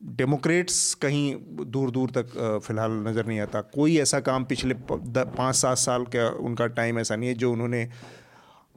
डेमोक्रेट्स 0.00 0.94
कहीं 0.94 1.34
दूर 1.66 1.90
दूर 1.90 2.10
तक 2.10 2.32
फ़िलहाल 2.66 2.92
नज़र 3.06 3.26
नहीं 3.26 3.38
आता। 3.40 3.60
कोई 3.74 3.96
ऐसा 3.98 4.20
काम 4.20 4.44
पिछले 4.44 4.74
पाँच 4.90 5.54
सात 5.56 5.78
साल 5.78 6.04
का 6.14 6.28
उनका 6.40 6.66
टाइम 6.74 6.98
ऐसा 6.98 7.16
नहीं 7.16 7.28
है 7.28 7.34
जो 7.34 7.52
उन्होंने 7.52 7.88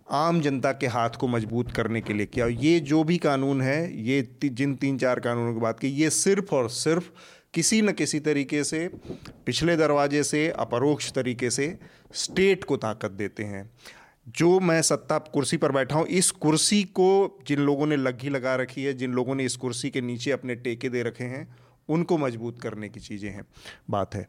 आम 0.08 0.40
जनता 0.42 0.72
के 0.72 0.88
हाथ 0.88 1.18
को 1.20 1.28
मज़बूत 1.28 1.72
करने 1.72 2.02
के 2.02 2.14
लिए 2.14 2.26
किया। 2.26 2.46
और 2.46 2.52
ये 2.52 2.80
जो 2.82 3.04
भी 3.04 3.18
कानून 3.18 3.62
है 3.62 3.80
ये 4.04 4.22
जिन 4.44 4.76
तीन 4.76 4.98
चार 4.98 5.20
कानूनों 5.20 5.54
की 5.54 5.60
बात 5.60 5.80
की 5.80 5.88
ये 6.02 6.10
सिर्फ़ 6.10 6.56
और 6.56 6.70
सिर्फ़ 6.70 7.10
किसी 7.54 7.82
न 7.82 7.92
किसी 7.92 8.20
तरीके 8.20 8.64
से, 8.64 8.88
पिछले 9.46 9.78
दरवाजे 9.78 10.24
से, 10.24 10.50
अपरोक्ष 10.50 11.12
तरीके 11.12 11.50
से 11.50 11.80
स्टेट 12.14 12.64
को 12.64 12.78
ताकत 12.78 13.12
देते 13.12 13.44
हैं। 13.44 13.70
जो 14.28 14.60
मैं 14.60 14.82
सत्ता 14.82 15.18
कुर्सी 15.18 15.58
पर 15.58 15.72
बैठा 15.72 15.96
हूँ, 15.96 16.08
इस 16.08 16.32
कुर्सी 16.32 16.84
को 16.84 17.40
जिन 17.48 17.60
लोगों 17.60 17.88
ने 17.88 17.96
लग्घी 17.96 18.30
लगा 18.30 18.56
रखी 18.56 18.84
है, 18.84 18.94
जिन 18.94 19.12
लोगों 19.12 19.36
ने 19.36 19.46
इस 19.46 19.56
कुर्सी 19.56 19.90
के 19.90 20.02
नीचे 20.02 20.32
अपने 20.32 20.56
टेके 20.56 20.90
दे 20.90 21.04
रखे 21.04 21.24
हैं 21.24 21.67
उनको 21.90 22.18
मज़बूत 22.18 22.62
करने 22.62 22.90
की 22.90 23.00
चीज़ें 23.00 23.30
हैं। 23.30 23.44
बात 23.90 24.16
है। 24.16 24.22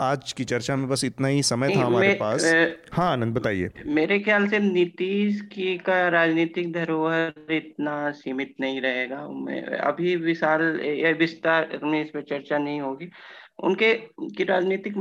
आज 0.00 0.32
की 0.32 0.44
चर्चा 0.44 0.76
में 0.76 0.88
बस 0.88 1.04
इतना 1.04 1.28
ही 1.28 1.42
समय 1.42 1.76
था 1.76 1.80
हमारे 1.80 2.12
पास। 2.14 2.44
हाँ 2.92 3.10
आनंद 3.12 3.34
बताइए। 3.34 3.70
मेरे 3.86 4.18
ख्याल 4.20 4.48
से 4.48 4.58
नीतीश 4.58 5.40
की 5.52 5.76
का 5.78 6.08
राजनीतिक 6.08 6.72
धरोहर 6.72 7.52
इतना 7.52 8.10
सीमित 8.12 8.54
नहीं 8.60 8.80
रहेगा। 8.80 9.18
अभी 9.82 10.16
विशाल 10.16 10.62
विस्तार 11.18 11.78
में 11.82 12.00
इस 12.02 12.10
पर 12.10 12.22
चर्चा 12.22 12.58
नहीं 12.58 12.80
होगी। 12.80 13.10
उनके 13.64 13.92
की 14.30 14.44
राजनीतिक 14.44 14.94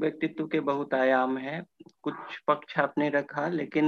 व्यक्तित्व 0.00 0.46
के 0.46 0.60
बहुत 0.62 0.94
आयाम 0.94 1.36
है। 1.38 1.62
कुछ 2.02 2.14
पक्ष 2.48 2.78
आपने 2.78 3.08
रखा 3.10 3.48
लेकिन 3.50 3.86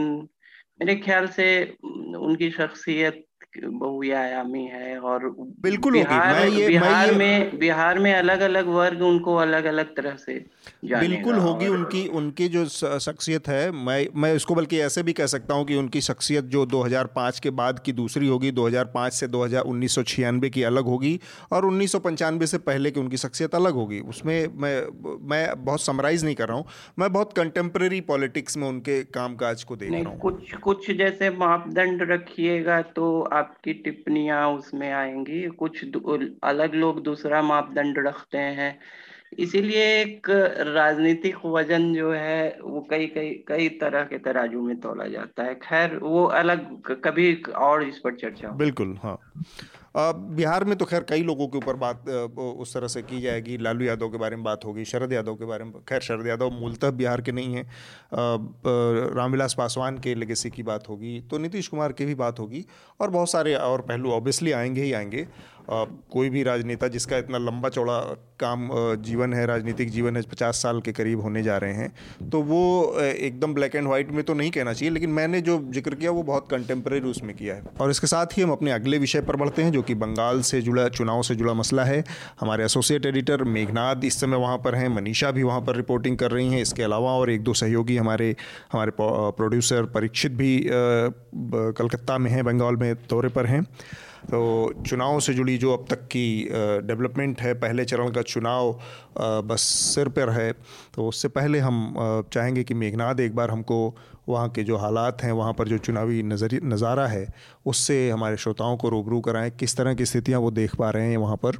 मेरे 0.80 0.94
ख्याल 0.96 1.26
से 1.28 1.46
उनकी 1.84 2.50
शख्सियत 2.50 3.24
बहुआयामी 3.58 4.64
है 4.64 4.98
और 4.98 5.36
बिल्कुल 5.60 5.92
बिहार 5.92 6.34
मैं 6.34 6.48
ये, 6.48 6.68
बिहार 6.68 7.14
मैं 7.14 7.38
ये, 7.38 7.44
में 7.44 7.58
बिहार 7.58 7.98
में 7.98 8.14
अलग 8.14 8.40
अलग 8.40 8.66
वर्ग 8.66 9.02
उनको 9.02 9.34
अलग 9.36 9.64
अलग 9.64 9.86
तरह 9.86 10.16
से 10.16 10.44
बिल्कुल 10.84 11.34
होगी 11.34 11.68
और... 11.68 11.76
उनकी 11.76 12.06
उनकी 12.06 12.48
जो 12.48 12.64
शख्सियत 12.98 13.48
है 13.48 13.70
मैं 13.70 14.06
मैं 14.16 14.34
इसको 14.34 14.54
बल्कि 14.54 14.78
ऐसे 14.80 15.02
भी 15.02 15.12
कह 15.12 15.26
सकता 15.26 15.54
हूँ 15.54 15.64
कि 15.64 15.76
उनकी 15.76 16.00
शख्सियत 16.00 16.44
जो 16.44 16.66
2005 16.66 17.38
के 17.38 17.50
बाद 17.50 17.78
की 17.78 17.92
दूसरी 17.92 18.26
होगी 18.26 18.52
2005 18.52 19.10
से 19.10 19.28
2000 19.28 20.50
की 20.50 20.62
अलग 20.62 20.84
होगी 20.84 21.20
और 21.52 21.64
उन्नीस 21.64 21.92
सौ 21.92 21.98
पंचानबे 21.98 22.46
से 22.46 22.58
पहले 22.58 22.90
की 22.90 23.00
उनकी 23.00 23.16
शख्सियत 23.16 23.54
अलग 23.54 23.72
होगी। 23.72 24.00
उसमें 24.00 24.48
मैं 24.54 24.86
मैं 25.28 25.64
बहुत 25.64 25.82
समराइज 25.82 26.24
नहीं 26.24 26.34
कर 26.34 26.48
रहा 26.48 26.56
हूँ 26.56 26.64
मैं 26.98 27.12
बहुत 27.12 27.32
कंटेम्प्रेरी 27.32 28.00
पॉलिटिक्स 28.00 28.56
में 28.56 28.68
उनके 28.68 29.02
काम 29.02 29.36
को 29.42 29.76
देख 29.76 29.92
रहा 29.92 30.10
हूँ। 30.10 30.18
कुछ 30.18 30.54
कुछ 30.54 30.90
जैसे 30.90 31.30
मापदंड 31.30 32.02
रखिएगा 32.02 32.82
तो 32.82 33.28
आपकी 33.42 33.72
टिप्पणियाँ 33.84 34.48
उसमें 34.48 34.90
आएँगी। 34.92 35.46
कुछ 35.58 35.84
अलग 36.42 36.74
लोग 36.74 37.02
दूसरा 37.02 37.42
मापदंड 37.42 37.98
रखते 38.06 38.38
हैं। 38.58 38.78
इसीलिए 39.38 39.84
एक 40.00 40.28
राजनीतिक 40.68 41.44
वज़न 41.46 41.92
जो 41.94 42.12
है, 42.12 42.58
वो 42.62 42.80
कई 42.90 43.06
कई 43.06 43.30
कई 43.48 43.68
तरह 43.80 44.04
के 44.04 44.18
तराजू 44.18 44.62
में 44.62 44.76
तोला 44.80 45.06
जाता 45.08 45.44
है। 45.44 45.54
खैर, 45.54 45.96
वो 45.96 46.24
अलग 46.24 47.00
कभी 47.04 47.34
और 47.58 47.82
इस 47.82 47.98
पर 47.98 48.14
चर्चा 48.16 48.48
बिल्कुल 48.56 48.96
हाँ। 49.02 49.18
बिहार 49.94 50.64
में 50.64 50.76
तो 50.78 50.84
खैर 50.84 51.02
कई 51.02 51.22
लोगों 51.22 51.46
के 51.48 51.58
ऊपर 51.58 51.76
बात 51.76 52.08
उस 52.08 52.74
तरह 52.74 52.88
से 52.88 53.02
की 53.02 53.20
जाएगी। 53.20 53.56
लालू 53.58 53.84
यादव 53.84 54.08
के 54.08 54.18
बारे 54.18 54.36
में 54.36 54.44
बात 54.44 54.64
होगी, 54.64 54.84
शरद 54.84 55.12
यादव 55.12 55.34
के 55.34 55.44
बारे 55.44 55.64
में, 55.64 55.72
खैर 55.88 56.00
शरद 56.00 56.26
यादव 56.26 56.50
मूलतः 56.50 56.90
बिहार 56.92 57.20
के 57.20 57.32
नहीं 57.32 57.54
हैं। 57.54 57.64
रामविलास 59.14 59.54
पासवान 59.54 59.98
के 59.98 60.14
लेगेसी 60.14 60.50
की 60.50 60.62
बात 60.62 60.88
होगी 60.88 61.20
तो 61.30 61.38
नीतीश 61.38 61.68
कुमार 61.68 61.92
की 61.92 62.04
भी 62.04 62.14
बात 62.16 62.38
होगी, 62.38 62.64
और 63.00 63.10
बहुत 63.10 63.30
सारे 63.30 63.54
और 63.54 63.80
पहलू 63.82 64.10
ऑब्वियसली 64.12 64.52
आएँगे 64.52 64.82
ही 64.82 64.92
आएँगे। 64.92 65.26
कोई 65.68 66.30
भी 66.30 66.42
राजनेता 66.42 66.88
जिसका 66.88 67.16
इतना 67.18 67.38
लंबा 67.40 67.68
चौड़ा 67.68 67.98
काम 68.40 68.68
जीवन 69.02 69.34
है, 69.34 69.44
राजनीतिक 69.46 69.90
जीवन 69.90 70.16
है, 70.16 70.22
पचास 70.24 70.62
साल 70.62 70.80
के 70.80 70.92
करीब 70.92 71.20
होने 71.20 71.42
जा 71.42 71.56
रहे 71.58 71.74
हैं 71.74 72.28
तो 72.30 72.40
वो 72.42 72.62
एकदम 72.98 73.54
ब्लैक 73.54 73.74
एंड 73.76 73.88
वाइट 73.88 74.10
में 74.10 74.22
तो 74.24 74.34
नहीं 74.34 74.50
कहना 74.50 74.72
चाहिए, 74.72 74.90
लेकिन 74.90 75.10
मैंने 75.12 75.40
जो 75.40 75.58
ज़िक्र 75.72 75.94
किया 75.94 76.10
वो 76.10 76.22
बहुत 76.24 76.48
कंटेम्प्रेरी 76.50 77.10
उसमें 77.10 77.34
किया 77.36 77.54
है। 77.54 77.62
और 77.80 77.90
इसके 77.90 78.06
साथ 78.06 78.36
ही 78.36 78.42
हम 78.42 78.50
अपने 78.52 78.72
अगले 78.72 78.98
विषय 78.98 79.20
पर 79.20 79.36
बढ़ते 79.36 79.62
हैं, 79.62 79.72
जो 79.72 79.82
कि 79.82 79.94
बंगाल 79.96 80.40
से 80.42 80.60
जुड़ा, 80.62 80.88
चुनाव 80.90 81.22
से 81.22 81.34
जुड़ा 81.34 81.54
मसला 81.54 81.84
है। 81.84 82.02
हमारे 82.40 82.64
एसोसिएट 82.64 83.06
एडिटर 83.06 83.44
मेघनाथ 83.46 84.04
इस 84.04 84.20
समय 84.20 84.36
वहाँ 84.38 84.58
पर 84.58 84.74
हैं, 84.74 84.88
मनीषा 84.90 85.30
भी 85.30 85.42
वहाँ 85.42 85.60
पर 85.60 85.76
रिपोर्टिंग 85.76 86.16
कर 86.18 86.30
रही 86.30 86.48
हैं, 86.48 86.62
इसके 86.62 86.82
अलावा 86.82 87.12
और 87.12 87.30
एक 87.30 87.42
दो 87.42 87.54
सहयोगी 87.54 87.96
हमारे 87.96 88.34
हमारे 88.72 88.92
प्रोड्यूसर 89.00 89.84
परीक्षित 89.94 90.32
भी 90.34 90.58
कलकत्ता 90.64 92.18
में 92.18 92.30
हैं, 92.30 92.44
बंगाल 92.44 92.76
में 92.76 92.94
दौरे 93.10 93.28
पर 93.30 93.46
हैं। 93.46 93.66
तो 94.22 94.40
चुनाव 94.86 95.18
से 95.20 95.34
जुड़ी 95.34 95.56
जो 95.58 95.72
अब 95.72 95.86
तक 95.90 96.06
की 96.06 96.26
डेवलपमेंट 96.84 97.40
है 97.40 97.52
पहले 97.54 97.84
चरण 97.84 98.10
का 98.10 98.22
चुनाव 98.24 98.72
बस 99.46 99.62
सिर 99.94 100.08
पर 100.08 100.30
है। 100.30 100.52
तो 100.94 101.06
उससे 101.08 101.28
पहले 101.30 101.58
हम 101.58 101.94
चाहेंगे 102.32 102.64
कि 102.64 102.74
मेघनाथ 102.74 103.20
एक 103.20 103.34
बार 103.34 103.50
हमको 103.50 103.78
वहाँ 104.28 104.48
के 104.48 104.62
जो 104.64 104.76
हालात 104.76 105.22
हैं 105.22 105.32
वहाँ 105.32 105.52
पर 105.52 105.68
जो 105.68 105.78
चुनावी 105.80 106.22
नज़र 106.22 106.58
नज़ारा 106.64 107.06
है 107.06 107.26
उससे 107.66 107.98
हमारे 108.10 108.36
श्रोताओं 108.36 108.76
को 108.76 108.88
रूबरू 108.88 109.20
कराएँ। 109.20 109.50
किस 109.50 109.76
तरह 109.76 109.94
की 109.94 110.06
स्थितियाँ 110.06 110.40
वो 110.40 110.50
देख 110.52 110.76
पा 110.76 110.90
रहे 110.90 111.10
हैं 111.10 111.16
वहाँ 111.16 111.36
पर? 111.36 111.56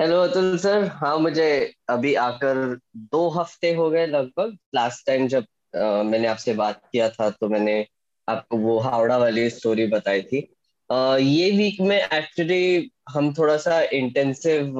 हेलो 0.00 0.20
अतुल 0.20 0.56
सर 0.58 0.84
हाँ 0.94 1.16
मुझे 1.18 1.50
अभी 1.90 2.14
आकर 2.20 2.56
दो 2.96 3.28
हफ़्ते 3.30 3.72
हो 3.74 3.90
गए 3.90 4.06
लगभग। 4.06 4.56
लास्ट 4.74 5.06
टाइम 5.06 5.26
जब 5.28 5.44
आ, 5.76 6.02
मैंने 6.02 6.26
आपसे 6.28 6.54
बात 6.54 6.80
किया 6.92 7.08
था 7.10 7.28
तो 7.30 7.48
मैंने 7.48 7.84
आपको 8.28 8.56
वो 8.58 8.78
हावड़ा 8.80 9.16
वाली 9.18 9.48
स्टोरी 9.50 9.86
बताई 9.86 10.22
थी। 10.22 10.40
ये 11.20 11.50
वीक 11.50 11.80
में 11.80 11.96
एक्चुअली 11.96 12.90
हम 13.10 13.32
थोड़ा 13.34 13.56
सा 13.56 13.80
इंटेंसिव 13.92 14.74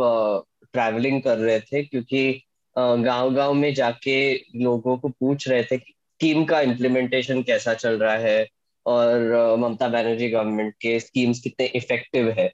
ट्रैवलिंग 0.73 1.23
कर 1.23 1.39
रहे 1.39 1.61
थे 1.61 1.83
क्योंकि 1.85 2.43
गाँव 2.77 3.35
गाँव 3.35 3.53
में 3.55 3.73
जाके 3.75 4.17
लोगों 4.57 4.97
को 4.99 5.09
पूछ 5.09 5.49
रहे 5.49 5.63
थे 5.65 5.79
स्कीम 5.79 6.45
का 6.45 6.61
इम्प्लीमेंटेशन 6.61 7.43
कैसा 7.43 7.75
चल 7.75 7.99
रहा 7.99 8.17
है 8.17 8.47
और 8.87 9.57
ममता 9.61 9.89
बनर्जी 9.89 10.29
गवर्नमेंट 10.29 10.75
के 10.81 10.99
स्कीम्स 11.01 11.41
कितने 11.41 11.67
इफ़ेक्टिव 11.67 12.31
है। 12.39 12.49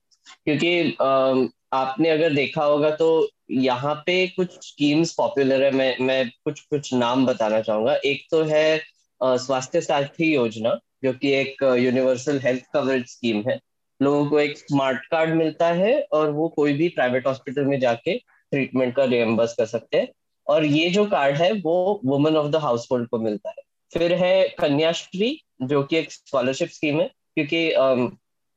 क्योंकि 0.44 0.96
आपने 1.72 2.08
अगर 2.10 2.32
देखा 2.34 2.64
होगा 2.64 2.90
तो 2.96 3.28
यहाँ 3.50 3.94
पे 4.06 4.26
कुछ 4.28 4.52
स्कीम्स 4.66 5.12
पॉपुलर 5.14 5.62
है, 5.64 5.70
मैं 5.70 5.96
मैं 6.00 6.28
कुछ 6.44 6.60
कुछ 6.60 6.92
नाम 6.94 7.26
बताना 7.26 7.60
चाहूँगा। 7.60 7.94
एक 8.04 8.26
तो 8.30 8.42
है 8.44 8.80
स्वास्थ्य 9.22 9.80
साथी 9.80 10.34
योजना। 10.34 10.78
जो 11.02 11.12
कि 11.12 11.32
एक 11.32 11.62
यूनिवर्सल 11.78 12.38
हेल्थ 12.38 12.64
कवरेज 12.74 13.06
स्कीम 13.06 13.42
है। 13.48 13.58
लोगों 14.00 14.26
को 14.26 14.40
एक 14.40 14.58
स्मार्ट 14.58 15.06
कार्ड 15.10 15.34
मिलता 15.34 15.68
है 15.72 16.00
और 16.12 16.30
वो 16.30 16.48
कोई 16.48 16.72
भी 16.72 16.88
प्राइवेट 16.88 17.26
हॉस्पिटल 17.26 17.64
में 17.64 17.78
जाके 17.80 18.18
ट्रीटमेंट 18.52 18.94
का 18.96 19.04
रियम्बर्स 19.04 19.54
कर 19.54 19.66
सकते 19.66 19.96
हैं। 19.96 20.08
और 20.46 20.64
ये 20.64 20.90
जो 20.90 21.04
कार्ड 21.06 21.36
है, 21.36 21.52
वो 21.52 22.00
women 22.04 22.36
of 22.36 22.46
the 22.46 22.56
house 22.56 22.86
hold 22.92 23.08
को 23.08 23.18
मिलता 23.18 23.50
है। 23.50 23.62
फिर 23.94 24.12
है 24.12 24.48
कन्याश्री, 24.48 25.40
जो 25.62 25.82
कि 25.82 25.96
एक 25.96 26.12
स्कॉलरशिप 26.12 26.68
स्कीम 26.68 27.00
है, 27.00 27.06
क्योंकि 27.06 27.66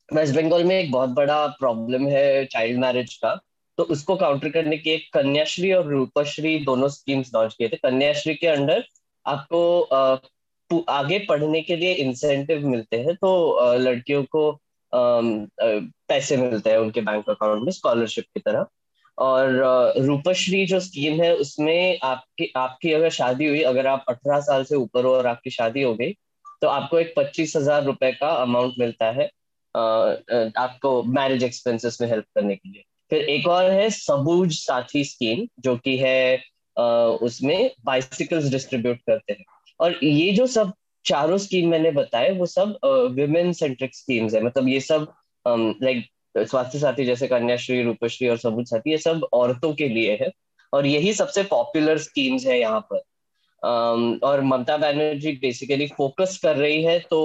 वेस्ट 0.09 0.35
बंगाल 0.35 0.63
में 0.63 0.80
एक 0.80 0.91
बहुत 0.91 1.09
बड़ा 1.09 1.45
प्रॉब्लम 1.47 2.07
है 2.07 2.45
चाइल्ड 2.45 2.80
मैरिज 2.80 3.13
का। 3.15 3.39
तो 3.77 3.84
उसको 3.84 4.15
काउंटर 4.15 4.49
करने 4.49 4.77
के 4.77 4.89
एक 4.89 5.09
कन्याश्री 5.13 5.72
और 5.73 5.88
रूपश्री 5.88 6.57
दोनों 6.59 6.88
स्कीम्स 6.88 7.31
लॉन्च 7.35 7.53
किए 7.53 7.69
थे। 7.69 7.76
कन्याश्री 7.76 8.35
के 8.35 8.47
अंडर 8.47 8.84
आपको 9.26 9.81
आगे 10.80 11.19
पढ़ने 11.30 11.61
के 11.61 11.76
लिए 11.76 11.93
इंसेंटिव 11.93 12.68
मिलते 12.68 12.98
हैं 12.98 13.15
तो 13.15 13.76
लड़कियों 13.77 14.23
को 14.35 14.52
पैसे 14.93 16.38
मिलते 16.38 16.69
हैं 16.69 16.77
उनके 16.77 17.02
बैंक 17.02 17.30
अकाउंट 17.30 17.64
में 17.65 17.72
स्कॉलरशिप 17.72 18.26
की 18.26 18.39
तरह। 18.39 18.65
और 19.18 19.93
रूपश्री 19.99 20.65
जो 20.65 20.80
स्कीम 20.80 21.22
है, 21.22 21.34
उसमें 21.35 21.99
आपकी 22.03 22.52
आपकी 22.57 22.91
अगर 22.93 23.10
शादी 23.11 23.48
हुई, 23.48 23.61
अगर 23.64 23.88
आप 23.88 24.06
अठारह 24.10 24.39
साल 24.41 24.64
से 24.64 24.76
ऊपर 24.76 25.06
हो 25.06 25.15
और 25.15 25.27
आपकी 25.27 25.49
शादी 25.49 25.81
हो 25.81 25.93
गई 25.95 26.14
तो 26.61 26.68
आपको 26.68 26.99
एक 26.99 27.14
पच्चीस 27.18 27.56
हज़ार 27.56 27.84
रुपए 27.84 28.11
का 28.11 28.27
अमाउंट 28.41 28.73
मिलता 28.80 29.11
है 29.11 29.26
आपको 29.76 31.02
मैरिज 31.03 31.43
एक्सपेंसेस 31.43 31.98
में 32.02 32.07
हेल्प 32.10 32.26
करने 32.35 32.56
के 32.56 32.69
लिए। 32.69 32.84
फिर 33.11 33.30
एक 33.30 33.48
और 33.48 33.69
है, 33.72 33.89
सबूज 33.89 34.53
साथी 34.56 35.03
स्कीम 35.03 35.48
जो 35.60 35.76
कि 35.77 35.98
है 35.98 36.43
उसमें 37.22 37.72
बाइसिकल्स 37.85 38.49
डिस्ट्रीब्यूट 38.52 38.98
करते 39.07 39.34
हैं। 39.34 39.45
और 39.81 39.99
ये 40.03 40.31
जो 40.31 40.47
सब 40.47 40.73
चारों 41.05 41.37
स्कीम 41.37 41.69
मैंने 41.69 41.91
बताए 41.91 42.31
वो 42.31 42.45
सब 42.45 42.77
विमेन 43.11 43.51
सेंट्रिक 43.53 43.95
स्कीम्स 43.95 44.33
है। 44.33 44.43
मतलब 44.43 44.67
ये 44.67 44.79
सब 44.79 45.07
लाइक 45.45 46.05
स्वास्थ्य 46.35 46.79
साथी 46.79 47.05
जैसे 47.05 47.27
कन्याश्री 47.27 47.81
रूपश्री 47.83 48.27
और 48.27 48.37
सबूत 48.37 48.67
साथी 48.67 48.91
ये 48.91 48.97
सब 48.97 49.27
औरतों 49.33 49.73
के 49.73 49.87
लिए 49.89 50.17
है। 50.21 50.31
और 50.73 50.85
यही 50.85 51.13
सबसे 51.13 51.43
पॉपुलर 51.43 51.97
स्कीम्स 51.97 52.45
है 52.45 52.59
यहाँ 52.59 52.79
पर। 52.79 52.97
um, 52.97 54.23
और 54.23 54.41
ममता 54.41 54.77
बनर्जी 54.77 55.31
बेसिकली 55.31 55.87
फोकस 55.87 56.39
कर 56.43 56.55
रही 56.55 56.83
है 56.83 56.99
तो 56.99 57.19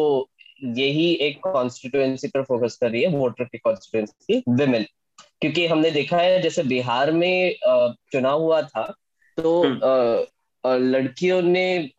यही 0.65 1.13
एक 1.21 1.41
कॉन्स्टिट्युएंसी 1.43 2.29
पर 2.29 2.43
फोकस 2.43 2.77
कर 2.77 2.91
रही 2.91 3.03
है 3.03 3.09
वोटर 3.09 3.45
की 3.45 3.59
कॉन्स्टिट्युएंसी 3.59 4.43
विमेन 4.49 4.87
क्योंकि 5.41 5.67
हमने 5.67 5.91
देखा 5.91 6.17
है 6.17 6.43
जैसे 6.43 6.63
बिहार 6.63 7.13
में 7.13 7.57
चुनाव 8.13 8.43
हुआ 8.43 8.63
था 8.63 8.85
तो 9.39 9.63
हम्म। 9.63 10.25
लड़कियों 10.75 11.43
ने 11.43 11.91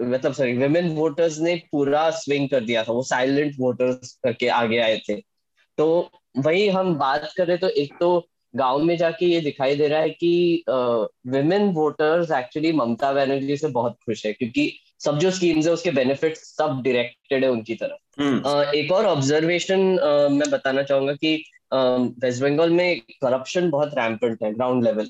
मतलब 0.00 0.32
सॉरी 0.32 0.52
विमेन 0.52 0.88
वोटर्स 0.88 1.38
ने 1.38 1.62
पूरा 1.72 2.10
स्विंग 2.10 2.48
कर 2.48 2.60
दिया 2.60 2.84
था 2.84 2.92
वो 2.92 3.02
साइलेंट 3.02 3.54
वोटर्स 3.58 4.12
करके 4.24 4.48
आगे 4.48 4.78
आए 4.78 4.98
थे। 5.08 5.14
तो 5.78 6.10
वही 6.38 6.68
हम 6.68 6.94
बात 6.94 7.32
करें 7.36 7.58
तो 7.58 7.68
एक 7.68 7.94
तो 8.00 8.28
गाँव 8.56 8.78
में 8.78 8.96
जाके 8.96 9.26
ये 9.26 9.40
दिखाई 9.40 9.76
दे 9.76 9.88
रहा 9.88 10.00
है 10.00 10.10
कि 10.10 10.64
women 11.26 11.68
voters 11.68 12.30
actually 12.30 12.72
Mamata 12.72 13.12
Banerjee 13.12 13.56
से 13.56 13.68
बहुत 13.68 13.92
खुश 14.06 14.26
है 14.26 14.32
क्योंकि 14.32 14.72
सब 14.98 15.18
जो 15.18 15.30
स्कीम्स 15.30 15.66
है 15.66 15.72
उसके 15.72 15.90
बेनिफिट 15.90 16.36
सब 16.36 16.82
डायरेक्टेड 16.84 17.44
है 17.44 17.50
उनकी 17.50 17.74
तरफ़। 17.74 18.20
uh, 18.20 18.74
एक 18.74 18.92
और 18.92 19.06
ऑब्जर्वेशन 19.06 19.96
uh, 19.96 20.30
मैं 20.30 20.50
बताना 20.50 20.82
चाहूँगा 20.82 21.12
कि 21.12 21.44
वेस्ट 21.74 22.42
बंगाल 22.42 22.70
में 22.70 23.00
करप्शन 23.00 23.70
बहुत 23.70 23.94
रैम्पेंट 23.94 24.42
है 24.42 24.54
ग्राउंड 24.54 24.84
लेवल 24.84 25.08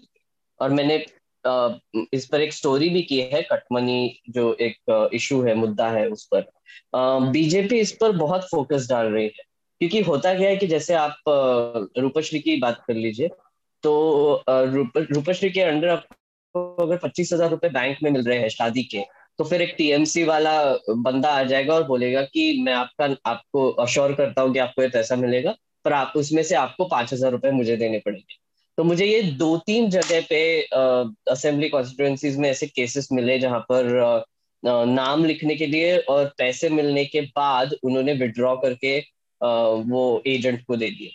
और 0.61 0.71
मैंने 0.71 1.07
इस 2.15 2.27
पर 2.27 2.41
एक 2.41 2.53
स्टोरी 2.53 2.89
भी 2.89 3.03
की 3.03 3.21
है, 3.23 3.43
कटमनी 3.43 4.21
जो 4.31 4.53
एक 4.61 5.11
इशू 5.15 5.41
है, 5.43 5.55
मुद्दा 5.57 5.89
है 5.91 6.07
उस 6.09 6.29
पर। 6.35 7.31
बीजेपी 7.31 7.79
इस 7.81 7.93
पर 8.01 8.13
बहुत 8.17 8.49
फोकस 8.51 8.89
डाल 8.89 9.07
रही 9.07 9.25
है, 9.25 9.45
क्योंकि 9.81 10.01
होता 10.03 10.35
क्या 10.35 10.49
है 10.49 10.57
कि 10.57 10.67
जैसे 10.67 10.95
आप 10.97 11.17
रूपश्री 11.99 12.41
की 12.41 12.57
बात 12.61 12.83
कर 12.87 12.95
लीजिए 12.95 13.29
तो 13.85 14.43
रूपश्री 14.49 15.51
के 15.51 15.61
अंडर 15.61 15.89
आपको 15.89 16.85
अगर 16.85 16.97
पच्चीस 16.97 17.33
हज़ार 17.33 17.51
रुपए 17.51 17.69
बैंक 17.71 17.99
में 18.03 18.11
मिल 18.11 18.25
रहे 18.25 18.39
हैं 18.39 18.49
शादी 18.49 18.83
के 18.85 19.05
तो 19.39 19.45
फिर 19.45 19.63
एक 19.63 19.75
टीएमसी 19.79 20.25
वाला 20.25 20.53
बंदा 20.91 21.29
आ 21.31 21.43
जाएगा 21.45 21.75
और 21.75 21.85
बोलेगा 21.85 22.23
कि 22.25 22.63
मैं 22.63 22.73
आपका, 22.75 23.05
आपको 23.27 23.69
अश्योर 23.71 24.15
करता 24.15 24.43
हूँ 24.43 24.53
कि 24.53 24.59
आपको 24.59 24.83
ये 24.83 24.89
पैसा 24.89 25.17
मिलेगा, 25.17 25.55
पर 25.85 25.93
आप 25.93 26.13
उसमें 26.17 26.43
से 26.43 26.55
आपको 26.57 26.85
पाँच 26.87 27.13
हज़ार 27.13 27.31
रुपए 27.33 27.51
मुझे 27.53 27.77
देने 27.77 27.99
पड़ेंगे। 27.99 28.39
तो 28.81 28.85
मुझे 28.85 29.07
ये 29.07 29.23
दो 29.39 29.57
तीन 29.67 29.89
जगह 29.91 30.21
पे 30.29 30.41
असेंबली 31.31 31.69
कॉन्स्टिट्युएंसीज 31.69 32.37
में 32.39 32.49
ऐसे 32.51 32.67
केसेस 32.67 33.09
मिले 33.13 33.39
जहाँ 33.39 33.59
पर 33.73 34.25
नाम 34.63 35.25
लिखने 35.25 35.57
के 35.57 35.67
लिए 35.67 35.99
और 36.09 36.33
पैसे 36.39 36.69
मिलने 36.69 37.05
के 37.05 37.21
बाद 37.37 37.75
उन्होंने 37.85 38.13
विड्रॉ 38.23 38.55
करके 38.57 38.97
वो 39.91 40.23
एजेंट 40.27 40.65
को 40.67 40.77
दे 40.77 40.91
दिए 40.91 41.13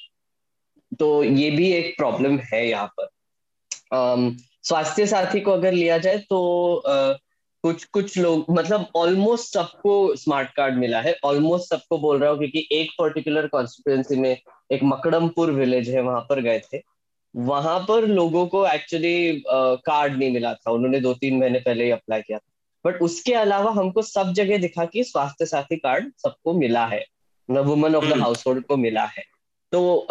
तो 1.00 1.24
ये 1.24 1.50
भी 1.52 1.72
एक 1.72 1.94
प्रॉब्लम 1.98 2.40
है 2.54 2.66
यहाँ 2.68 2.94
पर। 3.00 4.38
स्वास्थ्य 4.64 5.08
साथी 5.08 5.40
को 5.40 5.52
अगर 5.52 5.74
लिया 5.74 5.98
जाए 5.98 6.18
तो 6.30 6.80
कुछ 6.88 7.84
कुछ 7.84 8.18
लोग 8.18 8.46
मतलब 8.52 8.88
ऑलमोस्ट 8.96 9.54
सबको 9.54 10.16
स्मार्ट 10.16 10.56
कार्ड 10.56 10.78
मिला 10.78 11.02
है। 11.02 11.18
ऑलमोस्ट 11.26 11.70
सबको 11.70 11.98
बोल 12.00 12.20
रहा 12.20 12.30
हूँ 12.30 12.38
क्योंकि 12.40 12.68
एक 12.72 12.92
पर्टिकुलर 13.00 13.48
कॉन्स्टिट्युएंसी 13.48 14.16
में 14.16 14.36
एक 14.72 14.84
मकड़मपुर 14.84 15.52
विलेज 15.54 15.90
है, 15.90 16.02
वहाँ 16.02 16.26
पर 16.30 16.42
गए 16.42 16.60
थे। 16.60 16.95
वहाँ 17.36 17.80
पर 17.80 18.08
लोगों 18.08 18.48
को 18.48 18.68
एक्चुअली 18.68 19.44
कार्ड 19.48 20.14
uh, 20.14 20.20
नहीं 20.20 20.32
मिला 20.32 20.54
था। 20.54 20.72
उन्होंने 20.72 21.00
दो 21.00 21.14
तीन 21.14 21.38
महीने 21.38 21.60
पहले 21.60 21.84
ही 21.84 21.92
अप्लाई 21.92 22.22
किया 22.22 22.38
था। 22.38 22.52
बट 22.86 23.02
उसके 23.02 23.34
अलावा 23.34 23.72
हमको 23.72 24.02
सब 24.02 24.34
जगह 24.34 24.58
दिखा 24.58 24.86
कि 24.86 25.04
स्वास्थ्य 25.04 25.46
साथी 25.46 25.76
कार्ड 25.76 26.12
सबको 26.18 26.54
मिला 26.54 26.86
है। 26.86 27.06
Woman 27.50 27.96
of 27.96 28.06
the 28.06 28.14
house 28.14 28.48
hold 28.48 28.66
को 28.66 28.78
मिला 28.78 29.04
है। 29.04 29.24
तो 29.72 30.08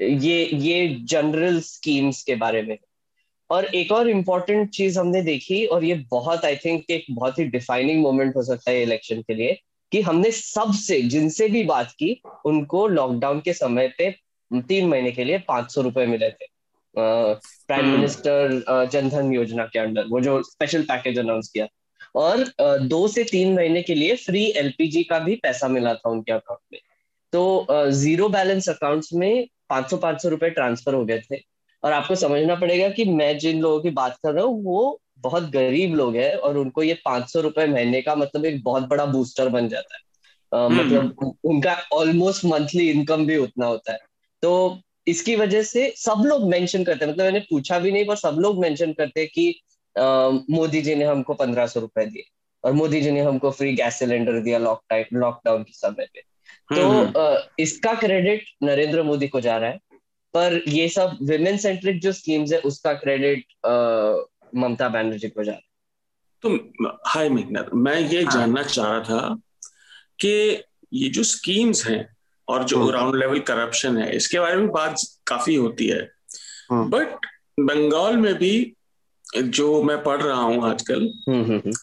ये 0.00 0.50
ये 0.52 0.96
जनरल 1.00 1.60
स्कीम्स 1.60 2.22
के 2.22 2.34
बारे 2.34 2.62
में। 2.62 2.78
और 3.50 3.64
एक 3.64 3.92
और 3.92 4.08
इम्पोर्टेंट 4.08 4.70
चीज़ 4.70 4.98
हमने 4.98 5.22
देखी 5.22 5.66
और 5.66 5.84
ये 5.84 5.94
बहुत 6.10 6.44
आई 6.44 6.56
थिंक 6.56 6.84
एक 6.90 7.04
बहुत 7.10 7.38
ही 7.38 7.44
डिफाइनिंग 7.44 8.02
मोमेंट 8.02 8.36
हो 8.36 8.42
सकता 8.42 8.70
है 8.70 8.82
इलेक्शन 8.82 9.22
के 9.22 9.34
लिए 9.34 9.60
कि 9.92 10.00
हमने 10.00 10.30
सबसे 10.30 11.02
जिनसे 11.02 11.48
भी 11.48 11.62
बात 11.62 11.90
की 11.90 12.22
उनको 12.44 12.86
लॉकडाउन 12.86 13.40
के 13.40 13.52
समय 13.52 13.94
पे 13.98 14.21
तीन 14.52 14.88
महीने 14.88 15.10
के 15.12 15.24
लिए 15.24 15.38
पाँच 15.38 15.70
सौ 15.74 15.82
रुपए 15.82 16.06
मिले 16.06 16.30
थे। 16.30 16.46
प्राइम 16.94 17.86
मिनिस्टर 17.86 18.88
जनधन 18.92 19.32
योजना 19.32 19.64
के 19.66 19.78
अंडर 19.78 20.06
वो 20.08 20.20
जो 20.20 20.42
स्पेशल 20.42 20.82
पैकेज 20.82 21.18
अनाउंस 21.18 21.48
किया। 21.48 21.66
और 22.14 22.44
दो 22.80 23.06
से 23.08 23.24
तीन 23.24 23.54
महीने 23.54 23.82
के 23.82 23.94
लिए 23.94 24.16
फ्री 24.16 24.44
एलपीजी 24.56 25.02
का 25.04 25.18
भी 25.18 25.36
पैसा 25.36 25.68
मिला 25.68 25.94
था 25.94 26.10
उनके 26.10 26.32
अकाउंट 26.32 26.60
में। 26.72 26.80
तो 27.32 27.90
ज़ीरो 27.90 28.28
बैलेंस 28.28 28.68
अकाउंट्स 28.68 29.12
में 29.12 29.46
पाँच 29.70 29.90
सौ 29.90 29.96
पाँच 29.96 30.22
सौ 30.22 30.28
रुपए 30.28 30.50
ट्रांसफ़र 30.50 30.94
हो 30.94 31.04
गए 31.04 31.20
थे। 31.20 31.40
और 31.82 31.92
आपको 31.92 32.14
समझना 32.14 32.54
पड़ेगा 32.54 32.88
कि 32.88 33.04
मैं 33.04 33.38
जिन 33.38 33.60
लोगों 33.60 33.80
की 33.80 33.90
बात 33.90 34.16
कर 34.22 34.32
रहा 34.32 34.44
हूँ 34.44 34.62
वो 34.64 35.00
बहुत 35.18 35.50
गरीब 35.50 35.94
लोग 35.94 36.16
हैं 36.16 36.34
और 36.34 36.56
उनको 36.56 36.82
ये 36.82 36.94
पाँच 37.04 37.28
सौ 37.28 37.40
रुपए 37.40 37.66
महीने 37.66 38.02
का 38.02 38.14
मतलब 38.14 38.44
एक 38.44 38.62
बहुत 38.64 38.88
बड़ा 38.88 39.06
बूस्टर 39.06 39.48
बन 39.48 39.68
जाता 39.68 39.96
है। 39.96 40.02
uh, 40.52 40.70
मतलब 40.70 41.36
उनका 41.44 41.76
ऑलमोस्ट 41.92 42.44
मंथली 42.44 42.90
इनकम 42.90 43.26
भी 43.26 43.36
उतना 43.36 43.66
होता 43.66 43.92
है। 43.92 43.98
तो 44.42 44.80
इसकी 45.06 45.34
वजह 45.36 45.62
से 45.62 45.92
सब 45.96 46.22
लोग 46.26 46.48
मेंशन 46.50 46.84
करते 46.84 47.04
हैं 47.04 47.12
मतलब 47.12 47.24
मैंने 47.24 47.40
पूछा 47.50 47.78
भी 47.78 47.92
नहीं 47.92 48.06
पर 48.06 48.16
सब 48.16 48.36
लोग 48.40 48.60
मेंशन 48.60 48.92
करते 48.92 49.20
हैं 49.20 49.28
कि 49.34 49.54
मोदी 50.50 50.82
जी 50.82 50.94
ने 50.94 51.04
हमको 51.04 51.34
पंद्रह 51.34 51.66
सौ 51.66 51.80
रुपए 51.80 52.04
दिए 52.06 52.24
और 52.64 52.72
मोदी 52.72 53.00
जी 53.00 53.10
ने 53.10 53.20
हमको 53.20 53.50
फ्री 53.50 53.72
गैस 53.74 53.98
सिलेंडर 53.98 54.40
दिया 54.40 54.58
लॉकडाउन 54.58 55.20
लॉकडाउन 55.20 55.62
के 55.62 55.72
समय 55.72 56.06
पे 56.14 56.20
तो 56.70 56.82
आ, 56.82 56.92
हम्म। 56.92 57.62
इसका 57.62 57.94
क्रेडिट 57.94 58.44
नरेंद्र 58.62 59.02
मोदी 59.02 59.28
को 59.28 59.40
जा 59.40 59.56
रहा 59.58 59.70
है 59.70 59.80
पर 60.34 60.62
ये 60.68 60.88
सब 60.88 61.18
विमेन 61.22 61.56
सेंट्रिक 61.56 62.00
जो 62.00 62.12
स्कीम्स 62.12 62.52
है 62.52 62.58
उसका 62.62 62.92
क्रेडिट 62.94 63.44
ममता 64.54 64.88
बनर्जी 64.88 65.28
को 65.28 65.44
जा 65.44 65.52
रहा 65.52 65.58
है 65.58 65.70
तो 66.42 66.98
हाय 67.06 67.28
मेघनाथ 67.28 67.74
मैं 67.76 67.98
ये 67.98 68.22
हाँ. 68.22 68.32
जानना 68.32 68.62
चाह 68.62 68.86
रहा 68.88 69.00
था 69.00 69.34
कि 70.20 70.62
ये 70.92 71.08
जो 71.08 71.22
स्कीम्स 71.24 71.86
हैं 71.86 72.02
और 72.52 72.64
जो 72.64 72.86
ग्राउंड 72.86 73.16
लेवल 73.16 73.40
करप्शन 73.48 73.96
है 73.98 74.14
इसके 74.16 74.38
बारे 74.40 74.56
में 74.56 74.68
बात 74.72 75.00
काफ़ी 75.26 75.54
होती 75.54 75.86
है। 75.86 76.00
बट 76.72 77.08
हाँ। 77.10 77.18
बंगाल 77.60 78.16
में 78.16 78.34
भी 78.34 78.52
जो 79.34 79.82
मैं 79.82 80.02
पढ़ 80.02 80.22
रहा 80.22 80.40
हूँ 80.40 80.64
आजकल 80.70 81.02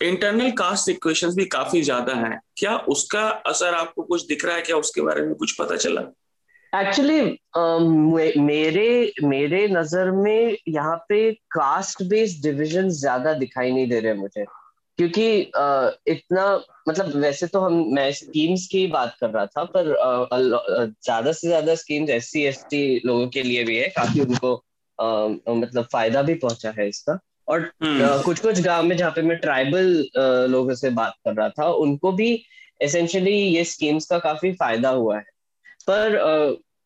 इंटरनल 0.04 0.52
कास्ट 0.52 0.90
इक्वेशंस 0.90 1.36
भी 1.36 1.46
काफ़ी 1.46 1.82
ज़्यादा 1.82 2.14
हैं। 2.16 2.40
क्या 2.58 2.78
उसका 2.88 3.28
असर 3.48 3.74
आपको 3.74 4.04
कुछ 4.04 4.26
दिख 4.28 4.46
रहा 4.46 4.56
है? 4.56 4.62
क्या 4.62 4.78
उसके 4.78 5.02
बारे 5.02 5.22
में 5.22 5.34
कुछ 5.36 5.56
पता 5.60 5.76
चला? 5.76 6.02
एक्चुअली 6.74 7.20
um, 7.58 7.86
मेरे 8.38 9.14
मेरे 9.24 9.68
नज़र 9.68 10.12
में 10.12 10.58
यहाँ 10.68 10.96
पे 11.10 11.32
कास्ट 11.52 12.04
बेस्ड 12.04 12.44
डिविजन 12.44 12.90
ज़्यादा 12.90 13.34
दिखाई 13.34 13.72
नहीं 13.72 13.88
दे 13.90 14.00
रहे 14.00 14.14
मुझे। 14.14 14.46
क्योंकि 15.00 15.26
इतना 16.12 16.46
मतलब 16.90 17.16
वैसे 17.16 17.48
तो 17.48 17.60
हम 17.60 17.74
मैं 17.94 18.12
स्कीम्स 18.12 18.66
की 18.68 18.86
बात 18.88 19.16
कर 19.22 19.30
रहा 19.30 19.46
था 19.46 19.64
पर 19.76 19.94
ज़्यादा 20.82 21.32
से 21.32 21.48
ज़्यादा 21.48 21.76
schemes 21.76 22.10
S 22.10 22.32
C 22.32 22.44
S 22.46 22.66
T 22.72 22.82
लोगों 23.06 23.28
के 23.28 23.44
लिए 23.44 23.64
भी 23.64 23.78
है 23.78 23.88
काफ़ी 23.90 24.22
उनको 24.22 24.52
मतलब 25.56 25.88
फ़ायदा 25.92 26.22
भी 26.22 26.34
पहुँचा 26.36 26.74
है 26.80 26.88
इसका। 26.90 27.18
और 27.48 27.62
uh, 27.62 28.24
कुछ 28.24 28.40
कुछ 28.40 28.60
गाँव 28.62 28.84
में 28.84 28.96
जहाँ 28.98 29.12
पे 29.12 29.22
मैं 29.22 29.38
ट्राइबल 29.40 29.88
लोगों 30.52 30.76
से 30.76 30.90
बात 30.90 31.14
कर 31.26 31.34
रहा 31.34 31.50
था 31.50 31.70
उनको 31.86 32.12
भी 32.12 32.32
एसेंशियली 32.82 33.32
ये 33.32 33.64
स्कीम्स 33.66 34.06
का 34.06 34.20
काफ़ी 34.20 34.52
फ़ायदा 34.54 34.90
हुआ 34.90 35.18
है। 35.18 35.24
पर 35.90 36.18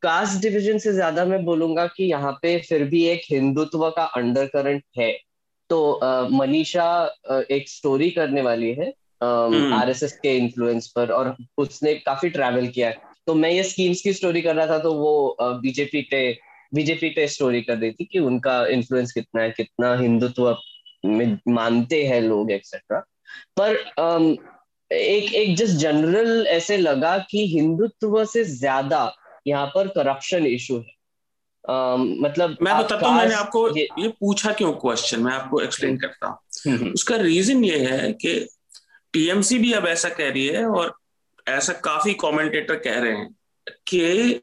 कास्ट 0.03 0.41
डिवीज़न 0.41 0.77
से 0.77 0.93
ज़्यादा 0.93 1.25
मैं 1.25 1.43
बोलूँगा 1.45 1.85
कि 1.87 2.03
यहाँ 2.03 2.31
पे 2.41 2.57
फिर 2.69 2.83
भी 2.89 3.05
एक 3.07 3.21
हिंदुत्व 3.31 3.89
का 3.89 4.03
अंडर 4.17 4.45
करंट 4.45 4.83
है। 4.97 5.11
तो 5.73 6.27
मनीषा 6.31 6.87
एक 7.51 7.69
स्टोरी 7.69 8.09
करने 8.11 8.41
वाली 8.41 8.71
है 8.71 8.87
आरएसएस 9.21 10.11
हम्म। 10.11 10.21
के 10.21 10.35
इन्फ्लुएंस 10.37 10.87
पर 10.87 11.11
और 11.11 11.35
उसने 11.57 11.93
काफ़ी 11.95 12.29
ट्रैवल 12.29 12.67
किया 12.67 12.87
है। 12.89 13.11
तो 13.27 13.33
मैं 13.35 13.49
ये 13.51 13.63
स्कीम्स 13.63 14.01
की 14.01 14.13
स्टोरी 14.13 14.41
कर 14.41 14.55
रहा 14.55 14.67
था 14.67 14.77
तो 14.79 14.93
वो 14.93 15.37
बीजेपी 15.41 16.01
पे 16.11 16.21
बीजेपी 16.73 17.09
पे 17.09 17.27
स्टोरी 17.27 17.61
कर 17.61 17.77
रही 17.77 17.91
थी 17.91 18.05
कि 18.05 18.19
उनका 18.19 18.65
इन्फ्लुएंस 18.67 19.11
कितना 19.11 19.41
है 19.41 19.51
कितना 19.51 19.93
हिंदुत्व 19.95 20.55
में 21.05 21.37
मानते 21.49 22.03
हैं 22.05 22.21
लोग 22.21 22.51
एक्सेट्रा 22.51 22.99
पर 23.59 23.75
एक 24.91 25.33
एक 25.33 25.55
जस्ट 25.57 25.77
जनरल 25.77 26.47
ऐसे 26.47 26.77
लगा 26.77 27.17
कि 27.29 27.45
हिंदुत्व 27.47 28.23
से 28.25 28.43
ज़्यादा 28.43 29.01
यहाँ 29.47 29.67
पर 29.67 29.87
करप्शन 29.87 30.45
इशू 30.47 30.77
है। 30.77 30.91
Uh, 31.69 31.97
मतलब 32.19 32.57
मैं 32.61 32.77
बताता 32.77 33.07
हूँ 33.07 33.17
मैंने 33.17 33.35
आपको 33.35 33.77
ये, 33.77 33.87
ये 33.99 34.07
पूछा 34.09 34.51
क्यों 34.51 34.71
क्वेश्चन 34.73 35.21
मैं 35.21 35.33
आपको 35.33 35.61
एक्सप्लेन 35.61 35.97
करता 35.97 36.27
हूँ 36.27 36.37
हम्म, 36.67 36.77
हम्म। 36.77 36.93
उसका 36.93 37.15
रीजन 37.15 37.63
ये 37.63 37.77
है 37.85 38.11
कि 38.13 38.33
टीएमसी 39.13 39.57
भी 39.59 39.71
अब 39.73 39.85
ऐसा 39.87 40.09
कह 40.09 40.29
रही 40.29 40.47
है 40.47 40.65
और 40.65 40.93
ऐसा 41.47 41.73
काफ़ी 41.73 42.13
कमेंटेटर 42.13 42.75
कह 42.75 42.99
रहे 42.99 43.11
हैं 43.11 43.35
कि 43.87 44.41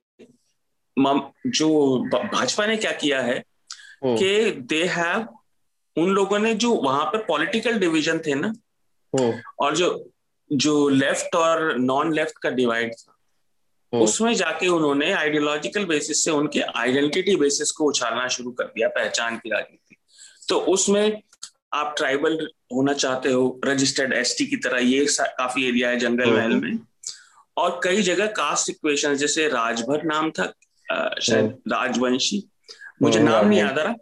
जो 1.47 1.99
भाजपा 2.09 2.67
ने 2.67 2.77
क्या 2.77 2.93
किया 2.93 3.21
है 3.23 3.39
हम्म। 4.05 4.17
कि 4.17 4.51
दे 4.51 4.85
हैव 4.85 5.27
उन 5.97 6.09
लोगों 6.09 6.39
ने 6.39 6.55
जो 6.55 6.75
वहाँ 6.75 7.05
पर 7.05 7.19
पॉलिटिकल 7.19 7.79
डिवीज़न 7.79 8.19
थे 8.19 8.35
ना 8.35 8.53
और 9.61 9.77
जो 9.77 10.13
जो 10.53 10.89
लेफ़्ट 10.89 11.35
और 11.35 11.79
नॉन 11.79 12.13
लेफ़्ट 12.13 12.39
का 12.39 12.51
डिवाइड 12.51 12.95
था। 12.95 13.10
उसमें 13.93 14.35
जाके 14.35 14.69
उन्होंने 14.69 15.12
आइडियोलॉजिकल 15.12 15.85
बेसिस 15.85 16.25
से 16.25 16.31
उनके 16.31 16.61
आइडेंटिटी 16.61 17.37
बेसिस 17.37 17.71
को 17.71 17.85
उछालना 17.85 18.29
शुरू 18.29 18.51
कर 18.51 18.65
दिया 18.65 18.89
पहचान 18.89 19.37
की 19.37 19.51
राजनीति। 19.51 19.97
तो 20.49 20.59
उसमें 20.59 21.23
आप 21.75 21.95
ट्राइबल 21.99 22.49
होना 22.75 22.93
चाहते 22.93 23.33
हो 23.33 23.61
रजिस्टर्ड 23.65 24.12
एसटी 24.12 24.47
की 24.47 24.57
तरह 24.57 24.79
ये 24.79 25.07
काफ़ी 25.21 25.69
एरिया 25.69 25.91
है 25.91 25.97
जंगल 25.97 26.25
हम्म, 26.25 26.37
महल 26.37 26.53
हम्म। 26.53 26.65
में। 26.65 26.79
और 27.57 27.81
कई 27.85 28.03
जगह 28.03 28.27
कास्ट 28.27 28.71
इक्वेशन 28.71 29.15
जैसे 29.15 29.49
राजभर 29.49 30.03
नाम 30.05 30.31
था 30.31 30.45
शायद 31.23 31.59
राजवंशी 31.69 32.43
मुझे 33.03 33.21
नाम 33.21 33.49
नहीं 33.49 33.61
याद 33.61 33.79
आ 33.79 33.83
रहा। 33.83 33.95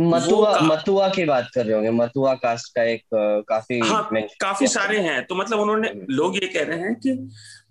मथुआ 0.00 0.58
मथुआ 0.60 1.08
की 1.08 1.24
बात 1.24 1.50
कर 1.54 1.64
रहे 1.66 1.74
होंगे। 1.74 1.90
मथुआ 1.90 2.34
कास्ट 2.34 2.74
का 2.74 2.82
एक 2.82 3.02
काफ़ी 3.48 3.78
हाँ, 3.78 4.08
काफ़ी 4.40 4.66
सारे 4.66 4.98
हैं। 4.98 5.26
तो 5.26 5.34
मतलब 5.34 5.60
उन्होंने 5.60 5.92
लोग 6.10 6.36
ये 6.36 6.48
कह 6.48 6.64
रहे 6.64 6.78
हैं 6.78 6.94
कि 6.94 7.12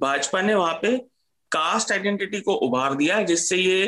भाजपा 0.02 0.42
ने 0.42 0.56
वहाँ 0.56 0.80
पे 0.82 1.13
कास्ट 1.54 1.92
आइडेंटिटी 1.92 2.40
को 2.42 2.54
उभार 2.68 2.96
दिया 2.96 3.18
है 3.18 3.26
जिससे 3.26 3.58
ये 3.58 3.82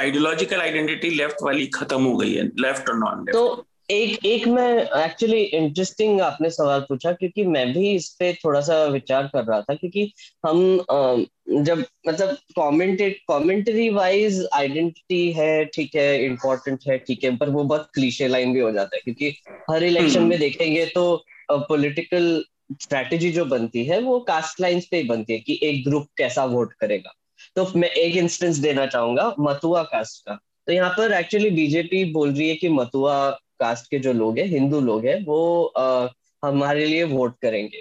आइडियोलॉजिकल 0.00 0.60
आइडेंटिटी 0.60 1.10
लेफ़्ट 1.12 1.42
वाली 1.42 1.66
खत्म 1.74 2.02
हो 2.02 2.16
गई 2.16 2.34
है 2.34 2.44
लेफ़्ट 2.58 2.88
और 2.88 2.96
नॉन 2.96 3.18
लेफ़्ट 3.20 3.32
तो 3.32 3.66
एक 3.90 4.24
एक 4.26 4.46
मैं 4.48 4.70
एक्चुअली 4.96 5.40
इंटरेस्टिंग 5.40 6.20
आपने 6.20 6.48
सवाल 6.50 6.80
पूछा 6.80 7.12
क्योंकि 7.12 7.44
मैं 7.46 7.66
भी 7.72 7.90
इस 7.90 8.08
पे 8.18 8.32
थोड़ा 8.34 8.60
सा 8.60 8.82
विचार 8.86 9.26
कर 9.26 9.44
रहा 9.44 9.60
था 9.60 9.74
क्योंकि 9.74 10.10
हम 10.46 11.62
जब 11.62 11.84
मतलब 12.08 12.34
कमेंटेड 12.56 13.14
कमेंट्री 13.30 13.88
वाइज 13.90 14.46
आइडेंटिटी 14.54 15.30
है 15.32 15.64
ठीक 15.66 15.94
है 15.94 16.24
इम्पोर्टेंट 16.24 16.88
है 16.88 16.98
ठीक 17.00 17.24
है 17.24 17.36
पर 17.36 17.50
वो 17.50 17.64
बहुत 17.64 17.88
क्लीशे 17.94 18.28
लाइन 18.28 18.52
भी 18.52 18.60
हो 18.60 18.72
जाता 18.72 18.96
है 18.96 19.02
क्योंकि 19.02 19.34
हर 19.70 19.84
इलेक्शन 19.84 20.18
हम्म। 20.18 20.28
में 20.28 20.38
देखेंगे 20.38 20.84
तो 20.94 21.06
पॉलिटिकल 21.50 22.44
स्ट्रैटेजी 22.72 23.32
जो 23.32 23.44
बनती 23.44 23.84
है 23.84 24.00
वो 24.00 24.20
कास्ट 24.20 24.60
लाइंस 24.60 24.86
पे 24.86 24.96
ही 24.96 25.02
बनती 25.02 25.32
है 25.32 25.38
कि 25.38 25.60
एक 25.62 25.84
ग्रुप 25.84 26.06
कैसा 26.18 26.44
वोट 26.44 26.72
करेगा। 26.72 27.14
तो 27.56 27.72
मैं 27.76 27.88
एक 27.88 28.16
इंस्टेंस 28.16 28.56
देना 28.56 28.86
चाहूँगा 28.86 29.34
मथुआ 29.40 29.82
कास्ट 29.82 30.24
का। 30.26 30.38
तो 30.66 30.72
यहाँ 30.72 30.90
पर 30.90 31.12
एक्चुअली 31.12 31.50
बीजेपी 31.50 32.04
बोल 32.12 32.32
रही 32.34 32.48
है 32.48 32.54
कि 32.54 32.68
मथुआ 32.68 33.30
कास्ट 33.30 33.90
के 33.90 33.98
जो 33.98 34.12
लोग 34.12 34.38
हैं 34.38 34.46
हिंदू 34.46 34.80
लोग 34.80 35.06
हैं 35.06 35.24
वो 35.24 35.64
आ, 35.64 36.08
हमारे 36.44 36.86
लिए 36.86 37.04
वोट 37.04 37.38
करेंगे। 37.42 37.80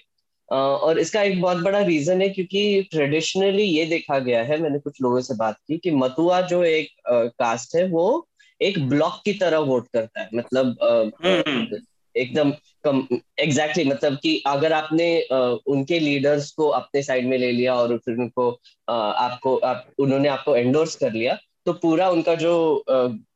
आ, 0.53 0.57
और 0.57 0.99
इसका 0.99 1.21
एक 1.21 1.41
बहुत 1.41 1.57
बड़ा 1.57 1.79
रीजन 1.79 2.21
है 2.21 2.29
क्योंकि 2.29 2.87
ट्रेडिशनली 2.91 3.63
ये 3.63 3.85
देखा 3.85 4.19
गया 4.19 4.43
है 4.43 4.61
मैंने 4.61 4.79
कुछ 4.79 5.01
लोगों 5.01 5.21
से 5.21 5.35
बात 5.35 5.57
की 5.67 5.77
कि 5.77 5.91
मथुआ 5.91 6.41
जो 6.41 6.63
एक 6.63 6.89
आ, 7.07 7.23
कास्ट 7.23 7.75
है 7.75 7.87
वो 7.87 8.27
एक 8.61 8.89
ब्लॉक 8.89 9.21
की 9.25 9.33
तरह 9.33 9.57
वोट 9.57 9.87
करता 9.93 10.21
है। 10.21 10.29
मतलब 10.35 10.77
हम्म। 11.25 11.77
एकदम 12.15 12.51
कम 12.51 12.74
एग्जैक्टली 12.87 13.83
exactly, 13.83 13.87
मतलब 13.87 14.17
कि 14.23 14.43
अगर 14.47 14.73
आपने 14.73 15.21
उनके 15.67 15.99
लीडर्स 15.99 16.51
को 16.51 16.67
अपने 16.67 17.03
साइड 17.03 17.27
में 17.27 17.37
ले 17.37 17.51
लिया 17.51 17.75
और 17.75 17.97
फिर 17.97 18.17
उनको 18.17 18.59
आपको 18.89 19.57
आप 19.57 19.87
उन्होंने 19.99 20.29
आपको 20.29 20.55
एंडोर्स 20.55 20.95
कर 20.95 21.13
लिया 21.13 21.37
तो 21.65 21.73
पूरा 21.73 22.09
उनका 22.09 22.35
जो 22.35 22.83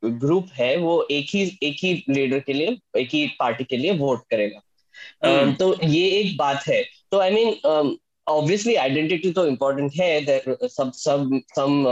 ग्रुप 0.05 0.47
है 0.53 0.77
वो 0.77 1.07
एक 1.11 1.26
ही 1.30 1.57
एक 1.63 1.76
ही 1.80 2.03
लीडर 2.09 2.39
के 2.39 2.53
लिए 2.53 2.77
एक 2.97 3.09
ही 3.13 3.27
पार्टी 3.39 3.63
के 3.63 3.77
लिए 3.77 3.91
वोट 3.91 4.21
करेगा 4.30 4.61
hmm. 5.26 5.59
तो 5.59 5.76
ये 5.84 6.09
एक 6.09 6.38
बात 6.38 6.63
है 6.67 6.84
तो 7.11 7.19
आई 7.19 7.31
मीन 7.31 7.55
ऑब्वियसली 8.27 8.76
आइडेंटिटी 8.76 9.31
तो 9.31 9.47
इम्पोर्टेंट 9.47 9.91
है 9.95 10.43
सब 10.63 10.91
सब 10.95 11.41
सम 11.55 11.84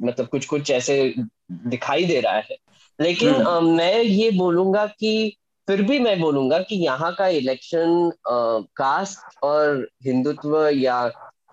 मतलब 0.00 0.26
कुछ 0.26 0.46
कुछ 0.46 0.70
ऐसे 0.70 1.14
दिखाई 1.52 2.04
दे 2.04 2.20
रहा 2.20 2.36
है 2.36 2.56
लेकिन 3.00 3.32
hmm. 3.32 3.62
मैं 3.62 4.02
ये 4.02 4.30
बोलूँगा 4.30 4.86
कि 4.86 5.36
फिर 5.68 5.82
भी 5.82 5.98
मैं 5.98 6.18
बोलूँगा 6.20 6.58
कि 6.58 6.76
यहाँ 6.76 7.14
का 7.18 7.26
इलेक्शन 7.36 8.10
कास्ट 8.76 9.44
और 9.44 9.88
हिंदुत्व 10.04 10.56
या 10.68 10.98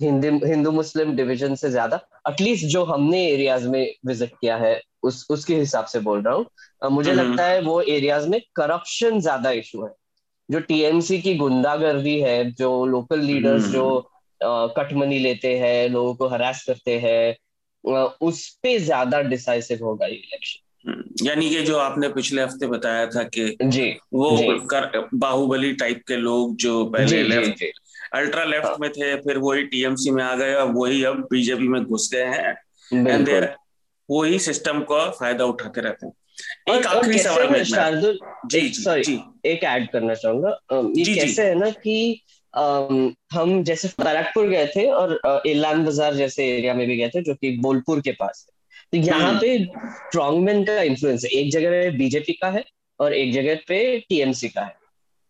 हिंदू 0.02 0.30
हिंदू 0.46 0.72
मुस्लिम 0.72 1.16
डिवीज़न 1.16 1.56
से 1.56 1.70
ज़्यादा 1.70 2.00
एटलीस्ट 2.30 2.66
जो 2.66 2.84
हमने 2.86 3.24
एरियाज़ 3.28 3.68
में 3.68 3.94
विज़िट 4.08 4.32
किया 4.42 4.58
है 4.58 4.80
उस 5.04 5.26
उसके 5.32 5.56
हिसाब 5.56 5.86
से 5.86 6.00
बोल 6.00 6.22
रहा 6.22 6.34
हूँ। 6.36 6.92
मुझे 6.92 7.12
हम्म। 7.12 7.22
लगता 7.22 7.46
है 7.46 7.62
वो 7.62 7.82
एरियाज़ 7.82 8.28
में 8.30 8.40
करप्शन 8.56 9.20
ज़्यादा 9.20 9.52
इशू 9.52 9.86
है। 9.86 9.94
जो 10.50 10.60
टीएमसी 10.60 11.20
की 11.22 11.36
गुंडागर्दी 11.36 12.20
है 12.22 12.52
जो 12.52 12.86
लोकल 12.86 13.20
लीडर्स 13.20 13.66
जो 13.68 13.86
कटमनी 14.42 15.20
लेते 15.20 15.58
हैं 15.60 15.90
लोगों 15.90 16.14
को 16.16 16.28
हरास 16.28 16.64
करते 16.68 16.98
हैं 17.00 17.36
उस 18.22 18.48
पे 18.64 18.78
ज़्यादा 18.80 19.22
डिसाइसिव 19.22 19.84
होगा 19.86 20.06
ये 20.06 20.16
इलेक्शन 20.16 20.60
हम्म, 20.60 20.70
यानी 21.24 21.49
कि 21.49 21.62
जो 21.62 21.78
आपने 21.78 22.10
पिछले 22.10 22.41
हफ़्ते 22.41 22.68
बताया 22.68 23.06
था 23.06 23.24
कि 23.24 23.58
जी 23.64 23.99
वो 24.14 24.38
जी, 24.38 24.48
कर, 24.48 25.10
बाहुबली 25.14 25.74
टाइप 25.74 26.03
के 26.08 26.16
लोग 26.16 26.56
जो 26.56 26.86
पहले 26.86 27.24
लेफ़्ट 27.24 27.64
अल्ट्रा 28.14 28.44
लेफ़्ट 28.44 28.66
हाँ, 28.66 28.78
में 28.82 28.90
थे 28.90 29.16
फिर 29.16 29.38
वही 29.38 29.64
टीएमसी 29.64 30.12
में 30.12 30.24
आ 30.24 30.36
गए 30.36 30.53
और 30.53 30.72
वही 30.72 31.03
अब 31.03 31.28
बीजेपी 31.32 31.68
में 31.68 31.84
घुस 31.84 32.10
गए 32.14 32.24
हैं। 32.24 32.56
एंड 33.08 33.30
वही 34.10 34.40
सिस्टम 34.40 34.82
का 34.82 35.10
फ़ायदा 35.12 35.45
उठाते 35.45 35.82
रहते 35.82 36.06
हैं। 36.06 36.14
एक 36.76 36.86
आखिरी 36.86 37.20
सवाल 37.20 37.64
शार्दुल 37.64 38.20
जी 38.45 38.70
सॉरी 38.74 39.24
एक 39.45 39.64
ऐड 39.64 39.91
करना 39.91 40.14
चाहूँगा। 40.14 40.49
ये 40.74 41.03
जी, 41.03 41.16
कैसे 41.16 41.28
जी. 41.28 41.41
है 41.41 41.56
ना 41.56 41.70
कि 41.70 42.22
हम 43.34 43.64
जैसे 43.64 43.88
बैरकपुर 43.88 44.48
गए 44.48 44.68
थे 44.76 44.86
और 44.91 45.41
इलान 45.45 45.86
बाज़ार 45.86 46.16
जैसे 46.16 46.45
एरिया 46.58 46.74
में 46.74 46.88
भी 46.88 46.98
गए 46.98 47.10
थे 47.10 47.22
जो 47.22 47.36
कि 47.36 47.58
बोलपुर 47.58 48.02
के 48.02 48.12
पास 48.12 48.45
है। 48.49 48.51
तो 48.94 48.98
यहाँ 48.98 49.30
हम्म। 49.30 49.40
पे 49.40 49.58
स्ट्रॉन्गमैन 49.92 50.64
का 50.64 50.82
इन्फ्लुएंस 50.82 51.24
है। 51.26 51.30
एक 51.32 51.52
जगह 51.52 51.70
पे 51.72 51.90
बीजेपी 51.98 52.34
का 52.34 52.50
है 52.50 52.64
और 53.00 53.14
एक 53.14 53.34
जगह 53.34 53.60
पे 53.68 54.00
टीएमसी 54.10 54.50
का 54.50 54.62
है। 54.62 54.76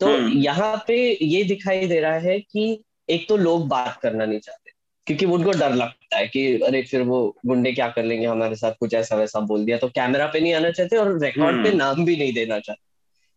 तो 0.01 0.07
हम्म। 0.07 0.37
यहाँ 0.37 0.75
पे 0.87 0.95
ये 1.23 1.43
दिखाई 1.43 1.87
दे 1.87 1.99
रहा 1.99 2.17
है 2.19 2.39
कि 2.39 2.83
एक 3.09 3.27
तो 3.29 3.37
लोग 3.37 3.67
बात 3.67 3.99
करना 4.01 4.25
नहीं 4.25 4.39
चाहते 4.39 4.71
क्योंकि 5.07 5.25
उनको 5.25 5.51
डर 5.51 5.73
लगता 5.75 6.17
है 6.17 6.27
कि 6.27 6.45
अरे 6.61 6.81
फिर 6.81 7.01
वो 7.01 7.19
गुंडे 7.45 7.71
क्या 7.71 7.87
कर 7.89 8.03
लेंगे? 8.03 8.25
हमारे 8.25 8.55
साथ 8.55 8.71
कुछ 8.79 8.93
ऐसा 8.93 9.15
वैसा 9.15 9.39
बोल 9.39 9.65
दिया। 9.65 9.77
तो 9.77 9.87
कैमरा 9.89 10.25
पे 10.33 10.39
नहीं 10.39 10.53
आना 10.53 10.71
चाहते 10.71 10.97
और 10.97 11.17
रिकॉर्ड 11.23 11.63
पे 11.63 11.69
हम्म। 11.69 11.77
नाम 11.77 12.05
भी 12.05 12.15
नहीं 12.17 12.33
देना 12.33 12.59
चाहते। 12.59 12.89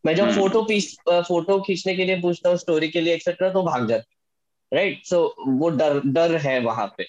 मैं 0.05 0.15
जब 0.17 0.31
फ़ोटो 0.31 0.63
पीस 0.63 0.97
फ़ोटो 1.09 1.61
खींचने 1.61 1.95
के 1.97 2.05
लिए 2.05 2.21
पूछता 2.21 2.49
हूँ 2.49 2.57
स्टोरी 2.59 2.89
के 2.89 3.01
लिए 3.01 3.15
एक्सेट्रा 3.15 3.49
तो 3.51 3.63
भाग 3.63 3.89
जाते 3.89 4.77
राइट 4.77 5.05
सो 5.07 5.21
वो 5.49 5.69
डर 5.71 6.01
डर 6.07 6.37
है 6.37 6.59
वहाँ 6.61 6.87
पे। 6.99 7.05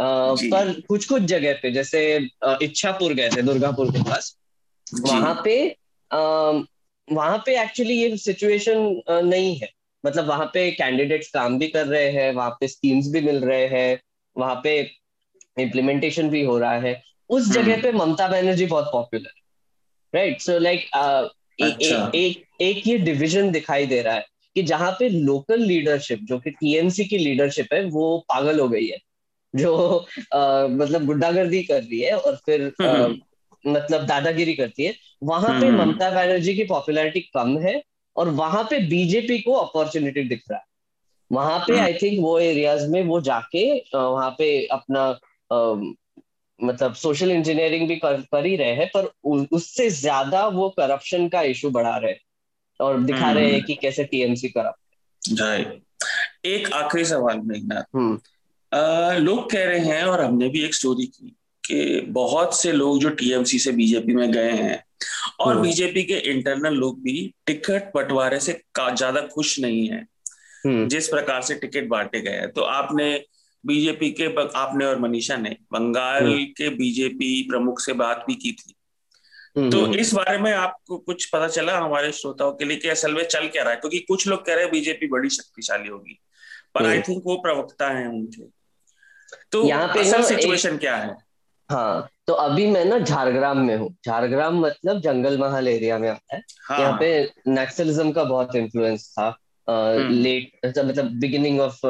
पर 0.00 0.80
कुछ 0.88 1.04
कुछ 1.04 1.22
जगह 1.22 1.52
पे 1.52 1.70
जैसे 1.70 2.28
इच्छापुर 2.62 3.14
गए 3.14 3.28
थे 3.28 3.42
दुर्गापुर 3.42 3.90
के 3.90 4.02
पास 4.02 4.36
वहाँ 4.86 5.40
पे 5.44 5.76
वहाँ 7.08 7.42
पे 7.46 7.62
एक्चुअली 7.62 7.94
ये 7.94 8.16
सिचुएशन 8.16 9.02
नहीं 9.10 9.56
है। 9.56 9.68
मतलब 10.06 10.26
वहाँ 10.26 10.46
पे 10.54 10.70
कैंडिडेट्स 10.70 11.30
काम 11.30 11.58
भी 11.58 11.68
कर 11.68 11.86
रहे 11.86 12.10
हैं 12.10 12.32
वहाँ 12.34 12.50
पे 12.50 12.68
स्कीम्स 12.68 13.08
भी 13.08 13.20
मिल 13.20 13.44
रहे 13.44 13.66
हैं 13.66 14.00
वहाँ 14.38 14.60
पे 14.64 14.90
इम्प्लीमेंटेशन 15.60 16.28
भी 16.30 16.42
हो 16.44 16.58
रहा 16.58 16.78
है। 16.78 17.02
उस 17.30 17.42
हम्म। 17.42 17.52
जगह 17.52 17.82
पे 17.82 17.92
ममता 17.92 18.28
बनर्जी 18.28 18.66
बहुत 18.66 18.84
पॉपुलर 18.84 19.30
राइट 20.14 20.40
सो 20.40 20.58
लाइक 20.58 20.80
एक 21.62 22.44
एक 22.60 22.86
ये 22.86 22.98
डिविजन 22.98 23.50
दिखाई 23.50 23.86
दे 23.86 24.02
रहा 24.02 24.14
है 24.14 24.26
कि 24.54 24.62
जहाँ 24.62 24.90
पे 24.92 25.08
लोकल 25.08 25.60
लीडरशिप 25.60 26.20
जो 26.22 26.38
कि 26.38 26.50
टीएमसी 26.50 27.04
की 27.04 27.18
लीडरशिप 27.18 27.72
है 27.72 27.84
वो 27.84 28.18
पागल 28.28 28.60
हो 28.60 28.68
गई 28.68 28.86
है। 28.86 28.98
जो 29.54 29.74
आ, 30.34 30.66
मतलब 30.66 31.04
गुंडागर्दी 31.06 31.62
कर 31.62 31.82
रही 31.82 32.00
है 32.00 32.16
और 32.18 32.36
फिर 32.36 32.72
आ, 32.82 32.86
हम्म। 32.86 33.72
मतलब 33.72 34.06
दादागिरी 34.06 34.54
करती 34.54 34.84
है 34.84 34.94
वहाँ 35.22 35.60
पे 35.60 35.66
हम्म। 35.66 35.82
ममता 35.82 36.10
बनर्जी 36.10 36.54
की 36.54 36.64
पॉपुलैरिटी 36.64 37.20
कम 37.34 37.58
है 37.58 37.82
और 38.16 38.28
वहाँ 38.28 38.62
पे 38.70 38.78
बीजेपी 38.88 39.38
को 39.38 39.52
अपॉर्चुनिटी 39.52 40.22
दिख 40.28 40.42
रहा 40.50 40.58
है 40.58 40.72
वहाँ 41.30 41.58
पे 41.58 41.78
आई 41.78 41.94
थिंक 41.94 42.20
वो 42.20 42.38
एरियाज़ 42.38 42.86
में 42.88 43.02
वो 43.04 43.20
जाके 43.20 43.64
वहाँ 43.94 44.30
पे 44.38 44.66
अपना 44.66 45.02
आ, 45.50 45.74
मतलब 46.60 46.94
सोशल 46.94 47.30
इंजीनियरिंग 47.30 47.88
भी 47.88 47.96
कर, 47.96 48.20
कर 48.22 48.46
ही 48.46 48.56
रहे 48.56 48.74
हैं 48.74 48.90
पर 48.96 49.10
उससे 49.52 49.88
ज़्यादा 49.90 50.46
वो 50.48 50.68
करप्शन 50.68 51.28
का 51.28 51.42
इशू 51.42 51.70
बढ़ा 51.70 51.96
रहे 51.96 52.14
और 52.80 53.00
दिखा 53.00 53.30
रहे 53.32 53.44
हैं 53.44 53.52
हम्म। 53.52 53.66
कि 53.66 53.74
कैसे 53.74 54.04
टीएमसी 54.04 54.48
करप्ट 54.48 54.78
एक 56.46 56.72
आखिरी 56.72 57.04
सवाल 57.04 57.40
मेघनाथ 57.44 57.96
हम्म। 57.96 58.18
लोग 59.18 59.50
कह 59.50 59.64
रहे 59.64 59.78
हैं 59.78 60.04
और 60.04 60.20
हमने 60.20 60.48
भी 60.48 60.64
एक 60.64 60.74
स्टोरी 60.74 61.06
की 61.06 61.36
कि 61.64 62.00
बहुत 62.00 62.62
से 62.62 62.72
लोग 62.72 62.98
जो 62.98 63.08
टीएमसी 63.08 63.58
से 63.58 63.72
बीजेपी 63.72 64.14
में 64.14 64.32
गए 64.32 64.50
हैं 64.50 64.84
और 65.40 65.60
बीजेपी 65.60 66.00
हम्म। 66.00 66.08
के 66.08 66.30
इंटरनल 66.30 66.74
लोग 66.74 67.02
भी 67.02 67.34
टिकट 67.46 67.92
बंटवारे 67.94 68.40
से 68.40 68.62
ज़्यादा 68.80 69.20
खुश 69.20 69.60
नहीं 69.60 69.88
है। 69.88 70.06
जिस 70.66 71.08
प्रकार 71.08 71.42
से 71.42 71.54
टिकट 71.54 71.88
बांटे 71.88 72.20
गए 72.20 72.30
हैं। 72.30 72.52
तो 72.52 72.60
आपने 72.60 73.24
बीजेपी 73.66 74.10
के 74.10 74.24
आपने 74.58 74.84
और 74.84 74.98
मनीषा 74.98 75.36
ने 75.36 75.56
बंगाल 75.72 76.24
हम्म। 76.24 76.44
के 76.44 76.68
बीजेपी 76.68 77.42
प्रमुख 77.42 77.80
से 77.80 77.92
बात 77.92 78.24
भी 78.26 78.34
की 78.34 78.52
थी। 78.52 78.74
हम्म, 79.58 79.70
तो 79.70 79.84
हम्म। 79.84 79.94
इस 79.94 80.14
बारे 80.14 80.38
में 80.38 80.52
आपको 80.52 80.98
कुछ 80.98 81.30
पता 81.30 81.48
चला 81.48 81.78
हमारे 81.78 82.12
श्रोताओं 82.12 82.52
के 82.52 82.64
लिए 82.64 82.76
कि 82.76 82.88
असल 82.88 83.14
में 83.14 83.24
चल 83.24 83.48
क्या 83.48 83.62
रहा 83.62 83.72
है? 83.72 83.76
क्योंकि 83.76 83.98
कुछ 83.98 84.28
लोग 84.28 84.46
कह 84.46 84.54
रहे 84.54 84.64
हैं 84.64 84.72
बीजेपी 84.72 85.06
बड़ी 85.06 85.28
शक्तिशाली 85.28 85.88
होगी। 85.88 86.20
पर 86.74 86.86
आई 86.86 87.00
थिंक 87.00 87.22
वो 87.26 87.36
प्रवक्ता 87.36 87.88
है 87.88 88.08
उनके। 88.08 88.63
तो 89.52 89.64
यहाँ 89.64 89.88
पे 89.88 90.00
असल 90.00 90.22
सिचुएशन 90.22 90.76
क्या 90.76 90.96
है? 90.96 91.16
हाँ 91.70 92.08
तो 92.26 92.32
अभी 92.32 92.66
मैं 92.66 92.84
ना 92.84 92.98
झारग्राम 92.98 93.58
में 93.58 93.76
हूँ। 93.76 93.94
झारग्राम 94.06 94.60
मतलब 94.60 95.00
जंगल 95.00 95.38
महल 95.38 95.68
एरिया 95.68 95.98
में 95.98 96.08
आता 96.08 96.36
है। 96.36 96.42
हाँ. 96.68 96.80
यहाँ 96.80 96.98
पे 97.00 97.30
नक्सलिज्म 97.48 98.12
का 98.12 98.24
बहुत 98.24 98.56
इन्फ्लुएंस 98.56 99.08
था। 99.12 99.28
लेट 99.68 100.78
मतलब 100.78 101.10
beginning 101.20 101.60
of 101.60 101.80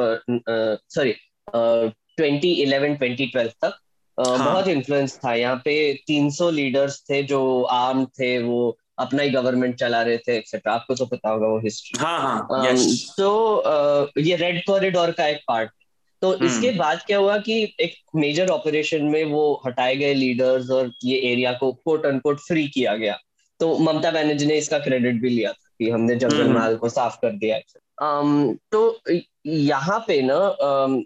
sorry 0.95 1.15
twenty 1.55 2.51
eleven 2.53 2.95
twenty 2.95 3.25
twelve 3.25 3.49
तक 3.49 3.77
हाँ. 4.17 4.53
बहुत 4.53 4.67
इन्फ्लुएंस 4.67 5.17
था। 5.17 5.33
यहाँ 5.33 5.61
पे 5.65 6.03
300 6.11 6.51
लीडर्स 6.51 7.03
थे 7.09 7.23
जो 7.23 7.61
आर्म 7.63 8.05
थे 8.05 8.43
वो 8.43 8.77
अपना 8.99 9.23
ही 9.23 9.29
गवर्नमेंट 9.29 9.75
चला 9.75 10.01
रहे 10.01 10.17
थे 10.17 10.37
एक्सेट्रा 10.37 10.73
आपको 10.73 10.95
तो 10.95 11.05
पता 11.05 11.29
होगा 11.29 11.47
वो 11.47 11.59
हिस्ट्री 11.59 12.03
हाँ 12.03 12.19
हाँ। 12.19 12.47
um, 12.47 12.77
तो 13.17 13.55
uh, 13.65 14.27
ये 14.27 14.35
रेड 14.35 14.65
कॉरिडोर 14.65 15.11
का 15.11 15.27
एक 15.27 15.41
पार्ट 15.47 15.69
तो 16.31 16.37
hmm. 16.37 16.47
इसके 16.47 16.71
बाद 16.71 17.01
क्या 17.07 17.17
हुआ 17.17 17.37
कि 17.37 17.75
एक 17.79 17.95
मेजर 18.15 18.49
ऑपरेशन 18.49 19.03
में 19.05 19.23
वो 19.25 19.43
हटाए 19.67 19.95
गए 19.95 20.13
लीडर्स 20.13 20.69
और 20.69 20.91
ये 21.03 21.17
एरिया 21.31 21.51
को 21.53 21.71
कोट 21.85 22.05
अनकोट 22.05 22.39
फ्री 22.39 22.67
किया 22.67 22.95
गया 22.95 23.17
तो 23.59 23.77
ममता 23.77 24.11
बनर्जी 24.11 24.45
ने 24.45 24.57
इसका 24.57 24.79
क्रेडिट 24.79 25.21
भी 25.21 25.29
लिया 25.29 25.51
था 25.51 25.73
कि 25.79 25.89
हमने 25.89 26.15
जंगल 26.15 26.43
hmm. 26.43 26.55
महल 26.55 26.75
को 26.75 26.89
साफ़ 26.89 27.17
कर 27.21 27.31
दिया 27.31 27.59
um, 28.01 28.57
तो 28.71 28.99
यहाँ 29.45 30.03
पे 30.07 30.21
ना 30.21 30.39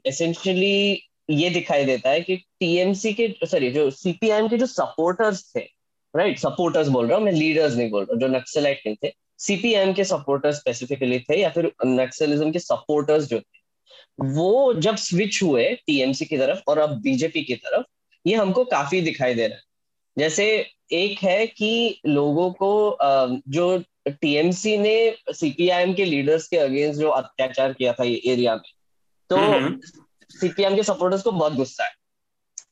एसेंशियली 0.08 0.96
um, 0.96 1.10
ये 1.30 1.50
दिखाई 1.50 1.86
देता 1.86 2.10
है 2.10 2.22
कि 2.22 2.36
टीएमसी 2.60 3.14
के 3.14 3.28
सॉरी 3.46 3.70
जो 3.72 3.90
सीपीआईएम 3.92 4.48
के 4.48 4.58
जो 4.58 4.66
सपोर्टर्स 4.66 5.44
थे 5.56 5.60
राइट 5.60 6.38
right? 6.38 6.42
सपोर्टर्स 6.42 6.88
बोल 6.88 7.08
रहा 7.08 7.18
हूँ 7.18 7.26
मैं 7.26 7.32
लीडर्स 7.32 7.76
नहीं 7.76 7.90
बोल 7.90 8.04
रहा 8.04 8.14
हूँ 8.14 8.22
जो 8.22 8.28
नक्सलाइट 8.28 8.82
नहीं 8.86 8.96
थे 9.04 9.12
सीपीएम 9.40 9.94
के 9.94 10.04
सपोर्टर्स 10.04 10.56
स्पेसिफिकली 10.56 11.20
थे 11.20 11.40
या 11.42 11.50
फिर 11.50 11.72
नक्सलिज्म 11.86 12.52
के 12.52 12.60
सपोर्टर्स 12.60 13.26
जो 13.26 13.40
थे 13.40 13.59
वो 14.20 14.74
जब 14.74 14.96
स्विच 14.96 15.40
हुए 15.44 15.70
टीएमसी 15.88 16.26
की 16.26 16.38
तरफ़ 16.38 16.60
और 16.68 16.80
अब 16.80 17.00
बीजेपी 17.02 17.44
की 17.44 17.56
तरफ़ 17.56 17.86
ये 18.26 18.36
हमको 18.36 18.64
काफ़ी 18.66 19.02
दिखाई 19.02 19.34
दे 19.34 19.48
रहा 19.48 19.58
है। 19.58 19.64
जैसे 20.18 20.46
एक 20.94 21.20
है 21.20 21.46
कि 21.48 22.02
लोगों 22.06 22.50
को 22.54 22.98
जो 23.48 23.84
टीएमसी 24.08 24.78
ने 24.78 25.16
सीपीआईएम 25.30 25.94
के 25.94 26.06
लीडर्स 26.06 26.48
के 26.48 26.58
अगेंस्ट 26.58 27.00
जो 27.00 27.10
अत्याचार 27.10 27.74
किया 27.74 27.94
था 27.94 28.04
ये 28.04 28.22
एरिया 28.26 28.56
में 28.56 28.72
तो 29.30 29.38
सीपीएम 30.32 30.76
के 30.76 30.84
सपोर्टर्स 30.84 31.22
को 31.22 31.32
बहुत 31.32 31.54
गुस्सा 31.54 31.84
है 31.84 31.92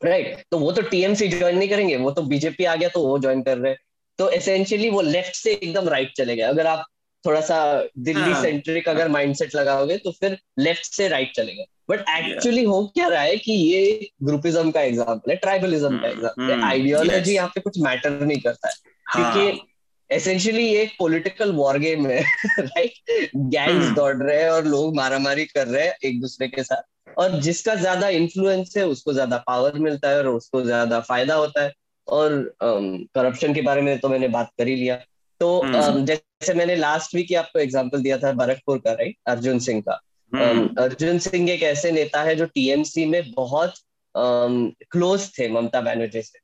राइट 0.05 0.27
right? 0.27 0.45
तो 0.51 0.59
वो 0.59 0.71
तो 0.71 0.81
टीएमसी 0.81 1.27
ज्वाइन 1.27 1.57
नहीं 1.57 1.69
करेंगे 1.69 1.95
वो 1.97 2.11
तो 2.11 2.21
बीजेपी 2.23 2.65
आ 2.65 2.75
गया 2.75 2.89
तो 2.89 3.07
वो 3.07 3.17
ज्वाइन 3.19 3.41
कर 3.43 3.57
रहे 3.57 3.71
हैं। 3.71 3.79
तो 4.19 4.29
एसेंशियली 4.29 4.89
वो 4.89 5.01
लेफ़्ट 5.01 5.35
से 5.35 5.53
एकदम 5.53 5.89
राइट 5.89 6.13
चले 6.17 6.35
गए। 6.35 6.43
अगर 6.43 6.67
आप 6.67 6.85
थोड़ा 7.27 7.41
सा 7.41 7.87
दिल्ली 7.97 8.31
हाँ. 8.31 8.41
सेंट्रिक 8.41 8.89
अगर 8.89 9.07
माइंडसेट 9.07 9.55
लगाओगे 9.55 9.97
तो 9.97 10.11
फिर 10.11 10.37
लेफ़्ट 10.59 10.85
से 10.85 11.07
राइट 11.07 11.31
चले 11.35 11.53
गए 11.53 11.65
बट 11.89 11.99
एक्चुअली 12.09 12.63
हो 12.63 12.85
क्या 12.93 13.07
रहा 13.07 13.21
है 13.21 13.37
कि 13.37 13.51
ये 13.51 14.09
ग्रुपिज्म 14.23 14.71
का 14.71 14.81
एग्ज़ाम्पल 14.81 15.31
है 15.31 15.37
ट्राइबलिज्म 15.37 15.97
का 15.97 16.07
एग्ज़ाम्पल 16.07 16.51
है। 16.51 16.61
आइडियोलॉजी 16.63 17.33
यहाँ 17.35 17.47
पे 17.47 17.61
कुछ 17.61 17.79
मैटर 17.79 18.09
नहीं 18.09 18.39
करता 18.39 18.67
है। 18.67 18.73
हाँ. 19.05 19.33
क्योंकि 19.33 19.61
एसेंशियली 20.09 20.63
ये 20.63 20.81
एक 20.81 20.91
पॉलिटिकल 20.99 21.51
वॉर 21.51 21.77
गेम 21.77 22.07
है 22.07 22.21
राइट 22.59 22.93
गैंग्स 23.35 23.83
हम्म। 23.83 23.95
दौड़ 23.95 24.15
रहे 24.15 24.41
हैं 24.41 24.49
और 24.49 24.65
लोग 24.65 24.95
मारामारी 24.95 25.45
कर 25.45 25.67
रहे 25.67 25.85
हैं 25.85 25.95
एक 26.03 26.21
दूसरे 26.21 26.47
के 26.47 26.63
साथ। 26.63 26.83
और 27.17 27.39
जिसका 27.39 27.75
ज़्यादा 27.75 28.09
इन्फ्लुएंस 28.09 28.73
है 28.77 28.87
उसको 28.87 29.13
ज़्यादा 29.13 29.37
पावर 29.37 29.79
मिलता 29.79 30.09
है 30.09 30.17
और 30.17 30.27
उसको 30.27 30.61
ज़्यादा 30.61 30.99
फ़ायदा 30.99 31.35
होता 31.35 31.63
है। 31.63 31.73
और 32.07 32.55
करप्शन 32.63 33.47
um, 33.47 33.55
के 33.55 33.61
बारे 33.61 33.81
में 33.81 33.99
तो 33.99 34.09
मैंने 34.09 34.27
बात 34.27 34.51
कर 34.57 34.67
ही 34.67 34.75
लिया। 34.75 34.95
तो 35.41 35.59
um, 35.59 36.19
जैसे 36.41 36.53
मैंने 36.53 36.75
लास्ट 36.75 37.15
वीक 37.15 37.33
आपको 37.33 37.59
एग्जांपल 37.59 38.01
दिया 38.01 38.17
था 38.17 38.31
भरतपुर 38.31 38.77
का 38.77 38.91
राइट 38.91 39.15
अर्जुन 39.27 39.59
सिंह 39.59 39.81
का। 39.81 39.99
um, 40.31 40.79
अर्जुन 40.79 41.19
सिंह 41.19 41.49
एक 41.49 41.63
ऐसे 41.63 41.91
नेता 41.91 42.21
है 42.23 42.35
जो 42.35 42.45
टीएमसी 42.45 43.05
में 43.05 43.31
बहुत 43.31 43.73
क्लोज 44.15 45.21
um, 45.21 45.39
थे 45.39 45.47
ममता 45.49 45.81
बनर्जी 45.81 46.21
से। 46.21 46.39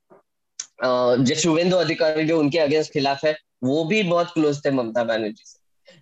Uh, 0.86 1.18
जो 1.18 1.36
शुभेंदु 1.36 1.76
अधिकारी 1.76 2.26
जो 2.26 2.40
उनके 2.40 2.60
अगेंस्ट 2.60 2.94
खिलाफ 2.94 3.26
है 3.26 3.36
वो 3.64 3.84
भी 3.86 4.02
बहुत 4.04 4.32
क्लोज 4.34 4.66
थे 4.66 4.72
ममता 4.72 5.04
बनर्जी 5.04 5.44
से। 5.46 5.62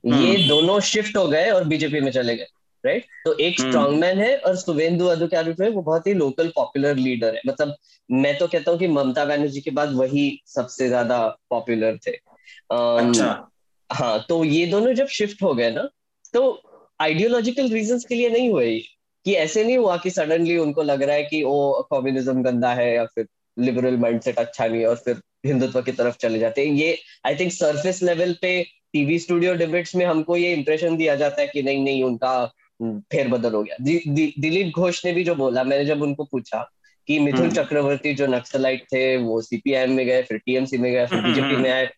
ये 0.09 0.35
हम्म। 0.35 0.47
दोनों 0.47 0.80
शिफ्ट 0.80 1.18
हो 1.18 1.27
गए 1.27 1.49
और 1.49 1.63
बीजेपी 1.63 2.01
में 2.01 2.11
चले 2.11 2.35
गए 2.35 2.47
राइट 2.84 3.05
तो 3.26 3.34
एक 3.38 3.59
स्ट्रॉन्गमैन 3.59 4.11
हम्म। 4.11 4.27
है 4.27 4.38
और 4.38 4.55
शुभेंदु 4.55 5.05
अधिकारी 5.07 5.53
जो 5.53 5.63
है 5.63 5.69
वो 5.69 5.81
बहुत 5.81 6.07
ही 6.07 6.13
लोकल 6.13 6.47
पॉपुलर 6.55 6.95
लीडर 6.95 7.35
है। 7.35 7.41
मतलब 7.47 7.76
मैं 8.09 8.38
तो 8.38 8.47
कहता 8.47 8.72
हूँ 8.72 8.80
कि 8.80 8.88
ममता 8.88 9.26
बनर्जी 9.26 9.61
के 9.61 9.72
बाद 9.72 9.93
वही 9.93 10.41
सबसे 10.47 10.88
ज़्यादा 10.88 11.27
पॉपुलर 11.49 11.97
थे। 12.07 12.11
अच्छा। 12.11 13.51
हाँ 13.91 14.26
तो 14.30 14.43
ये 14.43 14.65
दोनों 14.65 14.93
जब 14.93 15.07
शिफ्ट 15.07 15.43
हो 15.43 15.53
गए 15.53 15.72
ना 15.72 15.89
तो 16.34 16.61
आइडियोलॉजिकल 17.01 17.69
रीजन 17.69 17.99
के 17.99 18.15
लिए 18.15 18.30
नहीं 18.30 18.49
हुए 18.49 18.80
कि 19.26 19.34
ऐसे 19.34 19.63
नहीं 19.63 19.77
हुआ 19.77 19.97
कि 19.97 20.09
सडनली 20.09 20.57
उनको 20.57 20.84
लग 20.84 21.01
रहा 21.03 21.15
है 21.15 21.23
कि 21.23 21.43
ओ 21.43 21.81
कम्युनिज्म 21.81 22.43
गंदा 22.43 22.73
है 22.73 22.95
या 22.95 23.05
फिर 23.05 23.27
लिबरल 23.59 23.97
माइंडसेट 23.97 24.35
अच्छा 24.35 24.68
नहीं 24.68 24.81
है 24.81 24.88
और 24.88 24.95
फिर 24.95 25.22
हिंदुत्व 25.45 25.81
की 25.81 25.91
तरफ़ 25.91 26.18
चले 26.18 26.39
जाते 26.39 26.65
हैं। 26.65 26.73
ये 26.73 26.97
आई 27.26 27.35
थिंक 27.35 27.51
सरफेस 27.51 28.03
लेवल 28.03 28.35
पे 28.41 28.63
टीवी 28.93 29.19
स्टूडियो 29.19 29.53
डिबेट्स 29.53 29.95
में 29.95 30.05
हमको 30.05 30.38
ये 30.38 30.53
इंप्रेशन 30.53 30.97
दिया 30.97 31.15
जाता 31.15 31.41
है 31.41 31.47
कि 31.47 31.63
नहीं 31.63 31.84
नहीं 31.84 32.03
उनका 32.03 32.45
फेरबदल 32.84 33.53
हो 33.53 33.63
गया। 33.63 33.76
दि, 33.81 34.01
दि, 34.07 34.34
दिलीप 34.39 34.73
घोष 34.76 35.05
ने 35.05 35.11
भी 35.13 35.23
जो 35.23 35.35
बोला 35.35 35.63
मैंने 35.63 35.85
जब 35.85 36.01
उनको 36.01 36.23
पूछा 36.23 36.72
कि 37.07 37.19
मिथुन 37.19 37.39
हम्म। 37.39 37.51
चक्रवर्ती 37.51 38.13
जो 38.13 38.27
नक्सलाइट 38.27 38.84
थे 38.84 39.18
वो 39.18 39.41
सीपीआईएम 39.41 39.91
में 39.91 40.05
गए 40.05 40.22
फिर 40.23 40.38
टीएमसी 40.38 40.77
में 40.77 40.91
गए 40.91 41.05
फिर 41.07 41.22
बीजेपी 41.22 41.55
में 41.55 41.69
आए 41.72 41.89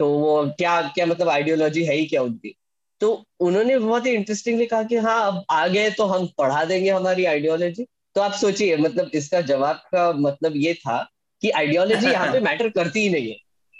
तो 0.00 0.08
वो 0.08 0.46
क्या 0.58 0.80
क्या 0.82 1.06
मतलब 1.06 1.28
आइडियोलॉजी 1.28 1.84
है 1.84 1.94
ही 1.94 2.06
क्या 2.06 2.22
उनकी? 2.22 2.54
तो 3.00 3.24
उन्होंने 3.40 3.78
बहुत 3.78 4.06
ही 4.06 4.10
इंटरेस्टिंगली 4.10 4.66
कहा 4.66 4.82
कि 4.82 4.96
हाँ 4.96 5.32
अब 5.32 5.44
आ 5.50 5.66
गए 5.66 5.90
तो 5.90 6.04
हम 6.04 6.26
पढ़ा 6.38 6.64
देंगे 6.64 6.90
हमारी 6.90 7.24
आइडियोलॉजी 7.24 7.86
तो 8.14 8.20
आप 8.20 8.32
सोचिए 8.32 8.76
मतलब 8.76 9.10
इसका 9.14 9.40
जवाब 9.40 9.76
का 9.76 10.12
मतलब 10.12 10.52
ये 10.56 10.74
था 10.74 11.10
कि 11.42 11.50
आइडियोलॉजी 11.50 12.10
यहाँ 12.10 12.32
पे 12.32 12.40
मैटर 12.48 12.68
करती 12.68 13.00
ही 13.00 13.08
नहीं 13.08 13.30
है 13.30 13.36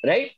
राइट 0.07 0.33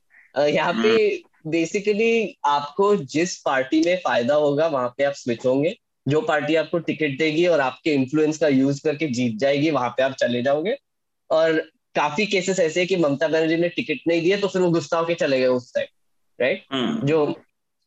यहाँ 0.48 0.72
पे 0.72 1.22
बेसिकली 1.46 2.22
हम्म। 2.22 2.50
आपको 2.50 2.96
जिस 2.96 3.36
पार्टी 3.42 3.82
में 3.86 3.96
फ़ायदा 3.96 4.34
होगा 4.34 4.66
वहाँ 4.66 4.94
पे 4.98 5.04
आप 5.04 5.12
स्विच 5.12 5.46
होंगे। 5.46 5.76
जो 6.08 6.20
पार्टी 6.20 6.54
आपको 6.54 6.78
टिकट 6.78 7.18
देगी 7.18 7.46
और 7.46 7.60
आपके 7.60 7.94
इन्फ्लुएंस 7.94 8.38
का 8.38 8.48
यूज़ 8.48 8.82
करके 8.84 9.06
जीत 9.06 9.38
जाएगी 9.38 9.70
वहाँ 9.70 9.90
पे 9.90 10.02
आप 10.02 10.12
चले 10.12 10.42
जाओगे। 10.42 10.76
और 11.30 11.70
काफ़ी 11.94 12.26
केसेस 12.26 12.60
ऐसे 12.60 12.80
है 12.80 12.86
कि 12.86 12.96
ममता 12.96 13.28
बनर्जी 13.28 13.56
ने 13.56 13.68
टिकट 13.68 14.08
नहीं 14.08 14.22
दिया 14.22 14.40
तो 14.40 14.48
फिर 14.48 14.62
वो 14.62 14.70
गुस्सा 14.70 14.98
होके 14.98 15.14
चले 15.14 15.40
गए 15.40 15.46
उस 15.46 15.72
टाइम 15.74 15.86
राइट 16.38 16.64
हम्म। 16.72 17.06
जो 17.06 17.24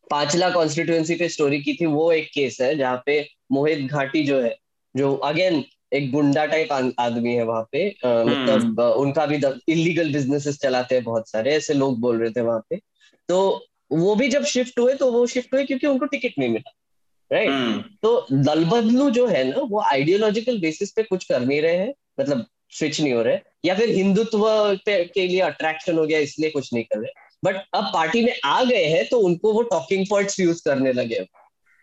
पांचला 0.08 0.50
कॉन्स्टिट्यूएंसी 0.50 1.16
पे 1.16 1.30
स्टोरी 1.30 1.60
की 1.62 1.74
थी 1.74 1.86
वो 1.86 2.12
एक 2.12 2.30
केस 2.34 2.58
है 2.62 2.76
जहाँ 2.78 3.02
पे 3.06 3.22
मोहित 3.52 3.92
घाटी 3.92 4.24
जो 4.24 4.42
है 4.42 4.56
जो 4.96 5.14
अगेन 5.26 5.64
एक 5.94 6.12
गुंडा 6.12 6.46
टाइप 6.46 6.72
आदमी 7.00 7.34
है 7.34 7.44
वहाँ 7.44 7.68
पे 7.72 7.84
हम्म। 8.06 8.32
मतलब 8.32 8.80
उनका 8.80 9.26
भी 9.26 9.40
इलीगल 9.70 10.12
बिजनेसेस 10.14 10.60
चलाते 10.60 10.96
हैं 10.96 11.04
बहुत 11.04 11.30
सारे 11.30 11.54
ऐसे 11.56 11.74
लोग 11.74 12.00
बोल 12.00 12.20
रहे 12.20 12.32
थे 12.32 12.42
वहाँ 12.42 12.66
पे 12.70 12.80
तो 13.30 13.38
वो 13.92 14.16
भी 14.16 14.28
जब 14.28 14.44
शिफ्ट 14.46 14.80
हुए 14.80 14.94
तो 14.94 15.12
वो 15.12 15.26
शिफ्ट 15.28 15.54
हुए 15.54 15.66
क्योंकि 15.66 15.88
उनको 15.88 16.06
टिकट 16.06 16.40
नहीं 16.40 16.50
मिला 16.50 16.72
राइट 17.32 17.50
हम्म। 17.50 17.82
तो 18.02 18.28
दल 18.32 18.66
बदलू 18.66 19.10
जो 19.10 19.26
है 19.28 19.44
ना 19.44 19.62
वो 19.70 19.82
आइडियोलॉजिकल 19.84 20.60
बेसिस 20.60 20.92
पे 20.92 21.04
कुछ 21.04 21.24
कर 21.24 21.40
नहीं 21.42 21.62
रहे 21.62 21.78
हैं 21.78 21.94
मतलब 22.20 22.46
स्विच 22.72 23.00
नहीं 23.02 23.14
हो 23.14 23.22
रहे 23.22 23.38
या 23.66 23.76
फिर 23.76 23.90
हिंदुत्व 23.90 24.44
के 24.88 25.28
लिए 25.28 25.40
अट्रैक्शन 25.40 25.98
हो 25.98 26.06
गया 26.06 26.20
इसलिए 26.20 26.50
कुछ 26.50 26.74
नहीं 26.74 26.84
कर 26.84 27.00
रहे। 27.00 27.24
बट 27.44 27.56
अब 27.74 27.90
पार्टी 27.94 28.24
में 28.26 28.34
आ 28.46 28.64
गए 28.64 28.86
हैं 28.86 29.08
तो 29.10 29.20
उनको 29.20 29.54
वो 29.54 29.62
टॉकिंग 29.62 30.06
पॉइंट्स 30.10 30.40
यूज़ 30.40 30.62
करने 30.66 30.94
लगे 30.94 31.20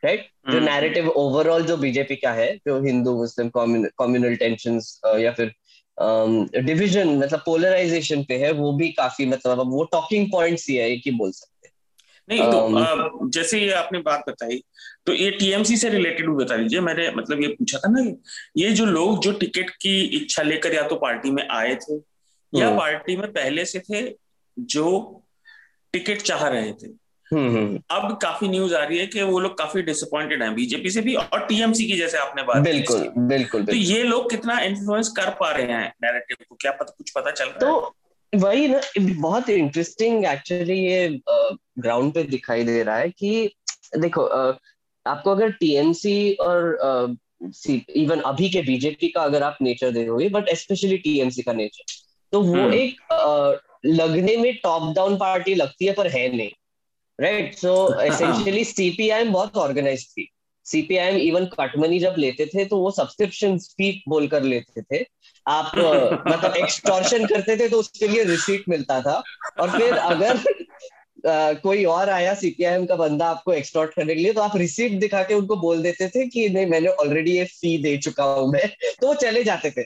राइट 0.03 0.29
जो 0.51 0.61
नैरेटिव 0.61 1.05
हम्म। 1.05 1.13
ओवरऑल 1.17 1.63
जो 1.63 1.77
बीजेपी 1.77 2.17
का 2.17 2.33
है 2.33 2.55
जो 2.57 2.81
हिंदू 2.83 3.17
मुस्लिम 3.17 3.49
कॉम्युनल 3.49 4.35
टेंशन 4.37 4.81
या 5.21 5.33
फिर 5.33 5.53
डिविजन 5.99 7.09
um, 7.09 7.23
मतलब 7.23 7.43
पोलराइजेशन 7.47 8.23
पे 8.25 8.37
है 8.37 8.53
वो 8.53 8.73
भी 8.73 8.89
काफ़ी 8.89 9.27
मतलब 9.27 9.73
वो 9.73 9.85
टॉकिंग 9.85 10.31
पॉइंट्स 10.33 10.69
ही 10.69 10.77
है 10.77 10.91
एक 10.91 11.03
ही 11.07 11.11
बोल 11.13 11.31
सकते 11.31 11.52
नहीं 12.33 12.43
तो 12.43 13.25
um, 13.25 13.31
जैसे 13.31 13.61
ये 13.61 13.73
आपने 13.73 13.99
बात 13.99 14.25
बताई 14.29 14.63
तो 15.07 15.13
ये 15.13 15.31
टीएमसी 15.31 15.77
से 15.77 15.89
रिलेटेड 15.89 16.29
भी 16.31 16.45
बता 16.45 16.57
दीजिए। 16.57 16.81
मैंने 16.81 17.11
मतलब 17.11 17.43
ये 17.43 17.49
पूछा 17.49 17.79
था 17.79 17.91
ना 17.91 18.15
ये 18.57 18.71
जो 18.71 18.87
लोग 18.87 19.23
जो 19.23 19.33
टिकट 19.33 19.71
की 19.71 20.01
इच्छा 20.01 20.43
लेकर 20.43 20.75
या 20.75 20.83
तो 20.83 20.97
पार्टी 20.97 21.31
में 21.31 21.49
आए 21.49 21.75
थे 21.75 21.97
या। 22.53 22.77
पार्टी 22.77 23.17
में 23.17 23.33
पहले 23.33 23.65
से 23.65 23.79
थे 23.79 24.17
जो 24.59 24.89
टिकट 25.93 26.23
चाह 26.23 26.49
रहे 26.49 26.73
थे। 26.73 26.87
हम्म, 27.31 27.57
हम्म। 27.57 27.81
अब 27.91 28.19
काफ़ी 28.23 28.49
न्यूज़ 28.49 28.75
आ 28.75 28.85
रही 28.85 28.99
है 28.99 29.07
कि 29.07 29.23
वो 29.23 29.39
लोग 29.41 29.59
काफ़ी 29.59 29.83
डिसअपॉइंटेड 29.83 30.43
हैं 30.43 30.55
बीजेपी 30.55 30.91
से 30.91 31.01
भी 31.01 31.15
और 31.15 31.47
टीएमसी 31.47 31.87
की 31.87 31.97
जैसे 31.97 32.19
आपने 32.19 32.43
बात 32.43 32.57
बिल्कुल 32.57 32.99
बिल्कुल, 32.99 33.27
बिल्कुल 33.27 33.65
तो 33.65 33.73
ये 33.73 34.03
लोग 34.03 34.31
कितना 34.31 34.59
इन्फ्लुएंस 34.61 35.09
कर 35.09 35.31
पा 35.31 35.51
रहे 35.51 35.73
हैं 35.73 35.93
नैरेटिव 36.05 36.37
को? 36.49 36.57
क्या 36.61 36.73
पता 36.73 36.95
कुछ 36.99 37.11
पता 37.11 37.31
चल 37.31 37.45
रहा 37.45 37.59
तो 37.59 37.81
है? 37.81 38.02
वही 38.33 38.69
ना 38.69 38.81
बहुत 38.99 39.49
इंटरेस्टिंग 39.49 40.25
एक्चुअली 40.25 40.79
ये 40.79 41.09
ग्राउंड 41.79 42.13
पे 42.15 42.23
दिखाई 42.25 42.65
दे 42.65 42.83
रहा 42.83 42.97
है 42.97 43.11
कि 43.11 43.51
देखो 43.99 44.25
आपको 45.07 45.31
अगर 45.31 45.51
टीएमसी 45.53 46.33
और 46.41 47.17
इवन 47.97 48.21
अभी 48.21 48.49
के 48.51 48.63
बीजेपी 48.63 49.09
का 49.09 49.23
अगर 49.23 49.43
आप 49.43 49.59
नेचर 49.63 49.91
देखोगे 49.91 50.29
बट 50.29 50.55
स्पेशली 50.55 50.97
टीएमसी 50.99 51.43
का 51.43 51.53
नेचर 51.53 52.01
तो 52.33 52.41
वो 52.43 52.55
हम्म। 52.55 52.73
एक 52.73 53.01
लगने 53.87 54.37
में 54.37 54.55
टॉप 54.57 54.95
डाउन 54.97 55.17
पार्टी 55.17 55.55
लगती 55.55 55.87
है 55.87 55.93
पर 55.93 56.07
है 56.07 56.29
नहीं 56.37 56.51
राइट 57.19 57.55
सो 57.55 57.73
एसेंशियली 58.03 58.65
सीपीआईएम 58.65 59.33
बहुत 59.33 59.57
ऑर्गेनाइज 59.57 60.09
थी 60.09 60.29
सीपीआईएम 60.65 61.17
इवन 61.17 61.45
कटमनी 61.45 61.99
जब 61.99 62.15
लेते 62.19 62.47
थे 62.47 62.65
तो 62.65 62.79
वो 62.79 62.91
सब्सक्रिप्शन 62.91 63.59
फ़ी 63.59 64.05
बोल 64.09 64.29
कर 64.29 64.43
लेते 64.43 64.83
थे। 64.83 65.07
आप 65.49 65.73
मतलब 66.29 66.57
एक्सटॉर्शन 66.57 67.27
करते 67.27 67.57
थे 67.57 67.69
तो 67.69 67.77
उसके 67.77 68.09
लिए 68.09 68.25
रिसीट 68.25 68.65
मिलता 68.69 69.01
था। 69.01 69.23
और 69.61 69.71
फिर 69.71 69.93
अगर 69.93 70.41
Uh, 71.27 71.61
कोई 71.61 71.85
और 71.85 72.09
आया 72.11 72.35
सीपीआईएम 72.35 72.87
का 72.87 72.97
बंदा 72.97 73.27
आपको 73.27 73.53
एक्सटॉर्ट 73.53 73.95
करने 73.95 74.15
के 74.15 74.21
लिए 74.21 74.33
तो 74.33 74.41
आप 74.41 74.57
रिसीट 74.57 74.93
दिखा 74.93 75.23
के 75.23 75.35
उनको 75.35 75.57
बोल 75.57 75.83
देते 75.83 76.09
थे 76.09 76.27
कि 76.27 76.49
नहीं 76.49 76.67
मैंने 76.67 76.89
ऑलरेडी 76.89 77.33
ये 77.33 77.45
फ़ी 77.45 77.83
दे 77.83 77.97
चुका 77.97 78.25
हूँ 78.25 78.53
मैं। 78.53 78.69
तो 79.01 79.07
वो 79.07 79.15
चले 79.15 79.45
जाते 79.45 79.71
थे। 79.71 79.83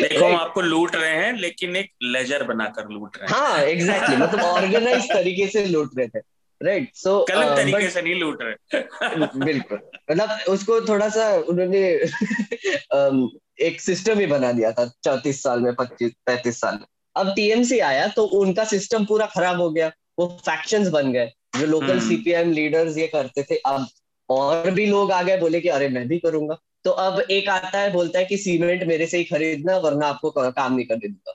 देखो 0.00 0.24
हम 0.24 0.36
आपको 0.36 0.60
लूट 0.60 0.96
रहे 0.96 1.10
हैं 1.10 1.32
लेकिन 1.32 1.76
एक 1.76 1.90
लेजर 2.02 2.42
बनाकर 2.42 2.88
लूट 2.88 3.16
रहे 3.16 3.26
हैं। 3.26 3.34
हाँ 3.34 3.58
एग्जैक्टली 3.58 4.16
exactly, 4.16 4.28
मतलब 4.28 4.44
ऑर्गेनाइज 4.54 5.12
तरीके 5.12 5.48
से 5.48 5.66
लूट 5.66 5.90
रहे 5.98 6.08
थे। 6.08 6.18
राइट 6.62 6.90
सो 6.94 7.26
गलत 7.28 7.46
uh, 7.46 7.56
तरीके 7.56 7.90
से 7.90 8.02
नहीं 8.02 8.14
लूट 8.14 8.38
रहे। 8.42 8.80
बिल्कुल। 9.44 9.80
मतलब 10.10 10.28
उसको 10.48 10.80
थोड़ा 10.80 11.08
सा 11.08 11.34
उन्होंने 11.34 11.98
um, 12.94 13.28
एक 13.60 13.80
सिस्टम 13.80 14.18
ही 14.18 14.26
बना 14.26 14.52
दिया 14.52 14.72
था 14.72 14.92
चौतीस 15.04 15.42
साल 15.42 15.60
में 15.60 15.74
पच्चीस 15.74 16.12
पैंतीस 16.26 16.60
साल 16.60 16.74
में। 16.74 16.86
अब 17.16 17.32
टीएमसी 17.36 17.78
आया 17.78 18.08
तो 18.08 18.24
उनका 18.24 18.64
सिस्टम 18.64 19.04
पूरा 19.04 19.26
खराब 19.26 19.60
हो 19.60 19.70
गया। 19.70 19.92
वो 20.18 20.38
फैक्शंस 20.40 20.88
बन 20.88 21.12
गए। 21.12 21.32
जो 21.58 21.66
लोकल 21.66 22.00
सीपीएम 22.00 22.52
लीडर्स 22.52 22.98
ये 22.98 23.06
करते 23.06 23.42
थे 23.42 23.56
अब 23.56 23.86
और 24.28 24.70
भी 24.70 24.86
लोग 24.86 25.12
आ 25.12 25.22
गए 25.22 25.38
बोले 25.38 25.60
कि 25.60 25.68
अरे 25.68 25.88
मैं 25.88 26.08
भी 26.08 26.18
करूँगा। 26.18 26.58
तो 26.84 26.90
अब 26.90 27.20
एक 27.20 27.48
आता 27.48 27.78
है 27.78 27.92
बोलता 27.92 28.18
है 28.18 28.24
कि 28.24 28.38
सीमेंट 28.38 28.84
मेरे 28.84 29.06
से 29.06 29.18
ही 29.18 29.24
खरीदना 29.24 29.78
वरना 29.78 30.06
आपको 30.06 30.30
काम 30.30 30.74
नहीं 30.74 30.86
करने 30.86 31.08
दूँगा। 31.08 31.32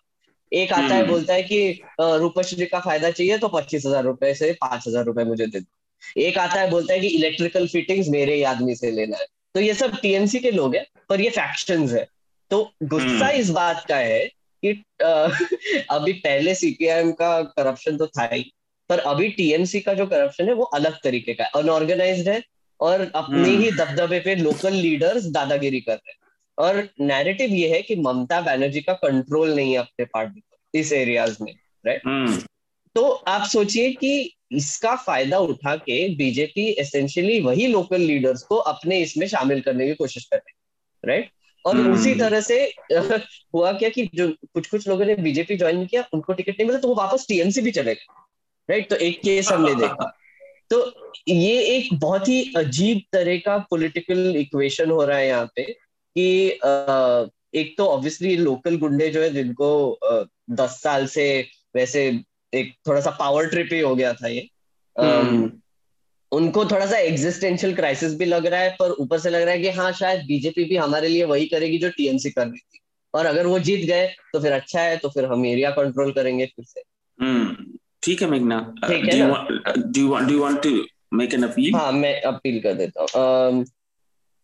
एक 0.53 0.73
आता 0.73 0.93
है 0.93 0.99
हम्म। 0.99 1.11
बोलता 1.11 1.33
है 1.33 1.43
कि 1.43 1.81
रूपश्री 1.99 2.65
का 2.65 2.79
फ़ायदा 2.79 3.09
चाहिए 3.11 3.37
तो 3.37 3.47
पच्चीस 3.49 3.85
हज़ार 3.85 4.03
रुपए 4.03 4.33
से 4.33 4.51
पाँच 4.61 4.87
हज़ार 4.87 5.05
रुपए 5.05 5.23
मुझे 5.23 5.47
दे 5.47 5.59
दो 5.59 6.21
एक 6.21 6.37
आता 6.37 6.59
है 6.61 6.69
बोलता 6.69 6.93
है 6.93 6.99
कि 6.99 7.07
इलेक्ट्रिकल 7.09 7.67
फिटिंग्स 7.67 8.07
मेरे 8.09 8.35
ही 8.35 8.43
आदमी 8.45 8.75
से 8.75 8.91
लेना 8.91 9.17
है 9.17 9.25
तो 9.55 9.59
ये 9.59 9.73
सब 9.73 9.99
टीएमसी 10.01 10.39
के 10.39 10.51
लोग 10.51 10.75
हैं 10.75 10.85
पर 11.09 11.21
ये 11.21 11.29
फैक्शन 11.29 11.87
है 11.89 12.07
तो 12.51 12.63
गुस्सा 12.85 13.25
हम्म। 13.25 13.29
इस 13.31 13.49
बात 13.51 13.85
का 13.87 13.97
है 13.97 14.25
कि 14.63 14.71
अभी 15.91 16.13
पहले 16.15 16.55
सीपीआईएम 16.55 17.11
का 17.13 17.41
करप्शन 17.51 17.97
तो 17.97 18.07
था 18.09 18.29
ही 18.33 18.43
पर 18.89 18.99
अभी 19.07 19.29
टीएमसी 19.31 19.79
का 19.79 19.93
जो 19.93 20.05
करप्शन 20.07 20.47
है 20.47 20.53
वो 20.53 20.63
अलग 20.75 20.97
तरीके 21.03 21.33
का 21.33 21.43
है 21.43 21.49
अनऑर्गेनाइज 21.55 22.27
है 22.27 22.41
और 22.79 23.01
अपने 23.01 23.39
हम्म। 23.39 23.61
ही 23.61 23.71
दबदबे 23.71 24.19
पे 24.19 24.35
लोकल 24.35 24.73
लीडर्स 24.75 25.25
दादागिरी 25.31 25.79
कर 25.81 25.93
रहे 25.93 26.11
हैं 26.11 26.22
और 26.57 26.87
नैरेटिव 27.01 27.49
ये 27.49 27.69
है 27.69 27.81
कि 27.81 27.95
ममता 27.95 28.41
बनर्जी 28.41 28.81
का 28.81 28.93
कंट्रोल 28.93 29.55
नहीं 29.55 29.71
है 29.71 29.77
अपने 29.77 30.05
पार्टी 30.05 30.39
पर 30.39 30.79
इस 30.79 30.93
एरियाज़ 30.93 31.37
में 31.41 31.53
राइट 31.85 32.01
हम्म। 32.05 32.37
तो 32.95 33.09
आप 33.09 33.47
सोचिए 33.47 33.91
कि 33.93 34.35
इसका 34.51 34.95
फ़ायदा 34.95 35.37
उठा 35.37 35.75
के 35.75 36.15
बीजेपी 36.15 36.65
एसेंशियली 36.71 37.39
वही 37.39 37.67
लोकल 37.67 38.01
लीडर्स 38.01 38.43
को 38.43 38.55
अपने 38.55 38.99
इसमें 38.99 39.27
शामिल 39.27 39.61
करने 39.61 39.87
की 39.87 39.93
कोशिश 39.93 40.25
कर 40.25 40.37
रहे 40.37 40.51
हैं 40.51 41.09
राइट 41.09 41.29
और 41.65 41.75
hmm. 41.75 41.93
उसी 41.93 42.15
तरह 42.15 42.41
से 42.41 42.73
हुआ 43.55 43.71
क्या 43.71 43.89
कि 43.89 44.09
जो 44.15 44.27
कुछ 44.53 44.67
कुछ 44.67 44.87
लोगों 44.87 45.05
ने 45.05 45.15
बीजेपी 45.15 45.57
ज्वाइन 45.57 45.85
किया 45.85 46.05
उनको 46.13 46.33
टिकट 46.33 46.51
नहीं 46.51 46.67
मिला 46.67 46.79
तो 46.79 46.87
वो 46.87 46.95
वापस 46.95 47.25
टीएमसी 47.27 47.61
भी 47.61 47.71
चले 47.71 47.93
गए 47.93 48.05
राइट 48.69 48.89
तो 48.89 48.95
एक 48.95 49.21
केस 49.21 49.51
हमने 49.51 49.75
देखा। 49.81 50.19
तो 50.69 50.93
ये 51.27 51.61
एक 51.61 51.89
बहुत 51.93 52.27
ही 52.27 52.53
अजीब 52.57 53.01
तरह 53.11 53.37
का 53.37 53.57
पॉलिटिकल 53.57 54.35
इक्वेशन 54.35 54.91
हो 54.91 55.05
रहा 55.05 55.17
है 55.17 55.27
यहाँ 55.27 55.45
पे। 55.55 55.63
कि 56.15 56.25
एक 57.59 57.75
तो 57.77 57.85
ऑब्वियसली 57.85 58.35
लोकल 58.37 58.77
गुंडे 58.77 59.09
जो 59.09 59.21
है 59.21 59.29
जिनको 59.29 59.69
दस 60.51 60.79
साल 60.83 61.07
से 61.07 61.25
वैसे 61.75 62.05
एक 62.53 62.73
थोड़ा 62.87 63.01
सा 63.01 63.09
पावर 63.19 63.47
ट्रिप 63.47 63.69
ही 63.73 63.79
हो 63.79 63.95
गया 63.95 64.13
था 64.13 64.27
ये। 64.27 64.47
हम्म। 64.95 65.51
उनको 66.31 66.65
थोड़ा 66.65 66.85
सा 66.85 66.97
एग्जिस्टेंशियल 66.97 67.75
क्राइसिस 67.75 68.13
भी 68.17 68.25
लग 68.25 68.45
रहा 68.45 68.59
है 68.59 68.69
पर 68.79 68.91
ऊपर 68.91 69.19
से 69.19 69.29
लग 69.29 69.41
रहा 69.41 69.53
है 69.53 69.59
कि 69.59 69.69
हाँ 69.69 69.91
शायद 69.91 70.25
बीजेपी 70.25 70.63
भी 70.63 70.75
हमारे 70.75 71.07
लिए 71.07 71.23
वही 71.23 71.45
करेगी 71.45 71.77
जो 71.77 71.89
टीएमसी 71.89 72.29
कर 72.29 72.47
रही 72.47 72.59
थी। 72.59 72.79
और 73.13 73.25
अगर 73.25 73.47
वो 73.47 73.59
जीत 73.59 73.85
गए 73.85 74.07
तो 74.33 74.39
फिर 74.39 74.51
अच्छा 74.51 74.81
है 74.81 74.97
तो 74.97 75.09
फिर 75.09 75.25
हम 75.25 75.45
एरिया 75.45 75.71
कंट्रोल 75.71 76.11
करेंगे 76.11 76.45
फिर 76.45 76.65
से। 76.65 76.83
हम्म। 77.19 77.77
ठीक 78.03 78.21
है 78.21 78.29
मेघना। 78.29 78.59
ठीक 78.87 79.05
है 79.05 79.11
do 79.11 80.01
you 80.01 80.09
want 80.09 80.27
do 80.27 80.33
you 80.33 80.41
want 80.41 80.61
to 80.63 80.69
make 81.13 81.33
an 81.33 81.43
appeal 81.43 81.75
हाँ 81.75 81.91
मैं 81.91 82.21
अपील 82.21 82.59
कर 82.61 82.73
देता 82.73 83.01
हूँ। 83.01 83.65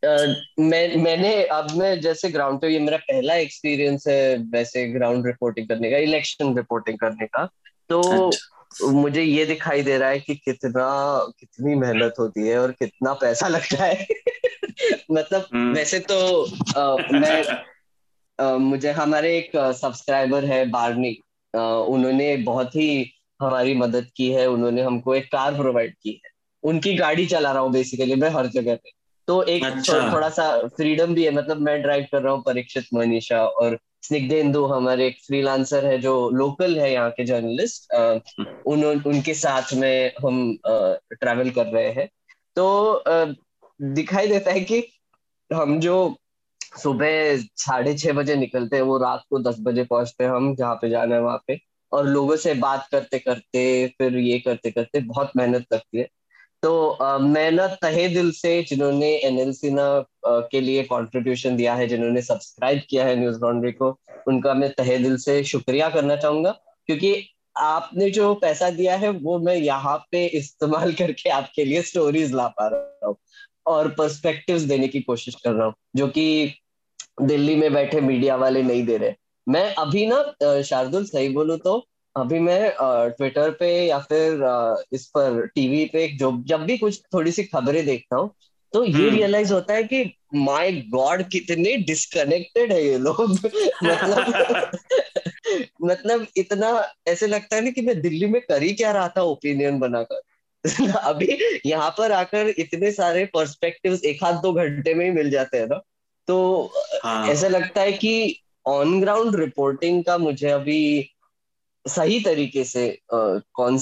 Uh, 0.05 0.34
मैं 0.59 0.95
मैंने 0.95 1.43
अब 1.43 1.71
मैं 1.71 2.01
जैसे 2.01 2.30
ग्राउंड 2.30 2.61
पे 2.61 2.67
ये 2.67 2.80
मेरा 2.80 2.97
पहला 2.97 3.35
एक्सपीरियंस 3.35 4.07
है 4.07 4.38
वैसे 4.38 4.88
ग्राउंड 4.88 5.26
रिपोर्टिंग 5.26 5.67
करने 5.67 5.91
का 5.91 5.97
इलेक्शन 5.97 6.57
रिपोर्टिंग 6.57 6.99
करने 6.99 7.26
का। 7.26 7.49
तो 7.89 8.27
अच्छा। 8.27 8.88
मुझे 8.88 9.23
ये 9.23 9.45
दिखाई 9.45 9.81
दे 9.81 9.97
रहा 9.97 10.09
है 10.09 10.19
कि 10.19 10.35
कितना 10.35 11.26
कितनी 11.39 11.76
मेहनत 11.76 12.13
होती 12.19 12.47
है 12.47 12.59
और 12.59 12.71
कितना 12.71 13.13
पैसा 13.13 13.47
लगता 13.47 13.84
है। 13.84 14.07
मतलब 15.11 15.45
hmm. 15.45 15.76
वैसे 15.76 15.99
तो 15.99 16.45
आ, 16.77 16.95
मैं 17.11 17.43
आ, 18.45 18.57
मुझे 18.57 18.91
हमारे 18.91 19.38
एक 19.38 19.51
सब्सक्राइबर 19.55 20.45
है 20.45 20.69
बारनी 20.69 21.21
उन्होंने 21.55 22.38
बहुत 22.38 22.76
ही 22.76 23.11
हमारी 23.41 23.73
मदद 23.73 24.07
की 24.15 24.31
है 24.31 24.49
उन्होंने 24.49 24.81
हमको 24.81 25.15
एक 25.15 25.26
कार 25.26 25.55
प्रोवाइड 25.55 25.93
की 26.01 26.21
है। 26.26 26.30
उनकी 26.63 26.95
गाड़ी 26.95 27.26
चला 27.26 27.51
रहा 27.51 27.61
हूँ 27.61 27.71
बेसिकली 27.71 28.15
मैं 28.15 28.30
हर 28.30 28.47
जगह 28.47 28.76
पे। 28.76 28.98
तो 29.30 29.41
एक 29.45 29.64
अच्छा। 29.64 29.97
थोड़ा 30.11 30.30
सा 30.30 30.45
फ्रीडम 30.69 31.14
भी 31.15 31.23
है। 31.26 31.31
मतलब 31.31 31.57
मैं 31.61 31.81
ड्राइव 31.81 32.06
कर 32.11 32.22
रहा 32.22 32.34
हूँ 32.34 32.41
परीक्षित 32.43 32.85
मनीषा 32.93 33.43
और 33.45 33.77
स्निग्धेंदु 34.03 34.65
हमारे 34.65 35.07
एक 35.07 35.18
फ्रीलांसर 35.27 35.85
है 35.85 35.97
जो 36.01 36.14
लोकल 36.31 36.80
है 36.80 36.91
यहाँ 36.93 37.10
के 37.11 37.26
जर्नलिस्ट 37.26 37.93
उन 38.65 38.84
उनके 38.85 39.34
साथ 39.35 39.73
में 39.73 40.11
हम 40.23 40.57
ट्रैवल 40.65 41.49
कर 41.51 41.65
रहे 41.68 41.91
हैं। 41.91 42.07
तो 42.57 43.03
दिखाई 43.80 44.27
देता 44.27 44.51
है 44.51 44.61
कि 44.61 44.84
हम 45.49 45.80
जो 45.80 45.95
सुबह 46.77 47.38
साढ़े 47.57 47.97
छह 47.97 48.14
बजे 48.14 48.35
निकलते 48.35 48.76
हैं 48.76 48.84
वो 48.84 48.97
रात 48.97 49.23
को 49.30 49.39
दस 49.41 49.56
बजे 49.61 49.84
पहुँचते 49.84 50.23
हैं 50.23 50.31
हम 50.31 50.56
जहाँ 50.56 50.76
पे 50.76 50.89
जाना 50.89 51.15
है 51.15 51.22
वहाँ 51.22 51.43
पे। 51.47 51.60
और 51.91 52.07
लोगों 52.07 52.35
से 52.38 52.53
बात 52.56 52.88
करते 52.91 53.19
करते 53.19 53.61
फिर 53.97 54.18
ये 54.18 54.39
करते 54.39 54.72
करते 54.72 54.99
बहुत 55.03 55.31
मेहनत 55.38 55.65
लगती 55.73 55.99
है। 55.99 56.07
तो 56.64 57.19
मैं 57.22 57.52
ना 57.52 57.68
तहे 57.76 58.07
दिल 58.07 58.31
से 58.31 58.61
जिन्होंने 58.69 59.10
एनएलसी 59.18 59.69
ना 59.72 59.84
के 60.26 60.61
लिए 60.61 60.84
कंट्रीब्यूशन 60.84 61.56
दिया 61.56 61.73
है, 61.76 61.88
जिन्होंने 61.88 62.22
सब्सक्राइब 62.22 62.81
किया 62.90 63.06
है 63.06 63.15
न्यूज़ 63.15 63.40
लॉन्ड्री 63.41 63.72
को, 63.72 63.90
उनका 64.27 64.53
मैं 64.53 64.69
तहे 64.72 64.98
दिल 64.98 65.18
से 65.18 65.44
शुक्रिया 65.44 65.90
करना 65.90 66.15
चाहूँगा। 66.15 66.52
क्योंकि 66.88 67.15
आपने 67.57 68.10
जो 68.10 68.34
पैसा 68.36 68.69
दिया 68.69 68.95
है, 68.95 69.10
वो 69.10 69.40
मैं 69.40 69.56
यहाँ 69.56 69.98
पे 70.11 70.26
इस्तेमाल 70.27 70.94
करके 70.94 71.30
आपके 71.30 71.65
लिए 71.65 71.81
स्टोरीज 71.81 72.34
ला 72.34 72.48
पा 72.49 72.68
रहा 72.68 73.07
हूँ 73.07 73.15
और 73.68 73.88
पर्सपेक्टिव्स 73.90 74.61
देने 74.64 74.88
की 74.88 75.02
कोशिश 75.02 75.36
कर 75.36 75.52
रहा 75.52 75.65
हूँ, 75.65 75.73
जो 75.95 76.07
कि 76.07 76.53
दिल्ली 77.22 77.56
में 77.56 77.73
बैठे 77.73 78.02
मीडिया 78.02 78.36
वाले 78.36 78.64
नहीं 78.64 78.84
दे 78.86 78.98
रहे। 78.98 79.14
मैं 79.48 79.73
अभी 79.76 80.06
ना 80.07 80.61
शार्दुल, 80.61 81.06
सही 81.06 81.30
बोलू 81.30 81.57
तो 81.57 81.86
अभी 82.19 82.39
मैं 82.39 82.71
ट्विटर 83.17 83.51
पे 83.51 83.69
या 83.85 83.99
फिर 83.99 84.43
इस 84.93 85.05
पर 85.07 85.45
टीवी 85.47 85.85
पे 85.85 86.07
जो 86.17 86.31
जब 86.45 86.63
भी 86.63 86.77
कुछ 86.77 87.01
थोड़ी 87.13 87.31
सी 87.31 87.43
खबरें 87.43 87.85
देखता 87.85 88.15
हूँ 88.15 88.33
तो 88.73 88.83
ये 88.83 89.09
रियलाइज़ 89.09 89.47
हम्म। 89.47 89.55
होता 89.55 89.73
है 89.73 89.83
कि 89.83 90.03
माय 90.35 90.71
गॉड 90.89 91.23
कितने 91.29 91.75
डिस्कनेक्टेड 91.83 92.71
है 92.73 92.83
ये 92.85 92.97
लोग 92.97 93.21
मतलब 93.83 94.71
मतलब 95.83 96.25
इतना 96.37 96.71
ऐसे 97.07 97.27
लगता 97.27 97.55
है 97.55 97.61
ना 97.61 97.71
कि 97.71 97.81
मैं 97.81 97.99
दिल्ली 98.01 98.25
में 98.25 98.41
कर 98.41 98.63
ही 98.63 98.73
क्या 98.73 98.91
रहा 98.91 99.07
था 99.07 99.21
ओपिनियन 99.21 99.79
बनाकर 99.79 100.21
अभी 100.99 101.37
यहाँ 101.65 101.89
पर 101.89 102.11
आकर 102.11 102.53
इतने 102.57 102.91
सारे 102.91 103.25
पर्सपेक्टिव्स 103.25 104.03
एक 104.03 104.23
हाथ 104.23 104.41
दो 104.41 104.51
घंटे 104.53 104.93
में 104.93 105.05
ही 105.05 105.11
मिल 105.11 105.29
जाते 105.29 105.57
हैं 105.57 105.67
ना 105.67 105.81
तो 106.27 106.71
हाँ. 107.03 107.27
ऐसा 107.27 107.47
लगता 107.47 107.81
है 107.81 107.91
कि 107.91 108.41
ऑन 108.65 108.99
ग्राउंड 109.01 109.35
रिपोर्टिंग 109.35 110.03
का 110.03 110.17
मुझे 110.17 110.49
अभी 110.49 110.79
सही 111.89 112.19
तरीके 112.19 112.63
से 112.63 112.87
कौन 113.13 113.77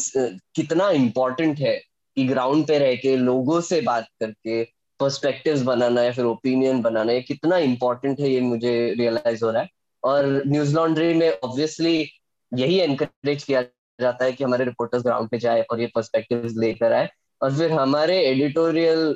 कितना 0.56 0.90
इम्पोर्टेंट 0.92 1.60
है 1.60 1.76
कि 2.18 2.26
ग्राउंड 2.28 2.68
पे 2.68 2.78
रह 2.80 2.96
के 2.96 3.16
लोगों 3.18 3.62
से 3.62 3.82
बात 3.82 4.08
करके 4.20 4.64
पर्सपेक्टिव्स 5.00 5.62
बनाना 5.62 6.04
या 6.04 6.12
फिर 6.12 6.26
ओपिनियन 6.26 6.82
बनाना, 6.82 7.12
ये 7.12 7.22
कितना 7.22 7.58
इम्पोर्टेंट 7.58 8.20
है 8.20 8.30
ये 8.30 8.40
मुझे 8.42 8.94
रियलाइज़ 9.00 9.44
हो 9.46 9.52
रहा 9.52 9.62
है। 9.62 9.70
और 10.04 10.44
न्यूज़ 10.48 10.76
लॉन्ड्री 10.76 11.14
में 11.14 11.30
ऑब्वियसली 11.44 12.10
यही 12.52 12.80
एनकरेज 12.80 13.44
किया 13.44 13.62
जाता 14.00 14.26
है 14.26 14.32
कि 14.32 14.44
हमारे 14.44 14.66
रिपोर्टर्स 14.66 15.04
ग्राउंड 15.04 15.30
पे 15.30 15.38
जाए 15.40 15.62
और 15.62 15.82
ये 15.82 15.88
पर्सपेक्टिव्स 15.96 16.54
लेकर 16.58 16.94
आए 16.94 17.10
और 17.42 17.58
फिर 17.58 17.72
हमारे 17.72 18.20
एडिटोरियल 18.26 19.16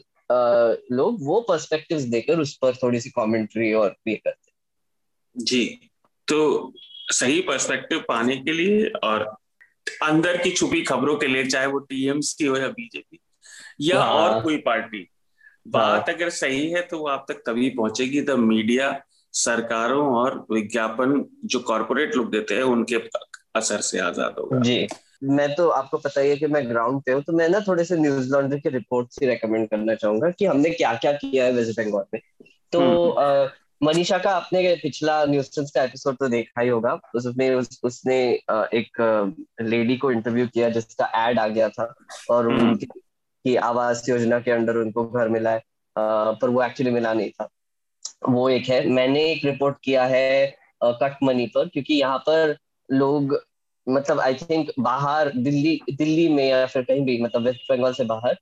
लोग 0.96 1.18
वो 1.22 1.40
पर्सपेक्टिव्स 1.42 2.04
देकर 2.04 2.40
उस 2.40 2.58
पर 2.58 2.76
थोड़ी 2.76 3.00
सी 3.02 3.10
कमेंट्री 3.10 3.74
और 3.74 3.96
ये 4.08 4.16
करते 4.16 4.52
जी 5.36 5.66
तो 6.28 6.42
सही 7.12 7.42
पर्सपेक्टिव 7.42 8.04
पाने 8.08 8.36
के 8.38 8.54
लिए 8.54 8.88
और 9.04 9.24
अंदर 10.04 10.38
की 10.38 10.52
छुपी 10.52 10.82
खबरों 10.84 11.16
के 11.16 11.28
लिए 11.28 11.46
चाहे 11.46 11.68
वो 11.68 11.80
टीएमसी 11.82 12.46
हो 12.46 12.58
या 12.58 12.68
बीजेपी 12.70 13.20
या 13.82 14.02
हाँ। 14.02 14.14
और 14.14 14.42
कोई 14.44 14.58
पार्टी 14.62 15.08
बात 15.66 16.10
हाँ। 16.10 16.16
अगर 16.16 16.30
सही 16.32 16.70
है 16.72 16.82
तो 16.82 17.00
वो 17.00 17.08
आप 17.08 17.26
तक 17.30 17.42
तभी 17.46 17.70
पहुंचेगी 17.70 18.22
द 18.22 18.32
मीडिया 18.42 18.92
सरकारों 19.34 20.06
और 20.16 20.46
विज्ञापन 20.52 21.24
जो 21.46 21.60
कॉरपोरेट 21.62 22.16
लोग 22.16 22.32
देते 22.32 22.56
हैं 22.56 22.64
उनके 22.70 22.96
असर 23.56 23.82
से 23.82 24.00
आज़ाद 24.00 24.36
होगा 24.40 24.60
जी 24.60 24.88
मैं 25.24 25.54
तो 25.56 25.68
आपको 25.70 25.98
पता 25.98 26.22
ही 26.22 26.30
है 26.30 26.36
कि 26.38 26.48
मैं 26.48 26.68
ग्राउंड 26.70 27.02
पे 27.02 27.12
हूँ 27.12 27.22
तो 27.24 27.34
मैं 27.34 27.48
ना 27.50 27.60
थोड़े 27.60 27.84
से 27.86 27.98
न्यूज़ 27.98 28.32
लॉन्ड्री 28.32 28.60
के 28.60 28.70
रिपोर्ट 28.70 29.22
ही 29.22 29.28
रेकमेंड 29.28 29.68
करना 29.70 29.96
चाहूँगा 29.96 30.30
कि 30.30 30.46
हमने 30.46 30.70
क्या 30.72 30.94
क्या 30.96 31.12
किया 31.14 31.46
है 31.46 31.52
वेस्ट 31.52 31.80
बंगाल 31.80 32.06
में 32.14 32.22
तो 32.74 32.80
हम्म। 33.12 33.48
मनीषा 33.84 34.18
का 34.18 34.32
आपने 34.32 34.76
पिछला 34.76 35.26
न्यूज़ 35.26 35.74
का 35.76 35.84
एपिसोड 35.84 36.16
तो 36.16 36.28
देखा 36.28 36.62
ही 36.62 36.70
होगा। 36.70 37.00
उसमें 37.16 37.56
उस, 37.56 37.80
उसने 37.84 38.34
एक 38.52 39.00
लेडी 39.62 39.98
को 39.98 40.12
इंटरव्यू 40.12 40.48
किया 40.48 40.70
जिसका 40.70 41.30
एड 41.30 41.40
आ 41.40 41.48
गया 41.48 41.70
था 41.70 41.94
और 42.30 42.52
हम्म। 42.52 42.70
उनकी 42.70 42.86
की 42.86 43.56
आवास 43.56 44.10
योजना 44.10 44.40
के 44.40 44.52
अंडर 44.52 44.76
उनको 44.76 45.06
घर 45.06 45.30
मिला 45.30 45.52
है। 45.52 45.64
पर 45.96 46.50
वो 46.50 46.64
एक्चुअली 46.64 46.92
मिला 46.92 47.14
नहीं 47.14 47.30
था। 47.30 47.50
वो 48.30 48.50
एक 48.50 48.70
है। 48.70 48.88
मैंने 48.88 49.24
एक 49.32 49.46
रिपोर्ट 49.46 49.78
किया 49.84 50.06
है 50.06 50.56
कट 50.84 51.18
मनी 51.24 51.48
पर 51.48 51.68
क्योंकि 51.68 51.94
यहाँ 51.94 52.18
पर 52.18 52.58
लोग 52.92 53.46
मतलब 53.90 54.20
आई 54.20 54.34
थिंक 54.34 54.72
बाहर 54.80 55.32
दिल्ली 55.36 55.82
दिल्ली 55.94 56.30
में 56.30 56.50
या 56.50 56.66
फिर 56.66 56.84
कहीं 56.84 57.02
भी 57.02 57.22
मतलब 57.22 57.42
वेस्ट 57.42 57.62
बंगाल 57.72 57.94
से 57.94 58.04
बाहर 58.04 58.38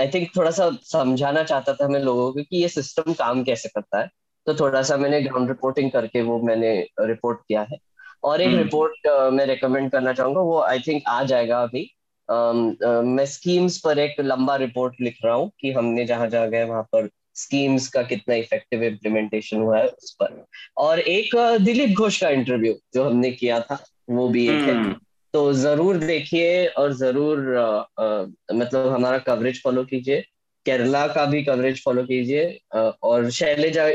आई 0.00 0.08
थिंक 0.08 0.28
थोड़ा 0.36 0.50
सा 0.50 0.70
समझाना 0.82 1.42
चाहता 1.42 1.72
था 1.72 1.88
मैं 1.88 2.00
लोगों 2.00 2.32
को 2.32 2.42
कि 2.42 2.62
ये 2.62 2.68
सिस्टम 2.68 3.12
काम 3.12 3.44
कैसे 3.44 3.68
करता 3.68 4.00
है। 4.00 4.08
तो 4.46 4.54
थोड़ा 4.54 4.82
सा 4.82 4.96
मैंने 4.96 5.22
ग्राउंड 5.22 5.48
रिपोर्टिंग 5.48 5.90
करके 5.90 6.22
वो 6.22 6.40
मैंने 6.42 6.86
रिपोर्ट 7.00 7.38
किया 7.38 7.62
है। 7.62 7.78
और 8.24 8.40
एक 8.40 8.56
रिपोर्ट 8.58 9.06
हम्म। 9.06 9.26
uh, 9.26 9.32
मैं 9.32 9.46
रिकमेंड 9.46 9.90
करना 9.90 10.12
चाहूँगा 10.12 10.40
वो 10.40 10.60
आई 10.60 10.80
थिंक 10.80 11.02
आ 11.08 11.22
जाएगा 11.22 11.62
अभी। 11.62 11.94
uh, 12.30 12.88
uh, 12.88 13.04
मैं 13.04 13.26
स्कीम्स 13.26 13.78
पर 13.78 13.98
एक 13.98 14.20
लंबा 14.20 14.56
रिपोर्ट 14.56 14.94
लिख 15.00 15.16
रहा 15.24 15.34
हूँ 15.34 15.52
कि 15.60 15.72
हमने 15.72 16.04
जहाँ 16.04 16.28
जहाँ 16.28 16.48
गए 16.48 16.64
वहाँ 16.64 16.82
पर 16.82 17.08
स्कीम्स 17.34 17.88
का 17.88 18.02
कितना 18.02 18.34
इफ़ेक्टिव 18.34 18.82
इम्प्लीमेंटेशन 18.82 19.56
हुआ 19.56 19.78
है 19.78 19.86
उस 19.86 20.16
पर। 20.22 20.44
और 20.76 21.00
एक 21.00 21.58
दिलीप 21.60 21.96
घोष 21.96 22.20
का 22.20 22.28
इंटरव्यू 22.28 22.74
जो 22.94 23.04
हमने 23.04 23.30
किया 23.30 23.60
था 23.60 23.84
वो 24.10 24.28
भी 24.28 24.44
एक 24.44 24.60
है। 24.60 24.74
हम्म। 24.74 24.96
तो 25.34 25.52
ज़रूर 25.52 25.96
देखिए 25.96 26.66
और 26.68 26.92
ज़रूर 26.92 27.56
आ, 27.56 27.64
आ, 27.64 28.26
मतलब 28.52 28.88
हमारा 28.88 29.18
कवरेज 29.20 29.62
फॉलो 29.62 29.84
कीजिए। 29.84 30.20
केरला 30.66 31.06
का 31.06 31.24
भी 31.26 31.42
कवरेज 31.44 31.82
फॉलो 31.84 32.02
कीजिए 32.04 32.60
और 33.02 33.30
शैलेजा 33.30 33.88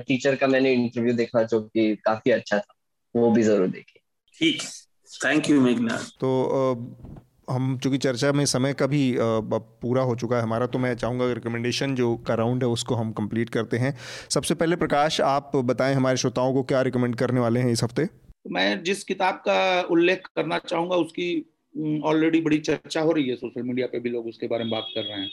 टीचर 0.00 0.36
का 0.36 0.46
मैंने 0.46 0.72
इंटरव्यू 0.72 1.14
देखा 1.14 1.42
जो 1.42 1.60
कि 1.60 1.94
काफ़ी 1.96 2.30
अच्छा 2.30 2.58
था 2.58 2.74
वो 3.14 3.30
भी 3.30 3.42
ज़रूर 3.42 3.68
देखिए। 3.68 4.02
ठीक। 4.34 4.62
थैंक 5.24 5.50
यू 5.50 5.60
मेघना 5.60 5.96
तो 6.20 6.30
हम 7.50 7.76
चूँकि 7.78 7.98
चर्चा 7.98 8.30
में 8.32 8.44
समय 8.46 8.72
का 8.74 8.86
भी 8.86 9.00
पूरा 9.18 10.02
हो 10.02 10.14
चुका 10.16 10.36
है 10.36 10.42
हमारा 10.42 10.66
तो 10.66 10.78
मैं 10.78 10.94
चाहूँगा 10.96 11.32
रिकमेंडेशन 11.32 11.94
जो 11.94 12.14
का 12.26 12.34
राउंड 12.34 12.62
है 12.62 12.68
उसको 12.68 12.94
हम 12.94 13.12
कंप्लीट 13.12 13.50
करते 13.50 13.78
हैं। 13.78 13.94
सबसे 14.30 14.54
पहले 14.54 14.76
प्रकाश 14.76 15.20
आप 15.22 15.56
बताएँ 15.56 15.94
हमारे 15.94 16.16
श्रोताओं 16.16 16.54
को 16.54 16.62
क्या 16.62 16.80
रिकमेंड 16.82 17.16
करने 17.16 17.40
वाले 17.40 17.60
हैं 17.60 17.72
इस 17.72 17.82
हफ़्ते? 17.84 18.08
मैं 18.46 18.82
जिस 18.82 19.02
किताब 19.04 19.34
का 19.38 19.80
उल्लेख 19.90 20.26
करना 20.36 20.58
चाहूँगा 20.60 20.96
उसकी 20.98 21.28
ऑलरेडी 22.04 22.40
बड़ी 22.40 22.58
चर्चा 22.60 23.00
हो 23.00 23.12
रही 23.12 23.28
है 23.28 23.36
सोशल 23.36 23.62
मीडिया 23.62 23.86
पे 23.86 24.00
भी 24.00 24.10
लोग 24.10 24.26
उसके 24.26 24.46
बारे 24.46 24.64
में 24.64 24.70
बात 24.70 24.88
कर 24.94 25.02
रहे 25.02 25.20
हैं 25.20 25.30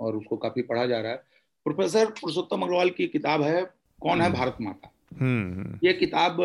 और 0.00 0.16
उसको 0.16 0.36
काफ़ी 0.36 0.62
पढ़ा 0.62 0.86
जा 0.86 1.00
रहा 1.00 1.12
है 1.12 1.22
प्रोफेसर 1.66 2.10
पुरुषोत्तम 2.12 2.62
अग्रवाल 2.62 2.90
की 2.90 3.06
किताब 3.08 3.42
है 3.42 3.62
कौन 4.02 4.20
है 4.20 4.26
हम्म। 4.26 4.38
भारत 4.38 4.56
माता 4.60 4.90
हम्म। 5.14 5.78
ये 5.84 5.92
किताब 5.94 6.40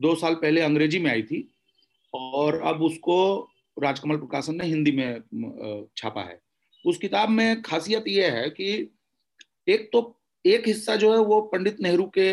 दो 0.00 0.14
साल 0.14 0.34
पहले 0.36 0.60
अंग्रेज़ी 0.60 0.98
में 0.98 1.10
आई 1.10 1.22
थी 1.22 1.46
और 2.14 2.60
अब 2.64 2.82
उसको 2.82 3.18
राजकमल 3.76 4.16
प्रकाशन 4.16 4.54
ने 4.54 4.66
हिंदी 4.66 4.92
में 4.92 5.88
छापा 5.96 6.22
है 6.22 6.40
उस 6.84 6.98
किताब 6.98 7.28
में 7.30 7.62
खासियत 7.62 8.04
यह 8.08 8.32
है 8.32 8.48
कि 8.50 8.72
एक 9.66 9.88
तो 9.92 10.02
एक 10.44 10.66
हिस्सा 10.66 10.96
जो 10.96 11.12
है 11.12 11.18
वो 11.20 11.40
पंडित 11.52 11.80
नेहरू 11.80 12.04
के 12.08 12.30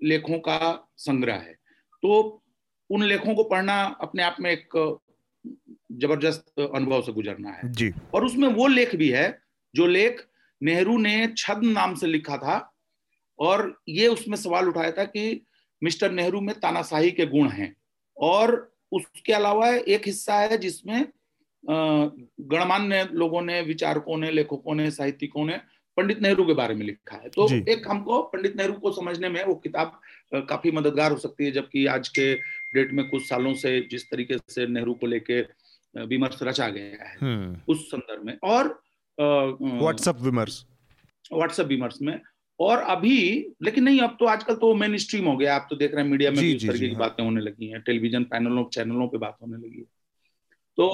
लेखों 0.00 0.38
का 0.40 0.58
संग्रह 0.98 1.34
है 1.36 1.52
तो 2.02 2.39
उन 2.90 3.02
लेखों 3.02 3.34
को 3.34 3.44
पढ़ना 3.44 3.82
अपने 4.00 4.22
आप 4.22 4.36
में 4.40 4.50
एक 4.50 4.76
ज़बरदस्त 5.92 6.60
अनुभव 6.60 7.02
से 7.02 7.12
गुजरना 7.12 7.50
है। 7.50 7.72
जी। 7.72 7.92
और 8.14 8.24
उसमें 8.24 8.48
वो 8.48 8.66
लेख 8.66 8.94
भी 8.96 9.08
है 9.08 9.38
जो 9.74 9.86
लेख 9.86 10.26
नेहरू 10.60 10.98
ने 10.98 11.14
छद्म 11.36 11.68
नाम 11.68 11.94
से 11.94 12.06
लिखा 12.06 12.36
था 12.36 12.58
और 13.38 13.80
ये 13.88 14.06
उसमें 14.08 14.36
सवाल 14.36 14.68
उठाया 14.68 14.90
था 14.90 15.04
कि 15.04 15.40
मिस्टर 15.82 16.10
नेहरू 16.10 16.40
में 16.40 16.54
तानाशाही 16.60 17.10
के 17.10 17.26
गुण 17.26 17.48
हैं 17.48 17.74
और 18.16 18.72
उसके 18.92 19.32
अलावा 19.32 19.68
एक 19.68 20.06
हिस्सा 20.06 20.34
है 20.34 20.58
जिसमें 20.58 21.06
गणमान्य 21.64 23.08
लोगों 23.12 23.42
ने 23.42 23.60
विचारकों 23.62 24.16
ने 24.16 24.30
लेखकों 24.30 24.74
ने 24.74 24.90
साहित्यिकों 24.90 25.44
ने 25.44 25.60
पंडित 25.96 26.20
नेहरू 26.22 26.44
के 26.44 26.54
बारे 26.54 26.74
में 26.74 26.84
लिखा 26.86 27.16
है। 27.16 27.28
तो 27.28 27.48
एक 27.72 27.88
हमको 27.88 28.20
पंडित 28.24 28.56
नेहरू 28.56 28.72
को 28.72 28.92
समझने 28.92 29.28
में 29.28 29.44
वो 29.44 29.54
किताब 29.54 30.00
काफ़ी 30.48 30.70
मददगार 30.70 31.12
हो 31.12 31.18
सकती 31.18 31.44
है 31.44 31.50
जबकि 31.52 31.86
आज 31.86 32.08
के 32.08 32.34
डेट 32.74 32.92
में 32.92 33.08
कुछ 33.08 33.28
सालों 33.28 33.54
से 33.54 33.80
जिस 33.90 34.10
तरीके 34.10 34.38
से 34.48 34.66
नेहरू 34.66 34.94
को 34.94 35.06
लेके 35.06 35.40
विमर्श 36.06 36.38
रचा 36.42 36.68
गया 36.68 37.04
है। 37.04 37.16
हम्म। 37.20 37.60
उस 37.68 37.90
संदर्भ 37.90 38.24
में। 38.24 38.38
और 38.44 38.82
व्हाट्सएप 39.62 40.16
विमर्श? 40.20 40.64
व्हाट्सएप 41.32 41.66
विमर्श 41.66 41.98
में। 42.02 42.20
और 42.60 42.78
अभी 42.78 43.46
लेकिन 43.62 43.84
नहीं 43.84 44.00
अब 44.00 44.16
तो 44.20 44.26
आजकल 44.26 44.54
तो 44.54 44.74
मेन 44.74 44.96
स्ट्रीम 44.96 45.24
हो 45.24 45.36
गया। 45.36 45.54
आप 45.56 45.66
तो 45.70 45.76
देख 45.76 45.94
रहे 45.94 46.04
हैं 46.04 46.10
मीडिया 46.10 46.30
में 46.30 46.40
भी 46.40 46.56
उस 46.56 46.66
तरीके 46.66 46.88
की 46.88 46.94
हाँ। 46.94 47.00
बातें 47.00 47.24
होने 47.24 47.40
लगी 47.40 47.66
हैं। 47.66 47.80
टेलीविज़न 47.80 48.24
पैनलों 48.24 48.64
चैनलों 48.64 49.08
पे 49.08 49.18
बात 49.18 49.36
होने 49.42 49.66
लगी 49.66 49.78
है। 49.78 49.84
तो 50.76 50.86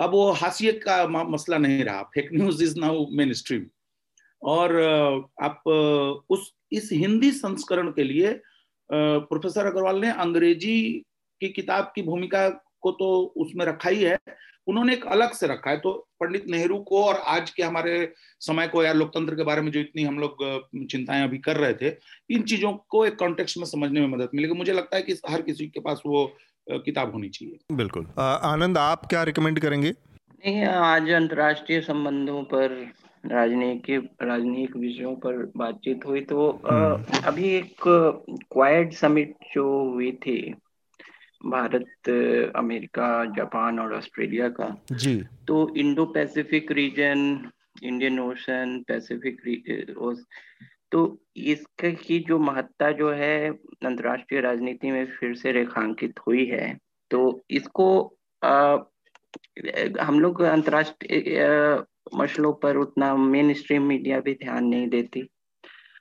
अब 0.00 0.10
वो 0.10 0.30
हाशिए 0.32 0.72
का 0.72 1.06
मसला 1.08 1.58
नहीं 1.58 1.84
रहा। 1.84 2.02
Fake 2.02 2.28
news 2.32 2.62
is 2.62 2.78
now 2.80 3.06
mainstream 3.32 3.66
और 4.42 4.76
आप 5.42 5.62
उस 6.30 6.52
इस 6.72 6.88
हिंदी 6.92 7.30
संस्करण 7.32 7.90
के 7.90 8.02
लिए 8.02 8.40
प्रोफेसर 8.90 9.66
अग्रवाल 9.66 10.00
ने 10.00 10.10
अंग्रेज़ी 10.12 10.80
की 11.40 11.48
किताब 11.50 11.92
की 11.94 12.02
भूमिका 12.02 12.48
को 12.80 12.90
तो 12.92 13.08
उसमें 13.36 13.64
रखा 13.66 13.90
ही 13.90 14.02
है। 14.02 14.18
उन्होंने 14.66 14.92
एक 14.92 15.06
अलग 15.06 15.32
से 15.32 15.46
रखा 15.46 15.70
है। 15.70 15.76
तो 15.76 15.92
पंडित 16.20 16.46
नेहरू 16.50 16.78
को 16.78 17.02
और 17.04 17.14
आज 17.26 17.50
के 17.50 17.62
हमारे 17.62 18.12
समय 18.40 18.68
को 18.68 18.82
या 18.84 18.92
लोकतंत्र 18.92 19.34
के 19.34 19.44
बारे 19.44 19.60
में 19.60 19.70
जो 19.72 19.80
इतनी 19.80 20.04
हम 20.04 20.18
लोग 20.18 20.36
चिंताएँ 20.90 21.22
अभी 21.24 21.38
कर 21.38 21.56
रहे 21.56 21.74
थे 21.74 21.94
इन 22.30 22.42
चीज़ों 22.42 22.72
को 22.88 23.04
एक 23.06 23.16
कॉन्टेक्स्ट 23.18 23.58
में 23.58 23.64
समझने 23.64 24.00
में 24.00 24.08
मदद 24.08 24.30
मिलेगी 24.34 24.54
मुझे 24.54 24.72
लगता 24.72 24.96
है 24.96 25.02
कि 25.02 25.18
हर 25.28 25.42
किसी 25.42 25.66
के 25.66 25.80
पास 25.80 26.02
वो 26.06 26.26
किताब 26.66 27.12
होनी 27.12 27.28
चाहिए। 27.28 27.58
बिल्कुल। 27.72 28.06
आनंद 28.18 28.78
आप 28.78 29.06
क्या 29.06 29.22
रिकमेंड 29.22 29.60
करेंगे? 29.60 29.90
नहीं 29.90 30.64
आज 30.64 31.10
अंतर्राष्ट्रीय 31.10 31.80
संबंधों 31.80 32.42
पर 32.44 32.74
राजनीतिक 33.24 34.10
राजनीतिक 34.22 34.76
विषयों 34.76 35.14
पर 35.16 35.44
बातचीत 35.56 36.06
हुई 36.06 36.20
तो 36.20 36.50
हम्म। 36.64 37.20
अभी 37.24 37.48
एक 37.48 37.82
क्वाइड 38.52 38.92
समिट 38.92 39.34
जो 39.54 39.66
हुई 39.90 40.12
थी 40.12 40.40
भारत 41.46 42.08
अमेरिका 42.56 43.24
जापान 43.36 43.78
और 43.78 43.94
ऑस्ट्रेलिया 43.94 44.48
का 44.48 44.76
जी 44.92 45.22
तो 45.46 45.74
Indo 45.76 46.04
Pacific 46.04 46.72
region 46.72 47.50
Indian 47.82 48.18
ocean 48.20 48.82
Pacific 48.88 49.42
तो 50.90 51.00
इसके 51.36 51.90
की 51.92 52.18
जो 52.18 52.38
महत्ता 52.38 52.90
जो 52.92 53.10
है 53.12 53.48
अंतर्राष्ट्रीय 53.50 54.40
राजनीति 54.40 54.90
में 54.90 55.04
फिर 55.06 55.34
से 55.34 55.52
रेखांकित 55.52 56.20
हुई 56.26 56.46
है 56.46 56.76
तो 57.10 57.20
इसको 57.50 57.88
आ, 58.42 58.76
हम 60.00 60.20
लोग 60.20 60.40
अंतर्राष्ट्रीय 60.42 61.46
मसलों 62.14 62.52
पर 62.52 62.76
उतना 62.76 63.16
मेन 63.16 63.54
स्ट्रीम 63.54 63.82
मीडिया 63.82 64.20
भी 64.20 64.34
ध्यान 64.34 64.64
नहीं 64.64 64.88
देती 64.88 65.28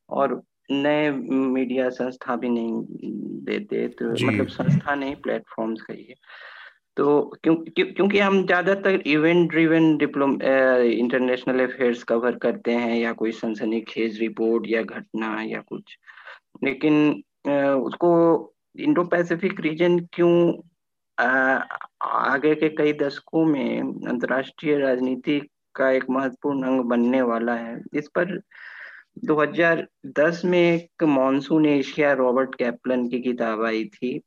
और 0.10 0.42
नए 0.72 1.12
मीडिया 1.12 1.90
संस्था 1.90 2.36
भी 2.36 2.50
नहीं 2.50 2.72
देते 3.46 3.88
तो 3.88 4.28
मतलब 4.28 4.48
संस्था 4.48 4.96
नहीं 4.96 5.16
प्लेटफॉर्म्स 5.16 5.82
कहिए 5.82 6.16
तो 6.98 7.22
क्यों 7.44 7.56
क्यों 7.56 7.86
क्योंकि 7.94 8.20
हम 8.20 8.46
ज़्यादातर 8.46 9.02
event 9.06 9.50
driven 9.52 9.98
diplomacy 9.98 10.42
international 10.82 11.60
affairs 11.60 12.04
cover 12.04 12.36
करते 12.36 12.72
हैं 12.72 12.96
या 12.98 13.12
कोई 13.14 13.32
सनसनी 13.32 13.82
खेज 13.82 14.20
रिपोर्ट 14.20 14.64
या 14.68 14.82
घटना 14.82 15.42
या 15.42 15.60
कुछ। 15.60 15.98
लेकिन 16.64 17.12
उसको 17.82 18.10
इंडो 18.80 19.04
पैसिफिक 19.04 19.60
रीजन 19.60 20.00
क्यों 20.00 20.54
आगे 21.18 22.56
के 22.56 22.70
कई 22.70 22.94
दशकों 22.94 23.46
में 23.46 23.80
अंतर्राष्ट्रीय 23.82 24.78
राजनीति 24.78 25.42
का 25.78 25.90
एक 25.92 26.10
महत्वपूर्ण 26.10 26.64
अंग 26.64 26.82
बनने 26.82 27.22
वाला 27.22 27.54
है। 27.56 27.82
इस 27.94 28.08
पर 28.08 28.40
2010 29.26 30.42
में 30.46 30.60
एक 30.60 31.04
मॉनसून 31.04 31.66
एशिया 31.66 32.14
रॉबर्ट 32.14 32.56
कैप्लन 32.56 33.08
की 33.08 33.20
किताब 33.20 33.64
आई 33.64 33.84
थी। 33.86 34.18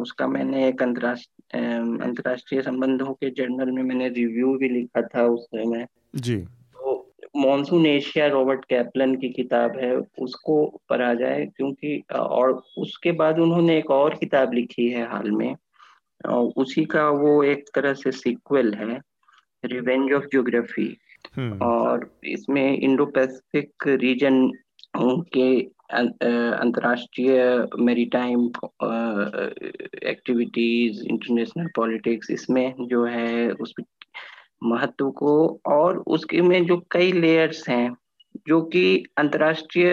उसका 0.00 0.26
मैंने 0.26 0.68
एक 0.68 0.82
अंतरराष्ट्रीय 0.82 1.62
अंतर्राष्ट्रीय 2.02 2.62
संबंधों 2.62 3.12
के 3.12 3.30
जर्नल 3.30 3.70
में 3.70 3.82
मैंने 3.82 4.08
रिव्यू 4.08 4.54
भी 4.54 4.68
लिखा 4.68 5.02
था 5.02 5.24
उस 5.26 5.44
समय 5.44 5.86
जी। 6.16 6.36
तो 6.36 7.14
मॉनसून 7.36 7.86
एशिया 7.86 8.26
रॉबर्ट 8.26 8.64
कैप्लन 8.64 9.14
की 9.14 9.28
किताब 9.28 9.76
है 9.78 9.96
उसको 9.96 10.64
पढ़ा 10.88 11.12
जाए 11.14 11.46
क्योंकि 11.56 12.02
और 12.14 12.62
उसके 12.78 13.12
बाद 13.12 13.38
उन्होंने 13.38 13.78
एक 13.78 13.90
और 13.90 14.14
किताब 14.14 14.52
लिखी 14.52 14.88
है 14.88 15.06
हाल 15.10 15.30
में। 15.30 15.54
उसी 16.56 16.84
का 16.84 17.08
वो 17.10 17.42
एक 17.42 17.64
तरह 17.74 17.94
से 17.94 18.12
सीक्वल 18.12 18.74
है। 18.74 19.00
रिवेंज 19.64 20.12
ऑफ़ 20.12 20.24
ज्योग्राफी 20.24 20.98
और 21.62 22.10
इसमें 22.24 22.78
इंडो 22.78 23.06
पैसिफिक 23.06 23.86
रीजन 23.88 24.50
के 24.96 25.60
अंतर्राष्ट्रीय 25.94 27.66
मेरीटाइम 27.78 28.46
एक्टिविटीज़ 30.08 31.02
इंटरनेशनल 31.04 31.68
पॉलिटिक्स 31.76 32.30
इसमें 32.30 32.74
जो 32.80 33.04
है 33.04 33.50
उस 33.50 33.74
महत्व 34.64 35.10
को 35.10 35.60
और 35.66 35.98
उसके 35.98 36.40
में 36.40 36.66
जो 36.66 36.76
कई 36.90 37.12
लेयर्स 37.12 37.68
हैं 37.68 37.96
जो 38.48 38.60
कि 38.62 39.04
अंतर्राष्ट्रीय 39.18 39.90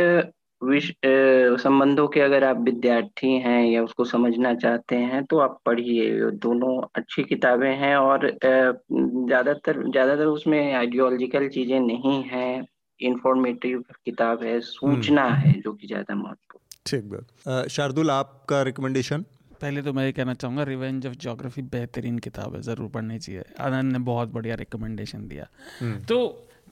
संबंधों 0.62 2.08
के 2.08 2.20
अगर 2.22 2.44
आप 2.44 2.58
विद्यार्थी 2.62 3.32
हैं 3.40 3.66
या 3.66 3.84
उसको 3.84 4.06
समझना 4.06 4.54
चाहते 4.56 4.96
हैं 4.96 5.24
तो 5.26 5.38
आप 5.40 5.60
पढ़िए। 5.66 6.30
दोनों 6.44 6.72
अच्छी 6.96 7.24
किताबें 7.24 7.74
हैं 7.78 7.96
और 7.96 8.28
ज़्यादातर 8.32 9.82
ज़्यादातर 9.84 10.26
उसमें 10.26 10.74
आइडियोलॉजिकल 10.74 11.48
चीज़ें 11.50 11.80
नहीं 11.80 12.22
हैं। 12.24 12.66
इंफॉर्मेटिव 13.00 13.84
किताब 14.06 14.44
है 14.44 14.60
सूचना 14.62 15.24
हम्म। 15.24 15.48
है 15.48 15.62
जो 15.62 15.74
कि 15.74 15.88
ज़्यादा 15.88 16.16
महत्वपूर्ण 16.16 16.64
ठीक 16.86 17.10
बात। 17.10 17.70
शार्दुल 17.70 18.12
आपका 18.12 18.62
रिकमेंडेशन 18.62 19.26
पहले 19.62 19.82
तो 19.82 19.94
मैं 19.94 20.06
ये 20.06 20.12
कहना 20.12 20.34
चाहूँगा 20.34 20.64
रिवेंज 20.64 21.06
ऑफ़ 21.08 21.14
जोग्राफी 21.20 21.62
बेहतरीन 21.70 22.18
किताब 22.20 22.56
है 22.56 22.62
ज़रूर 22.62 22.90
पढ़नी 22.90 23.20
चाहिए। 23.20 23.44
आनंद 23.62 23.92
ने 23.92 24.00
बहुत 24.06 24.30
बढ़िया 24.30 24.56
रिकमेंडेशन 24.56 25.28
दिया। 25.28 25.48
हम्म। 25.82 26.04
तो 26.06 26.18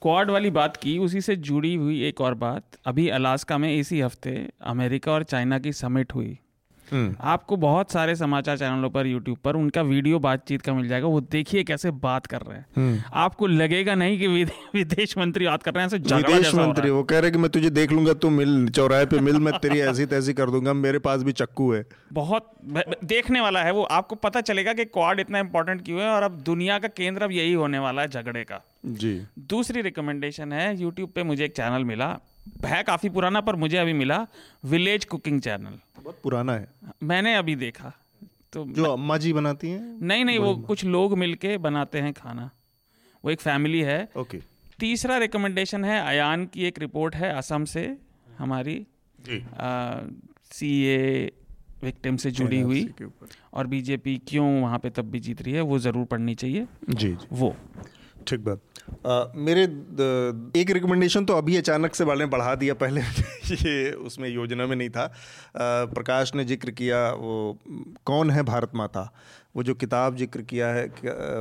क्वाड 0.03 0.31
वाली 0.31 0.49
बात 0.49 0.77
की, 0.77 0.97
उसी 0.97 1.21
से 1.21 1.35
जुड़ी 1.35 1.75
हुई 1.75 2.03
एक 2.03 2.21
और 2.21 2.33
बात 2.33 2.63
अभी 2.85 3.07
अलास्का 3.09 3.57
में 3.57 3.79
इसी 3.79 4.01
हफ़्ते 4.01 4.49
अमेरिका 4.61 5.11
और 5.11 5.23
चाइना 5.23 5.59
की 5.59 5.71
समिट 5.73 6.15
हुई। 6.15 6.39
आपको 7.21 7.55
बहुत 7.55 7.91
सारे 7.91 8.15
समाचार 8.15 8.57
चैनलों 8.57 8.89
पर 8.89 9.07
यूट्यूब 9.07 9.37
पर 9.37 9.55
उनका 9.55 9.81
वीडियो 9.81 10.19
बातचीत 10.19 10.61
का 10.61 10.73
मिल 10.73 10.87
जाएगा। 10.87 11.07
वो 11.07 11.21
देखिए 11.21 11.63
कैसे 11.63 11.91
बात 11.91 12.25
कर 12.25 12.41
रहे 12.41 12.57
हैं। 12.57 12.65
हम्म। 12.75 13.01
आपको 13.13 13.47
लगेगा 13.47 13.95
नहीं 13.95 14.19
कि 14.19 14.27
विदेश 14.75 15.17
मंत्री 15.17 15.45
बात 15.45 15.63
कर 15.63 15.73
रहे 15.73 15.85
हैं 15.85 16.17
विदेश 16.17 16.55
मंत्री 16.55 16.89
वो 16.89 17.03
कह 17.03 17.19
रहे 17.19 17.31
कि 17.31 17.37
मैं 17.37 17.49
तुझे 17.49 17.69
देख 17.69 17.91
लूँगा 17.91 18.13
तू 18.13 18.29
मिल 18.29 18.69
चौराहे 18.69 19.05
पे 19.05 19.19
मिल 19.19 19.39
मैं 19.39 19.59
तेरी 19.59 19.79
ऐसी 19.79 20.05
तैसी 20.05 20.33
कर 20.33 20.49
दूँगा 20.49 20.73
मेरे 20.73 20.99
पास 20.99 21.23
भी 21.23 21.31
चक्कू 21.31 21.73
है। 21.73 21.85
बहुत 22.13 22.51
देखने 23.03 23.41
वाला 23.41 23.63
है 23.63 23.71
वो। 23.71 23.83
आपको 23.83 24.15
पता 24.15 24.41
चलेगा 24.41 24.73
कि 24.73 24.85
क्वाड 24.85 25.19
इतना 25.19 25.39
इंपॉर्टेंट 25.39 25.85
क्यों 25.85 26.01
है 26.01 26.09
और 26.09 26.23
अब 26.23 26.31
दुनिया 26.31 26.79
का 26.79 26.87
केंद्र 26.87 27.23
अब 27.23 27.31
यही 27.31 27.53
होने 27.53 27.79
वाला 27.79 28.01
है 28.01 28.07
झगड़े 28.07 28.43
का। 28.43 28.65
जी। 28.85 29.21
दूसरी 29.39 29.81
रिकमेंडेशन 29.81 30.53
है 30.53 30.81
यूट्यूब 30.81 31.09
पे 31.09 31.23
मुझे 31.23 31.45
एक 31.45 31.55
चैनल 31.55 31.83
मिला। 31.83 32.19
है 32.65 32.81
काफ़ी 32.83 33.09
पुराना 33.09 33.41
पर 33.41 33.55
मुझे 33.55 33.77
अभी 33.77 33.93
मिला 33.93 34.25
विलेज 34.65 35.05
कुकिंग 35.05 35.41
चैनल 35.41 35.79
बहुत 35.99 36.19
पुराना 36.23 36.53
है। 36.53 36.67
मैंने 37.03 37.35
अभी 37.35 37.55
देखा। 37.57 37.91
तो 38.53 38.65
जो 38.69 38.83
अम्मा 38.85 39.17
जी 39.17 39.33
बनाती 39.33 39.69
हैं? 39.69 39.81
नहीं 40.01 40.25
नहीं 40.25 40.39
वो 40.39 40.55
कुछ 40.63 40.83
लोग 40.85 41.17
मिलके 41.17 41.57
बनाते 41.59 41.99
हैं 41.99 42.13
खाना। 42.13 42.49
वो 43.23 43.31
एक 43.31 43.41
फैमिली 43.41 43.81
है। 43.81 44.07
ओके। 44.17 44.39
तीसरा 44.79 45.17
रिकमेंडेशन 45.17 45.85
है 45.85 45.99
अयान 46.01 46.45
की 46.45 46.65
एक 46.65 46.79
रिपोर्ट 46.79 47.15
है 47.15 47.33
असम 47.33 47.65
से 47.65 47.85
हमारी 48.37 48.85
सी 50.51 50.71
ए 50.85 51.31
विक्टिम 51.83 52.17
से 52.17 52.31
जुड़ी 52.31 52.59
हुई। 52.61 52.87
और 53.53 53.67
बीजेपी 53.67 54.17
क्यों 54.27 54.47
वहाँ 54.61 54.79
पे 54.79 54.89
तब 54.89 55.09
भी 55.11 55.19
जीत 55.19 55.41
रही 55.41 55.53
है 55.53 55.61
वो 55.61 55.79
ज़रूर 55.79 56.05
पढ़नी 56.05 56.35
चाहिए। 56.35 56.67
जी, 56.89 57.09
जी। 57.09 57.27
वो। 57.31 57.55
ठीक 58.27 58.39
बात। 58.39 59.31
मेरे 59.37 59.65
द, 59.67 60.51
एक 60.57 60.71
रिकमेंडेशन 60.71 61.25
तो 61.25 61.33
अभी 61.33 61.57
अचानक 61.57 61.95
से 61.95 62.03
वाले 62.03 62.25
बढ़ा 62.25 62.55
दिया 62.55 62.73
पहले 62.73 63.01
ये 63.51 63.91
उसमें 63.91 64.29
योजना 64.29 64.65
में 64.65 64.75
नहीं 64.75 64.89
था। 64.89 65.03
आ, 65.03 65.11
प्रकाश 65.93 66.33
ने 66.35 66.45
ज़िक्र 66.45 66.71
किया 66.71 67.07
वो 67.11 67.57
कौन 68.05 68.29
है 68.29 68.43
भारत 68.43 68.71
माता? 68.75 69.11
वो 69.55 69.63
जो 69.63 69.73
किताब 69.75 70.15
ज़िक्र 70.17 70.41
किया 70.41 70.67
है 70.67 70.85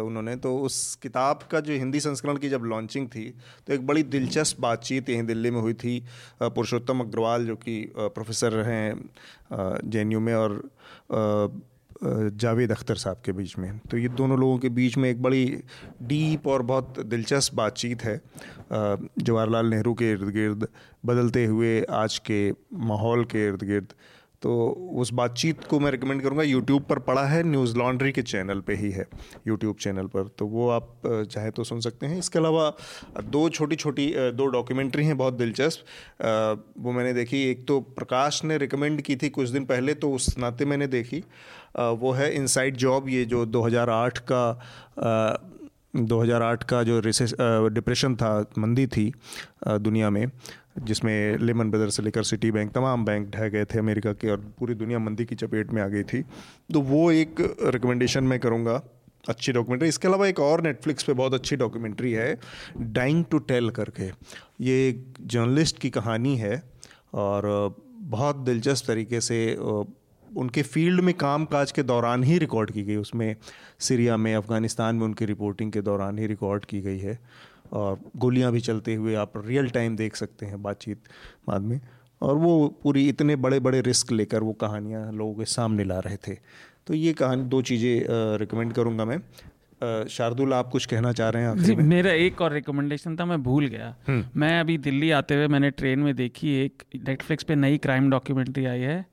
उन्होंने 0.00 0.34
तो 0.36 0.56
उस 0.58 0.94
किताब 1.02 1.42
का 1.50 1.60
जो 1.60 1.72
हिंदी 1.72 2.00
संस्करण 2.00 2.36
की 2.36 2.48
जब 2.48 2.64
लॉन्चिंग 2.64 3.06
थी 3.08 3.24
तो 3.66 3.72
एक 3.72 3.86
बड़ी 3.86 4.02
दिलचस्प 4.14 4.60
बातचीत 4.60 5.08
यहीं 5.10 5.22
दिल्ली 5.26 5.50
में 5.50 5.60
हुई 5.60 5.74
थी 5.74 5.98
पुरुषोत्तम 6.42 7.00
अग्रवाल 7.00 7.46
जो 7.46 7.56
कि 7.56 7.80
प्रोफेसर 7.98 8.58
हैं 8.66 9.10
जेएनयू 9.52 10.20
में 10.20 10.34
और 10.34 10.60
जावेद 12.02 12.72
अख्तर 12.72 12.96
साहब 12.96 13.20
के 13.24 13.32
बीच 13.32 13.56
में। 13.58 13.78
तो 13.90 13.98
ये 13.98 14.08
दोनों 14.10 14.38
लोगों 14.38 14.58
के 14.58 14.68
बीच 14.70 14.96
में 14.96 15.08
एक 15.10 15.22
बड़ी 15.22 15.44
डीप 16.02 16.46
और 16.46 16.62
बहुत 16.62 17.00
दिलचस्प 17.00 17.54
बातचीत 17.54 18.04
है। 18.04 18.20
जवाहरलाल 18.72 19.66
नेहरू 19.66 19.94
के 19.94 20.10
इर्द 20.10 20.30
गिर्द, 20.30 20.68
बदलते 21.06 21.44
हुए 21.46 21.80
आज 21.92 22.18
के 22.20 22.50
माहौल 22.88 23.24
के 23.24 23.46
इर्द 23.46 23.62
गिर्द। 23.64 23.94
तो 24.42 24.52
उस 24.98 25.12
बातचीत 25.12 25.64
को 25.64 25.78
मैं 25.80 25.90
रिकमेंड 25.90 26.22
करूँगा 26.22 26.42
यूट्यूब 26.42 26.82
पर 26.82 26.98
पड़ा 26.98 27.24
है 27.24 27.42
न्यूज़ 27.42 27.76
लॉन्ड्री 27.78 28.12
के 28.12 28.22
चैनल 28.22 28.60
पे 28.60 28.74
ही 28.74 28.90
है 28.90 29.06
यूट्यूब 29.48 29.76
चैनल 29.80 30.06
पर। 30.06 30.28
तो 30.28 30.46
वो 30.46 30.68
आप 30.68 31.02
चाहे 31.06 31.50
तो 31.50 31.64
सुन 31.64 31.80
सकते 31.80 32.06
हैं। 32.06 32.18
इसके 32.18 32.38
अलावा 32.38 32.68
दो 33.22 33.48
छोटी 33.48 33.76
छोटी 33.76 34.06
दो 34.32 34.46
डॉक्यूमेंट्री 34.46 35.04
हैं 35.06 35.16
बहुत 35.18 35.34
दिलचस्प। 35.34 35.84
वो 36.78 36.92
मैंने 36.92 37.12
देखी, 37.12 37.42
एक 37.50 37.66
तो 37.66 37.80
प्रकाश 37.80 38.42
ने 38.44 38.58
रिकमेंड 38.58 39.00
की 39.00 39.16
थी 39.16 39.28
कुछ 39.28 39.48
दिन 39.48 39.64
पहले 39.64 39.94
तो 39.94 40.10
उस 40.12 40.36
नाते 40.38 40.64
मैंने 40.64 40.86
देखी। 40.86 41.24
वो 41.74 42.12
है 42.12 42.32
इनसाइड 42.34 42.76
जॉब 42.76 43.08
ये 43.08 43.24
जो 43.24 43.44
2008 43.46 44.18
का 44.30 44.42
2008 46.02 46.62
का 46.64 46.82
जो 46.82 46.98
रिसेस 47.00 47.34
डिप्रेशन 47.40 48.14
था, 48.16 48.44
मंदी 48.58 48.86
थी 48.86 49.12
दुनिया 49.68 50.10
में, 50.10 50.26
जिसमें 50.80 51.38
लेमन 51.38 51.70
ब्रदर 51.70 51.90
से 51.90 52.02
लेकर 52.02 52.22
सिटी 52.22 52.50
बैंक 52.50 52.72
तमाम 52.72 53.04
बैंक 53.04 53.28
ढह 53.30 53.48
गए 53.48 53.64
थे 53.64 53.78
अमेरिका 53.78 54.12
के 54.12 54.30
और 54.30 54.40
पूरी 54.58 54.74
दुनिया 54.74 54.98
मंदी 54.98 55.24
की 55.24 55.34
चपेट 55.34 55.72
में 55.72 55.82
आ 55.82 55.86
गई 55.88 56.02
थी। 56.04 56.22
तो 56.22 56.80
वो 56.82 57.10
एक 57.12 57.40
रिकमेंडेशन 57.64 58.24
मैं 58.24 58.38
करूँगा, 58.40 58.80
अच्छी 59.24 59.52
डॉक्यूमेंट्री 59.52 59.88
इसके 59.88 60.08
अलावा 60.08 60.26
एक 60.26 60.40
और 60.40 60.62
नेटफ्लिक्स 60.62 61.04
पे 61.04 61.12
बहुत 61.12 61.34
अच्छी 61.34 61.56
डॉक्यूमेंट्री 61.56 62.12
है 62.12 62.38
डाइंग 62.78 63.24
टू 63.30 63.38
टेल 63.40 63.70
करके। 63.70 64.10
ये 64.60 64.88
एक 64.88 65.04
जर्नलिस्ट 65.22 65.78
की 65.78 65.90
कहानी 65.90 66.36
है 66.36 66.62
और 67.14 67.76
बहुत 68.14 68.36
दिलचस्प 68.36 68.86
तरीके 68.86 69.20
से 69.20 69.36
उनके 70.36 70.62
फ़ील्ड 70.62 71.00
में 71.00 71.14
काम 71.14 71.44
काज 71.44 71.72
के 71.72 71.82
दौरान 71.82 72.24
ही 72.24 72.38
रिकॉर्ड 72.38 72.70
की 72.70 72.82
गई। 72.82 72.96
उसमें 72.96 73.34
सीरिया 73.80 74.16
में 74.16 74.34
अफ़गानिस्तान 74.34 74.96
में 74.96 75.04
उनकी 75.04 75.24
रिपोर्टिंग 75.24 75.72
के 75.72 75.80
दौरान 75.82 76.18
ही 76.18 76.26
रिकॉर्ड 76.26 76.64
की 76.64 76.80
गई 76.80 76.98
है। 76.98 77.18
और 77.72 77.98
गोलियाँ 78.16 78.52
भी 78.52 78.60
चलते 78.60 78.94
हुए 78.94 79.14
आप 79.14 79.32
रियल 79.36 79.68
टाइम 79.70 79.96
देख 79.96 80.16
सकते 80.16 80.46
हैं 80.46 80.62
बातचीत 80.62 81.08
बाद 81.48 81.62
में। 81.62 81.80
और 82.22 82.36
वो 82.36 82.66
पूरी 82.82 83.08
इतने 83.08 83.36
बड़े 83.36 83.60
बड़े 83.60 83.80
रिस्क 83.80 84.12
लेकर 84.12 84.42
वो 84.42 84.52
कहानियाँ 84.52 85.10
लोगों 85.12 85.34
के 85.34 85.44
सामने 85.44 85.84
ला 85.84 85.98
रहे 85.98 86.16
थे। 86.16 86.34
तो 86.86 86.94
ये 86.94 87.12
कहानी 87.12 87.42
दो 87.44 87.62
चीज़ें 87.62 88.38
रिकमेंड 88.38 88.72
करूँगा 88.72 89.04
मैं। 89.04 89.18
शार्दुल 90.08 90.52
आप 90.54 90.68
कुछ 90.68 90.84
कहना 90.86 91.12
चाह 91.12 91.28
रहे 91.28 91.42
हैं 91.42 91.56
जी 91.58 91.74
में? 91.74 91.82
मेरा 91.84 92.10
एक 92.10 92.40
और 92.40 92.52
रिकमेंडेशन 92.52 93.16
था 93.16 93.24
मैं 93.24 93.42
भूल 93.42 93.66
गया। 93.66 93.94
हम्म। 94.08 94.40
मैं 94.40 94.58
अभी 94.60 94.76
दिल्ली 94.78 95.10
आते 95.10 95.34
हुए 95.34 95.46
मैंने 95.48 95.70
ट्रेन 95.70 95.98
में 95.98 96.14
देखी 96.16 96.54
एक 96.56 96.82
नेटफ्लिक्स 97.08 97.44
पे 97.44 97.54
नई 97.54 97.78
क्राइम 97.78 98.10
डॉक्यूमेंट्री 98.10 98.64
आई 98.64 98.80
है। 98.80 99.04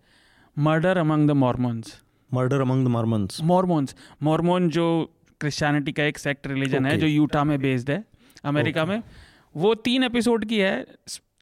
Murder 0.59 0.97
among 0.97 1.27
the 1.27 1.31
Mormons 1.31 2.01
murder 2.33 2.61
among 2.61 2.85
the 2.85 2.87
Mormons 2.87 3.43
Mormons 3.43 3.95
Mormon 4.23 4.69
जो 4.69 5.13
क्रिश्चियनिटी 5.39 5.91
का 5.91 6.03
एक 6.03 6.17
सेक्ट 6.17 6.47
रिलीजन 6.47 6.79
okay. 6.79 6.91
है 6.91 6.97
जो 6.97 7.07
यूटा 7.07 7.43
में 7.43 7.61
बेस्ड 7.61 7.91
है 7.91 8.05
अमेरिका 8.45 8.81
okay. 8.81 8.93
में। 8.93 9.03
वो 9.55 9.75
तीन 9.75 10.03
एपिसोड 10.03 10.45
की 10.45 10.57
है 10.59 10.87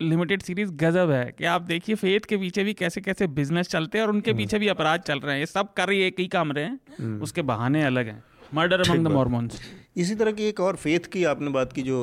लिमिटेड 0.01 0.41
सीरीज़ 0.41 0.71
गजब 0.71 1.11
है। 1.11 1.35
कि 1.37 1.45
आप 1.45 1.61
देखिए 1.61 1.95
फेथ 1.95 2.19
के 2.19 2.37
पीछे 2.37 2.63
भी 2.63 2.73
कैसे 2.73 3.01
कैसे 3.01 3.27
बिज़नेस 3.27 3.67
चलते 3.67 3.97
हैं 3.97 4.05
और 4.05 4.11
उनके 4.11 4.31
हम्म। 4.31 4.37
पीछे 4.37 4.59
भी 4.59 4.67
अपराध 4.67 4.99
चल 4.99 5.19
रहे 5.19 5.33
हैं। 5.33 5.39
ये 5.39 5.45
सब 5.45 5.73
कर 5.73 5.87
रही 5.87 6.01
एक 6.01 6.15
ही 6.19 6.27
काम 6.27 6.51
रहे 6.51 6.65
हैं। 6.65 6.79
हम्म। 6.99 7.21
उसके 7.21 7.41
बहाने 7.41 7.83
अलग 7.83 8.05
हैं। 8.05 8.23
मर्डर 8.53 8.89
अमंग 8.89 9.05
द 9.05 9.07
मॉर्मोन्स 9.07 9.61
इसी 9.97 10.15
तरह 10.15 10.31
की 10.31 10.43
एक 10.43 10.59
और 10.59 10.75
फेथ 10.75 11.07
की 11.11 11.23
आपने 11.23 11.49
बात 11.49 11.73
की 11.73 11.81
जो 11.81 11.99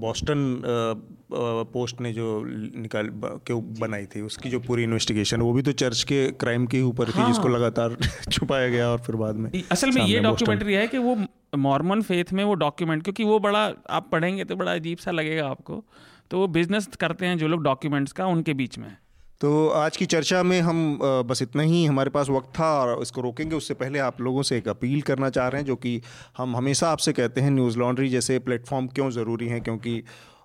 बॉस्टन 0.00 0.62
पोस्ट 1.72 2.00
ने 2.00 2.12
जो 2.12 2.28
निकाल 2.78 3.10
के 3.46 3.54
बनाई 3.80 4.06
थी 4.06 4.20
उसकी 4.20 4.50
जो 4.50 4.60
पूरी 4.60 4.82
इन्वेस्टिगेशन 4.82 5.40
वो 5.40 5.52
भी 5.52 5.62
तो 5.62 5.72
चर्च 5.72 6.02
के 6.02 6.26
क्राइम 6.34 6.66
के 6.66 6.80
ऊपर 6.82 7.04
हाँ। 7.04 7.14
थी 7.14 7.20
हाँ। 7.20 7.28
जिसको 7.28 7.48
लगातार 7.48 7.96
छुपाया 8.30 8.68
गया 8.68 8.88
और 8.88 8.98
फिर 8.98 9.16
बाद 9.16 9.36
में 9.36 9.50
असल 9.72 9.90
में 9.90 10.02
ये 10.04 10.20
डॉक्यूमेंट्री 10.20 10.74
है 10.74 10.86
कि 10.86 10.98
वो 10.98 11.16
मॉर्मन 11.58 12.02
फेथ 12.02 12.32
में 12.32 12.44
वो 12.44 12.54
डॉक्यूमेंट 12.54 13.02
क्योंकि 13.02 13.24
वो 13.24 13.38
बड़ा 13.38 13.70
आप 13.90 14.08
पढ़ेंगे 14.12 14.44
तो 14.44 14.56
बड़ा 14.56 14.72
अजीब 14.74 14.98
सा 14.98 15.10
लगेगा 15.10 15.48
आपको 15.48 15.84
तो 16.30 16.38
वो 16.38 16.46
बिज़नेस 16.48 16.86
करते 17.00 17.26
हैं 17.26 17.38
जो 17.38 17.48
लोग 17.48 17.62
डॉक्यूमेंट्स 17.62 18.12
का 18.12 18.26
उनके 18.26 18.54
बीच 18.54 18.78
में 18.78 18.96
तो 19.42 19.68
आज 19.68 19.96
की 19.96 20.06
चर्चा 20.06 20.42
में 20.42 20.60
हम 20.60 20.98
बस 21.28 21.40
इतना 21.42 21.62
ही। 21.62 21.84
हमारे 21.84 22.10
पास 22.10 22.28
वक्त 22.28 22.48
था 22.58 22.66
और 22.74 23.02
इसको 23.02 23.20
रोकेंगे। 23.20 23.56
उससे 23.56 23.74
पहले 23.74 23.98
आप 23.98 24.20
लोगों 24.20 24.42
से 24.42 24.58
एक 24.58 24.68
अपील 24.68 25.00
करना 25.02 25.30
चाह 25.30 25.48
रहे 25.48 25.60
हैं, 25.60 25.66
जो 25.66 25.76
कि 25.76 26.00
हम 26.36 26.56
हमेशा 26.56 26.90
आपसे 26.90 27.12
कहते 27.12 27.40
हैं, 27.40 27.50
न्यूज़ 27.50 27.78
लॉन्ड्री 27.78 28.08
जैसे 28.08 28.38
प्लेटफॉर्म 28.38 28.86
क्यों 28.88 29.10
ज़रूरी 29.10 29.48
हैं? 29.48 29.60
क्योंकि 29.62 30.02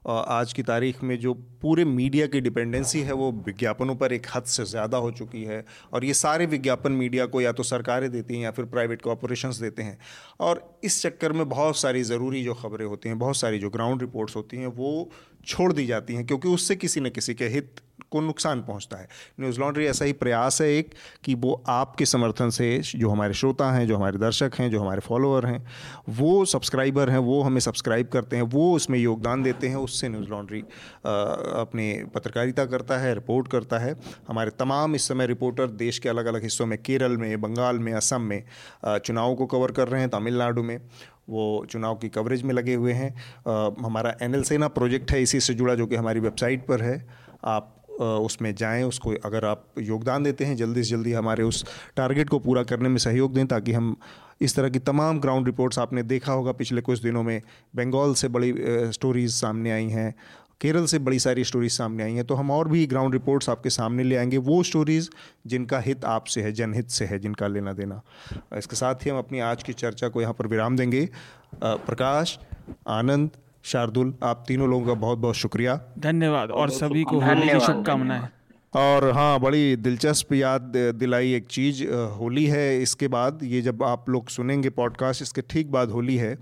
आज 0.07 0.53
की 0.53 0.63
तारीख 0.63 1.03
में 1.03 1.17
जो 1.19 1.33
पूरे 1.61 1.85
मीडिया 1.85 2.25
की 2.27 2.41
डिपेंडेंसी 2.41 2.99
है, 3.01 3.13
वो 3.13 3.31
विज्ञापनों 3.47 3.95
पर 3.95 4.13
एक 4.13 4.27
हद 4.35 4.43
से 4.45 4.65
ज़्यादा 4.65 4.97
हो 4.97 5.11
चुकी 5.11 5.43
है। 5.43 5.63
और 5.93 6.05
ये 6.05 6.13
सारे 6.15 6.45
विज्ञापन 6.47 6.91
मीडिया 6.93 7.25
को 7.25 7.41
या 7.41 7.51
तो 7.51 7.63
सरकारें 7.63 8.09
देती 8.11 8.35
हैं 8.35 8.43
या 8.43 8.51
फिर 8.51 8.65
प्राइवेट 8.65 9.01
कॉरपोरेशंस 9.01 9.59
देते 9.61 9.83
हैं। 9.83 9.97
और 10.39 10.79
इस 10.83 11.01
चक्कर 11.03 11.33
में 11.33 11.47
बहुत 11.49 11.77
सारी 11.77 12.03
ज़रूरी 12.03 12.43
जो 12.43 12.53
खबरें 12.53 12.85
होती 12.85 13.09
हैं, 13.09 13.19
बहुत 13.19 13.37
सारी 13.37 13.59
जो 13.59 13.69
ग्राउंड 13.69 14.01
रिपोर्ट्स 14.01 14.35
होती 14.35 14.57
हैं, 14.57 14.67
वो 14.67 15.09
छोड़ 15.45 15.71
दी 15.73 15.85
जाती 15.85 16.15
हैं, 16.15 16.25
क्योंकि 16.25 16.47
उससे 16.47 16.75
किसी 16.75 16.99
न 16.99 17.09
किसी 17.09 17.33
के 17.33 17.47
हित 17.47 17.81
को 18.11 18.19
नुकसान 18.21 18.61
पहुँचता 18.61 18.97
है। 18.97 19.07
न्यूज़ 19.39 19.59
लॉन्ड्री 19.59 19.85
ऐसा 19.85 20.05
ही 20.05 20.13
प्रयास 20.13 20.61
है 20.61 20.67
एक 20.69 20.93
कि 21.23 21.33
वो 21.35 21.63
आपके 21.67 22.05
समर्थन 22.05 22.49
से 22.49 22.81
जो 22.85 23.09
हमारे 23.09 23.33
श्रोता 23.33 23.71
हैं, 23.71 23.87
जो 23.87 23.95
हमारे 23.97 24.17
दर्शक 24.17 24.51
हैं, 24.59 24.69
जो 24.71 24.81
हमारे 24.81 25.01
फॉलोअर 25.01 25.45
हैं, 25.45 25.65
वो 26.09 26.45
सब्सक्राइबर 26.45 27.09
हैं, 27.09 27.17
वो 27.17 27.41
हमें 27.41 27.59
सब्सक्राइब 27.59 28.07
करते 28.07 28.35
हैं, 28.35 28.43
वो 28.43 28.71
उसमें 28.75 28.97
योगदान 28.99 29.43
देते 29.43 29.67
हैं, 29.67 29.75
उससे 29.75 30.09
न्यूज़ 30.09 30.29
लॉन्ड्री 30.29 30.59
अपनी 30.59 31.91
पत्रकारिता 32.15 32.65
करता 32.65 32.97
है, 32.97 33.13
रिपोर्ट 33.13 33.47
करता 33.47 33.79
है। 33.79 33.95
हमारे 34.27 34.51
तमाम 34.59 34.95
इस 34.95 35.07
समय 35.07 35.27
रिपोर्टर 35.27 35.67
देश 35.67 35.99
के 35.99 36.09
अलग 36.09 36.25
अलग 36.25 36.43
हिस्सों 36.43 36.65
में, 36.65 36.77
केरल 36.81 37.17
में, 37.17 37.41
बंगाल 37.41 37.79
में, 37.79 37.93
असम 37.93 38.21
में 38.21 38.43
चुनाव 38.85 39.35
को 39.35 39.45
कवर 39.45 39.71
कर 39.71 39.87
रहे 39.87 40.01
हैं, 40.01 40.09
तमिलनाडु 40.09 40.63
में। 40.63 40.79
वो 41.29 41.65
चुनाव 41.69 41.95
की 41.95 42.09
कवरेज 42.09 42.43
में 42.43 42.53
लगे 42.53 42.75
हुए 42.75 42.93
हैं। 42.93 43.13
हमारा 43.83 44.15
एन 44.21 44.41
सेना 44.43 44.67
प्रोजेक्ट 44.69 45.11
है 45.11 45.21
इसी 45.21 45.39
से 45.39 45.53
जुड़ा, 45.53 45.75
जो 45.75 45.87
कि 45.87 45.95
हमारी 45.95 46.19
वेबसाइट 46.19 46.65
पर 46.65 46.81
है। 46.81 47.05
आप 47.45 47.73
उसमें 47.99 48.53
जाएँ, 48.55 48.83
उसको 48.83 49.13
अगर 49.25 49.45
आप 49.45 49.65
योगदान 49.79 50.23
देते 50.23 50.45
हैं, 50.45 50.55
जल्दी 50.55 50.83
से 50.83 50.89
जल्दी 50.89 51.13
हमारे 51.13 51.43
उस 51.43 51.65
टारगेट 51.95 52.29
को 52.29 52.39
पूरा 52.39 52.63
करने 52.63 52.89
में 52.89 52.97
सहयोग 52.97 53.33
दें, 53.33 53.45
ताकि 53.47 53.71
हम 53.71 53.95
इस 54.41 54.55
तरह 54.55 54.69
की 54.69 54.79
तमाम 54.79 55.19
ग्राउंड 55.19 55.45
रिपोर्ट्स 55.45 55.79
आपने 55.79 56.03
देखा 56.03 56.33
होगा 56.33 56.51
पिछले 56.51 56.81
कुछ 56.81 57.01
दिनों 57.01 57.23
में। 57.23 57.41
बंगाल 57.75 58.13
से 58.13 58.27
बड़ी 58.27 58.53
स्टोरीज़ 58.93 59.33
सामने 59.33 59.71
आई 59.71 59.87
हैं। 59.89 60.13
केरल 60.61 60.85
से 60.85 60.99
बड़ी 60.99 61.19
सारी 61.19 61.43
स्टोरीज 61.43 61.71
सामने 61.71 62.03
आई 62.03 62.13
हैं 62.13 62.25
तो 62.25 62.35
हम 62.35 62.51
और 62.51 62.67
भी 62.67 62.85
ग्राउंड 62.87 63.13
रिपोर्ट्स 63.13 63.49
आपके 63.49 63.69
सामने 63.69 64.03
ले 64.03 64.15
आएँगे। 64.15 64.37
वो 64.39 64.61
स्टोरीज़ 64.63 65.09
जिनका 65.47 65.79
हित 65.79 66.05
आपसे 66.05 66.41
है 66.41 66.51
जनहित 66.51 66.89
से 66.89 67.05
है 67.05 67.19
जिनका 67.19 67.47
लेना 67.47 67.73
देना। 67.73 68.01
इसके 68.57 68.75
साथ 68.75 69.05
ही 69.05 69.09
हम 69.09 69.17
अपनी 69.17 69.39
आज 69.39 69.63
की 69.63 69.73
चर्चा 69.73 70.07
को 70.07 70.21
यहाँ 70.21 70.33
पर 70.33 70.47
विराम 70.47 70.77
देंगे। 70.77 71.07
प्रकाश 71.63 72.37
आनंद 72.89 73.29
शार्दुल 73.63 74.13
आप 74.23 74.43
तीनों 74.47 74.69
लोगों 74.69 74.85
का 74.85 74.93
बहुत 74.93 75.17
बहुत 75.17 75.35
शुक्रिया। 75.35 75.79
धन्यवाद 75.99 76.51
और 76.51 76.69
सभी 76.69 77.03
को 77.03 77.19
होली 77.19 77.49
की 77.49 77.59
शुभकामनाएँ। 77.59 78.27
और 78.73 79.09
हाँ 79.11 79.39
बड़ी 79.39 79.75
दिलचस्प 79.75 80.33
याद 80.33 80.61
दिलाई 80.95 81.33
एक 81.33 81.45
चीज़ 81.47 81.83
होली 82.17 82.45
है 82.45 82.81
इसके 82.81 83.07
बाद 83.07 83.39
ये 83.43 83.61
जब 83.61 83.83
आप 83.83 84.09
लोग 84.09 84.29
सुनेंगे 84.29 84.69
पॉडकास्ट 84.69 85.21
इसके 85.21 85.41
ठीक 85.49 85.71
बाद 85.71 85.91
होली 85.91 86.15
है 86.17 86.37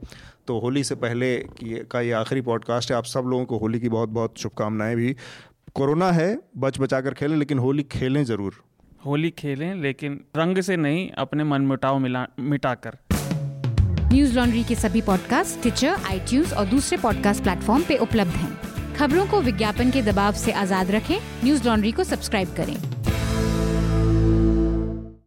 तो 0.47 0.59
होली 0.59 0.83
से 0.83 0.95
पहले 0.95 1.35
की 1.37 1.77
का 1.91 2.01
ये 2.01 2.11
आखिरी 2.11 2.41
पॉडकास्ट 2.41 2.91
है। 2.91 2.97
आप 2.97 3.05
सब 3.05 3.23
लोगों 3.25 3.45
को 3.45 3.57
होली 3.57 3.79
की 3.79 3.89
बहुत 3.89 4.09
बहुत 4.09 4.37
शुभकामनाएँ 4.37 4.95
भी। 4.95 5.15
कोरोना 5.73 6.11
है 6.11 6.37
बच 6.57 6.79
बचा 6.79 7.01
कर 7.01 7.13
खेलें 7.13 7.37
लेकिन 7.37 7.59
होली 7.59 7.83
खेलें 7.83 8.23
ज़रूर। 8.23 8.63
होली 9.05 9.29
खेलें 9.29 9.73
लेकिन 9.75 10.19
रंग 10.37 10.61
से 10.61 10.75
नहीं 10.77 11.09
अपने 11.11 11.43
मन 11.43 11.61
मिटाव 11.61 11.99
मिला 11.99 12.25
मिटाकर। 12.39 12.97
न्यूज़ 14.13 14.35
लॉन्ड्री 14.35 14.63
के 14.63 14.75
सभी 14.75 15.01
पॉडकास्ट 15.01 15.61
ट्विटर 15.61 15.87
आई 15.87 16.43
और 16.57 16.65
दूसरे 16.65 16.97
पॉडकास्ट 16.97 17.43
प्लेटफॉर्म 17.43 17.83
पे 17.83 17.97
उपलब्ध 17.97 18.31
हैं। 18.31 18.93
खबरों 18.95 19.25
को 19.27 19.41
विज्ञापन 19.41 19.91
के 19.91 20.01
दबाव 20.01 20.33
से 20.33 20.51
आज़ाद 20.51 20.91
रखें। 20.91 21.17
न्यूज़ 21.43 21.67
लॉन्ड्री 21.67 21.91
को 21.91 22.03
सब्सक्राइब 22.03 22.53
करें। 22.57 22.75